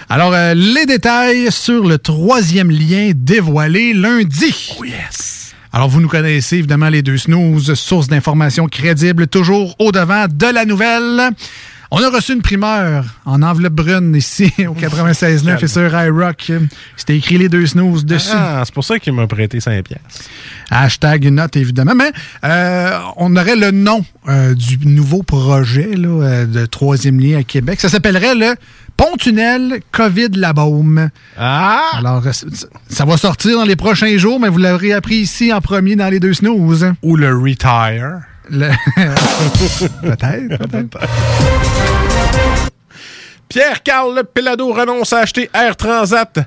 Alors, 0.09 0.33
euh, 0.33 0.55
les 0.55 0.87
détails 0.87 1.53
sur 1.53 1.87
le 1.87 1.99
troisième 1.99 2.71
lien 2.71 3.11
dévoilé 3.15 3.93
lundi. 3.93 4.75
Oh 4.81 4.85
yes! 4.85 5.53
Alors, 5.71 5.91
vous 5.91 6.01
nous 6.01 6.09
connaissez, 6.09 6.57
évidemment, 6.57 6.89
les 6.89 7.03
deux 7.03 7.19
snooze, 7.19 7.75
source 7.75 8.09
d'informations 8.09 8.67
crédibles, 8.67 9.27
toujours 9.27 9.77
au-devant 9.79 10.25
de 10.27 10.47
la 10.47 10.65
nouvelle. 10.65 11.29
On 11.91 12.03
a 12.03 12.11
reçu 12.11 12.35
une 12.35 12.43
primeur 12.43 13.05
en 13.25 13.43
enveloppe 13.43 13.73
brune 13.73 14.15
ici, 14.15 14.53
au 14.59 14.75
96.9 14.75 15.65
et 15.65 15.69
sur 15.69 15.89
iRock. 15.89 16.53
C'était 16.97 17.17
écrit 17.17 17.39
les 17.39 17.49
deux 17.49 17.67
snooze 17.67 18.05
dessus. 18.05 18.29
Ah, 18.35 18.63
c'est 18.65 18.75
pour 18.75 18.85
ça 18.85 18.99
qu'il 18.99 19.15
m'a 19.15 19.27
prêté 19.27 19.59
5 19.59 19.85
piastres. 19.85 20.07
Hashtag 20.71 21.29
note, 21.29 21.57
évidemment. 21.57 21.95
Mais 21.95 22.13
euh, 22.45 22.99
on 23.17 23.35
aurait 23.37 23.57
le 23.57 23.71
nom 23.71 24.05
euh, 24.29 24.55
du 24.55 24.79
nouveau 24.87 25.23
projet 25.23 25.95
là, 25.95 26.09
euh, 26.09 26.47
de 26.47 26.67
troisième 26.67 27.19
lien 27.19 27.39
à 27.39 27.43
Québec. 27.43 27.81
Ça 27.81 27.89
s'appellerait 27.89 28.35
le 28.35 28.55
Pont-Tunnel 28.99 29.81
COVID 29.91 30.31
La 30.35 30.53
Baume. 30.53 31.09
Ah! 31.39 31.81
Alors, 31.95 32.23
ça 32.91 33.05
va 33.07 33.17
sortir 33.17 33.59
dans 33.59 33.65
les 33.65 33.77
prochains 33.77 34.19
jours, 34.19 34.39
mais 34.39 34.51
vous 34.51 34.59
l'aurez 34.59 34.93
appris 34.93 35.17
ici 35.17 35.55
en 35.55 35.63
premier 35.63 35.97
dans 35.97 36.11
les 36.11 36.21
deux 36.21 36.35
snooze. 36.35 36.93
Ou 37.03 37.17
le 37.17 37.35
retire. 37.35 38.28
Le- 38.51 38.71
peut-être, 40.03 40.59
peut-être. 40.69 40.99
Pierre-Carl 43.49 44.23
Pelado 44.33 44.73
renonce 44.73 45.13
à 45.13 45.21
acheter 45.21 45.51
Air 45.55 45.77
Transat. 45.77 46.39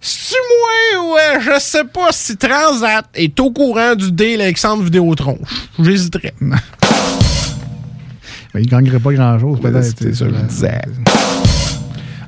C'est-tu 0.00 0.36
moi 0.60 1.04
ou 1.04 1.16
euh, 1.16 1.40
je 1.40 1.60
sais 1.60 1.84
pas 1.84 2.08
si 2.12 2.36
Transat 2.36 3.06
est 3.14 3.38
au 3.40 3.50
courant 3.50 3.94
du 3.94 4.12
deal 4.12 4.40
Alexandre 4.40 4.82
Vidéotron? 4.84 5.38
J'hésiterais. 5.80 6.34
Mais 6.40 6.56
il 8.62 8.68
gagnerait 8.68 9.00
pas 9.00 9.12
grand-chose, 9.12 9.60
peut-être. 9.60 9.94
C'est 9.98 10.14
ça, 10.14 10.26
je 10.26 10.44
disais. 10.46 10.80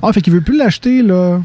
Ah, 0.01 0.11
fait 0.13 0.21
qu'il 0.21 0.33
veut 0.33 0.41
plus 0.41 0.57
l'acheter, 0.57 1.01
là. 1.03 1.39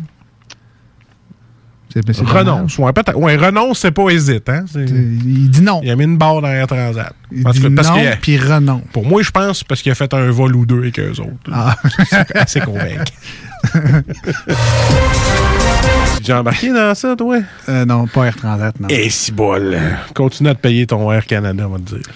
Renonce. 2.25 2.79
Ouais, 2.79 2.93
peut-être. 2.93 3.17
Ouais, 3.17 3.37
renonce, 3.37 3.79
c'est 3.81 3.91
pas 3.91 4.09
hésite. 4.11 4.49
Hein? 4.49 4.65
Il 4.75 5.51
dit 5.51 5.63
non. 5.63 5.81
Il 5.83 5.91
a 5.91 5.97
mis 5.97 6.05
une 6.05 6.17
barre 6.19 6.41
dans 6.43 6.49
Air 6.49 6.67
Transat. 6.67 7.15
Il 7.31 7.45
dit 7.45 7.61
cas, 7.63 7.69
parce 7.77 7.89
non, 7.89 7.97
puis 8.21 8.39
renonce. 8.39 8.83
Pour 8.93 9.07
moi, 9.07 9.23
je 9.23 9.31
pense 9.31 9.65
parce 9.65 9.83
qu'il 9.83 9.93
a 9.93 9.95
fait 9.95 10.13
un 10.15 10.31
vol 10.31 10.55
ou 10.57 10.67
deux 10.67 10.79
avec 10.79 10.99
eux 10.99 11.13
autres. 11.21 11.51
Ah. 11.53 11.77
C'est 12.09 12.37
assez 12.37 12.61
convaincant. 12.61 13.05
J'ai 16.23 16.33
embarqué 16.33 16.73
dans 16.73 16.95
ça, 16.95 17.15
toi? 17.17 17.39
Euh, 17.69 17.85
non, 17.85 18.07
pas 18.07 18.25
Air 18.27 18.37
Transat, 18.37 18.79
non. 18.81 18.89
Et 18.89 19.11
si 19.11 19.33
bol. 19.33 19.77
Continue 20.15 20.49
à 20.51 20.55
te 20.55 20.61
payer 20.61 20.87
ton 20.87 21.11
Air 21.13 21.27
Canada, 21.27 21.65
on 21.69 21.73
va 21.73 21.79
te 21.79 21.95
dire. 21.95 22.07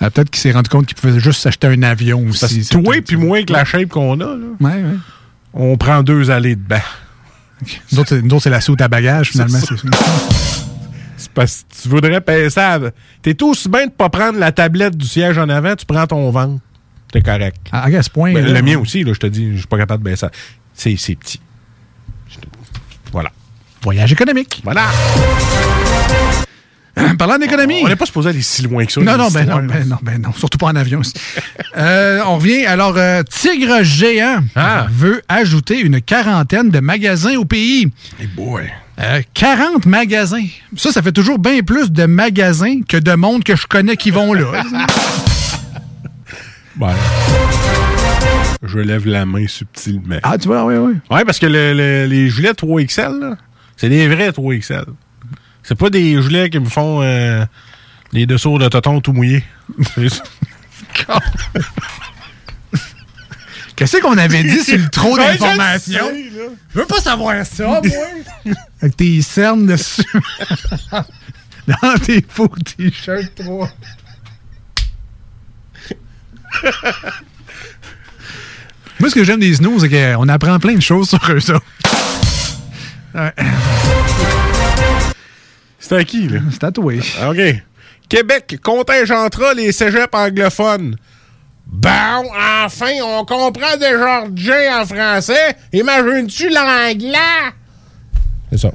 Ah, 0.00 0.10
Peut-être 0.10 0.30
qu'il 0.30 0.40
s'est 0.40 0.52
rendu 0.52 0.68
compte 0.68 0.86
qu'il 0.86 0.96
pouvait 0.96 1.18
juste 1.18 1.40
s'acheter 1.40 1.66
un 1.66 1.82
avion 1.82 2.24
aussi. 2.28 2.40
Parce 2.60 2.68
toi 2.68 2.94
puis 3.04 3.16
moi, 3.16 3.38
avec 3.38 3.50
la 3.50 3.64
shape 3.64 3.88
qu'on 3.88 4.20
a, 4.20 4.24
là, 4.26 4.36
Ouais, 4.60 4.70
ouais. 4.70 4.96
on 5.54 5.76
prend 5.76 6.02
deux 6.02 6.30
allées 6.30 6.54
de 6.56 6.60
bain. 6.60 6.80
Nous 7.92 7.98
autres, 7.98 8.08
c'est- 8.10 8.22
nous 8.22 8.34
autres, 8.34 8.42
c'est 8.44 8.50
la 8.50 8.60
soute 8.60 8.80
à 8.80 8.88
bagages, 8.88 9.30
finalement. 9.30 9.58
C'est 11.20 11.30
parce 11.32 11.64
que 11.68 11.82
tu 11.82 11.88
voudrais 11.88 12.20
payer 12.20 12.48
ça. 12.48 12.78
T'es 13.22 13.42
aussi 13.42 13.68
bien 13.68 13.86
de 13.88 13.90
pas 13.90 14.08
prendre 14.08 14.38
la 14.38 14.52
tablette 14.52 14.96
du 14.96 15.04
siège 15.04 15.36
en 15.36 15.48
avant, 15.48 15.74
tu 15.74 15.84
prends 15.84 16.06
ton 16.06 16.30
ventre. 16.30 16.60
T'es 17.12 17.20
correct. 17.22 17.56
Ah, 17.72 17.86
à 17.86 18.02
ce 18.02 18.08
point. 18.10 18.32
Ben, 18.32 18.44
là, 18.46 18.52
le 18.52 18.62
mien 18.62 18.78
aussi, 18.78 19.02
là, 19.02 19.12
je 19.14 19.18
te 19.18 19.26
dis, 19.26 19.50
je 19.52 19.56
suis 19.58 19.66
pas 19.66 19.78
capable 19.78 20.04
de 20.04 20.10
baisser 20.10 20.20
ça. 20.20 20.30
C'est 20.74 20.94
c'est 20.96 21.16
petit. 21.16 21.40
Voilà. 23.10 23.32
Voyage 23.82 24.12
économique. 24.12 24.60
Voilà. 24.62 24.86
Parlant 27.18 27.38
d'économie. 27.38 27.80
On 27.84 27.88
n'est 27.88 27.96
pas 27.96 28.06
supposé 28.06 28.30
aller 28.30 28.42
si 28.42 28.62
loin 28.62 28.84
que 28.84 28.92
ça. 28.92 29.00
Non, 29.00 29.16
dans 29.16 29.24
non, 29.24 29.30
ben 29.30 29.46
non, 29.46 29.56
ben 29.62 29.88
non, 29.88 29.96
ben 30.02 30.20
non, 30.22 30.32
surtout 30.32 30.58
pas 30.58 30.66
en 30.66 30.76
avion. 30.76 31.00
Euh, 31.76 32.20
on 32.26 32.36
revient. 32.36 32.66
Alors, 32.66 32.94
euh, 32.96 33.22
Tigre 33.22 33.82
Géant 33.82 34.42
Ah. 34.56 34.86
veut 34.90 35.22
ajouter 35.28 35.80
une 35.80 36.00
quarantaine 36.00 36.70
de 36.70 36.80
magasins 36.80 37.36
au 37.36 37.44
pays. 37.44 37.90
Hey 38.20 38.26
boy. 38.26 38.70
Euh, 39.00 39.22
40 39.34 39.86
magasins. 39.86 40.46
Ça, 40.76 40.90
ça 40.90 41.02
fait 41.02 41.12
toujours 41.12 41.38
bien 41.38 41.60
plus 41.62 41.92
de 41.92 42.04
magasins 42.06 42.80
que 42.88 42.96
de 42.96 43.12
monde 43.14 43.44
que 43.44 43.54
je 43.54 43.66
connais 43.66 43.96
qui 43.96 44.10
vont 44.10 44.32
là. 44.34 44.46
Ben, 46.76 46.94
je 48.62 48.78
lève 48.78 49.04
la 49.06 49.26
main 49.26 49.46
subtilement. 49.48 50.18
ah, 50.22 50.38
tu 50.38 50.46
vois, 50.46 50.64
oui, 50.64 50.76
oui. 50.76 50.92
Ouais, 51.10 51.24
parce 51.24 51.40
que 51.40 51.46
le- 51.46 51.72
le- 51.72 52.06
les 52.06 52.30
gilets 52.30 52.52
3XL, 52.52 53.18
là, 53.18 53.36
c'est 53.76 53.88
des 53.88 54.06
vrais 54.06 54.30
3XL. 54.30 54.84
C'est 55.68 55.74
pas 55.74 55.90
des 55.90 56.20
gilets 56.22 56.48
qui 56.48 56.58
me 56.58 56.64
font 56.64 57.02
euh, 57.02 57.44
les 58.12 58.24
dessous 58.24 58.56
de 58.56 58.68
tonton 58.68 59.02
tout 59.02 59.12
ça. 60.08 60.22
Qu'est-ce 63.76 63.98
qu'on 63.98 64.16
avait 64.16 64.44
dit 64.44 64.64
sur 64.64 64.78
le 64.78 64.88
trop 64.88 65.14
Ouais, 65.14 65.34
je 65.34 65.38
d'informations? 65.40 66.08
sais. 66.08 66.32
Je 66.74 66.78
veux 66.78 66.86
pas 66.86 67.02
savoir 67.02 67.44
ça, 67.44 67.66
moi. 67.66 67.82
Avec 68.80 68.96
tes 68.96 69.20
cernes 69.20 69.66
dessus. 69.66 70.02
Dans 71.68 71.98
tes 72.02 72.24
faux 72.26 72.48
t-shirts 72.48 73.34
3. 73.34 73.70
Moi, 79.00 79.10
ce 79.10 79.14
que 79.14 79.22
j'aime 79.22 79.40
des 79.40 79.54
snooze, 79.54 79.82
c'est 79.82 79.90
qu'on 80.14 80.28
apprend 80.30 80.58
plein 80.58 80.76
de 80.76 80.80
choses 80.80 81.10
sur 81.10 81.20
eux 81.30 81.50
autres. 81.50 81.62
Ouais. 83.14 83.32
C'est 85.78 85.96
à 85.96 86.04
qui, 86.04 86.28
là? 86.28 86.40
C'est 86.50 86.64
à 86.64 86.72
toi. 86.72 86.92
OK. 87.30 87.40
Québec 88.08 88.58
contingentera 88.62 89.54
les 89.54 89.70
cégeps 89.72 90.08
anglophones. 90.12 90.96
Bon, 91.66 92.24
enfin, 92.64 92.92
on 93.04 93.24
comprend 93.26 93.76
des 93.78 93.90
Georgiens 93.90 94.80
en 94.80 94.86
français. 94.86 95.56
Imagines-tu 95.72 96.48
l'anglais? 96.48 97.52
C'est 98.50 98.58
ça. 98.58 98.70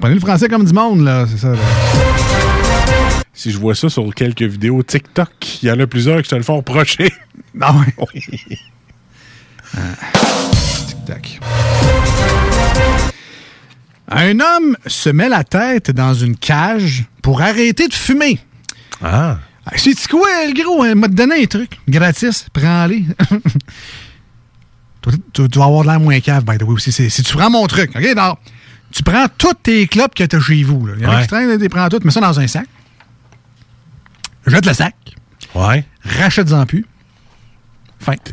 Prenez 0.00 0.14
le 0.14 0.20
français 0.20 0.48
comme 0.48 0.64
du 0.64 0.72
monde, 0.72 1.04
là. 1.04 1.26
C'est 1.28 1.38
ça. 1.38 1.48
là. 1.48 1.56
Si 3.34 3.50
je 3.50 3.58
vois 3.58 3.74
ça 3.74 3.88
sur 3.88 4.14
quelques 4.14 4.42
vidéos 4.42 4.82
TikTok, 4.82 5.62
il 5.62 5.68
y 5.68 5.72
en 5.72 5.80
a 5.80 5.86
plusieurs 5.86 6.22
qui 6.22 6.28
se 6.28 6.36
le 6.36 6.42
font 6.42 6.58
reprocher. 6.58 7.12
Ah 7.60 7.74
oui. 7.74 8.22
Tic-tac. 10.86 11.40
Un 14.10 14.40
homme 14.40 14.76
se 14.86 15.08
met 15.08 15.28
la 15.28 15.44
tête 15.44 15.90
dans 15.92 16.14
une 16.14 16.36
cage 16.36 17.04
pour 17.22 17.42
arrêter 17.42 17.86
de 17.88 17.94
fumer. 17.94 18.38
Ah. 19.02 19.38
C'est 19.76 19.94
quoi, 20.08 20.28
le 20.46 20.52
gros? 20.62 20.84
Il 20.84 20.96
m'a 20.96 21.06
donné 21.08 21.42
un 21.42 21.46
truc. 21.46 21.78
Gratis. 21.88 22.46
Prends-les. 22.52 23.04
tu, 25.32 25.42
vas 25.58 25.64
avoir 25.64 25.82
de 25.82 25.88
l'air 25.88 26.00
moins 26.00 26.18
cave, 26.20 26.44
by 26.44 26.58
the 26.58 26.62
way, 26.62 26.72
aussi. 26.74 26.92
Si 26.92 27.22
tu 27.22 27.36
prends 27.36 27.50
mon 27.50 27.66
truc, 27.66 27.90
OK? 27.94 28.04
Alors, 28.04 28.38
tu 28.90 29.02
prends 29.04 29.26
toutes 29.38 29.62
tes 29.62 29.86
clopes 29.86 30.14
que 30.14 30.24
tu 30.24 30.36
as 30.36 30.40
chez 30.40 30.62
vous. 30.64 30.86
là. 30.86 30.94
Il 30.96 31.02
y 31.02 31.06
en 31.06 31.10
a 31.10 31.16
Ouais. 31.16 31.22
qui 31.22 31.28
traînent, 31.28 31.52
tu 31.56 31.58
les 31.58 31.68
prends 31.68 31.88
toutes, 31.88 32.04
mets 32.04 32.10
ça 32.10 32.20
dans 32.20 32.40
un 32.40 32.46
sac. 32.48 32.66
Jette 34.46 34.66
le 34.66 34.74
sac. 34.74 34.96
Ouais. 35.54 35.84
Rachète-en 36.04 36.66
plus. 36.66 36.84
Fin. 38.00 38.14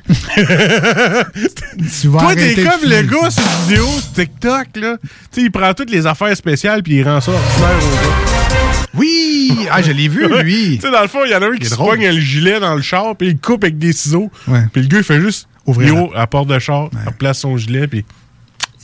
tu 2.02 2.08
vas 2.08 2.20
Toi, 2.20 2.36
t'es 2.36 2.56
comme 2.56 2.90
le 2.90 3.02
gars 3.04 3.30
sur 3.30 3.44
vidéo 3.68 3.86
TikTok, 4.16 4.68
là. 4.76 4.98
Tu 5.02 5.10
sais, 5.32 5.42
il 5.42 5.52
prend 5.52 5.74
toutes 5.74 5.90
les 5.92 6.06
affaires 6.08 6.36
spéciales 6.38 6.84
puis 6.84 6.96
il 6.96 7.04
rend 7.04 7.20
ça 7.22 7.32
ordinaire 7.32 7.78
au 7.78 7.96
gars. 7.96 8.88
Oui! 8.94 9.68
Ah, 9.72 9.82
je 9.82 9.92
l'ai 9.92 10.08
vu, 10.08 10.26
lui. 10.44 10.76
tu 10.78 10.82
sais, 10.86 10.92
dans 10.92 11.02
le 11.02 11.08
fond, 11.08 11.20
il 11.26 11.32
y 11.32 11.36
en 11.36 11.42
a 11.42 11.48
un 11.48 11.56
qui 11.58 11.66
se 11.68 11.72
drôle. 11.76 11.98
pogne 11.98 12.08
le 12.08 12.20
gilet 12.20 12.60
dans 12.60 12.76
le 12.76 12.82
char 12.82 13.16
puis 13.16 13.28
il 13.28 13.38
coupe 13.38 13.64
avec 13.64 13.78
des 13.78 13.94
ciseaux. 13.94 14.32
Ouais. 14.48 14.64
Puis 14.72 14.82
le 14.84 14.88
gars, 14.88 14.98
il 15.00 15.04
fait 15.04 15.22
juste 15.22 15.48
Ouvrir 15.66 15.96
la- 16.16 16.28
porte 16.28 16.48
de 16.48 16.58
char, 16.60 16.90
il 16.94 17.08
replace 17.10 17.40
son 17.40 17.58
gilet 17.58 17.88
puis 17.88 18.06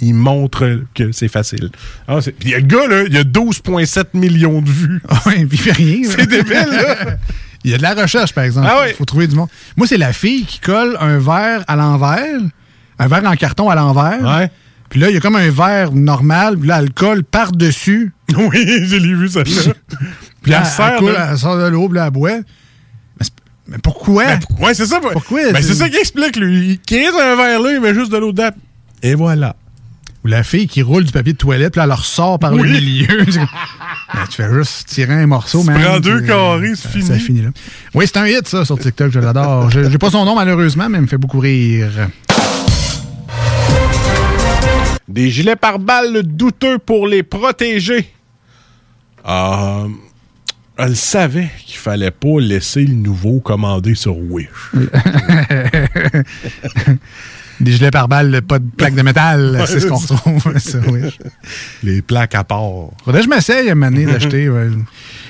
il 0.02 0.14
montre 0.14 0.82
que 0.94 1.14
c'est 1.14 1.30
facile. 1.30 1.70
Ah, 2.10 2.20
c'est- 2.22 2.34
puis 2.34 2.52
le 2.52 2.60
gars, 2.60 2.88
là, 2.88 3.04
il 3.10 3.16
a 3.18 3.24
12,7 3.24 4.14
millions 4.14 4.62
de 4.62 4.70
vues. 4.70 5.02
Oui, 5.26 5.46
puis 5.46 5.50
il 5.54 5.58
fait 5.60 5.72
rien. 5.72 6.02
là. 6.02 6.16
C'est 6.18 6.28
débile, 6.28 6.68
là. 6.72 6.96
Il 7.64 7.72
y 7.72 7.74
a 7.74 7.78
de 7.78 7.82
la 7.84 7.94
recherche, 7.94 8.34
par 8.34 8.44
exemple. 8.44 8.68
Ah 8.70 8.80
oui. 8.84 8.88
Il 8.90 8.96
faut 8.96 9.06
trouver 9.06 9.28
du 9.28 9.36
monde. 9.36 9.48
Moi, 9.78 9.88
c'est 9.88 9.98
la 9.98 10.12
fille 10.14 10.46
qui 10.46 10.60
colle 10.60 10.98
un 11.00 11.18
verre 11.18 11.64
à 11.68 11.76
l'envers, 11.76 12.40
un 13.00 13.08
verre 13.08 13.24
en 13.26 13.36
carton 13.36 13.70
à 13.70 13.76
l'envers. 13.76 14.22
Ouais. 14.22 14.52
Puis 14.90 15.00
là, 15.00 15.10
il 15.10 15.14
y 15.14 15.18
a 15.18 15.20
comme 15.22 15.36
un 15.38 15.50
verre 15.50 15.92
normal, 15.92 16.58
puis 16.58 16.68
là, 16.68 16.80
elle 16.80 16.86
le 16.86 16.92
colle 16.92 17.24
par-dessus. 17.24 18.14
Oui, 18.38 18.66
je 18.86 18.96
l'ai 18.98 19.14
vu, 19.14 19.28
ça. 19.30 19.44
Puis 19.44 19.54
elle 20.48 20.54
elle, 20.54 20.66
sert 20.66 20.96
coule, 20.98 21.12
de- 21.12 21.18
elle 21.32 21.38
sort 21.38 21.58
de 21.58 21.68
l'eau, 21.68 21.88
puis 21.88 21.98
là, 21.98 22.06
elle 22.06 22.12
boit. 22.12 22.32
Mais, 22.38 22.42
c'est- 23.22 23.32
mais 23.68 23.78
pourquoi? 23.78 24.26
Ben, 24.26 24.40
pour- 24.40 24.62
ouais, 24.62 24.74
c'est 24.74 24.86
ça. 24.88 25.00
Pourquoi? 25.00 25.40
Ben, 25.52 25.62
c'est 25.62 25.70
C'est- 25.70 25.74
ça 25.76 25.90
qui 25.90 25.98
explique, 25.98 26.36
lui. 26.36 26.72
Il 26.72 26.80
crée 26.80 27.08
un 27.08 27.36
verre 27.36 27.60
là, 27.62 27.74
il 27.74 27.80
met 27.82 27.94
juste 27.94 28.12
de 28.12 28.18
l'eau 28.18 28.32
dedans. 28.32 28.50
Et 29.02 29.14
voilà. 29.16 29.56
Ou 30.24 30.28
la 30.28 30.44
fille 30.44 30.68
qui 30.68 30.82
roule 30.82 31.04
du 31.04 31.12
papier 31.12 31.34
de 31.34 31.38
toilette, 31.38 31.74
puis 31.74 31.80
là, 31.80 31.84
elle 31.84 31.90
le 31.90 31.96
ressort 31.96 32.40
par 32.40 32.54
le 32.54 32.64
milieu. 32.64 33.08
Ben, 34.14 34.26
tu 34.30 34.36
fais 34.36 34.54
juste 34.54 34.90
tirer 34.90 35.14
un 35.16 35.26
morceau, 35.26 35.62
Tu 35.62 35.68
man. 35.72 35.82
prends 35.82 36.00
deux 36.00 36.20
puis, 36.20 36.28
carrés, 36.28 36.74
c'est 36.76 36.84
ça- 36.84 36.90
fini. 36.90 37.04
Ça 37.06 37.16
finit 37.16 37.42
là. 37.42 37.50
Oui, 37.96 38.06
c'est 38.06 38.18
un 38.20 38.28
hit, 38.28 38.48
ça, 38.48 38.64
sur 38.64 38.78
TikTok. 38.78 39.12
Je 39.12 39.20
l'adore. 39.20 39.72
Je- 39.72 39.90
J'ai 39.90 39.98
pas 39.98 40.12
son 40.12 40.24
nom, 40.24 40.36
malheureusement, 40.36 40.88
mais 40.88 41.00
il 41.00 41.02
me 41.02 41.08
fait 41.08 41.18
beaucoup 41.18 41.40
rire. 41.40 41.90
Des 45.08 45.32
gilets 45.32 45.56
pare-balles 45.56 46.22
douteux 46.24 46.78
pour 46.78 47.08
les 47.08 47.24
protéger. 47.24 48.08
Euh, 49.28 49.88
elle 50.78 50.96
savait 50.96 51.50
qu'il 51.66 51.78
fallait 51.78 52.12
pas 52.12 52.40
laisser 52.40 52.86
le 52.86 52.94
nouveau 52.94 53.40
commander 53.40 53.96
sur 53.96 54.16
Wish. 54.18 54.48
Des 57.64 57.72
gilets 57.72 57.92
pare-balles, 57.92 58.42
pas 58.48 58.60
de 58.60 58.66
plaques 58.78 58.96
de 58.96 59.02
métal. 59.02 59.58
Ouais, 59.60 59.66
c'est 59.66 59.80
ce 59.80 59.88
qu'on 59.88 59.96
retrouve. 59.98 60.58
ça, 60.60 60.80
oui. 60.92 61.02
Les 61.84 62.02
plaques 62.02 62.36
à 62.36 62.44
part. 62.44 62.62
Faudrait 63.06 63.22
que 63.22 63.26
je 63.26 63.30
m'essaye 63.30 63.70
à 63.70 63.72
un 63.72 63.76
moment 63.76 63.92
donné 63.92 64.06
d'acheter. 64.06 64.50
ouais. 64.50 64.68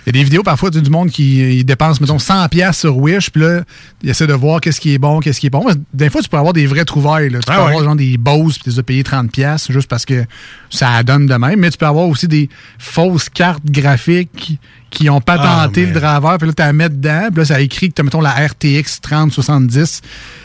Il 0.06 0.08
y 0.08 0.20
a 0.20 0.20
des 0.20 0.24
vidéos 0.26 0.44
parfois 0.44 0.70
du 0.70 0.90
monde 0.90 1.10
qui 1.12 1.62
euh, 1.62 1.64
dépense, 1.64 2.02
mettons, 2.02 2.18
100$ 2.18 2.50
piastres 2.50 2.82
sur 2.82 2.98
Wish, 2.98 3.30
puis 3.30 3.42
là, 3.42 3.62
il 4.02 4.10
essaie 4.10 4.28
de 4.28 4.34
voir 4.34 4.60
qu'est-ce 4.60 4.82
qui 4.82 4.94
est 4.94 4.98
bon, 4.98 5.22
qu'est-ce 5.22 5.40
qui 5.40 5.48
est 5.48 5.50
bon. 5.50 5.66
Des 5.94 6.10
fois, 6.10 6.22
tu 6.22 6.28
peux 6.28 6.36
avoir 6.38 6.52
des 6.52 6.66
vrais 6.68 6.84
trouvailles. 6.84 7.30
là. 7.30 7.40
Tu 7.40 7.46
Ah 7.48 7.54
peux 7.56 7.62
ouais. 7.62 7.68
avoir 7.70 7.84
genre 7.86 7.96
des 7.96 8.18
Bose, 8.18 8.56
puis 8.56 8.64
tu 8.66 8.70
les 8.72 8.80
as 8.80 8.84
payés 8.84 9.04
30$ 9.04 9.30
piastres 9.30 9.72
juste 9.72 9.88
parce 9.88 10.04
que 10.06 10.26
ça 10.70 11.02
donne 11.04 11.26
de 11.26 11.36
même. 11.36 11.58
Mais 11.58 11.70
tu 11.72 11.78
peux 11.78 11.86
avoir 11.86 12.08
aussi 12.10 12.28
des 12.28 12.50
fausses 12.80 13.30
cartes 13.30 13.64
graphiques 13.66 14.60
qui 14.90 15.10
ont 15.10 15.22
patenté 15.22 15.84
Ah, 15.84 15.94
le 15.94 16.00
driver, 16.00 16.38
puis 16.38 16.48
là, 16.48 16.54
tu 16.54 16.62
la 16.64 16.74
mets 16.74 16.90
dedans, 16.90 17.30
puis 17.32 17.40
là, 17.40 17.46
ça 17.46 17.62
écrit 17.62 17.88
que 17.88 17.94
tu 17.96 18.02
as, 18.02 18.04
mettons, 18.04 18.20
la 18.22 18.32
RTX 18.32 19.00
3070. 19.02 20.02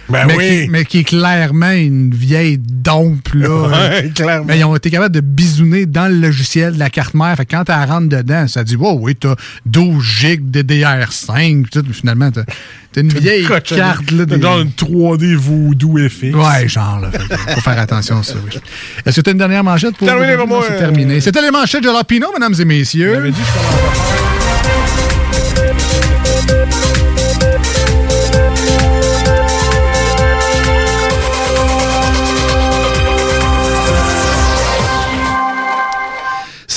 Ben 0.09 0.26
mais, 0.26 0.36
oui. 0.36 0.62
qui, 0.64 0.70
mais 0.70 0.85
qui 0.85 0.98
est 1.01 1.05
clairement 1.05 1.70
une 1.70 2.14
vieille 2.14 2.59
dompe, 2.59 3.28
là. 3.35 3.48
Ouais, 3.68 4.10
clairement. 4.14 4.44
Mais 4.48 4.59
ils 4.59 4.64
ont 4.64 4.74
été 4.74 4.90
capables 4.90 5.14
de 5.14 5.20
bisouner 5.20 5.85
dans 5.86 6.09
le 6.10 6.18
logiciel 6.18 6.74
de 6.74 6.78
la 6.78 6.89
carte 6.90 7.14
mère. 7.14 7.36
Fait 7.36 7.44
que 7.44 7.55
quand 7.55 7.64
tu 7.64 7.72
rentres 7.72 8.09
dedans, 8.09 8.47
ça 8.48 8.64
dit, 8.64 8.76
wow, 8.76 8.98
oui, 9.01 9.14
t'as 9.14 9.35
12 9.66 10.02
gigs 10.05 10.51
de 10.51 10.62
DR5. 10.62 11.64
pis 11.64 11.70
tout, 11.70 11.82
mais 11.86 11.93
finalement, 11.93 12.30
t'as 12.30 12.44
t'as 12.93 13.02
une 13.02 13.09
vieille 13.12 13.47
carte, 13.47 14.10
là. 14.10 14.24
T'as 14.26 14.36
des- 14.36 14.43
Genre 14.43 14.60
une 14.60 14.70
3D 14.70 15.35
Voodoo 15.35 15.98
FX. 16.09 16.35
Ouais, 16.35 16.68
genre, 16.68 17.01
là. 17.01 17.10
Faut 17.55 17.60
faire 17.60 17.78
attention 17.78 18.20
à 18.20 18.22
ça, 18.22 18.35
oui. 18.44 18.59
Est-ce 19.05 19.16
que 19.16 19.20
tu 19.20 19.28
as 19.28 19.32
une 19.32 19.39
dernière 19.39 19.62
manchette 19.64 19.97
pour 19.97 20.06
Terminé 20.09 20.36
C'est 20.66 20.72
euh, 20.72 20.78
terminé. 20.78 21.20
C'était 21.20 21.43
les 21.43 21.51
manchettes 21.51 21.82
de 21.82 21.89
Jalapino, 21.89 22.28
mesdames 22.32 22.55
et 22.59 22.64
messieurs.« 22.64 23.32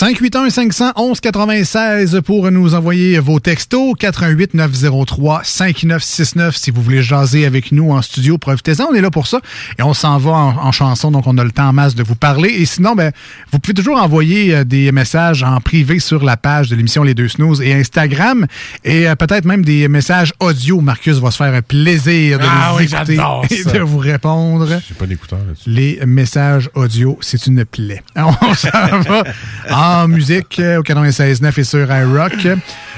5 0.01 0.10
581 0.21 0.51
511 0.51 1.19
96 1.19 2.21
pour 2.23 2.51
nous 2.51 2.75
envoyer 2.75 3.17
vos 3.17 3.39
textos. 3.39 3.95
88 3.97 4.53
903 4.53 5.41
5969 5.43 6.55
si 6.55 6.69
vous 6.69 6.83
voulez 6.83 7.01
jaser 7.01 7.45
avec 7.45 7.71
nous 7.71 7.91
en 7.91 8.03
studio. 8.03 8.37
Profitez-en, 8.37 8.89
on 8.91 8.93
est 8.93 9.01
là 9.01 9.09
pour 9.09 9.25
ça. 9.25 9.39
Et 9.79 9.83
on 9.83 9.95
s'en 9.95 10.19
va 10.19 10.31
en, 10.31 10.57
en 10.57 10.71
chanson, 10.71 11.09
donc 11.09 11.25
on 11.25 11.37
a 11.39 11.43
le 11.43 11.51
temps 11.51 11.69
en 11.69 11.73
masse 11.73 11.95
de 11.95 12.03
vous 12.03 12.13
parler. 12.13 12.49
Et 12.49 12.65
sinon, 12.65 12.93
ben, 12.93 13.11
vous 13.51 13.57
pouvez 13.57 13.73
toujours 13.73 13.99
envoyer 13.99 14.53
euh, 14.53 14.63
des 14.63 14.91
messages 14.91 15.41
en 15.41 15.59
privé 15.59 15.97
sur 15.97 16.23
la 16.23 16.37
page 16.37 16.69
de 16.69 16.75
l'émission 16.75 17.03
Les 17.03 17.15
Deux 17.15 17.27
Snooze 17.27 17.59
et 17.61 17.73
Instagram. 17.73 18.45
Et 18.83 19.09
euh, 19.09 19.15
peut-être 19.15 19.45
même 19.45 19.65
des 19.65 19.87
messages 19.87 20.33
audio. 20.39 20.81
Marcus 20.81 21.17
va 21.17 21.31
se 21.31 21.37
faire 21.37 21.53
un 21.53 21.63
plaisir 21.63 22.37
de 22.37 22.45
Ah 22.47 22.69
nous 22.71 22.77
oui, 22.77 22.83
écouter 22.83 23.17
et 23.49 23.63
de 23.63 23.79
vous 23.79 23.97
répondre. 23.97 24.67
J'ai 24.87 24.93
pas 24.93 25.07
d'écouteur 25.07 25.39
là-dessus. 25.39 25.67
Les 25.69 25.99
messages 26.05 26.69
audio, 26.75 27.17
c'est 27.21 27.47
une 27.47 27.65
plaie. 27.65 28.03
On 28.15 28.53
s'en 28.53 28.69
va 28.69 29.23
en 29.71 30.10
musique 30.11 30.59
euh, 30.59 30.77
au 30.79 30.83
96.9 30.83 31.59
et 31.59 31.63
sur 31.63 31.91
iRock. 31.91 32.47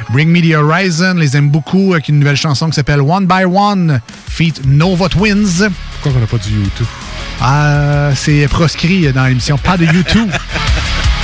Bring 0.09 0.29
Me 0.29 0.41
the 0.41 0.55
Horizon, 0.55 1.13
les 1.15 1.37
aime 1.37 1.49
beaucoup, 1.49 1.93
avec 1.93 2.09
une 2.09 2.19
nouvelle 2.19 2.35
chanson 2.35 2.67
qui 2.67 2.73
s'appelle 2.73 3.01
One 3.01 3.25
by 3.25 3.45
One, 3.45 4.01
feat 4.29 4.61
Nova 4.65 5.07
Twins. 5.09 5.69
Pourquoi 6.01 6.17
on 6.17 6.21
n'a 6.21 6.27
pas 6.27 6.37
du 6.37 6.51
YouTube? 6.51 6.87
Ah, 7.41 8.09
c'est 8.15 8.47
proscrit 8.47 9.11
dans 9.13 9.25
l'émission, 9.25 9.57
pas 9.57 9.77
de 9.77 9.85
YouTube. 9.85 10.29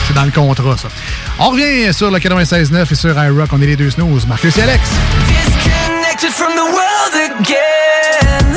c'est 0.07 0.13
dans 0.13 0.25
le 0.25 0.31
contrat, 0.31 0.77
ça. 0.77 0.87
On 1.39 1.49
revient 1.49 1.93
sur 1.93 2.11
le 2.11 2.19
96.9 2.19 2.91
et 2.91 2.95
sur 2.95 3.23
iRock. 3.23 3.49
On 3.51 3.61
est 3.61 3.67
les 3.67 3.75
deux 3.75 3.89
snooze. 3.89 4.25
Marcus 4.27 4.57
et 4.57 4.61
Alex. 4.61 4.89
Disconnected 5.27 6.31
from 6.31 6.53
the 6.53 6.71
world 6.73 7.39
again. 7.39 8.48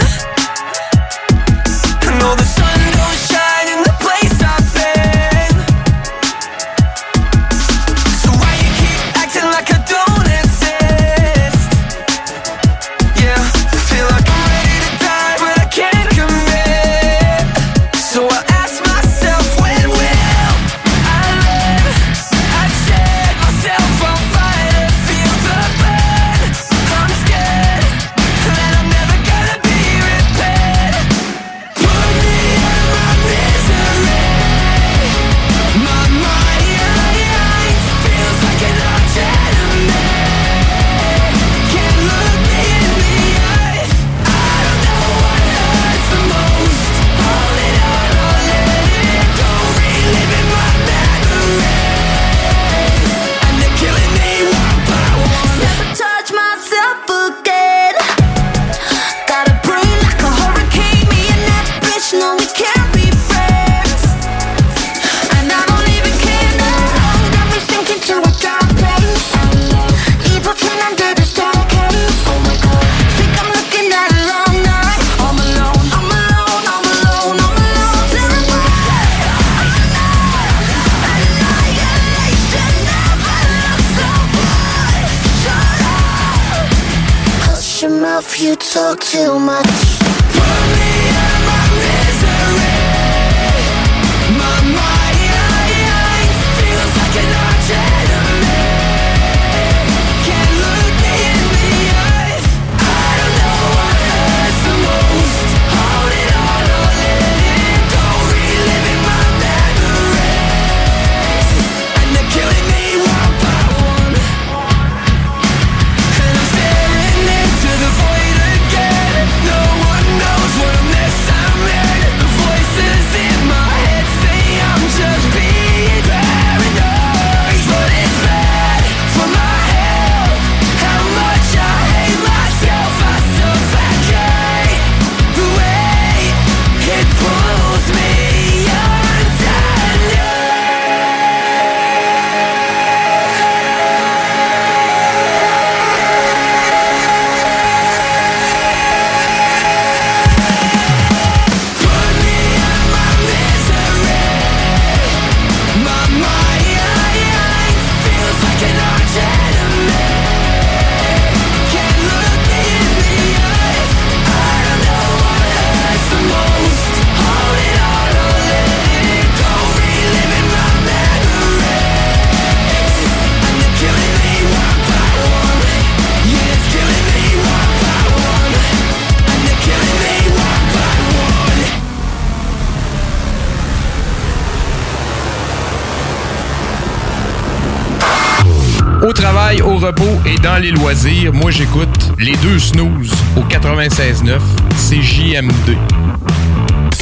Dans 190.42 190.60
les 190.60 190.70
loisirs, 190.70 191.32
moi 191.32 191.50
j'écoute 191.50 191.88
les 192.18 192.34
deux 192.36 192.58
snooze 192.58 193.12
au 193.36 193.42
96.9 193.42 194.40
CJMD. 194.76 195.76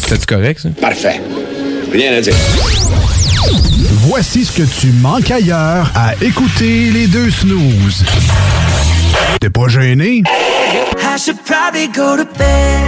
C'est 0.06 0.26
correct 0.26 0.60
ça? 0.60 0.68
Parfait. 0.80 1.20
Rien 1.90 2.14
à 2.14 2.20
dire. 2.20 2.34
Voici 4.06 4.44
ce 4.44 4.52
que 4.52 4.62
tu 4.62 4.88
manques 4.88 5.30
ailleurs 5.30 5.90
à 5.94 6.14
écouter 6.22 6.90
les 6.90 7.06
deux 7.06 7.30
snooze. 7.30 8.04
T'es 9.40 9.50
pas 9.50 9.68
gêné? 9.68 10.22
I 11.02 11.18
should 11.18 11.38
probably 11.44 11.88
go 11.88 12.16
to 12.16 12.24
bed. 12.38 12.79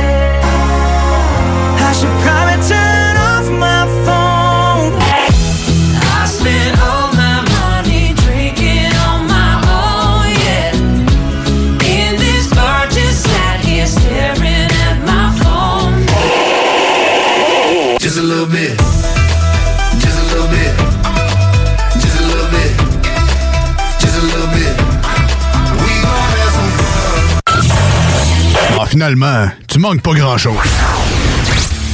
Finalement, 29.03 29.49
tu 29.67 29.81
manques 29.81 30.01
pas 30.01 30.13
grand-chose. 30.13 30.55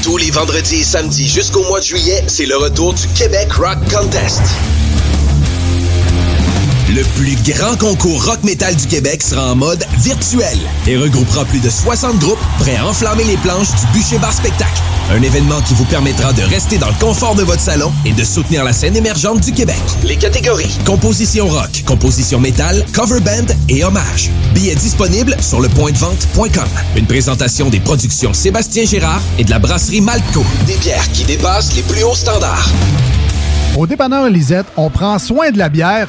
Tous 0.02 0.18
les 0.18 0.30
vendredis 0.30 0.80
et 0.80 0.84
samedis 0.84 1.26
jusqu'au 1.26 1.64
mois 1.64 1.80
de 1.80 1.84
juillet, 1.86 2.22
c'est 2.26 2.44
le 2.44 2.54
retour 2.54 2.92
du 2.92 3.08
Québec 3.16 3.50
Rock 3.54 3.78
Contest. 3.90 4.42
Le 6.90 7.02
plus 7.16 7.34
grand 7.50 7.78
concours 7.78 8.22
rock 8.26 8.44
metal 8.44 8.76
du 8.76 8.86
Québec 8.86 9.22
sera 9.22 9.52
en 9.52 9.54
mode 9.54 9.82
virtuel 10.00 10.58
et 10.86 10.98
regroupera 10.98 11.46
plus 11.46 11.60
de 11.60 11.70
60 11.70 12.18
groupes 12.18 12.38
prêts 12.58 12.76
à 12.76 12.86
enflammer 12.86 13.24
les 13.24 13.38
planches 13.38 13.70
du 13.70 13.98
Bûcher 13.98 14.18
Bar 14.18 14.34
Spectacle. 14.34 14.82
Un 15.10 15.22
événement 15.22 15.62
qui 15.62 15.72
vous 15.72 15.86
permettra 15.86 16.34
de 16.34 16.42
rester 16.42 16.76
dans 16.76 16.88
le 16.88 17.00
confort 17.00 17.34
de 17.34 17.42
votre 17.42 17.60
salon 17.60 17.90
et 18.04 18.12
de 18.12 18.22
soutenir 18.24 18.62
la 18.62 18.74
scène 18.74 18.94
émergente 18.94 19.40
du 19.40 19.52
Québec. 19.52 19.78
Les 20.04 20.16
catégories 20.16 20.76
composition 20.84 21.46
rock, 21.48 21.82
composition 21.86 22.38
métal, 22.38 22.84
cover 22.92 23.20
band 23.20 23.54
et 23.70 23.84
hommage. 23.84 24.30
Billets 24.54 24.74
disponibles 24.74 25.34
sur 25.40 25.60
le 25.60 25.68
vente.com. 25.68 26.68
Une 26.94 27.06
présentation 27.06 27.70
des 27.70 27.80
productions 27.80 28.34
Sébastien 28.34 28.84
Gérard 28.84 29.22
et 29.38 29.44
de 29.44 29.50
la 29.50 29.58
brasserie 29.58 30.02
Malco. 30.02 30.44
Des 30.66 30.76
bières 30.76 31.10
qui 31.12 31.24
dépassent 31.24 31.74
les 31.74 31.82
plus 31.82 32.02
hauts 32.04 32.14
standards. 32.14 32.68
Au 33.78 33.86
dépanneur 33.86 34.28
Lisette, 34.28 34.66
on 34.76 34.90
prend 34.90 35.18
soin 35.18 35.50
de 35.50 35.58
la 35.58 35.70
bière 35.70 36.08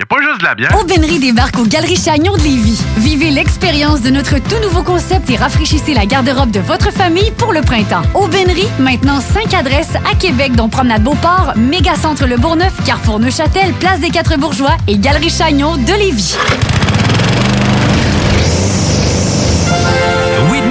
y 0.00 0.02
a 0.02 0.06
pas 0.06 0.22
juste 0.22 0.40
de 0.40 0.44
la 0.44 0.54
bière. 0.54 0.70
Débarque 1.20 1.58
aux 1.58 1.66
Galeries 1.66 1.96
Chagnon 1.96 2.34
de 2.34 2.42
Lévis. 2.42 2.80
Vivez 2.96 3.30
l'expérience 3.30 4.00
de 4.00 4.08
notre 4.08 4.38
tout 4.38 4.58
nouveau 4.62 4.82
concept 4.82 5.28
et 5.28 5.36
rafraîchissez 5.36 5.92
la 5.92 6.06
garde-robe 6.06 6.50
de 6.50 6.60
votre 6.60 6.90
famille 6.90 7.30
pour 7.32 7.52
le 7.52 7.60
printemps. 7.60 8.02
Aubainerie, 8.14 8.68
maintenant 8.78 9.20
5 9.20 9.52
adresses 9.52 9.94
à 10.10 10.14
Québec, 10.14 10.52
dont 10.56 10.70
Promenade 10.70 11.02
Beauport, 11.02 11.52
Mégacentre 11.56 12.26
Le 12.26 12.38
Bourgneuf, 12.38 12.72
Carrefour 12.86 13.18
Neuchâtel, 13.20 13.72
Place 13.74 14.00
des 14.00 14.10
Quatre 14.10 14.38
Bourgeois 14.38 14.76
et 14.88 14.96
Galerie 14.96 15.30
Chagnon 15.30 15.76
de 15.76 15.92
Lévis. 15.92 16.36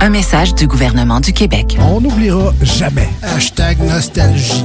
Un 0.00 0.10
message 0.10 0.54
du 0.54 0.66
gouvernement 0.66 1.20
du 1.20 1.32
Québec. 1.32 1.76
On 1.80 2.00
n'oubliera 2.00 2.52
jamais. 2.62 3.08
Hashtag 3.22 3.78
nostalgie. 3.80 4.64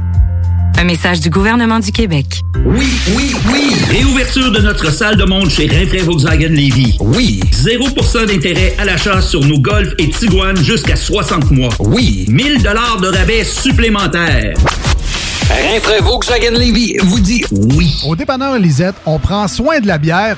Un 0.81 0.85
message 0.85 1.19
du 1.19 1.29
gouvernement 1.29 1.77
du 1.77 1.91
Québec. 1.91 2.41
Oui, 2.65 2.87
oui, 3.15 3.35
oui! 3.53 3.75
Réouverture 3.87 4.51
de 4.51 4.61
notre 4.61 4.91
salle 4.91 5.15
de 5.15 5.25
monde 5.25 5.47
chez 5.47 5.67
Rinfrae 5.67 6.03
Volkswagen 6.03 6.49
Levy. 6.49 6.97
Oui! 6.99 7.39
0% 7.51 8.25
d'intérêt 8.25 8.73
à 8.79 8.85
l'achat 8.85 9.21
sur 9.21 9.41
nos 9.45 9.59
Golf 9.59 9.93
et 9.99 10.09
Tiguan 10.09 10.57
jusqu'à 10.57 10.95
60 10.95 11.51
mois. 11.51 11.69
Oui! 11.77 12.25
1000 12.29 12.63
dollars 12.63 12.97
de 12.99 13.09
rabais 13.09 13.43
supplémentaires. 13.43 14.55
Rinfrae 15.51 16.01
Volkswagen 16.01 16.57
Levy 16.57 16.97
vous 17.03 17.19
dit 17.19 17.45
oui. 17.51 18.01
Au 18.07 18.15
dépanneur 18.15 18.57
Lisette, 18.57 18.95
on 19.05 19.19
prend 19.19 19.47
soin 19.47 19.81
de 19.81 19.85
la 19.85 19.99
bière 19.99 20.37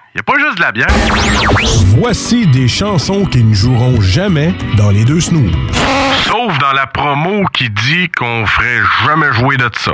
y 0.15 0.19
a 0.19 0.23
pas 0.23 0.37
juste 0.37 0.57
de 0.57 0.61
la 0.61 0.71
bière. 0.71 0.87
Voici 1.97 2.47
des 2.47 2.67
chansons 2.67 3.25
qui 3.25 3.43
ne 3.43 3.53
joueront 3.53 4.01
jamais 4.01 4.53
dans 4.75 4.89
les 4.89 5.05
deux 5.05 5.21
snooze. 5.21 5.51
Sauf 6.25 6.57
dans 6.59 6.73
la 6.73 6.87
promo 6.87 7.45
qui 7.53 7.69
dit 7.69 8.09
qu'on 8.09 8.45
ferait 8.45 8.81
jamais 9.05 9.31
jouer 9.33 9.57
de 9.57 9.69
ça. 9.77 9.93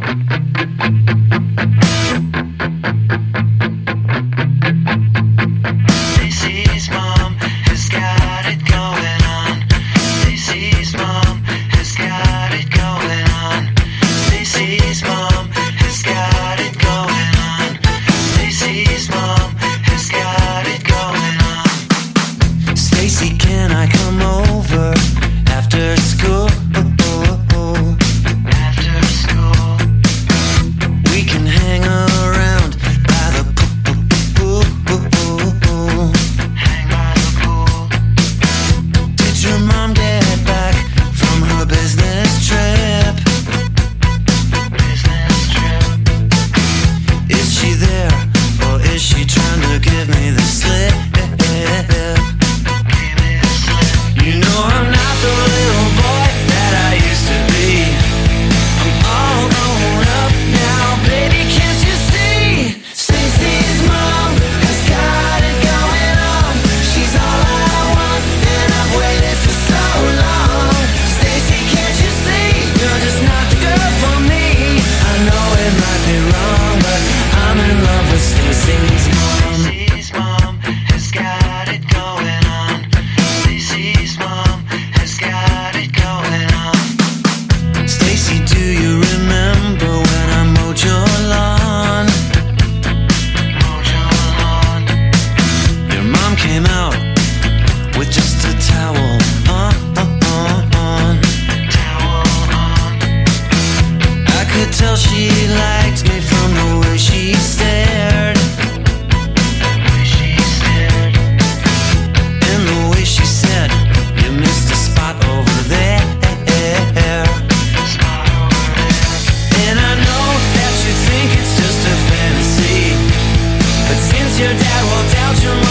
about 125.31 125.43
your 125.43 125.70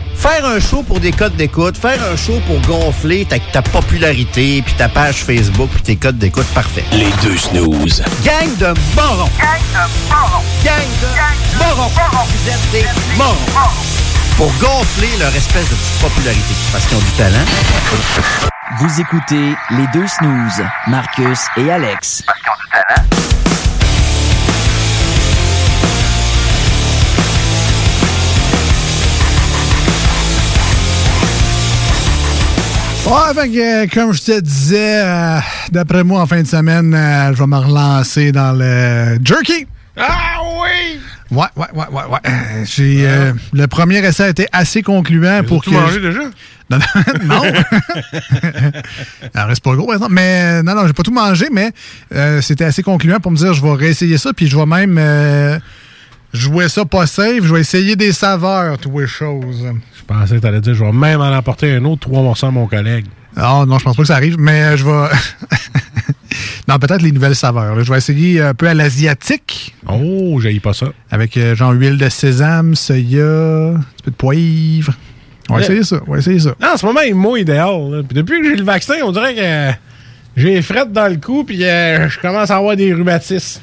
Faire 0.21 0.45
un 0.45 0.59
show 0.59 0.83
pour 0.83 0.99
des 0.99 1.11
codes 1.11 1.35
d'écoute, 1.35 1.75
faire 1.75 1.99
un 2.03 2.15
show 2.15 2.39
pour 2.45 2.61
gonfler 2.61 3.25
ta, 3.25 3.39
ta 3.39 3.63
popularité, 3.63 4.61
puis 4.61 4.75
ta 4.75 4.87
page 4.87 5.23
Facebook, 5.23 5.67
puis 5.73 5.81
tes 5.81 5.95
codes 5.95 6.19
d'écoute, 6.19 6.45
parfait. 6.53 6.85
Les 6.91 7.09
deux 7.23 7.35
snooze. 7.35 8.03
Gang 8.23 8.55
de 8.57 8.67
morons! 8.95 9.27
Gang 9.39 9.59
de 9.73 10.09
morons! 10.11 10.43
Gang 10.63 10.87
de 11.01 11.57
morons! 11.57 11.89
Vous 12.27 12.49
êtes 12.49 12.71
des 12.71 12.87
morons! 13.17 13.71
Pour 14.37 14.53
gonfler 14.59 15.09
leur 15.19 15.35
espèce 15.35 15.67
de 15.67 15.75
petite 15.75 16.01
popularité, 16.01 16.53
parce 16.71 16.85
qu'ils 16.85 16.97
ont 16.97 17.01
du 17.01 17.11
talent. 17.17 17.45
Vous 18.79 19.01
écoutez 19.01 19.55
les 19.71 19.87
deux 19.91 20.07
snooze, 20.07 20.63
Marcus 20.87 21.39
et 21.57 21.71
Alex. 21.71 22.23
Ouais, 33.11 33.33
fait 33.33 33.49
que, 33.49 33.83
euh, 33.83 33.87
comme 33.93 34.13
je 34.13 34.21
te 34.23 34.39
disais, 34.39 35.01
euh, 35.03 35.39
d'après 35.71 36.03
moi, 36.03 36.21
en 36.21 36.27
fin 36.27 36.41
de 36.41 36.47
semaine, 36.47 36.93
euh, 36.93 37.33
je 37.33 37.39
vais 37.39 37.47
me 37.47 37.57
relancer 37.57 38.31
dans 38.31 38.53
le 38.57 39.19
jerky. 39.23 39.67
Ah 39.97 40.37
oui! 40.41 40.99
Ouais, 41.29 41.45
ouais, 41.57 41.67
ouais, 41.73 41.85
ouais, 41.91 42.03
ouais. 42.09 42.65
J'ai, 42.65 43.05
euh, 43.07 43.33
le 43.51 43.67
premier 43.67 43.97
essai 44.05 44.23
a 44.23 44.29
été 44.29 44.47
assez 44.53 44.81
concluant 44.81 45.43
pour 45.43 45.61
tout 45.61 45.71
que. 45.71 45.75
mangé 45.75 45.95
je- 45.95 46.07
déjà? 46.07 46.21
Non, 46.69 46.77
non. 47.25 47.41
non. 47.43 47.51
Reste 49.47 49.63
pas 49.63 49.75
gros, 49.75 49.87
par 49.87 49.95
exemple. 49.95 50.13
Mais 50.13 50.63
non, 50.63 50.73
non, 50.75 50.87
j'ai 50.87 50.93
pas 50.93 51.03
tout 51.03 51.11
mangé, 51.11 51.47
mais 51.51 51.71
euh, 52.15 52.39
c'était 52.41 52.63
assez 52.63 52.81
concluant 52.83 53.19
pour 53.19 53.31
me 53.31 53.37
dire 53.37 53.53
je 53.53 53.61
vais 53.61 53.73
réessayer 53.73 54.17
ça, 54.17 54.31
puis 54.31 54.47
je 54.47 54.55
vais 54.57 54.65
même 54.65 54.97
euh, 54.97 55.59
jouer 56.33 56.69
ça 56.69 56.85
pas 56.85 57.07
safe. 57.07 57.43
Je 57.43 57.53
vais 57.53 57.61
essayer 57.61 57.95
des 57.95 58.11
saveurs, 58.11 58.77
toutes 58.77 58.97
les 58.97 59.07
choses. 59.07 59.65
Je 59.97 60.03
pensais 60.05 60.35
que 60.35 60.39
t'allais 60.41 60.61
dire, 60.61 60.73
je 60.73 60.83
vais 60.83 60.91
même 60.91 61.21
en 61.21 61.31
apporter 61.31 61.71
un 61.75 61.85
autre 61.85 62.01
trois 62.01 62.21
morceaux 62.21 62.47
à 62.47 62.51
mon 62.51 62.67
collègue. 62.67 63.05
Ah 63.35 63.63
non, 63.67 63.79
je 63.79 63.83
pense 63.85 63.95
pas 63.95 64.01
que 64.01 64.07
ça 64.07 64.15
arrive, 64.15 64.37
mais 64.37 64.61
euh, 64.63 64.77
je 64.77 64.83
vais. 64.85 64.91
non, 66.67 66.77
peut-être 66.79 67.01
les 67.01 67.11
nouvelles 67.13 67.35
saveurs. 67.35 67.75
là. 67.75 67.83
Je 67.83 67.91
vais 67.91 67.97
essayer 67.97 68.41
un 68.41 68.53
peu 68.53 68.67
à 68.67 68.73
l'asiatique. 68.73 69.73
Oh, 69.87 70.39
j'ai 70.41 70.59
pas 70.59 70.73
ça. 70.73 70.87
Avec 71.09 71.37
euh, 71.37 71.55
genre 71.55 71.71
huile 71.71 71.97
de 71.97 72.09
sésame, 72.09 72.75
soya, 72.75 73.73
un 73.75 73.79
petit 73.79 74.03
peu 74.03 74.11
de 74.11 74.15
poivre. 74.15 74.93
On 75.49 75.55
va 75.55 75.61
essayer 75.61 75.83
ça. 75.83 75.97
On 76.07 76.11
va 76.11 76.17
essayer 76.19 76.39
ça. 76.39 76.55
Non, 76.61 76.69
en 76.73 76.77
ce 76.77 76.85
moment, 76.85 77.01
il 77.01 77.15
mot 77.15 77.37
idéal. 77.37 77.89
là. 77.91 78.03
Puis 78.03 78.15
depuis 78.15 78.41
que 78.41 78.49
j'ai 78.49 78.55
le 78.55 78.63
vaccin, 78.63 78.95
on 79.03 79.11
dirait 79.11 79.35
que 79.35 79.77
j'ai 80.35 80.61
frette 80.61 80.91
dans 80.91 81.07
le 81.07 81.17
cou, 81.17 81.43
puis 81.43 81.63
euh, 81.63 82.09
je 82.09 82.19
commence 82.19 82.51
à 82.51 82.57
avoir 82.57 82.75
des 82.75 82.93
rhumatismes. 82.93 83.61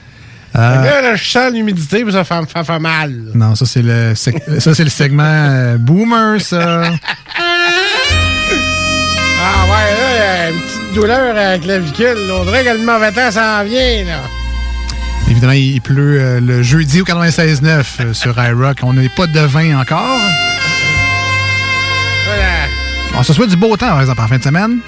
Euh, 0.59 0.79
que 0.83 0.85
là, 0.87 1.01
là, 1.03 1.15
je 1.15 1.25
sens 1.31 1.53
l'humidité, 1.53 2.05
ça 2.11 2.25
fait, 2.25 2.35
fait, 2.53 2.65
fait 2.65 2.79
mal. 2.81 3.13
Non, 3.35 3.55
ça 3.55 3.65
c'est 3.65 3.83
le 3.83 4.15
sec- 4.15 4.43
ça 4.59 4.75
c'est 4.75 4.85
le 4.85 4.91
segment 4.91 5.23
euh, 5.25 5.77
boomer 5.79 6.41
ça. 6.41 6.83
Ah 9.41 9.65
ouais, 9.65 9.71
là, 9.71 10.09
il 10.11 10.17
y 10.17 10.21
a 10.21 10.51
une 10.51 10.61
petite 10.63 10.95
douleur 10.95 11.31
à 11.31 11.33
la 11.53 11.59
clavicule. 11.59 12.17
On 12.33 12.45
dirait 12.45 12.65
que 12.65 12.71
le 12.71 12.85
mauvais 12.85 13.13
temps 13.13 13.31
s'en 13.31 13.63
vient, 13.65 14.05
là. 14.05 14.19
Évidemment, 15.31 15.53
il 15.53 15.81
pleut 15.81 16.21
euh, 16.21 16.41
le 16.41 16.63
jeudi 16.63 17.01
au 17.01 17.05
96.9 17.05 17.85
euh, 18.01 18.13
sur 18.15 18.37
iRock. 18.43 18.79
On 18.83 18.93
n'a 18.95 19.03
pas 19.17 19.27
de 19.29 19.41
vin 19.41 19.79
encore. 19.79 20.19
Voilà. 22.27 22.51
On 23.17 23.23
se 23.23 23.33
souhaite 23.33 23.51
du 23.51 23.57
beau 23.57 23.77
temps, 23.77 23.89
par 23.91 24.01
exemple, 24.01 24.21
en 24.23 24.27
fin 24.29 24.39
de 24.39 24.43
semaine. 24.43 24.79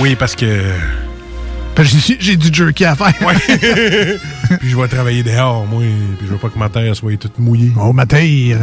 Oui, 0.00 0.16
parce 0.16 0.34
que. 0.34 0.62
J'ai 1.84 2.36
du 2.36 2.52
jerky 2.52 2.84
à 2.84 2.96
faire. 2.96 3.12
puis 4.60 4.68
je 4.70 4.76
vais 4.76 4.88
travailler 4.88 5.22
dehors, 5.22 5.66
moi. 5.66 5.82
Puis 6.18 6.26
je 6.26 6.32
veux 6.32 6.38
pas 6.38 6.48
que 6.48 6.58
ma 6.58 6.68
terre 6.68 6.94
soit 6.96 7.16
toute 7.16 7.38
mouillée. 7.38 7.72
Oh, 7.80 7.92
ma 7.92 8.04
terre. 8.06 8.58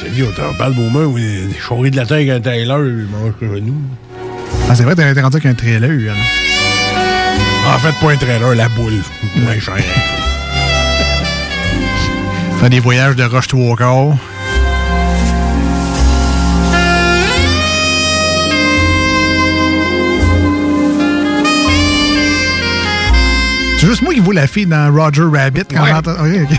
Je 0.00 0.06
te 0.06 0.10
dis, 0.10 0.22
on 0.22 0.54
parle 0.54 0.74
beau 0.74 0.88
main, 0.88 1.04
oui. 1.04 1.22
Des 1.52 1.58
chauries 1.58 1.90
de 1.90 1.96
la 1.96 2.06
terre 2.06 2.16
avec 2.16 2.30
un 2.30 2.40
Taylor, 2.40 2.80
il 2.84 3.06
mange 3.06 3.34
que 3.38 3.44
nous. 3.60 3.76
Ah, 4.68 4.74
c'est 4.74 4.84
vrai, 4.84 4.94
t'es 4.94 5.02
rendu 5.20 5.36
avec 5.36 5.46
un 5.46 5.54
trailer. 5.54 5.90
hein. 6.10 7.70
En 7.74 7.78
fait, 7.78 7.94
pas 8.00 8.12
un 8.12 8.16
trailer, 8.16 8.54
la 8.54 8.68
boule. 8.68 9.00
Moins 9.36 9.58
cher. 9.58 9.74
Faire 12.60 12.70
des 12.70 12.80
voyages 12.80 13.16
de 13.16 13.24
Rush 13.24 13.48
to 13.48 13.56
Walker. 13.58 14.16
C'est 23.84 23.90
juste 23.90 24.00
moi 24.02 24.14
qui 24.14 24.20
vois 24.20 24.32
la 24.32 24.46
fille 24.46 24.64
dans 24.64 24.90
Roger 24.94 25.24
Rabbit 25.30 25.64
quand 25.70 25.82
Ouais. 25.82 25.90
j'entends. 25.90 26.12
Ok, 26.12 26.30
ok. 26.50 26.58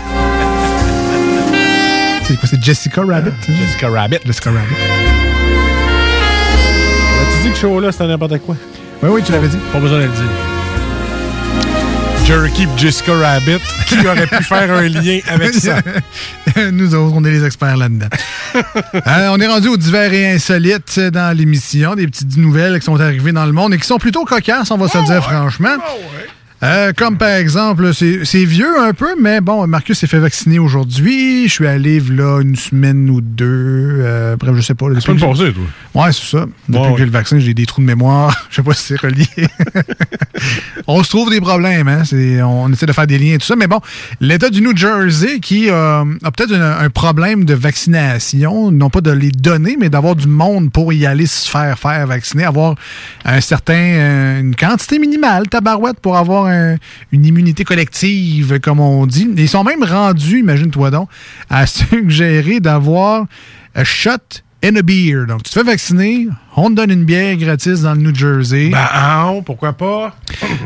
C'est 2.22 2.36
quoi, 2.38 2.48
c'est 2.48 2.62
Jessica 2.62 3.02
Rabbit? 3.02 3.30
Jessica 3.48 3.88
Rabbit. 3.88 4.18
Jessica 4.24 4.50
Rabbit. 4.50 4.74
tu 7.32 7.42
dis 7.42 7.48
que 7.50 7.54
ce 7.56 7.60
show-là, 7.62 7.90
c'était 7.92 8.06
n'importe 8.06 8.38
quoi? 8.38 8.56
Oui, 9.02 9.08
oui, 9.12 9.22
tu 9.24 9.32
l'avais 9.32 9.48
dit. 9.48 9.56
Pas 9.72 9.78
besoin 9.80 9.98
de 9.98 10.02
le 10.04 10.08
dire. 10.10 10.22
Jerky 12.26 12.66
Jessica 12.76 13.12
Rabbit, 13.14 13.58
qui 13.88 13.98
aurait 14.06 14.26
pu 14.28 14.42
faire 14.44 14.72
un 14.72 14.82
lien 14.88 15.18
avec 15.28 15.54
ça? 15.54 15.76
Nous 16.72 16.94
autres, 16.94 17.14
on 17.16 17.24
est 17.24 17.30
les 17.32 17.44
experts 17.44 17.76
là-dedans. 17.76 18.08
Euh, 18.54 19.28
on 19.32 19.40
est 19.40 19.46
rendu 19.48 19.66
aux 19.68 19.76
divers 19.76 20.12
et 20.12 20.32
insolites 20.32 20.98
dans 20.98 21.36
l'émission, 21.36 21.94
des 21.96 22.06
petites 22.06 22.36
nouvelles 22.36 22.78
qui 22.80 22.84
sont 22.86 23.00
arrivées 23.00 23.32
dans 23.32 23.46
le 23.46 23.52
monde 23.52 23.74
et 23.74 23.78
qui 23.78 23.86
sont 23.86 23.98
plutôt 23.98 24.24
cocasses, 24.24 24.70
on 24.70 24.78
va 24.78 24.86
se 24.88 24.98
le 24.98 25.04
dire 25.04 25.22
franchement. 25.22 25.76
Euh, 26.62 26.92
comme 26.96 27.18
par 27.18 27.30
exemple, 27.30 27.92
c'est 27.92 28.44
vieux 28.44 28.80
un 28.80 28.94
peu, 28.94 29.14
mais 29.20 29.42
bon, 29.42 29.66
Marcus 29.66 29.98
s'est 29.98 30.06
fait 30.06 30.18
vacciner 30.18 30.58
aujourd'hui. 30.58 31.48
Je 31.48 31.52
suis 31.52 31.66
allé 31.66 32.00
là 32.00 32.40
une 32.40 32.56
semaine 32.56 33.10
ou 33.10 33.20
deux. 33.20 33.98
Euh, 34.00 34.36
bref, 34.36 34.54
je 34.56 34.62
sais 34.62 34.74
pas. 34.74 34.88
depuis 34.88 35.02
semaine 35.02 35.20
passée, 35.20 35.52
toi. 35.52 36.02
Ouais, 36.02 36.12
c'est 36.12 36.36
ça. 36.38 36.46
Depuis 36.68 36.80
Ouais, 36.80 36.92
que 36.92 36.98
j'ai 36.98 37.04
le 37.04 37.10
vaccin, 37.10 37.38
j'ai 37.38 37.52
des 37.52 37.66
trous 37.66 37.82
de 37.82 37.86
mémoire. 37.86 38.46
Je 38.50 38.56
sais 38.56 38.62
pas 38.62 38.72
si 38.72 38.84
c'est 38.84 39.00
relié. 39.00 39.26
on 40.86 41.02
se 41.02 41.10
trouve 41.10 41.30
des 41.30 41.40
problèmes, 41.40 41.88
hein. 41.88 42.02
On 42.44 42.72
essaie 42.72 42.86
de 42.86 42.92
faire 42.92 43.06
des 43.06 43.18
liens 43.18 43.34
et 43.34 43.38
tout 43.38 43.46
ça. 43.46 43.56
Mais 43.56 43.66
bon, 43.66 43.80
l'État 44.20 44.48
du 44.48 44.62
New 44.62 44.74
Jersey 44.74 45.40
qui 45.40 45.68
euh, 45.68 46.04
a 46.22 46.30
peut-être 46.30 46.54
un, 46.54 46.88
problème 46.88 47.44
de 47.44 47.52
vaccination, 47.52 48.70
non 48.70 48.88
pas 48.88 49.02
de 49.02 49.10
les 49.10 49.30
donner, 49.30 49.76
mais 49.78 49.90
d'avoir 49.90 50.16
du 50.16 50.28
monde 50.28 50.72
pour 50.72 50.92
y 50.92 51.04
aller 51.04 51.26
se 51.26 51.48
faire 51.48 51.78
faire 51.78 52.06
vacciner, 52.06 52.44
avoir 52.44 52.76
un 53.24 53.40
certain, 53.40 54.38
une 54.40 54.56
quantité 54.56 54.98
minimale, 54.98 55.48
tabarouette, 55.48 56.00
pour 56.00 56.16
avoir 56.16 56.45
un- 56.46 56.76
une 57.12 57.24
immunité 57.26 57.64
collective, 57.64 58.60
comme 58.60 58.80
on 58.80 59.06
dit. 59.06 59.28
Ils 59.36 59.48
sont 59.48 59.64
même 59.64 59.82
rendus, 59.82 60.40
imagine-toi 60.40 60.90
donc, 60.90 61.08
à 61.50 61.66
suggérer 61.66 62.60
d'avoir 62.60 63.26
a 63.74 63.84
shot 63.84 64.42
and 64.66 64.76
a 64.76 64.82
beer. 64.82 65.26
Donc, 65.26 65.42
tu 65.44 65.50
te 65.50 65.58
fais 65.58 65.64
vacciner, 65.64 66.28
on 66.56 66.70
te 66.70 66.74
donne 66.74 66.90
une 66.90 67.04
bière 67.04 67.36
gratis 67.36 67.82
dans 67.82 67.94
le 67.94 68.00
New 68.00 68.14
Jersey. 68.14 68.70
Ben, 68.70 68.88
non, 68.94 69.42
pourquoi 69.42 69.72
pas? 69.74 70.16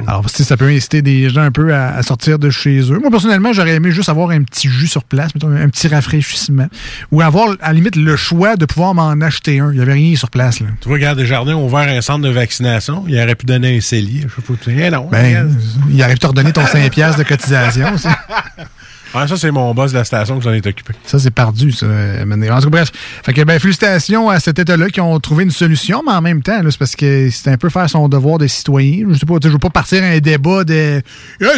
Alors, 0.06 0.28
sais, 0.30 0.44
ça 0.44 0.56
peut 0.56 0.68
inciter 0.68 1.02
des 1.02 1.28
gens 1.28 1.42
un 1.42 1.50
peu 1.50 1.74
à, 1.74 1.94
à 1.94 2.02
sortir 2.02 2.38
de 2.38 2.50
chez 2.50 2.80
eux. 2.92 2.98
Moi, 2.98 3.10
personnellement, 3.10 3.52
j'aurais 3.52 3.74
aimé 3.74 3.90
juste 3.90 4.08
avoir 4.08 4.30
un 4.30 4.42
petit 4.42 4.68
jus 4.68 4.86
sur 4.86 5.04
place, 5.04 5.34
mettons, 5.34 5.50
un 5.50 5.68
petit 5.68 5.88
rafraîchissement. 5.88 6.68
Ou 7.12 7.20
avoir, 7.20 7.56
à 7.60 7.68
la 7.68 7.72
limite, 7.74 7.96
le 7.96 8.16
choix 8.16 8.56
de 8.56 8.64
pouvoir 8.64 8.94
m'en 8.94 9.10
acheter 9.20 9.60
un. 9.60 9.72
Il 9.72 9.76
n'y 9.76 9.82
avait 9.82 9.94
rien 9.94 10.16
sur 10.16 10.30
place, 10.30 10.60
là. 10.60 10.68
Tu 10.80 10.88
vois, 10.88 10.96
regarde, 10.96 11.18
Desjardins 11.18 11.54
ont 11.56 11.66
ouvert 11.66 11.88
un 11.88 12.00
centre 12.00 12.22
de 12.24 12.30
vaccination. 12.30 13.04
Il 13.08 13.18
aurait 13.20 13.34
pu 13.34 13.46
donner 13.46 13.76
un 13.76 13.80
cellier. 13.80 14.22
Je 14.22 14.34
sais 14.34 14.42
pas. 14.42 14.70
Eh 14.70 14.90
non. 14.90 15.08
Ben, 15.10 15.50
il 15.90 16.02
arrive 16.02 16.16
de 16.16 16.20
te 16.20 16.26
redonner 16.26 16.52
ton 16.52 16.64
5$ 16.64 16.90
piastres 16.90 17.18
de 17.18 17.24
cotisation. 17.24 17.88
Ah, 19.12 19.26
ça, 19.26 19.36
c'est 19.36 19.50
mon 19.50 19.74
boss 19.74 19.92
de 19.92 19.98
la 19.98 20.04
station 20.04 20.38
qui 20.38 20.44
s'en 20.44 20.52
est 20.52 20.66
occupé. 20.66 20.94
Ça, 21.04 21.18
c'est 21.18 21.30
perdu, 21.30 21.72
ça. 21.72 21.86
En 21.86 22.24
tout 22.24 22.40
cas, 22.40 22.60
bref. 22.68 22.92
Fait 23.24 23.32
que, 23.32 23.42
ben, 23.42 23.58
félicitations 23.58 24.28
à 24.28 24.38
cet 24.38 24.58
État-là 24.58 24.88
qui 24.88 25.00
ont 25.00 25.18
trouvé 25.18 25.44
une 25.44 25.50
solution, 25.50 26.02
mais 26.06 26.12
en 26.12 26.22
même 26.22 26.42
temps, 26.42 26.60
c'est 26.62 26.78
parce 26.78 26.94
que 26.94 27.28
c'est 27.30 27.50
un 27.50 27.56
peu 27.56 27.68
faire 27.68 27.90
son 27.90 28.08
devoir 28.08 28.38
de 28.38 28.46
citoyen. 28.46 29.06
Je 29.10 29.18
sais 29.18 29.26
pas, 29.26 29.34
je 29.42 29.48
veux 29.48 29.58
pas 29.58 29.70
partir 29.70 30.02
à 30.02 30.06
un 30.06 30.18
débat 30.18 30.64
de 30.64 31.02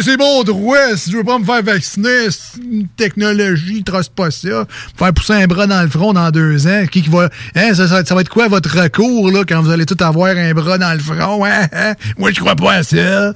c'est 0.01 0.17
mon 0.17 0.43
droit, 0.43 0.95
si 0.95 1.11
je 1.11 1.17
veux 1.17 1.23
pas 1.23 1.39
me 1.39 1.45
faire 1.45 1.63
vacciner, 1.63 2.29
c'est 2.29 2.59
une 2.61 2.87
technologie, 2.89 3.83
trosse 3.83 4.09
pas 4.09 4.31
ça. 4.31 4.65
Faire 4.97 5.13
pousser 5.13 5.33
un 5.33 5.47
bras 5.47 5.67
dans 5.67 5.81
le 5.81 5.89
front 5.89 6.13
dans 6.13 6.29
deux 6.31 6.67
ans. 6.67 6.85
Qui, 6.91 7.01
qui 7.01 7.09
va. 7.09 7.29
Hein, 7.55 7.73
ça, 7.73 7.87
ça, 7.87 8.03
ça 8.03 8.15
va 8.15 8.21
être 8.21 8.29
quoi 8.29 8.47
votre 8.47 8.77
recours, 8.77 9.31
là, 9.31 9.43
quand 9.47 9.61
vous 9.61 9.71
allez 9.71 9.85
tout 9.85 10.01
avoir 10.03 10.35
un 10.35 10.53
bras 10.53 10.77
dans 10.77 10.93
le 10.93 10.99
front? 10.99 11.45
Hein, 11.45 11.67
hein? 11.71 11.93
Moi, 12.17 12.31
je 12.33 12.39
crois 12.39 12.55
pas 12.55 12.73
à 12.73 12.83
ça. 12.83 13.33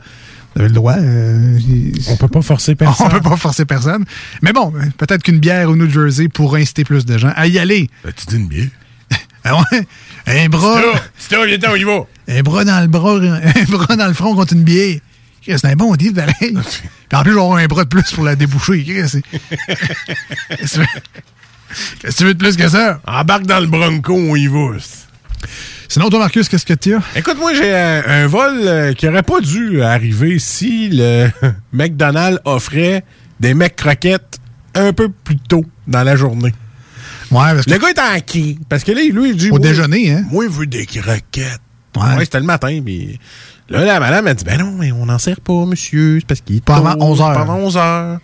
Vous 0.58 0.62
avez 0.62 0.70
le 0.70 0.76
droit. 0.76 0.96
euh, 0.98 1.60
On 2.10 2.18
peut 2.18 2.28
pas 2.28 2.42
forcer 2.42 2.74
personne. 2.76 3.06
On 3.06 3.10
peut 3.12 3.22
pas 3.22 3.38
forcer 3.38 3.66
personne. 3.66 4.06
Mais 4.42 4.54
bon, 4.54 4.74
peut-être 4.98 5.22
qu'une 5.22 5.38
bière 5.38 5.70
au 5.70 5.76
New 5.76 5.88
Jersey 5.88 6.30
pourrait 6.30 6.62
inciter 6.64 6.84
plus 6.84 7.06
de 7.06 7.16
gens 7.20 7.32
à 7.36 7.46
y 7.46 7.60
aller. 7.60 7.92
tu 8.16 8.26
dis 8.28 8.36
une 8.38 8.48
bière? 8.48 8.68
ah? 9.44 9.62
Un 10.26 10.50
bras. 10.50 10.82
C'est 11.20 11.36
toi, 11.36 11.46
viens 11.46 11.76
y 11.76 11.84
va. 11.84 12.00
Un 12.28 12.42
bras 12.42 12.66
dans 12.66 12.82
le 12.82 12.88
bras, 12.88 13.18
un 13.22 13.64
bras 13.72 13.96
dans 13.96 14.08
le 14.08 14.14
front 14.16 14.36
contre 14.36 14.54
une 14.54 14.64
bière. 14.64 14.98
C'est 15.46 15.66
un 15.66 15.76
bon 15.76 15.96
deal, 15.96 16.12
pareil. 16.14 16.34
Puis 16.40 16.58
en 17.14 17.22
plus, 17.22 17.32
je 17.32 17.36
vais 17.38 17.42
avoir 17.44 17.58
un 17.60 17.68
bras 17.68 17.84
de 17.84 17.90
plus 17.90 18.12
pour 18.14 18.24
la 18.26 18.36
déboucher. 18.36 18.84
Chris, 18.84 19.08
c'est- 19.10 19.22
Qu'est-ce 20.58 20.74
que 20.74 20.74
tu 20.74 20.80
veux- 20.80 20.86
qu'est-ce 22.02 22.12
que 22.14 22.18
tu 22.18 22.24
veux 22.26 22.34
de 22.34 22.40
plus 22.40 22.58
que 22.58 22.68
ça? 22.68 23.00
Embarque 23.06 23.46
dans 23.46 23.60
le 23.60 23.68
Bronco, 23.68 24.14
on 24.16 24.36
y 24.36 24.48
va. 24.48 24.72
Sinon, 25.90 26.10
toi, 26.10 26.20
Marcus, 26.20 26.50
qu'est-ce 26.50 26.66
que 26.66 26.74
tu 26.74 26.96
as? 26.96 27.02
Écoute, 27.16 27.38
moi, 27.40 27.54
j'ai 27.54 27.74
un, 27.74 28.04
un 28.06 28.28
vol 28.28 28.60
euh, 28.64 28.94
qui 28.94 29.08
aurait 29.08 29.24
pas 29.24 29.40
dû 29.40 29.82
arriver 29.82 30.38
si 30.40 30.90
le 30.90 31.30
McDonald's 31.72 32.40
offrait 32.46 33.04
des 33.40 33.54
mecs 33.54 33.76
croquettes 33.76 34.40
un 34.76 34.94
peu 34.94 35.10
plus 35.10 35.38
tôt 35.38 35.66
dans 35.88 36.04
la 36.04 36.16
journée. 36.16 36.54
Ouais, 37.32 37.54
parce 37.54 37.66
que. 37.66 37.72
Le 37.72 37.78
gars 37.78 37.90
est 37.90 38.00
en 38.00 38.20
qui? 38.20 38.60
Parce 38.70 38.84
que 38.84 38.92
là, 38.92 39.02
lui, 39.02 39.30
il 39.30 39.36
dit. 39.36 39.48
Au 39.48 39.52
moi, 39.52 39.60
déjeuner, 39.60 40.12
hein? 40.12 40.26
Moi, 40.32 40.46
il 40.46 40.52
veut 40.52 40.68
des 40.68 40.86
croquettes. 40.86 41.62
Ouais. 41.96 42.16
Ouais, 42.16 42.26
c'était 42.26 42.40
le 42.40 42.46
matin, 42.46 42.80
mais. 42.84 43.18
Là, 43.70 43.84
la 43.84 44.00
madame, 44.00 44.28
elle 44.28 44.36
dit 44.36 44.46
Ben 44.46 44.58
non, 44.60 44.72
mais 44.72 44.92
on 44.92 45.06
n'en 45.06 45.18
sert 45.18 45.42
pas, 45.42 45.66
monsieur. 45.66 46.20
C'est 46.20 46.26
parce 46.28 46.42
qu'il 46.42 46.58
est 46.58 46.66
tôt, 46.66 46.74
avant 46.74 46.96
11 47.00 47.22
heures. 47.22 47.34
Pas 47.34 47.42
avant 47.42 47.58
11 47.58 47.78
heures. 47.78 48.20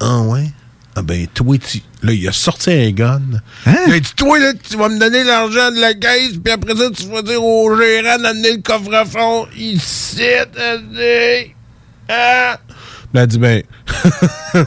Ah, 0.00 0.20
ouais. 0.20 0.50
Ah, 0.98 1.02
ben, 1.02 1.26
toi, 1.26 1.58
tu. 1.58 1.82
Là, 2.02 2.12
il 2.12 2.26
a 2.26 2.32
sorti 2.32 2.72
un 2.72 2.90
gun. 2.90 3.20
Hein? 3.66 3.76
Il 3.86 3.92
a 3.92 4.00
dit 4.00 4.14
Toi, 4.16 4.38
là, 4.38 4.52
tu 4.54 4.78
vas 4.78 4.88
me 4.88 4.98
donner 4.98 5.24
l'argent 5.24 5.70
de 5.70 5.78
la 5.78 5.92
caisse, 5.92 6.38
puis 6.42 6.50
après 6.50 6.74
ça, 6.74 6.88
tu 6.90 7.06
vas 7.08 7.20
dire 7.20 7.44
au 7.44 7.76
gérant 7.76 8.18
d'amener 8.18 8.52
le 8.52 8.62
coffre-fond 8.62 9.46
ici. 9.56 10.22
t'as 10.54 10.78
dit. 10.78 11.52
Ah. 12.08 12.58
Puis 12.66 13.10
elle 13.12 13.20
a 13.20 13.26
dit 13.26 13.38
Ben. 13.38 13.62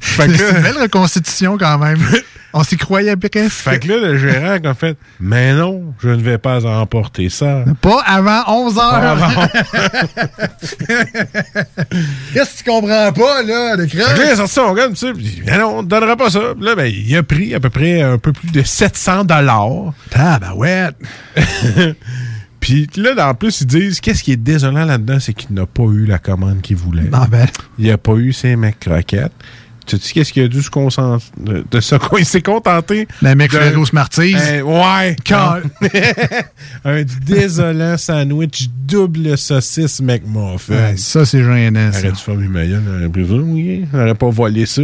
Fait 0.00 0.28
que 0.28 0.36
C'est 0.36 0.50
une 0.50 0.62
belle 0.62 0.78
reconstitution 0.78 1.56
quand 1.56 1.78
même. 1.78 1.98
On 2.58 2.62
s'y 2.62 2.78
croyait 2.78 3.16
presque. 3.16 3.50
Fait 3.50 3.78
que 3.78 3.86
là, 3.86 3.98
le 3.98 4.16
gérant 4.16 4.56
a 4.64 4.72
fait 4.72 4.96
Mais 5.20 5.52
non, 5.52 5.92
je 6.00 6.08
ne 6.08 6.22
vais 6.22 6.38
pas 6.38 6.64
emporter 6.64 7.28
ça. 7.28 7.66
Pas 7.82 8.00
avant 8.06 8.44
11 8.48 8.78
heures. 8.78 8.94
Avant. 8.94 9.28
Qu'est-ce 12.32 12.52
que 12.52 12.64
tu 12.64 12.64
comprends 12.64 13.12
pas, 13.12 13.42
là, 13.42 13.76
que 13.76 13.98
là, 13.98 14.06
il 14.16 14.22
a 14.22 14.36
sorti 14.36 14.54
son 14.54 14.72
gun, 14.72 14.90
tu 14.92 15.12
dit, 15.12 15.42
Mais 15.44 15.58
non, 15.58 15.80
on 15.80 15.82
ne 15.82 15.86
donnera 15.86 16.16
pas 16.16 16.30
ça. 16.30 16.54
Là, 16.58 16.74
ben, 16.74 16.86
il 16.86 17.14
a 17.14 17.22
pris 17.22 17.54
à 17.54 17.60
peu 17.60 17.68
près 17.68 18.00
un 18.00 18.16
peu 18.16 18.32
plus 18.32 18.50
de 18.50 18.62
700 18.62 19.24
dollars. 19.24 19.92
Tabarouette. 20.08 20.96
Puis 22.60 22.88
là, 22.96 23.28
en 23.28 23.34
plus, 23.34 23.60
ils 23.60 23.66
disent 23.66 24.00
qu'est-ce 24.00 24.22
qui 24.24 24.32
est 24.32 24.36
désolant 24.36 24.86
là-dedans, 24.86 25.20
c'est 25.20 25.34
qu'il 25.34 25.54
n'a 25.54 25.66
pas 25.66 25.84
eu 25.84 26.06
la 26.06 26.18
commande 26.18 26.62
qu'il 26.62 26.76
voulait. 26.76 27.02
Ben. 27.02 27.28
Il 27.78 27.88
n'a 27.88 27.98
pas 27.98 28.14
eu 28.14 28.32
ses 28.32 28.56
mecs 28.56 28.80
croquettes. 28.80 29.30
Tu 29.86 29.98
sais 29.98 30.12
qu'est-ce 30.12 30.32
qu'il 30.32 30.42
a 30.42 30.48
dû 30.48 30.62
se 30.62 30.70
concentrer 30.70 31.28
de, 31.38 31.64
de 31.70 31.80
ça? 31.80 31.98
Il 32.18 32.24
s'est 32.26 32.42
contenté. 32.42 33.06
Le 33.22 33.34
mec 33.34 33.50
de- 33.52 33.56
Ferrero 33.58 33.86
Smarties. 33.86 34.34
Euh, 34.36 34.62
ouais. 34.62 35.16
Un 36.84 37.02
désolant 37.24 37.96
sandwich 37.96 38.68
double 38.86 39.36
saucisse 39.38 40.00
McMuffin. 40.00 40.74
Ouais, 40.74 40.96
ça, 40.96 41.24
c'est 41.24 41.42
gênant. 41.42 41.90
Arrête 41.92 42.12
de 42.12 42.16
faire 42.16 42.34
mes 42.34 42.48
maillots, 42.48 42.78
j'aurais 42.86 43.08
pris 43.08 43.26
ça, 43.26 43.34
oui. 43.34 43.86
J'aurais 43.92 44.14
pas 44.14 44.30
volé 44.30 44.66
ça. 44.66 44.82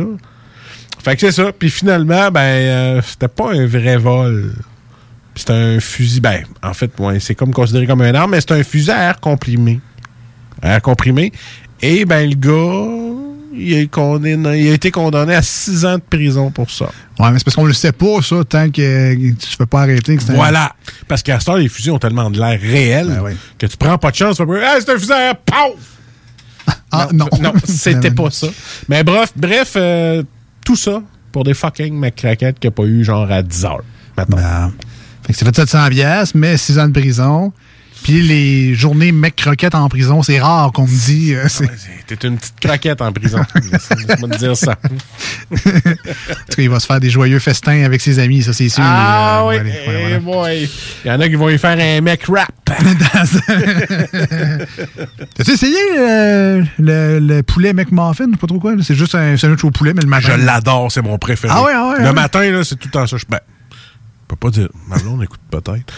Fait 1.02 1.14
que 1.16 1.20
c'est 1.20 1.32
ça. 1.32 1.50
Puis 1.52 1.70
finalement, 1.70 2.30
ben, 2.30 2.40
euh, 2.40 3.02
c'était 3.04 3.28
pas 3.28 3.52
un 3.52 3.66
vrai 3.66 3.96
vol. 3.96 4.52
C'était 5.34 5.52
un 5.52 5.80
fusil. 5.80 6.20
Ben, 6.20 6.42
en 6.62 6.74
fait, 6.74 6.92
ouais, 7.00 7.18
c'est 7.18 7.34
comme 7.34 7.52
considéré 7.52 7.86
comme 7.86 8.02
un 8.02 8.14
arme, 8.14 8.32
mais 8.32 8.40
c'est 8.40 8.52
un 8.52 8.62
fusil 8.62 8.90
à 8.90 9.08
air 9.08 9.20
comprimé. 9.20 9.80
À 10.60 10.74
air 10.74 10.82
comprimé. 10.82 11.32
Et 11.80 12.04
ben, 12.04 12.28
le 12.30 12.36
gars, 12.36 13.01
il 13.54 13.74
a, 13.74 13.82
condamné- 13.84 14.60
il 14.60 14.68
a 14.70 14.74
été 14.74 14.90
condamné 14.90 15.34
à 15.34 15.42
6 15.42 15.84
ans 15.84 15.96
de 15.96 16.02
prison 16.02 16.50
pour 16.50 16.70
ça. 16.70 16.86
Ouais, 17.18 17.30
mais 17.30 17.38
c'est 17.38 17.44
parce 17.44 17.54
qu'on 17.56 17.64
le 17.66 17.72
sait 17.72 17.92
pas, 17.92 18.20
ça, 18.22 18.36
tant 18.48 18.70
que 18.70 19.14
tu 19.14 19.34
te 19.34 19.46
fais 19.56 19.66
pas 19.66 19.82
arrêter. 19.82 20.16
que 20.16 20.22
c'est 20.22 20.32
un- 20.32 20.36
Voilà. 20.36 20.72
Parce 21.08 21.22
qu'à 21.22 21.38
ce 21.40 21.46
temps, 21.46 21.56
les 21.56 21.68
fusils 21.68 21.90
ont 21.92 21.98
tellement 21.98 22.30
de 22.30 22.38
l'air 22.38 22.58
réel 22.60 23.08
Ben 23.08 23.36
que 23.58 23.66
tu 23.66 23.76
prends 23.76 23.98
pas 23.98 24.10
de 24.10 24.16
chance. 24.16 24.36
Tu 24.36 24.42
Ah, 24.64 24.76
c'est 24.80 24.90
un 24.90 24.98
fusil 24.98 25.12
à 25.12 25.34
paf! 25.34 26.76
Ah, 26.90 27.08
non. 27.12 27.26
Non, 27.40 27.52
c'était 27.64 28.10
pas 28.10 28.30
ça. 28.30 28.48
Mais 28.88 29.02
bref, 29.02 29.32
bref, 29.36 29.72
euh, 29.76 30.22
tout 30.64 30.76
ça 30.76 31.02
pour 31.32 31.44
des 31.44 31.54
fucking 31.54 31.94
McCrackets 31.94 32.58
qu'il 32.58 32.68
n'y 32.68 32.72
a 32.72 32.76
pas 32.76 32.84
eu 32.84 33.04
genre 33.04 33.30
à 33.30 33.42
10 33.42 33.64
heures. 33.64 33.82
Maintenant. 34.16 34.36
Ben, 34.36 34.72
Fait 35.26 35.32
que 35.32 35.38
c'est 35.38 35.44
fait 35.44 35.56
700 35.56 35.88
piastres, 35.90 36.36
mais 36.36 36.56
6 36.56 36.78
ans 36.78 36.88
de 36.88 36.92
prison. 36.98 37.52
Puis 38.02 38.20
les 38.22 38.74
journées 38.74 39.12
mec 39.12 39.36
croquettes 39.36 39.74
en 39.76 39.88
prison, 39.88 40.22
c'est 40.22 40.40
rare 40.40 40.72
qu'on 40.72 40.82
me 40.86 41.06
dit. 41.06 41.34
euh, 41.34 41.46
T'es 42.06 42.16
une 42.26 42.36
petite 42.36 42.58
craquette 42.60 43.00
en 43.00 43.12
prison. 43.12 43.38
Te 43.54 44.38
dire 44.38 44.56
ça. 44.56 44.72
En 44.82 45.56
tout 45.56 45.60
cas, 46.56 46.62
il 46.62 46.68
va 46.70 46.80
se 46.80 46.86
faire 46.86 46.98
des 47.00 47.10
joyeux 47.10 47.38
festins 47.38 47.84
avec 47.84 48.00
ses 48.00 48.18
amis, 48.18 48.42
ça 48.42 48.52
c'est 48.52 48.68
sûr. 48.68 48.82
Ah 48.84 49.42
Euh, 49.44 49.48
oui, 49.48 49.56
eh 49.60 49.84
voilà, 49.84 50.00
voilà. 50.00 50.18
boy. 50.18 50.70
Il 51.04 51.08
y 51.08 51.10
en 51.12 51.20
a 51.20 51.28
qui 51.28 51.34
vont 51.36 51.48
y 51.48 51.58
faire 51.58 51.78
un 51.78 52.00
mec 52.00 52.24
rap. 52.26 52.50
T'as-tu 55.34 55.50
essayé 55.52 55.76
euh, 55.98 56.62
le, 56.78 57.18
le 57.18 57.42
poulet 57.42 57.72
McMuffin? 57.72 58.26
Je 58.26 58.30
sais 58.32 58.36
pas 58.36 58.46
trop 58.46 58.58
quoi. 58.58 58.74
C'est 58.82 58.94
juste 58.94 59.14
un 59.14 59.36
sandwich 59.36 59.64
au 59.64 59.70
poulet, 59.70 59.94
mais 59.94 60.02
le 60.02 60.08
matin. 60.08 60.36
Je 60.38 60.44
l'adore, 60.44 60.90
c'est 60.90 61.02
mon 61.02 61.18
préféré. 61.18 61.52
Ah 61.56 61.62
ouais, 61.62 61.72
ah 61.74 61.90
ouais, 61.90 61.98
Le 62.00 62.04
ouais. 62.06 62.12
matin, 62.12 62.62
c'est 62.64 62.76
tout 62.78 62.88
le 62.88 62.92
temps 62.92 63.06
ça. 63.06 63.16
Je 63.16 63.24
ben, 63.28 63.40
je 63.70 63.76
peux 64.28 64.36
pas 64.36 64.50
dire. 64.50 64.68
Ma 64.88 64.98
blonde 64.98 65.22
écoute 65.22 65.40
peut-être. 65.50 65.92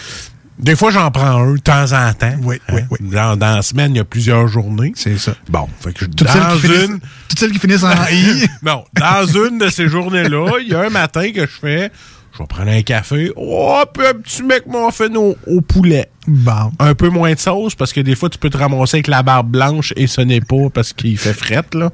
Des 0.59 0.77
fois, 0.77 0.91
j'en 0.93 1.11
prends 1.11 1.27
un 1.43 1.55
de 1.55 1.59
temps 1.59 1.93
en 1.93 2.13
temps. 2.15 2.35
Oui, 2.43 2.57
oui, 2.73 2.81
oui. 2.91 2.99
Dans, 3.01 3.37
dans 3.37 3.57
la 3.57 3.63
semaine, 3.63 3.93
il 3.93 3.97
y 3.97 4.01
a 4.01 4.05
plusieurs 4.05 4.47
journées. 4.47 4.93
C'est 4.95 5.19
ça. 5.19 5.35
Bon, 5.49 5.69
fait 5.81 5.93
que 5.93 6.05
je- 6.05 6.11
Toutes 6.11 6.29
celles, 6.29 6.41
dans 6.43 6.57
qui 6.59 6.67
une. 6.67 7.01
toutes 7.29 7.39
celles 7.39 7.53
qui 7.53 7.59
finissent 7.59 7.83
en 7.83 7.91
I. 8.11 8.47
non, 8.63 8.85
dans 8.95 9.27
une 9.27 9.59
de 9.59 9.69
ces 9.69 9.89
journées-là, 9.89 10.47
il 10.61 10.69
y 10.69 10.75
a 10.75 10.83
un 10.83 10.91
matin 10.91 11.31
que 11.33 11.41
je 11.43 11.47
fais. 11.61 11.91
Je 12.33 12.39
vais 12.39 12.47
prendre 12.49 12.71
un 12.71 12.83
café. 12.83 13.31
Oh, 13.37 13.83
puis 13.93 14.07
un 14.07 14.15
petit 14.15 14.43
mec 14.43 14.65
fait 14.93 15.17
au, 15.17 15.37
au 15.47 15.61
poulet. 15.61 16.09
Bon. 16.27 16.73
Un 16.81 16.95
peu 16.95 17.09
moins 17.09 17.33
de 17.33 17.39
sauce 17.39 17.75
parce 17.77 17.93
que 17.93 18.01
des 18.01 18.17
fois, 18.17 18.29
tu 18.29 18.39
peux 18.39 18.51
te 18.51 18.57
ramasser 18.57 18.97
avec 18.97 19.07
la 19.09 19.23
barbe 19.23 19.51
blanche 19.51 19.93
et 19.97 20.09
ce 20.09 20.21
n'est 20.21 20.41
pas 20.41 20.69
parce 20.73 20.93
qu'il 20.93 21.17
fait 21.17 21.33
frette, 21.35 21.75
là. 21.77 21.91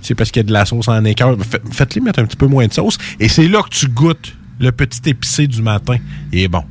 C'est 0.00 0.14
parce 0.14 0.30
qu'il 0.30 0.40
y 0.40 0.44
a 0.46 0.48
de 0.48 0.52
la 0.52 0.64
sauce 0.64 0.88
en 0.88 1.04
écœur. 1.04 1.36
Fait- 1.40 1.60
Faites-les 1.70 2.00
mettre 2.00 2.20
un 2.20 2.24
petit 2.24 2.36
peu 2.38 2.46
moins 2.46 2.66
de 2.66 2.72
sauce. 2.72 2.96
Et 3.20 3.28
c'est 3.28 3.48
là 3.48 3.62
que 3.62 3.68
tu 3.68 3.88
goûtes 3.88 4.34
le 4.60 4.70
petit 4.72 5.00
épicé 5.10 5.46
du 5.46 5.60
matin. 5.60 5.96
Il 6.32 6.40
est 6.40 6.48
bon. 6.48 6.64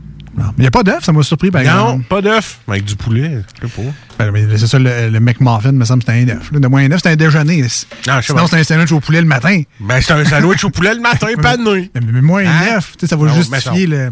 Il 0.57 0.61
n'y 0.61 0.67
a 0.67 0.71
pas 0.71 0.83
d'œuf, 0.83 1.03
ça 1.03 1.11
m'a 1.11 1.23
surpris 1.23 1.51
par 1.51 1.61
Non, 1.63 1.69
exemple. 1.89 2.03
pas 2.05 2.21
d'œuf. 2.21 2.59
Avec 2.67 2.85
du 2.85 2.95
poulet, 2.95 3.41
je 3.61 3.67
sais 3.67 3.73
pas. 4.17 4.25
Ben, 4.31 4.47
c'est 4.57 4.67
ça, 4.67 4.79
le, 4.79 5.09
le 5.09 5.19
McMuffin, 5.19 5.71
me 5.73 5.83
semble 5.83 6.03
c'était 6.03 6.31
un 6.31 6.37
œuf. 6.37 6.51
De 6.53 6.67
moins 6.67 6.83
un 6.85 6.91
œuf, 6.91 7.01
c'est 7.03 7.09
un 7.09 7.15
déjeuner. 7.15 7.63
Ah, 8.07 8.21
je 8.21 8.27
sais 8.27 8.33
Sinon, 8.33 8.47
c'est 8.47 8.59
un 8.59 8.63
sandwich 8.63 8.91
au 8.91 8.99
poulet 8.99 9.19
le 9.21 9.27
matin. 9.27 9.61
Ben, 9.79 9.99
c'est 10.01 10.13
un 10.13 10.23
sandwich 10.23 10.63
au 10.63 10.69
poulet 10.69 10.93
le 10.93 11.01
matin, 11.01 11.27
pas 11.41 11.57
de 11.57 11.63
nuit. 11.63 11.91
Mais, 11.95 12.01
mais 12.13 12.21
moins 12.21 12.43
Hein? 12.45 12.51
un 12.73 12.77
œuf, 12.77 12.93
tu 12.97 12.99
sais, 13.01 13.07
ça 13.07 13.15
va 13.15 13.25
Non, 13.27 13.33
justifier 13.35 13.87
le. 13.87 14.09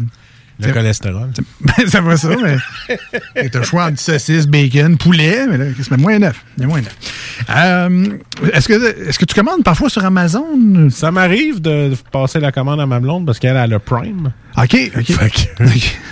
Le 0.68 0.72
cholestérol. 0.72 1.30
Ben, 1.60 1.86
ça 1.88 2.00
va 2.00 2.16
ça, 2.16 2.28
mais. 2.42 2.56
T'as 3.50 3.58
le 3.58 3.64
choix 3.64 3.84
entre 3.86 3.98
saucisse, 4.00 4.46
bacon, 4.46 4.96
poulet, 4.96 5.46
mais 5.48 5.58
là, 5.58 5.64
c'est 5.80 5.96
moins 5.98 6.14
un 6.16 6.22
œuf. 6.22 6.44
Il 6.56 6.62
y 6.62 6.64
a 6.64 6.68
moins 6.68 6.78
un 6.78 6.82
œuf. 6.82 6.96
Euh, 7.50 8.06
est-ce, 8.52 8.68
que, 8.68 9.08
est-ce 9.08 9.18
que 9.18 9.24
tu 9.24 9.34
commandes 9.34 9.62
parfois 9.64 9.88
sur 9.90 10.04
Amazon? 10.04 10.88
Ça 10.90 11.10
m'arrive 11.10 11.60
de 11.60 11.92
passer 12.12 12.40
la 12.40 12.52
commande 12.52 12.80
à 12.80 12.86
ma 12.86 13.00
blonde 13.00 13.26
parce 13.26 13.38
qu'elle 13.38 13.56
a 13.56 13.66
le 13.66 13.78
Prime. 13.78 14.32
OK, 14.56 14.76
OK. 14.96 15.04
Fait 15.04 15.30
que- 15.30 15.62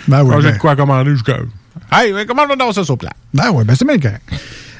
Ben 0.08 0.22
oui, 0.24 0.30
Quand 0.30 0.40
j'ai 0.40 0.48
ben- 0.48 0.54
de 0.54 0.58
quoi 0.58 0.76
commander, 0.76 1.16
je 1.16 1.22
comme. 1.22 1.48
Hey, 1.92 2.12
mais 2.12 2.26
commande 2.26 2.48
donc 2.58 2.74
ça 2.74 2.84
sur 2.84 2.98
plat. 2.98 3.12
Ben 3.34 3.50
ouais, 3.50 3.64
ben 3.64 3.74
c'est 3.74 3.86
bien 3.86 3.98
correct. 3.98 4.22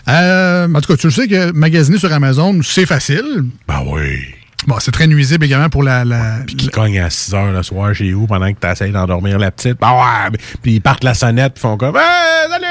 Euh, 0.08 0.66
en 0.72 0.80
tout 0.80 0.92
cas, 0.92 0.96
tu 0.96 1.06
le 1.06 1.12
sais 1.12 1.28
que 1.28 1.52
magasiner 1.52 1.98
sur 1.98 2.12
Amazon, 2.12 2.60
c'est 2.62 2.86
facile. 2.86 3.44
Ben 3.66 3.82
oui. 3.86 4.18
Bon, 4.66 4.76
c'est 4.80 4.90
très 4.90 5.06
nuisible 5.06 5.44
également 5.44 5.68
pour 5.68 5.82
la. 5.82 6.04
la 6.04 6.38
Puis 6.46 6.56
qui 6.56 6.68
cogne 6.68 6.98
à 6.98 7.10
6 7.10 7.34
heures 7.34 7.52
le 7.52 7.62
soir 7.62 7.94
chez 7.94 8.12
vous 8.12 8.26
pendant 8.26 8.52
que 8.52 8.58
tu 8.60 8.66
essaies 8.66 8.90
d'endormir 8.90 9.38
la 9.38 9.50
petite. 9.50 9.78
Ben 9.80 9.92
ouais. 9.92 10.38
Puis 10.62 10.74
ils 10.74 10.80
partent 10.80 11.04
la 11.04 11.14
sonnette, 11.14 11.54
puis 11.54 11.60
font 11.60 11.76
comme. 11.76 11.96
Hey, 11.96 12.50
salut! 12.50 12.64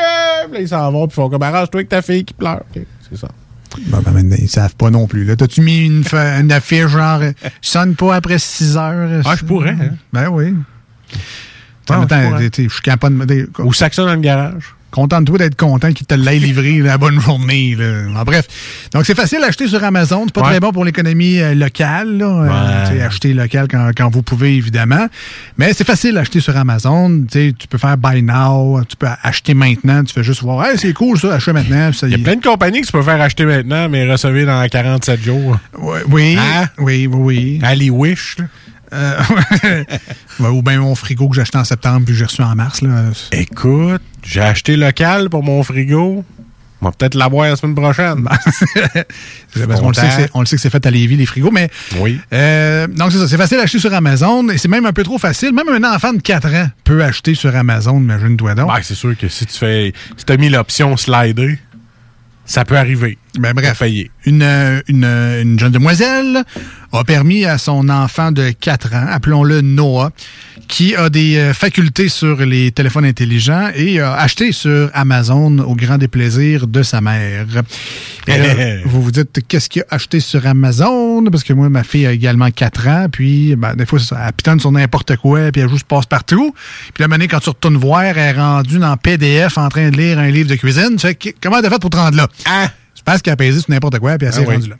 Puis 0.45 0.53
là, 0.53 0.59
ils 0.61 0.67
s'en 0.67 0.91
vont, 0.91 1.07
puis 1.07 1.15
font 1.15 1.29
comme. 1.29 1.41
Arrange-toi 1.41 1.79
avec 1.79 1.89
ta 1.89 2.01
fille 2.01 2.25
qui 2.25 2.33
pleure. 2.33 2.63
C'est 2.73 3.17
ça. 3.17 3.29
Ben, 3.87 4.01
ben, 4.01 4.11
maintenant, 4.11 4.35
ils 4.39 4.49
savent 4.49 4.75
pas 4.75 4.89
non 4.89 5.07
plus. 5.07 5.23
Là. 5.23 5.35
T'as-tu 5.35 5.61
mis 5.61 5.85
une, 5.85 6.51
affiche 6.51 6.87
genre 6.87 7.21
sonne 7.61 7.95
pas 7.95 8.15
après 8.15 8.39
6 8.39 8.77
heures? 8.77 9.21
Ah, 9.25 9.35
je 9.35 9.45
pourrais, 9.45 9.71
hein. 9.71 9.95
Ben 10.11 10.27
oui. 10.29 10.53
Ah, 11.89 12.01
je 12.01 12.27
pourrais. 12.27 12.49
je 12.53 12.69
suis 12.69 12.81
capable 12.81 13.25
de. 13.25 13.49
Ou 13.59 13.73
sac 13.73 13.93
ça 13.93 14.03
dans 14.03 14.13
le 14.13 14.19
garage. 14.19 14.76
Content 14.89 15.19
de 15.21 15.25
toi 15.25 15.37
d'être 15.37 15.57
content 15.57 15.91
qu'il 15.91 16.07
te 16.07 16.15
l'ait 16.15 16.39
livré 16.39 16.79
la 16.79 16.97
bonne 16.97 17.19
journée. 17.19 17.75
Là. 17.77 18.19
En 18.19 18.23
bref. 18.23 18.45
Donc, 18.93 19.05
c'est 19.05 19.15
facile 19.15 19.39
d'acheter 19.41 19.67
sur 19.67 19.83
Amazon. 19.83 20.23
C'est 20.25 20.33
pas 20.33 20.41
Ouais. 20.41 20.47
très 20.51 20.59
bon 20.61 20.71
pour 20.71 20.85
l'économie 20.85 21.39
euh, 21.39 21.53
locale. 21.53 22.17
Là. 22.17 22.25
Euh, 22.25 22.89
Ouais. 22.95 23.01
acheter 23.01 23.33
local 23.33 23.67
quand, 23.69 23.91
quand 23.95 24.09
vous 24.09 24.23
pouvez, 24.23 24.55
évidemment. 24.55 25.07
Mais 25.57 25.73
c'est 25.73 25.83
facile 25.85 26.13
d'acheter 26.13 26.39
sur 26.39 26.55
Amazon. 26.55 27.25
Tu 27.29 27.53
peux 27.69 27.77
faire 27.77 27.97
buy 27.97 28.23
now. 28.23 28.81
Tu 28.87 28.95
peux 28.95 29.07
acheter 29.23 29.53
maintenant. 29.53 30.03
Tu 30.03 30.13
fais 30.13 30.23
juste 30.23 30.41
voir. 30.41 30.65
Hey, 30.65 30.77
c'est 30.77 30.93
cool 30.93 31.19
ça, 31.19 31.35
acheter 31.35 31.51
maintenant. 31.53 31.91
ça 31.91 32.07
Il 32.07 32.11
y 32.11 32.15
a 32.15 32.17
y 32.17 32.21
plein 32.21 32.35
de 32.37 32.43
compagnies 32.43 32.81
que 32.81 32.85
tu 32.87 32.91
peux 32.93 33.03
faire 33.03 33.21
acheter 33.21 33.45
maintenant, 33.45 33.89
mais 33.89 34.09
recevoir 34.09 34.45
dans 34.45 34.67
47 34.69 35.21
jours. 35.21 35.57
Ouais, 35.77 35.99
oui, 36.09 36.37
Hein? 36.39 36.65
oui, 36.79 37.07
oui, 37.07 37.09
oui. 37.11 37.59
Ali 37.61 37.89
Wish, 37.89 38.37
là. 38.39 38.45
Euh, 38.93 39.83
ou 40.39 40.61
bien 40.61 40.79
mon 40.79 40.95
frigo 40.95 41.27
que 41.29 41.35
j'ai 41.35 41.41
acheté 41.41 41.57
en 41.57 41.63
septembre 41.63 42.05
puis 42.05 42.13
que 42.13 42.19
j'ai 42.19 42.25
reçu 42.25 42.41
en 42.41 42.55
mars. 42.55 42.81
Là. 42.81 43.03
Écoute, 43.31 44.01
j'ai 44.23 44.41
acheté 44.41 44.75
local 44.77 45.29
pour 45.29 45.43
mon 45.43 45.61
frigo. 45.63 46.23
On 46.79 46.85
va 46.85 46.91
peut-être 46.91 47.15
l'avoir 47.15 47.49
la 47.49 47.55
semaine 47.55 47.73
prochaine. 47.75 48.23
Parce 49.67 49.79
qu'on 49.81 49.87
le 49.89 49.93
sait 49.95 50.07
que 50.07 50.13
c'est- 50.13 50.29
on 50.35 50.41
le 50.41 50.45
sait 50.45 50.57
que 50.57 50.61
c'est 50.61 50.69
fait 50.69 50.85
à 50.85 50.91
Lévis, 50.91 51.15
les 51.15 51.25
frigos, 51.25 51.49
mais 51.51 51.69
Oui. 51.99 52.19
euh, 52.33 52.85
donc 52.87 53.11
c'est 53.11 53.17
ça, 53.17 53.27
c'est 53.27 53.37
facile 53.37 53.57
d'acheter 53.57 53.79
sur 53.79 53.93
Amazon 53.93 54.47
et 54.49 54.57
c'est 54.59 54.67
même 54.67 54.85
un 54.85 54.93
peu 54.93 55.03
trop 55.03 55.17
facile. 55.17 55.53
Même 55.53 55.67
un 55.69 55.95
enfant 55.95 56.13
de 56.13 56.21
4 56.21 56.47
ans 56.53 56.69
peut 56.83 57.03
acheter 57.03 57.33
sur 57.33 57.55
Amazon, 57.55 57.97
imagine-toi 57.99 58.53
donc. 58.55 58.67
Ben, 58.67 58.79
c'est 58.83 58.93
sûr 58.95 59.17
que 59.17 59.27
si 59.27 59.47
tu 59.47 59.57
fais. 59.57 59.91
Si 60.17 60.23
t'as 60.25 60.37
mis 60.37 60.49
l'option 60.49 60.95
slider, 60.97 61.57
Ça 62.45 62.63
peut 62.63 62.77
arriver. 62.77 63.17
Ben 63.39 63.53
bref, 63.53 63.83
une, 64.25 64.41
euh, 64.41 64.81
une, 64.87 65.03
euh, 65.03 65.41
une 65.41 65.59
jeune 65.59 65.71
demoiselle 65.71 66.43
a 66.91 67.03
permis 67.03 67.45
à 67.45 67.57
son 67.57 67.89
enfant 67.89 68.31
de 68.31 68.51
4 68.51 68.93
ans, 68.95 69.05
appelons-le 69.09 69.61
Noah, 69.61 70.11
qui 70.67 70.95
a 70.95 71.09
des 71.09 71.37
euh, 71.37 71.53
facultés 71.53 72.09
sur 72.09 72.37
les 72.37 72.71
téléphones 72.71 73.05
intelligents 73.05 73.69
et 73.75 73.99
a 73.99 74.15
acheté 74.15 74.51
sur 74.51 74.89
Amazon 74.93 75.59
au 75.59 75.75
grand 75.75 75.97
déplaisir 75.97 76.67
de 76.67 76.81
sa 76.83 77.01
mère. 77.01 77.45
Là, 77.53 77.63
vous 78.85 79.01
vous 79.01 79.11
dites, 79.11 79.47
qu'est-ce 79.47 79.69
qu'il 79.69 79.83
a 79.83 79.95
acheté 79.95 80.19
sur 80.19 80.45
Amazon? 80.47 81.23
Parce 81.25 81.43
que 81.43 81.53
moi, 81.53 81.69
ma 81.69 81.83
fille 81.83 82.07
a 82.07 82.11
également 82.11 82.49
4 82.49 82.87
ans, 82.87 83.07
puis 83.11 83.55
ben, 83.55 83.75
des 83.75 83.85
fois, 83.85 83.99
elle 84.11 84.33
pitonne 84.33 84.59
sur 84.59 84.71
n'importe 84.71 85.15
quoi, 85.17 85.51
puis 85.51 85.61
elle 85.61 85.69
juste 85.69 85.87
passe 85.87 86.05
partout. 86.05 86.53
Puis 86.93 87.05
la 87.07 87.13
année, 87.13 87.27
quand 87.27 87.39
tu 87.39 87.49
retournes 87.49 87.77
voir, 87.77 88.03
elle 88.03 88.17
est 88.17 88.31
rendue 88.31 88.79
dans 88.79 88.97
PDF 88.97 89.57
en 89.57 89.69
train 89.69 89.89
de 89.89 89.97
lire 89.97 90.19
un 90.19 90.29
livre 90.29 90.49
de 90.49 90.55
cuisine. 90.55 90.97
Fait 90.97 91.15
que, 91.15 91.29
comment 91.41 91.61
t'as 91.61 91.69
fait 91.69 91.79
pour 91.79 91.89
te 91.89 91.97
rendre 91.97 92.17
là? 92.17 92.27
Je 92.45 92.51
pense 93.11 93.21
qu'elle 93.21 93.33
a 93.33 93.37
pesé 93.37 93.59
sur 93.61 93.69
n'importe 93.71 93.99
quoi, 93.99 94.17
puis 94.17 94.27
elle 94.27 94.33
s'est 94.33 94.41
Ah 94.45 94.49
oui. 94.49 94.55
rendue 94.55 94.69
là. 94.69 94.75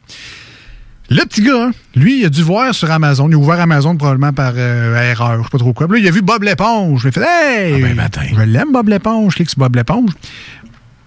Le 1.10 1.24
petit 1.24 1.42
gars, 1.42 1.70
lui, 1.96 2.20
il 2.20 2.26
a 2.26 2.30
dû 2.30 2.44
voir 2.44 2.76
sur 2.76 2.92
Amazon. 2.92 3.30
Il 3.30 3.36
a 3.36 3.38
ouvert 3.38 3.60
Amazon 3.62 3.96
probablement 3.96 4.34
par 4.34 4.52
euh, 4.58 5.10
erreur, 5.12 5.38
je 5.38 5.44
sais 5.44 5.50
pas 5.52 5.58
trop 5.58 5.72
quoi. 5.72 5.88
Puis 5.88 6.02
là, 6.02 6.06
il 6.06 6.08
a 6.10 6.12
vu 6.12 6.22
Bob 6.22 6.44
l'éponge. 6.44 7.04
Il 7.06 7.08
a 7.08 7.12
fait 7.12 7.22
Hey! 7.22 7.82
Je 8.36 8.42
l'aime, 8.42 8.74
Bob 8.74 8.90
l'éponge. 8.90 9.36
Clique 9.36 9.50
sur 9.50 9.60
Bob 9.60 9.76
l'éponge. 9.78 10.10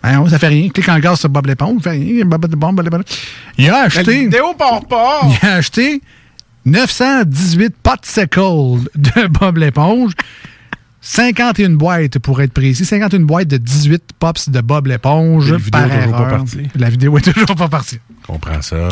Ben, 0.03 0.27
ça 0.31 0.39
fait 0.39 0.49
rien. 0.49 0.71
Clique 0.71 0.89
encore 0.89 1.19
sur 1.19 1.29
Bob 1.29 1.45
l'éponge. 1.47 1.83
Ça 1.83 1.91
fait 1.91 1.99
rien. 1.99 2.25
Bob, 2.25 2.41
Bob, 2.47 2.57
Bob 2.57 2.81
l'éponge. 2.83 3.03
Il 3.59 3.69
a 3.69 3.83
acheté. 3.83 4.21
Vidéo 4.21 4.55
part 4.57 4.87
pas. 4.87 5.21
Il 5.43 5.47
a 5.47 5.57
acheté 5.57 6.01
918 6.65 7.75
popsicles 7.83 8.89
de 8.97 9.27
Bob 9.27 9.59
l'éponge. 9.59 10.13
51 11.01 11.71
boîtes, 11.71 12.19
pour 12.19 12.41
être 12.43 12.53
précis. 12.53 12.85
51 12.85 13.21
boîtes 13.21 13.49
de 13.49 13.57
18 13.57 14.03
pops 14.19 14.49
de 14.51 14.61
Bob 14.61 14.87
l'éponge 14.87 15.51
La 15.51 15.57
vidéo 15.59 15.71
par 15.71 15.93
est 15.93 16.01
toujours 16.03 16.17
pas 16.17 16.31
partie. 16.31 16.69
La 16.79 16.91
vidéo 16.91 17.19
est 17.19 17.33
toujours 17.33 17.57
pas 17.57 17.69
partie. 17.69 17.99
comprends 18.27 18.61
ça. 18.63 18.89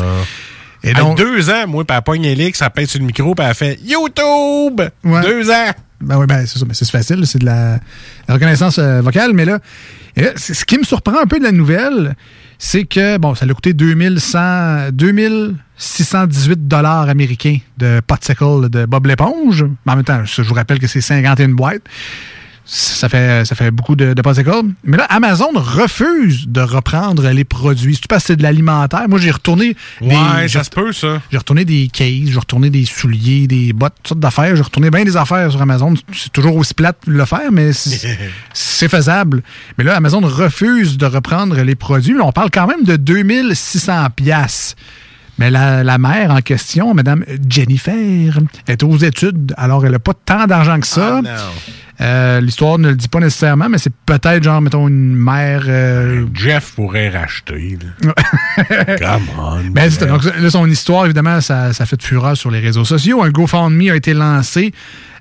Et 0.83 0.93
donc- 0.93 1.17
deux 1.17 1.49
ans, 1.49 1.67
moi, 1.67 1.83
puis 1.85 1.95
elle 1.95 2.03
pogne 2.03 2.25
Elix, 2.25 2.57
ça 2.59 2.69
pète 2.69 2.89
sur 2.89 2.99
le 2.99 3.05
micro, 3.05 3.35
puis 3.35 3.45
elle 3.45 3.53
fait 3.53 3.79
YouTube! 3.83 4.81
Ouais. 5.03 5.21
Deux 5.21 5.49
ans! 5.51 5.71
Ben 6.01 6.17
oui, 6.17 6.25
ben 6.27 6.45
c'est 6.47 6.57
ça, 6.57 6.65
mais 6.65 6.73
c'est 6.73 6.89
facile, 6.89 7.27
c'est 7.27 7.39
de 7.39 7.45
la, 7.45 7.77
la 8.27 8.33
reconnaissance 8.33 8.79
euh, 8.79 9.01
vocale, 9.01 9.33
mais 9.33 9.43
là, 9.43 9.59
et 10.15 10.21
là, 10.21 10.29
ce 10.37 10.63
qui 10.63 10.77
me 10.77 10.83
surprend 10.83 11.19
un 11.21 11.25
peu 11.27 11.39
de 11.39 11.43
la 11.43 11.51
nouvelle, 11.51 12.15
c'est 12.61 12.83
que, 12.83 13.17
bon, 13.17 13.33
ça 13.35 13.45
l'a 13.45 13.53
coûté 13.53 13.73
2100, 13.73 14.91
2618 14.91 16.67
dollars 16.67 17.07
américains 17.07 17.57
de 17.77 18.01
Potsicle 18.05 18.69
de 18.69 18.85
Bob 18.85 19.07
l'éponge, 19.07 19.63
mais 19.85 19.93
en 19.93 19.95
même 19.95 20.05
temps, 20.05 20.25
je 20.25 20.41
vous 20.41 20.53
rappelle 20.53 20.79
que 20.79 20.87
c'est 20.87 20.99
51 21.01 21.49
boîtes. 21.49 21.81
Ça 22.71 23.09
fait, 23.09 23.45
ça 23.45 23.55
fait 23.55 23.71
beaucoup 23.71 23.95
de, 23.95 24.13
de 24.13 24.21
Potsicle. 24.21 24.51
Mais 24.83 24.95
là, 24.97 25.05
Amazon 25.05 25.49
refuse 25.55 26.47
de 26.47 26.61
reprendre 26.61 27.27
les 27.29 27.43
produits. 27.43 27.95
C'est 27.95 28.07
parce 28.07 28.21
que 28.23 28.27
c'est 28.27 28.35
de 28.35 28.43
l'alimentaire? 28.43 29.09
Moi, 29.09 29.17
j'ai 29.19 29.31
retourné. 29.31 29.75
Ouais, 30.01 30.43
des- 30.43 30.47
ça 30.49 30.63
se 30.63 30.69
peut, 30.69 30.91
ça. 30.93 31.19
j'ai 31.31 31.37
retourné 31.39 31.65
des 31.65 31.87
cases, 31.87 32.27
j'ai 32.27 32.37
retourné 32.37 32.69
des 32.69 32.85
souliers, 32.85 33.47
des 33.47 33.73
bottes, 33.73 33.93
toutes 33.97 34.07
sortes 34.09 34.19
d'affaires. 34.19 34.55
J'ai 34.55 34.61
retourné 34.61 34.91
bien 34.91 35.03
des 35.03 35.17
affaires 35.17 35.49
sur 35.51 35.59
Amazon. 35.59 35.95
C'est 36.13 36.31
toujours 36.31 36.55
aussi 36.57 36.75
plate 36.75 36.97
de 37.07 37.13
le 37.13 37.25
faire, 37.25 37.51
mais 37.51 37.71
c'est 38.53 38.87
faisable. 38.89 39.41
Mais 39.79 39.83
là, 39.83 39.95
Amazon 39.95 40.19
refuse 40.21 40.97
de 40.97 41.07
reprendre 41.07 41.55
les 41.61 41.75
produits. 41.75 42.13
Là, 42.15 42.23
on 42.25 42.31
parle 42.31 42.51
quand 42.51 42.67
même 42.67 42.83
de 42.83 42.97
2600 42.97 44.09
pièces. 44.15 44.75
Mais 45.39 45.49
la, 45.49 45.83
la 45.85 45.97
mère 45.97 46.31
en 46.31 46.41
question, 46.41 46.93
Madame 46.93 47.23
Jennifer, 47.49 48.37
est 48.67 48.83
aux 48.83 48.97
études, 48.97 49.53
alors 49.57 49.85
elle 49.85 49.93
n'a 49.93 49.99
pas 49.99 50.13
tant 50.13 50.45
d'argent 50.47 50.77
que 50.81 50.85
ça. 50.87 51.21
Euh, 52.01 52.39
L'histoire 52.39 52.79
ne 52.79 52.89
le 52.89 52.95
dit 52.95 53.07
pas 53.09 53.19
nécessairement, 53.19 53.67
mais 53.67 53.77
c'est 53.77 53.93
peut-être 54.05 54.41
genre, 54.43 54.61
mettons, 54.61 54.87
une 54.87 55.15
mère... 55.15 55.63
euh, 55.67 56.25
Jeff 56.33 56.71
pourrait 56.75 57.09
racheter. 57.09 57.77
là. 58.05 58.13
Come 58.97 59.23
on. 59.37 59.69
Ben, 59.71 59.91
donc, 60.07 60.23
là, 60.23 60.49
son 60.49 60.65
histoire, 60.69 61.05
évidemment, 61.05 61.41
ça, 61.41 61.73
ça 61.73 61.85
fait 61.85 61.97
de 61.97 62.03
fureur 62.03 62.37
sur 62.37 62.51
les 62.51 62.59
réseaux 62.59 62.85
sociaux. 62.85 63.21
Un 63.21 63.29
GoFundMe 63.31 63.89
a 63.91 63.95
été 63.95 64.13
lancé 64.13 64.73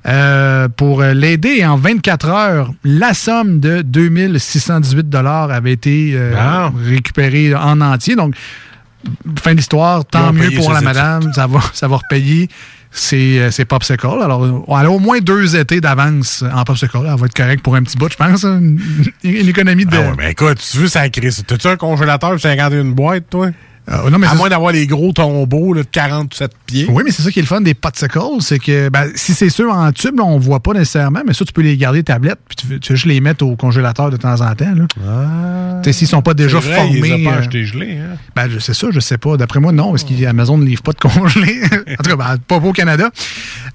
euh, 0.06 0.68
pour 0.68 1.02
l'aider. 1.02 1.56
Et 1.58 1.66
en 1.66 1.76
24 1.76 2.28
heures, 2.28 2.72
la 2.84 3.12
somme 3.12 3.58
de 3.58 3.82
2618 3.82 5.14
avait 5.16 5.72
été 5.72 6.12
euh, 6.14 6.34
Ah. 6.38 6.70
récupérée 6.84 7.54
en 7.56 7.80
entier. 7.80 8.14
Donc, 8.14 8.34
fin 9.42 9.52
de 9.52 9.56
l'histoire, 9.56 10.02
Ils 10.02 10.10
tant 10.10 10.32
mieux 10.32 10.50
pour 10.52 10.72
la 10.72 10.80
madame. 10.80 11.32
Ça 11.32 11.46
va, 11.48 11.60
ça 11.72 11.88
va 11.88 11.96
repayer 11.96 12.48
ses, 12.90 13.38
euh, 13.38 13.50
ses 13.50 13.64
popsicles. 13.64 14.06
Alors, 14.06 14.64
elle 14.68 14.86
a 14.86 14.90
au 14.90 14.98
moins 14.98 15.18
deux 15.20 15.56
étés 15.56 15.80
d'avance 15.80 16.42
en 16.52 16.64
popsicle. 16.64 16.96
Elle 16.96 17.18
va 17.18 17.26
être 17.26 17.34
correcte 17.34 17.62
pour 17.62 17.74
un 17.74 17.82
petit 17.82 17.96
bout, 17.96 18.10
je 18.10 18.16
pense. 18.16 18.44
hein. 18.44 18.60
Une, 19.24 19.48
économie 19.48 19.84
de... 19.84 19.96
Ah 19.96 20.00
ouais, 20.00 20.16
ben 20.16 20.28
écoute, 20.30 20.58
tu 20.58 20.78
veux 20.78 20.88
ça? 20.88 21.08
Crise. 21.08 21.44
T'as-tu 21.46 21.68
un 21.68 21.76
congélateur 21.76 22.30
pour 22.30 22.40
51 22.40 22.84
boîtes, 22.86 23.30
toi? 23.30 23.50
Euh, 23.90 24.10
non, 24.10 24.18
mais 24.18 24.26
à 24.26 24.30
c'est- 24.30 24.36
moins 24.36 24.48
d'avoir 24.50 24.72
les 24.72 24.86
gros 24.86 25.12
tombeaux 25.12 25.72
là, 25.72 25.82
de 25.82 25.88
47 25.90 26.52
pieds. 26.66 26.86
Oui, 26.90 27.02
mais 27.06 27.10
c'est 27.10 27.22
ça 27.22 27.30
qui 27.30 27.38
est 27.38 27.42
le 27.42 27.48
fun 27.48 27.60
des 27.62 27.72
popsicles, 27.74 28.18
c'est 28.40 28.58
que 28.58 28.88
ben, 28.90 29.10
si 29.14 29.32
c'est 29.32 29.48
sûr 29.48 29.72
en 29.72 29.90
tube, 29.92 30.18
là, 30.18 30.24
on 30.24 30.38
voit 30.38 30.60
pas 30.60 30.72
nécessairement, 30.74 31.22
mais 31.26 31.32
ça, 31.32 31.44
tu 31.44 31.52
peux 31.52 31.62
les 31.62 31.76
garder 31.76 32.02
tablette, 32.02 32.38
puis 32.48 32.56
tu, 32.56 32.66
veux- 32.66 32.78
tu 32.78 32.92
veux 32.92 32.96
juste 32.96 33.06
les 33.06 33.20
mettre 33.20 33.44
au 33.46 33.56
congélateur 33.56 34.10
de 34.10 34.16
temps 34.18 34.40
en 34.42 34.54
temps. 34.54 34.74
Là. 34.74 35.80
Tu 35.82 35.90
sais, 35.90 35.92
S'ils 35.98 36.08
sont 36.08 36.22
pas 36.22 36.34
déjà 36.34 36.60
C'est 36.60 36.66
vrai, 36.68 36.76
formés. 36.76 36.98
Il 36.98 37.02
les 37.02 37.26
a 37.26 37.30
pas 37.30 37.36
euh, 37.38 37.64
gelés, 37.64 37.98
hein? 37.98 38.16
ben, 38.36 38.48
je 38.50 38.58
sais 38.58 38.74
ça, 38.74 38.88
je 38.90 39.00
sais 39.00 39.16
pas. 39.18 39.36
D'après 39.36 39.58
moi, 39.60 39.72
non, 39.72 39.90
parce 39.90 40.04
qu'Amazon 40.04 40.58
ne 40.58 40.66
livre 40.66 40.82
pas 40.82 40.92
de 40.92 40.98
congelés. 40.98 41.60
en 41.98 42.02
tout 42.02 42.10
cas, 42.10 42.16
ben, 42.16 42.36
pas 42.46 42.56
au 42.56 42.72
Canada. 42.72 43.10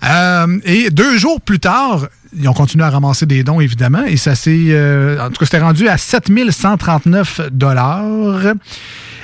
Euh, 0.07 0.59
et 0.65 0.89
deux 0.91 1.17
jours 1.17 1.41
plus 1.41 1.59
tard, 1.59 2.07
ils 2.37 2.47
ont 2.47 2.53
continué 2.53 2.83
à 2.83 2.89
ramasser 2.89 3.25
des 3.25 3.43
dons, 3.43 3.59
évidemment, 3.61 4.03
et 4.05 4.17
ça 4.17 4.35
s'est. 4.35 4.51
euh, 4.69 5.19
en 5.19 5.27
tout 5.29 5.37
cas, 5.39 5.45
c'était 5.45 5.59
rendu 5.59 5.87
à 5.87 5.97
7139 5.97 7.41
dollars. 7.51 8.53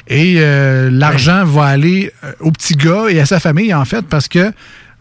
Et 0.09 0.35
euh, 0.39 0.89
l'argent 0.91 1.45
va 1.45 1.65
aller 1.65 2.11
euh, 2.23 2.31
au 2.39 2.51
petit 2.51 2.73
gars 2.73 3.05
et 3.09 3.19
à 3.19 3.25
sa 3.25 3.39
famille, 3.39 3.73
en 3.73 3.85
fait, 3.85 4.01
parce 4.07 4.27
que 4.27 4.51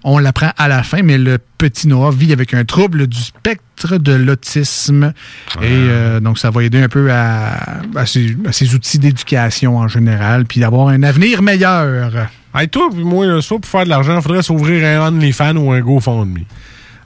on 0.04 0.18
l'apprend 0.18 0.52
à 0.56 0.68
la 0.68 0.82
fin, 0.84 1.02
mais 1.02 1.18
le 1.18 1.38
petit 1.58 1.88
Noah 1.88 2.12
vit 2.12 2.32
avec 2.32 2.54
un 2.54 2.64
trouble 2.64 3.08
du 3.08 3.18
spectre 3.18 3.96
de 3.96 4.12
l'autisme. 4.12 5.12
Et 5.60 5.64
euh, 5.64 6.20
donc, 6.20 6.38
ça 6.38 6.50
va 6.50 6.62
aider 6.62 6.80
un 6.80 6.88
peu 6.88 7.10
à, 7.10 7.80
à 7.96 8.06
ses, 8.06 8.36
à 8.46 8.52
ses 8.52 8.74
outils 8.74 8.98
d'éducation 9.00 9.76
en 9.78 9.88
général, 9.88 10.44
puis 10.44 10.60
d'avoir 10.60 10.88
un 10.88 11.02
avenir 11.02 11.42
meilleur. 11.42 12.28
Hey, 12.54 12.68
toi, 12.68 12.88
puis 12.92 13.02
moi, 13.02 13.26
là, 13.26 13.42
ça, 13.42 13.56
pour 13.56 13.66
faire 13.66 13.84
de 13.84 13.88
l'argent, 13.88 14.16
il 14.16 14.22
faudrait 14.22 14.42
s'ouvrir 14.42 14.86
un 15.02 15.08
OnlyFans 15.08 15.56
ou 15.56 15.72
un 15.72 15.80
GoFundMe. 15.80 16.44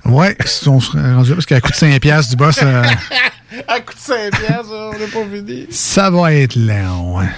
Ouais, 0.05 0.37
si 0.45 0.69
on 0.69 0.81
se 0.81 0.91
rendu 0.97 1.31
là, 1.31 1.35
parce 1.37 1.47
qu'à 1.47 1.61
coût 1.61 1.71
de 1.71 1.77
5 1.77 2.01
piastres 2.01 2.31
du 2.31 2.37
boss, 2.37 2.59
euh, 2.63 2.83
À 3.69 3.81
coup 3.81 3.95
de 3.95 3.99
5 3.99 4.31
piastres, 4.33 4.71
on 4.73 4.91
n'a 4.93 5.07
pas 5.07 5.37
fini. 5.37 5.67
ça 5.71 6.11
va 6.11 6.35
être 6.35 6.57
long. 6.57 7.21
hein. 7.21 7.29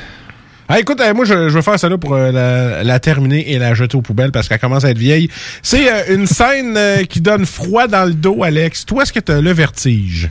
Ah, 0.69 0.81
écoute, 0.81 1.01
euh, 1.01 1.13
moi, 1.13 1.25
je, 1.25 1.49
je 1.51 1.55
vais 1.55 1.63
faire 1.63 1.79
ça 1.79 1.89
là 1.89 1.99
pour 1.99 2.15
euh, 2.15 2.33
la, 2.33 2.83
la 2.85 2.99
terminer 3.01 3.53
et 3.53 3.59
la 3.59 3.75
jeter 3.75 3.97
aux 3.97 4.03
poubelles 4.03 4.33
parce 4.33 4.49
qu'elle 4.49 4.59
commence 4.59 4.85
à 4.85 4.91
être 4.91 4.99
vieille. 4.99 5.29
C'est 5.63 5.93
euh, 5.93 6.15
une 6.15 6.27
scène 6.27 6.79
qui 7.07 7.21
donne 7.21 7.45
froid 7.45 7.87
dans 7.87 8.05
le 8.07 8.15
dos, 8.15 8.43
Alex. 8.45 8.87
Toi, 8.87 9.03
est-ce 9.03 9.13
que 9.13 9.21
tu 9.21 9.31
as 9.33 9.41
le 9.41 9.53
vertige? 9.53 10.31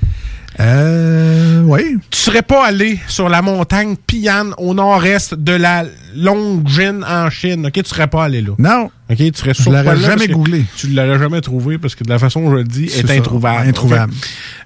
Euh, 0.60 1.62
oui. 1.66 1.98
Tu 2.12 2.20
serais 2.20 2.42
pas 2.44 2.66
allé 2.66 3.00
sur 3.08 3.28
la 3.30 3.42
montagne 3.42 3.96
Pian 3.96 4.52
au 4.58 4.74
nord-est 4.74 5.34
de 5.34 5.52
la 5.54 5.84
Longjin 6.16 7.02
en 7.04 7.30
Chine, 7.32 7.66
ok? 7.68 7.74
Tu 7.74 7.90
serais 7.90 8.08
pas 8.08 8.26
allé 8.26 8.42
là. 8.42 8.52
Non. 8.60 8.92
Ok, 9.10 9.18
tu 9.18 9.32
serais 9.36 9.54
Je 9.54 9.70
l'aurais 9.70 9.98
jamais 9.98 10.28
googlé. 10.28 10.64
Tu 10.78 10.88
l'aurais 10.88 11.18
jamais 11.18 11.42
trouvé 11.42 11.78
parce 11.80 11.96
que 11.96 12.04
de 12.04 12.10
la 12.10 12.20
façon 12.20 12.42
dont 12.42 12.52
je 12.52 12.58
le 12.58 12.64
dis, 12.64 12.90
C'est 12.90 13.00
est 13.04 13.08
ça. 13.08 13.14
introuvable. 13.14 13.68
Introuvable. 13.68 14.14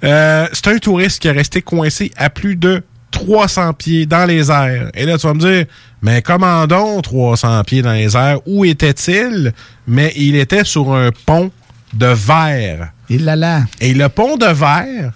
Euh, 0.04 0.48
c'est 0.52 0.68
un 0.68 0.78
touriste 0.78 1.22
qui 1.22 1.30
est 1.30 1.32
resté 1.32 1.62
coincé 1.62 2.12
à 2.18 2.30
plus 2.30 2.56
de 2.58 2.84
300 3.12 3.74
pieds 3.74 4.06
dans 4.06 4.26
les 4.26 4.52
airs. 4.52 4.90
Et 4.94 5.06
là, 5.06 5.18
tu 5.18 5.28
vas 5.28 5.34
me 5.34 5.40
dire, 5.40 5.66
mais 6.02 6.22
comment 6.22 6.68
donc 6.68 7.04
300 7.04 7.64
pieds 7.64 7.82
dans 7.82 7.94
les 7.94 8.16
airs? 8.16 8.40
Où 8.46 8.66
était-il? 8.66 9.54
Mais 9.88 10.14
il 10.16 10.36
était 10.36 10.64
sur 10.64 10.94
un 10.94 11.12
pont 11.26 11.52
de 11.94 12.08
verre. 12.08 12.92
Et 13.10 13.18
là 13.18 13.36
là. 13.36 13.64
Et 13.80 13.94
le 13.94 14.10
pont 14.10 14.38
de 14.38 14.46
verre, 14.46 15.14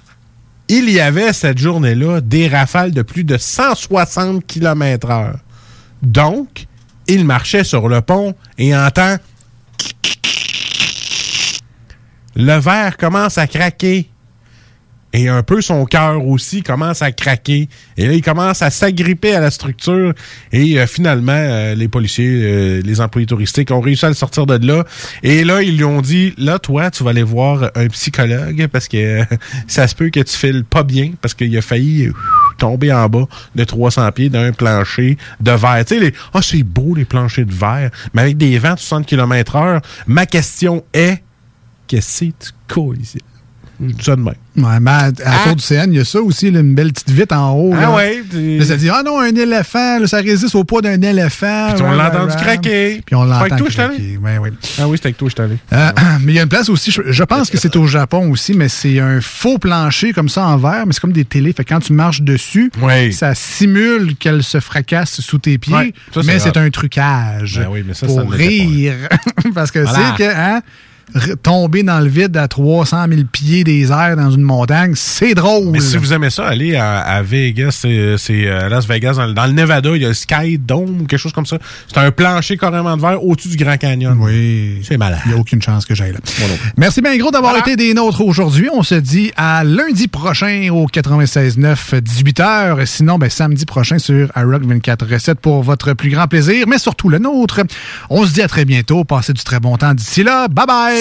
il 0.67 0.89
y 0.89 0.99
avait 0.99 1.33
cette 1.33 1.57
journée-là 1.57 2.21
des 2.21 2.47
rafales 2.47 2.91
de 2.91 3.01
plus 3.01 3.23
de 3.23 3.37
160 3.37 4.45
km 4.45 5.09
heure. 5.09 5.37
Donc, 6.01 6.67
il 7.07 7.25
marchait 7.25 7.63
sur 7.63 7.89
le 7.89 8.01
pont 8.01 8.33
et 8.57 8.75
entend 8.75 9.17
le 12.35 12.57
verre 12.59 12.97
commence 12.97 13.37
à 13.37 13.47
craquer. 13.47 14.09
Et 15.13 15.27
un 15.27 15.43
peu 15.43 15.61
son 15.61 15.85
cœur 15.85 16.25
aussi 16.25 16.63
commence 16.63 17.01
à 17.01 17.11
craquer. 17.11 17.67
Et 17.97 18.07
là, 18.07 18.13
il 18.13 18.21
commence 18.21 18.61
à 18.61 18.69
s'agripper 18.69 19.35
à 19.35 19.41
la 19.41 19.51
structure. 19.51 20.13
Et 20.53 20.79
euh, 20.79 20.87
finalement, 20.87 21.33
euh, 21.33 21.75
les 21.75 21.89
policiers, 21.89 22.41
euh, 22.43 22.81
les 22.81 23.01
employés 23.01 23.27
touristiques 23.27 23.71
ont 23.71 23.81
réussi 23.81 24.05
à 24.05 24.09
le 24.09 24.15
sortir 24.15 24.45
de 24.45 24.65
là. 24.65 24.85
Et 25.23 25.43
là, 25.43 25.61
ils 25.61 25.77
lui 25.77 25.83
ont 25.83 26.01
dit, 26.01 26.33
là, 26.37 26.59
toi, 26.59 26.91
tu 26.91 27.03
vas 27.03 27.09
aller 27.09 27.23
voir 27.23 27.71
un 27.75 27.87
psychologue 27.87 28.67
parce 28.67 28.87
que 28.87 29.23
ça 29.67 29.87
se 29.87 29.95
peut 29.95 30.09
que 30.09 30.21
tu 30.21 30.37
files 30.37 30.63
pas 30.63 30.83
bien 30.83 31.11
parce 31.21 31.33
qu'il 31.33 31.55
a 31.57 31.61
failli 31.61 32.09
tomber 32.57 32.93
en 32.93 33.09
bas 33.09 33.25
de 33.55 33.63
300 33.63 34.11
pieds 34.13 34.29
d'un 34.29 34.53
plancher 34.53 35.17
de 35.41 35.51
verre. 35.51 35.83
Tu 35.85 35.99
sais, 35.99 36.13
ah, 36.33 36.41
c'est 36.41 36.63
beau, 36.63 36.95
les 36.95 37.05
planchers 37.05 37.45
de 37.45 37.53
verre, 37.53 37.91
mais 38.13 38.21
avec 38.21 38.37
des 38.37 38.57
vents 38.59 38.75
de 38.75 38.79
60 38.79 39.05
km 39.05 39.55
heure. 39.57 39.81
Ma 40.07 40.25
question 40.25 40.83
est, 40.93 41.21
qu'est-ce 41.87 42.25
que 42.25 42.31
tu 42.39 42.51
couilles 42.67 43.01
ici? 43.01 43.19
Je 43.81 43.93
dis 43.93 44.03
ça 44.03 44.15
de 44.15 44.21
même. 44.21 44.35
Ouais, 44.57 44.79
mais 44.81 44.91
à, 44.91 45.05
à 45.05 45.43
Tour 45.45 45.55
du 45.55 45.63
CN, 45.63 45.85
il 45.91 45.97
y 45.97 45.99
a 45.99 46.05
ça 46.05 46.21
aussi, 46.21 46.51
là, 46.51 46.59
une 46.59 46.75
belle 46.75 46.91
petite 46.91 47.09
vitre 47.09 47.35
en 47.35 47.51
haut. 47.53 47.73
Ah 47.75 47.81
Là, 48.33 48.65
ça 48.65 48.75
dit, 48.75 48.89
ah 48.89 49.01
non, 49.03 49.19
un 49.19 49.33
éléphant, 49.33 49.99
là, 49.99 50.07
ça 50.07 50.17
résiste 50.17 50.53
au 50.55 50.63
poids 50.65 50.81
d'un 50.81 51.01
éléphant. 51.01 51.69
Puis 51.73 51.81
on 51.83 51.91
l'a 51.93 52.09
entendu 52.09 52.35
craquer. 52.35 53.01
Puis 53.05 53.15
on 53.15 53.23
C'est 53.23 53.29
l'entend 53.29 53.39
avec 53.41 53.55
toi, 53.57 53.67
je 53.67 53.71
suis 53.71 53.81
allé? 53.81 53.95
craquer. 53.95 54.17
Ouais, 54.17 54.37
ouais. 54.39 54.51
Ah 54.79 54.87
oui, 54.87 54.97
c'était 54.97 55.07
avec 55.07 55.17
toi, 55.17 55.29
je 55.29 55.33
suis 55.41 55.51
allé. 55.51 55.57
Euh, 55.73 55.91
mais 56.21 56.33
il 56.33 56.35
y 56.35 56.39
a 56.39 56.43
une 56.43 56.49
place 56.49 56.69
aussi, 56.69 56.91
je, 56.91 57.01
je 57.07 57.23
pense 57.23 57.49
que 57.49 57.57
c'est 57.57 57.75
au 57.77 57.87
Japon 57.87 58.29
aussi, 58.29 58.53
mais 58.53 58.67
c'est 58.69 58.99
un 58.99 59.19
faux 59.21 59.57
plancher 59.57 60.11
comme 60.13 60.29
ça 60.29 60.45
en 60.45 60.57
verre, 60.57 60.85
mais 60.85 60.93
c'est 60.93 60.99
comme 60.99 61.13
des 61.13 61.25
télés. 61.25 61.53
Fait 61.53 61.63
que 61.63 61.69
quand 61.73 61.79
tu 61.79 61.93
marches 61.93 62.21
dessus, 62.21 62.71
ça 63.13 63.33
simule 63.35 64.15
qu'elle 64.17 64.43
se 64.43 64.59
fracasse 64.59 65.21
sous 65.21 65.37
tes 65.39 65.57
pieds, 65.57 65.73
Ouais, 65.73 65.93
ça, 66.13 66.21
c'est 66.21 66.27
mais 66.27 66.39
c'est 66.39 66.57
un 66.57 66.69
trucage 66.69 67.59
Ben 67.63 67.67
oui, 67.71 67.83
mais 67.87 67.93
ça, 67.93 68.05
pour 68.05 68.25
pas. 68.27 68.35
rire. 68.35 68.93
Parce 69.55 69.71
que 69.71 69.79
Voilà. 69.79 70.13
c'est 70.17 70.23
que 70.23 70.29
hein, 70.29 70.61
tomber 71.43 71.83
dans 71.83 71.99
le 71.99 72.07
vide 72.07 72.35
à 72.37 72.47
300 72.47 73.05
000 73.09 73.21
pieds 73.31 73.63
des 73.63 73.91
airs 73.91 74.15
dans 74.17 74.31
une 74.31 74.41
montagne, 74.41 74.93
c'est 74.95 75.33
drôle. 75.33 75.69
Mais 75.71 75.79
si 75.79 75.97
vous 75.97 76.13
aimez 76.13 76.29
ça, 76.29 76.45
allez 76.47 76.75
à, 76.75 76.99
à 76.99 77.21
Vegas, 77.21 77.79
c'est 77.81 77.87
euh, 78.47 78.69
Las 78.69 78.87
Vegas, 78.87 79.13
dans, 79.13 79.25
le- 79.25 79.33
dans 79.33 79.45
le 79.45 79.51
Nevada, 79.53 79.89
il 79.95 80.01
y 80.01 80.05
a 80.05 80.09
le 80.09 80.13
Sky 80.13 80.57
Dome, 80.57 81.05
quelque 81.07 81.19
chose 81.19 81.33
comme 81.33 81.45
ça. 81.45 81.57
C'est 81.87 81.99
un 81.99 82.11
plancher 82.11 82.57
carrément 82.57 82.95
de 82.95 83.01
verre 83.01 83.23
au-dessus 83.23 83.49
du 83.49 83.57
Grand 83.57 83.77
Canyon. 83.77 84.17
Oui. 84.19 84.79
C'est 84.83 84.97
malade. 84.97 85.19
Il 85.25 85.31
n'y 85.31 85.37
a 85.37 85.39
aucune 85.41 85.61
chance 85.61 85.85
que 85.85 85.95
j'aille 85.95 86.13
là. 86.13 86.19
Merci 86.77 87.01
bien 87.01 87.15
gros 87.17 87.31
d'avoir 87.31 87.53
été 87.57 87.75
des 87.75 87.93
nôtres 87.93 88.21
aujourd'hui. 88.21 88.69
On 88.73 88.83
se 88.83 88.95
dit 88.95 89.31
à 89.35 89.63
lundi 89.63 90.07
prochain 90.07 90.69
au 90.71 90.87
96.9, 90.87 92.01
18h. 92.01 92.85
Sinon, 92.85 93.17
ben, 93.17 93.29
samedi 93.29 93.65
prochain 93.65 93.99
sur 93.99 94.29
iRock 94.35 94.63
24 94.63 95.05
recettes 95.11 95.39
pour 95.39 95.63
votre 95.63 95.93
plus 95.93 96.09
grand 96.09 96.27
plaisir, 96.27 96.65
mais 96.67 96.77
surtout 96.77 97.09
le 97.09 97.19
nôtre. 97.19 97.61
On 98.09 98.25
se 98.25 98.33
dit 98.33 98.41
à 98.41 98.47
très 98.47 98.65
bientôt. 98.65 99.03
Passez 99.03 99.33
du 99.33 99.43
très 99.43 99.59
bon 99.59 99.77
temps 99.77 99.93
d'ici 99.93 100.23
là. 100.23 100.47
Bye 100.47 100.65
bye. 100.67 101.00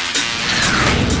Yeah. 0.51 1.20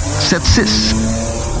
681 0.01 1.60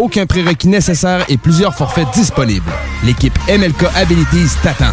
aucun 0.00 0.26
prérequis 0.26 0.68
nécessaire 0.68 1.24
et 1.28 1.36
plusieurs 1.36 1.74
forfaits 1.74 2.08
disponibles. 2.14 2.72
L'équipe 3.04 3.38
MLK 3.48 3.84
Abilities 3.94 4.56
t'attend. 4.62 4.92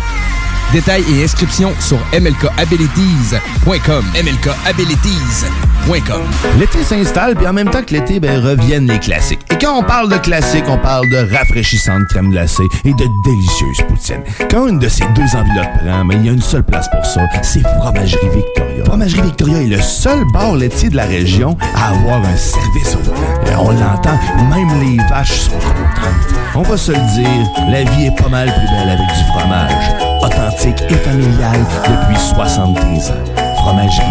Détails 0.73 1.06
et 1.10 1.23
inscriptions 1.23 1.73
sur 1.80 1.98
mlkabilities.com. 2.11 4.03
mlkabilities.com. 4.15 6.22
L'été 6.60 6.84
s'installe, 6.84 7.35
puis 7.35 7.48
en 7.48 7.53
même 7.53 7.69
temps 7.69 7.84
que 7.84 7.94
l'été, 7.94 8.19
ben, 8.19 8.44
reviennent 8.44 8.88
les 8.88 8.99
classiques. 8.99 9.39
Et 9.49 9.57
quand 9.57 9.80
on 9.80 9.84
parle 9.84 10.11
de 10.11 10.18
classiques, 10.18 10.65
on 10.68 10.77
parle 10.77 11.07
de 11.10 11.26
rafraîchissante 11.34 12.03
crème 12.10 12.31
glacée 12.31 12.68
et 12.84 12.91
de 12.91 13.06
délicieuse 13.23 13.77
poutine. 13.88 14.22
Quand 14.52 14.68
une 14.68 14.80
de 14.80 14.89
ces 14.89 15.06
deux 15.15 15.34
enveloppes 15.35 15.72
prend, 15.85 16.03
mais 16.03 16.15
il 16.15 16.26
y 16.26 16.30
a 16.30 16.34
une 16.34 16.41
seule 16.41 16.64
place 16.64 16.89
pour 16.89 17.06
ça, 17.06 17.22
c'est 17.41 17.61
Fromagerie 17.80 18.27
Victoria. 18.35 18.84
Fromagerie 18.85 19.22
Victoria 19.22 19.61
est 19.61 19.68
le 19.68 19.81
seul 19.81 20.26
bar 20.34 20.53
laitier 20.56 20.89
de 20.89 20.98
la 20.98 21.06
région 21.06 21.56
à 21.76 21.91
avoir 21.91 22.19
un 22.26 22.35
service 22.35 22.94
au 22.95 22.99
volant. 22.99 23.22
Et 23.49 23.56
on 23.56 23.72
l'entend, 23.72 24.19
même 24.49 24.81
les 24.81 24.98
vaches 25.10 25.39
sont 25.41 25.52
contentes. 25.52 26.34
On 26.56 26.64
va 26.64 26.76
se 26.76 26.91
le 26.91 26.98
dire, 27.15 27.48
la 27.69 27.84
vie 27.84 28.07
est 28.07 28.15
pas 28.22 28.27
mal 28.30 28.48
plus 28.48 28.68
belle 28.76 28.89
avec 28.89 29.07
du 29.07 29.23
fromage. 29.31 30.07
Authentique 30.22 30.81
et 30.89 30.95
familial 30.95 31.60
depuis 31.85 32.19
73 32.19 33.11
ans. 33.11 33.14
Fromagerie 33.56 34.06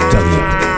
Victoria. 0.00 0.77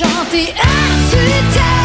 Chanter. 0.00 0.54
À 0.56 1.79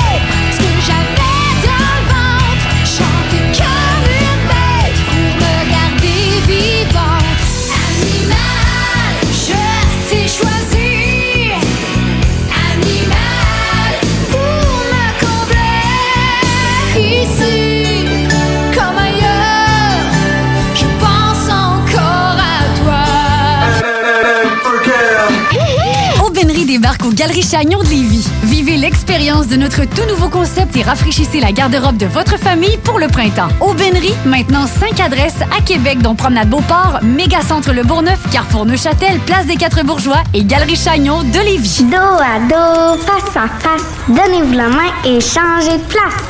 Galeries 27.35 27.51
Chagnon 27.51 27.79
de 27.79 27.89
Lévis. 27.89 28.29
Vivez 28.43 28.77
l'expérience 28.77 29.47
de 29.47 29.57
notre 29.57 29.83
tout 29.83 30.07
nouveau 30.07 30.29
concept 30.29 30.77
et 30.77 30.83
rafraîchissez 30.83 31.41
la 31.41 31.51
garde-robe 31.51 31.97
de 31.97 32.05
votre 32.05 32.39
famille 32.39 32.77
pour 32.77 32.97
le 32.97 33.07
printemps. 33.07 33.49
Aubainerie, 33.59 34.15
maintenant 34.25 34.65
5 34.67 35.01
adresses 35.01 35.41
à 35.41 35.61
Québec, 35.61 36.01
dont 36.01 36.15
Promenade 36.15 36.49
Beauport, 36.49 36.99
Mégacentre 37.03 37.73
Le 37.73 37.83
Bourgneuf, 37.83 38.19
Carrefour 38.31 38.65
Neuchâtel, 38.65 39.19
Place 39.25 39.47
des 39.47 39.57
Quatre 39.57 39.83
Bourgeois 39.83 40.23
et 40.33 40.45
Galerie 40.45 40.77
Chagnon 40.77 41.23
de 41.23 41.39
Lévis. 41.39 41.83
Dos 41.83 41.97
à 41.97 42.39
dos, 42.47 43.01
face 43.01 43.35
à 43.35 43.49
face, 43.59 43.83
donnez-vous 44.07 44.53
la 44.53 44.69
main 44.69 44.91
et 45.03 45.19
changez 45.19 45.77
de 45.77 45.83
place. 45.89 46.23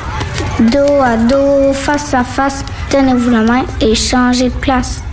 Dos 0.60 1.02
à 1.04 1.18
dos, 1.18 1.74
face 1.74 2.16
à 2.16 2.24
face, 2.24 2.66
donnez-vous 2.92 3.30
la 3.30 3.42
main 3.42 3.66
et 3.80 3.94
changez 3.94 4.50
de 4.50 4.56
place. 4.56 5.04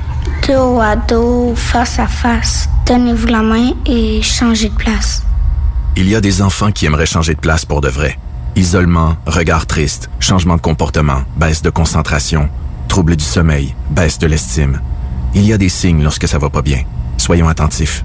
Dos 0.48 0.81
à 0.81 0.97
dos, 0.97 1.52
face 1.55 1.98
à 1.98 2.06
face, 2.06 2.70
donnez-vous 2.86 3.27
la 3.27 3.43
main 3.43 3.73
et 3.85 4.23
changez 4.23 4.70
de 4.70 4.74
place. 4.74 5.23
Il 5.94 6.09
y 6.09 6.14
a 6.16 6.23
des 6.23 6.40
enfants 6.40 6.73
qui 6.73 6.86
aimeraient 6.86 7.05
changer 7.05 7.35
de 7.35 7.40
place 7.40 7.66
pour 7.66 7.82
de 7.82 7.89
vrai. 7.89 8.19
Isolement, 8.56 9.16
regard 9.27 9.66
triste, 9.66 10.09
changement 10.20 10.56
de 10.56 10.62
comportement, 10.62 11.23
baisse 11.36 11.60
de 11.60 11.69
concentration, 11.69 12.48
trouble 12.89 13.14
du 13.14 13.24
sommeil, 13.24 13.74
baisse 13.90 14.19
de 14.19 14.27
l'estime. 14.27 14.81
Il 15.35 15.44
y 15.44 15.52
a 15.52 15.59
des 15.59 15.69
signes 15.69 16.02
lorsque 16.02 16.27
ça 16.27 16.39
va 16.39 16.48
pas 16.48 16.62
bien. 16.62 16.85
Soyons 17.19 17.48
attentifs. 17.48 18.05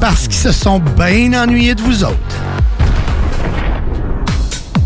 parce 0.00 0.28
qu'ils 0.28 0.34
se 0.34 0.52
sont 0.52 0.80
bien 0.80 1.42
ennuyés 1.42 1.74
de 1.74 1.82
vous 1.82 2.04
autres. 2.04 2.53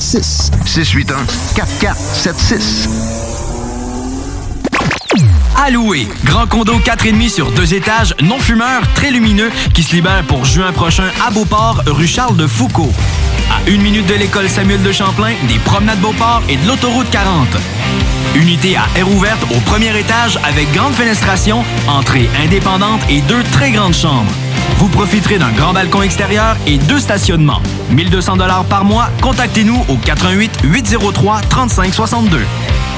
4476. 0.00 0.50
681 0.64 1.26
4476. 1.54 2.88
À 5.56 5.70
louer. 5.70 6.08
Grand 6.24 6.46
condo 6.46 6.78
4,5 6.78 7.28
sur 7.28 7.52
deux 7.52 7.74
étages, 7.74 8.14
non 8.22 8.38
fumeur, 8.38 8.80
très 8.94 9.10
lumineux, 9.10 9.50
qui 9.74 9.82
se 9.82 9.94
libère 9.94 10.24
pour 10.26 10.46
juin 10.46 10.72
prochain 10.72 11.10
à 11.26 11.30
Beauport, 11.30 11.82
rue 11.86 12.06
Charles 12.06 12.36
de 12.36 12.46
Foucault. 12.46 12.92
À 13.50 13.68
une 13.68 13.82
minute 13.82 14.06
de 14.06 14.14
l'école 14.14 14.48
Samuel 14.48 14.82
de 14.82 14.90
Champlain, 14.90 15.34
des 15.48 15.58
promenades 15.58 16.00
Beauport 16.00 16.42
et 16.48 16.56
de 16.56 16.66
l'autoroute 16.66 17.10
40. 17.10 17.48
Unité 18.34 18.76
à 18.76 18.86
air 18.96 19.10
ouverte 19.10 19.42
au 19.50 19.60
premier 19.60 19.98
étage 19.98 20.38
avec 20.44 20.70
grande 20.72 20.94
fenestration, 20.94 21.64
entrée 21.88 22.28
indépendante 22.44 23.00
et 23.08 23.22
deux 23.22 23.42
très 23.52 23.72
grandes 23.72 23.94
chambres. 23.94 24.30
Vous 24.76 24.88
profiterez 24.88 25.38
d'un 25.38 25.50
grand 25.50 25.72
balcon 25.72 26.02
extérieur 26.02 26.56
et 26.66 26.78
deux 26.78 27.00
stationnements. 27.00 27.60
1200 27.90 28.36
dollars 28.36 28.64
par 28.64 28.84
mois. 28.84 29.08
Contactez-nous 29.20 29.84
au 29.88 29.96
88 29.96 30.60
803 30.62 31.40
3562. 31.50 32.38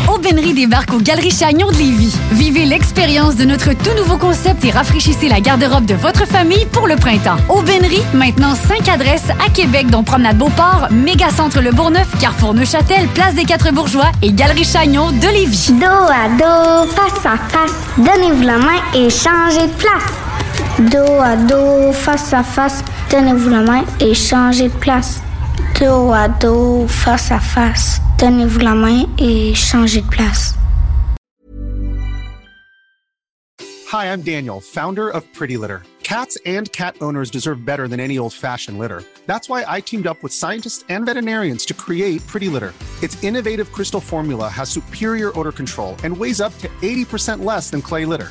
Aubainerie 0.08 0.54
débarque 0.54 0.92
aux 0.92 1.00
Galeries 1.00 1.30
Chagnon 1.30 1.68
de 1.68 1.76
Lévis. 1.76 2.14
Vivez 2.32 2.64
l'expérience 2.64 3.36
de 3.36 3.44
notre 3.44 3.72
tout 3.72 3.94
nouveau 3.96 4.16
concept 4.16 4.64
et 4.64 4.70
rafraîchissez 4.70 5.28
la 5.28 5.40
garde-robe 5.40 5.86
de 5.86 5.94
votre 5.94 6.26
famille 6.26 6.66
pour 6.66 6.86
le 6.86 6.96
printemps. 6.96 7.36
Aubainerie, 7.48 8.02
maintenant 8.14 8.54
5 8.54 8.88
adresses 8.88 9.30
à 9.44 9.50
Québec, 9.50 9.88
dont 9.90 10.02
Promenade 10.02 10.38
Beauport, 10.38 10.88
Mégacentre 10.90 11.60
Le 11.60 11.72
Bourgneuf, 11.72 12.08
Carrefour 12.20 12.54
Neuchâtel, 12.54 13.06
Place 13.08 13.34
des 13.34 13.44
Quatre 13.44 13.72
Bourgeois 13.72 14.10
et 14.22 14.32
Galerie 14.32 14.64
Chagnon 14.64 15.10
de 15.12 15.28
Lévis. 15.28 15.72
Dos 15.72 15.86
à 15.86 16.28
dos, 16.38 16.90
face 16.90 17.26
à 17.26 17.36
face, 17.36 17.74
donnez-vous 17.98 18.42
la 18.42 18.58
main 18.58 18.80
et 18.94 19.08
changez 19.10 19.66
de 19.66 19.72
place. 19.72 20.12
Dos 20.78 21.20
à 21.22 21.36
dos, 21.36 21.92
face 21.92 22.32
à 22.32 22.42
face, 22.42 22.84
donnez-vous 23.10 23.48
la 23.48 23.60
main 23.62 23.84
et 24.00 24.14
changez 24.14 24.68
de 24.68 24.74
place. 24.74 25.20
Dos 25.82 26.12
à 26.12 26.28
face 26.86 27.32
à 27.32 27.40
face, 27.40 28.00
donnez-vous 28.16 28.60
la 28.60 28.72
main 28.76 29.04
et 29.18 29.52
changez 29.52 30.00
de 30.00 30.06
place. 30.06 30.54
Hi, 33.90 34.12
I'm 34.12 34.22
Daniel, 34.22 34.60
founder 34.60 35.10
of 35.10 35.24
Pretty 35.34 35.56
Litter. 35.56 35.82
Cats 36.04 36.38
and 36.46 36.70
cat 36.70 36.94
owners 37.00 37.32
deserve 37.32 37.64
better 37.64 37.88
than 37.88 37.98
any 37.98 38.16
old 38.16 38.32
fashioned 38.32 38.78
litter. 38.78 39.02
That's 39.26 39.48
why 39.48 39.64
I 39.66 39.80
teamed 39.80 40.06
up 40.06 40.22
with 40.22 40.32
scientists 40.32 40.84
and 40.88 41.04
veterinarians 41.04 41.66
to 41.66 41.74
create 41.74 42.24
Pretty 42.28 42.48
Litter. 42.48 42.72
Its 43.02 43.20
innovative 43.24 43.72
crystal 43.72 44.00
formula 44.00 44.48
has 44.48 44.70
superior 44.70 45.36
odor 45.36 45.50
control 45.50 45.96
and 46.04 46.16
weighs 46.16 46.40
up 46.40 46.56
to 46.58 46.68
80% 46.80 47.44
less 47.44 47.70
than 47.70 47.82
clay 47.82 48.04
litter. 48.04 48.30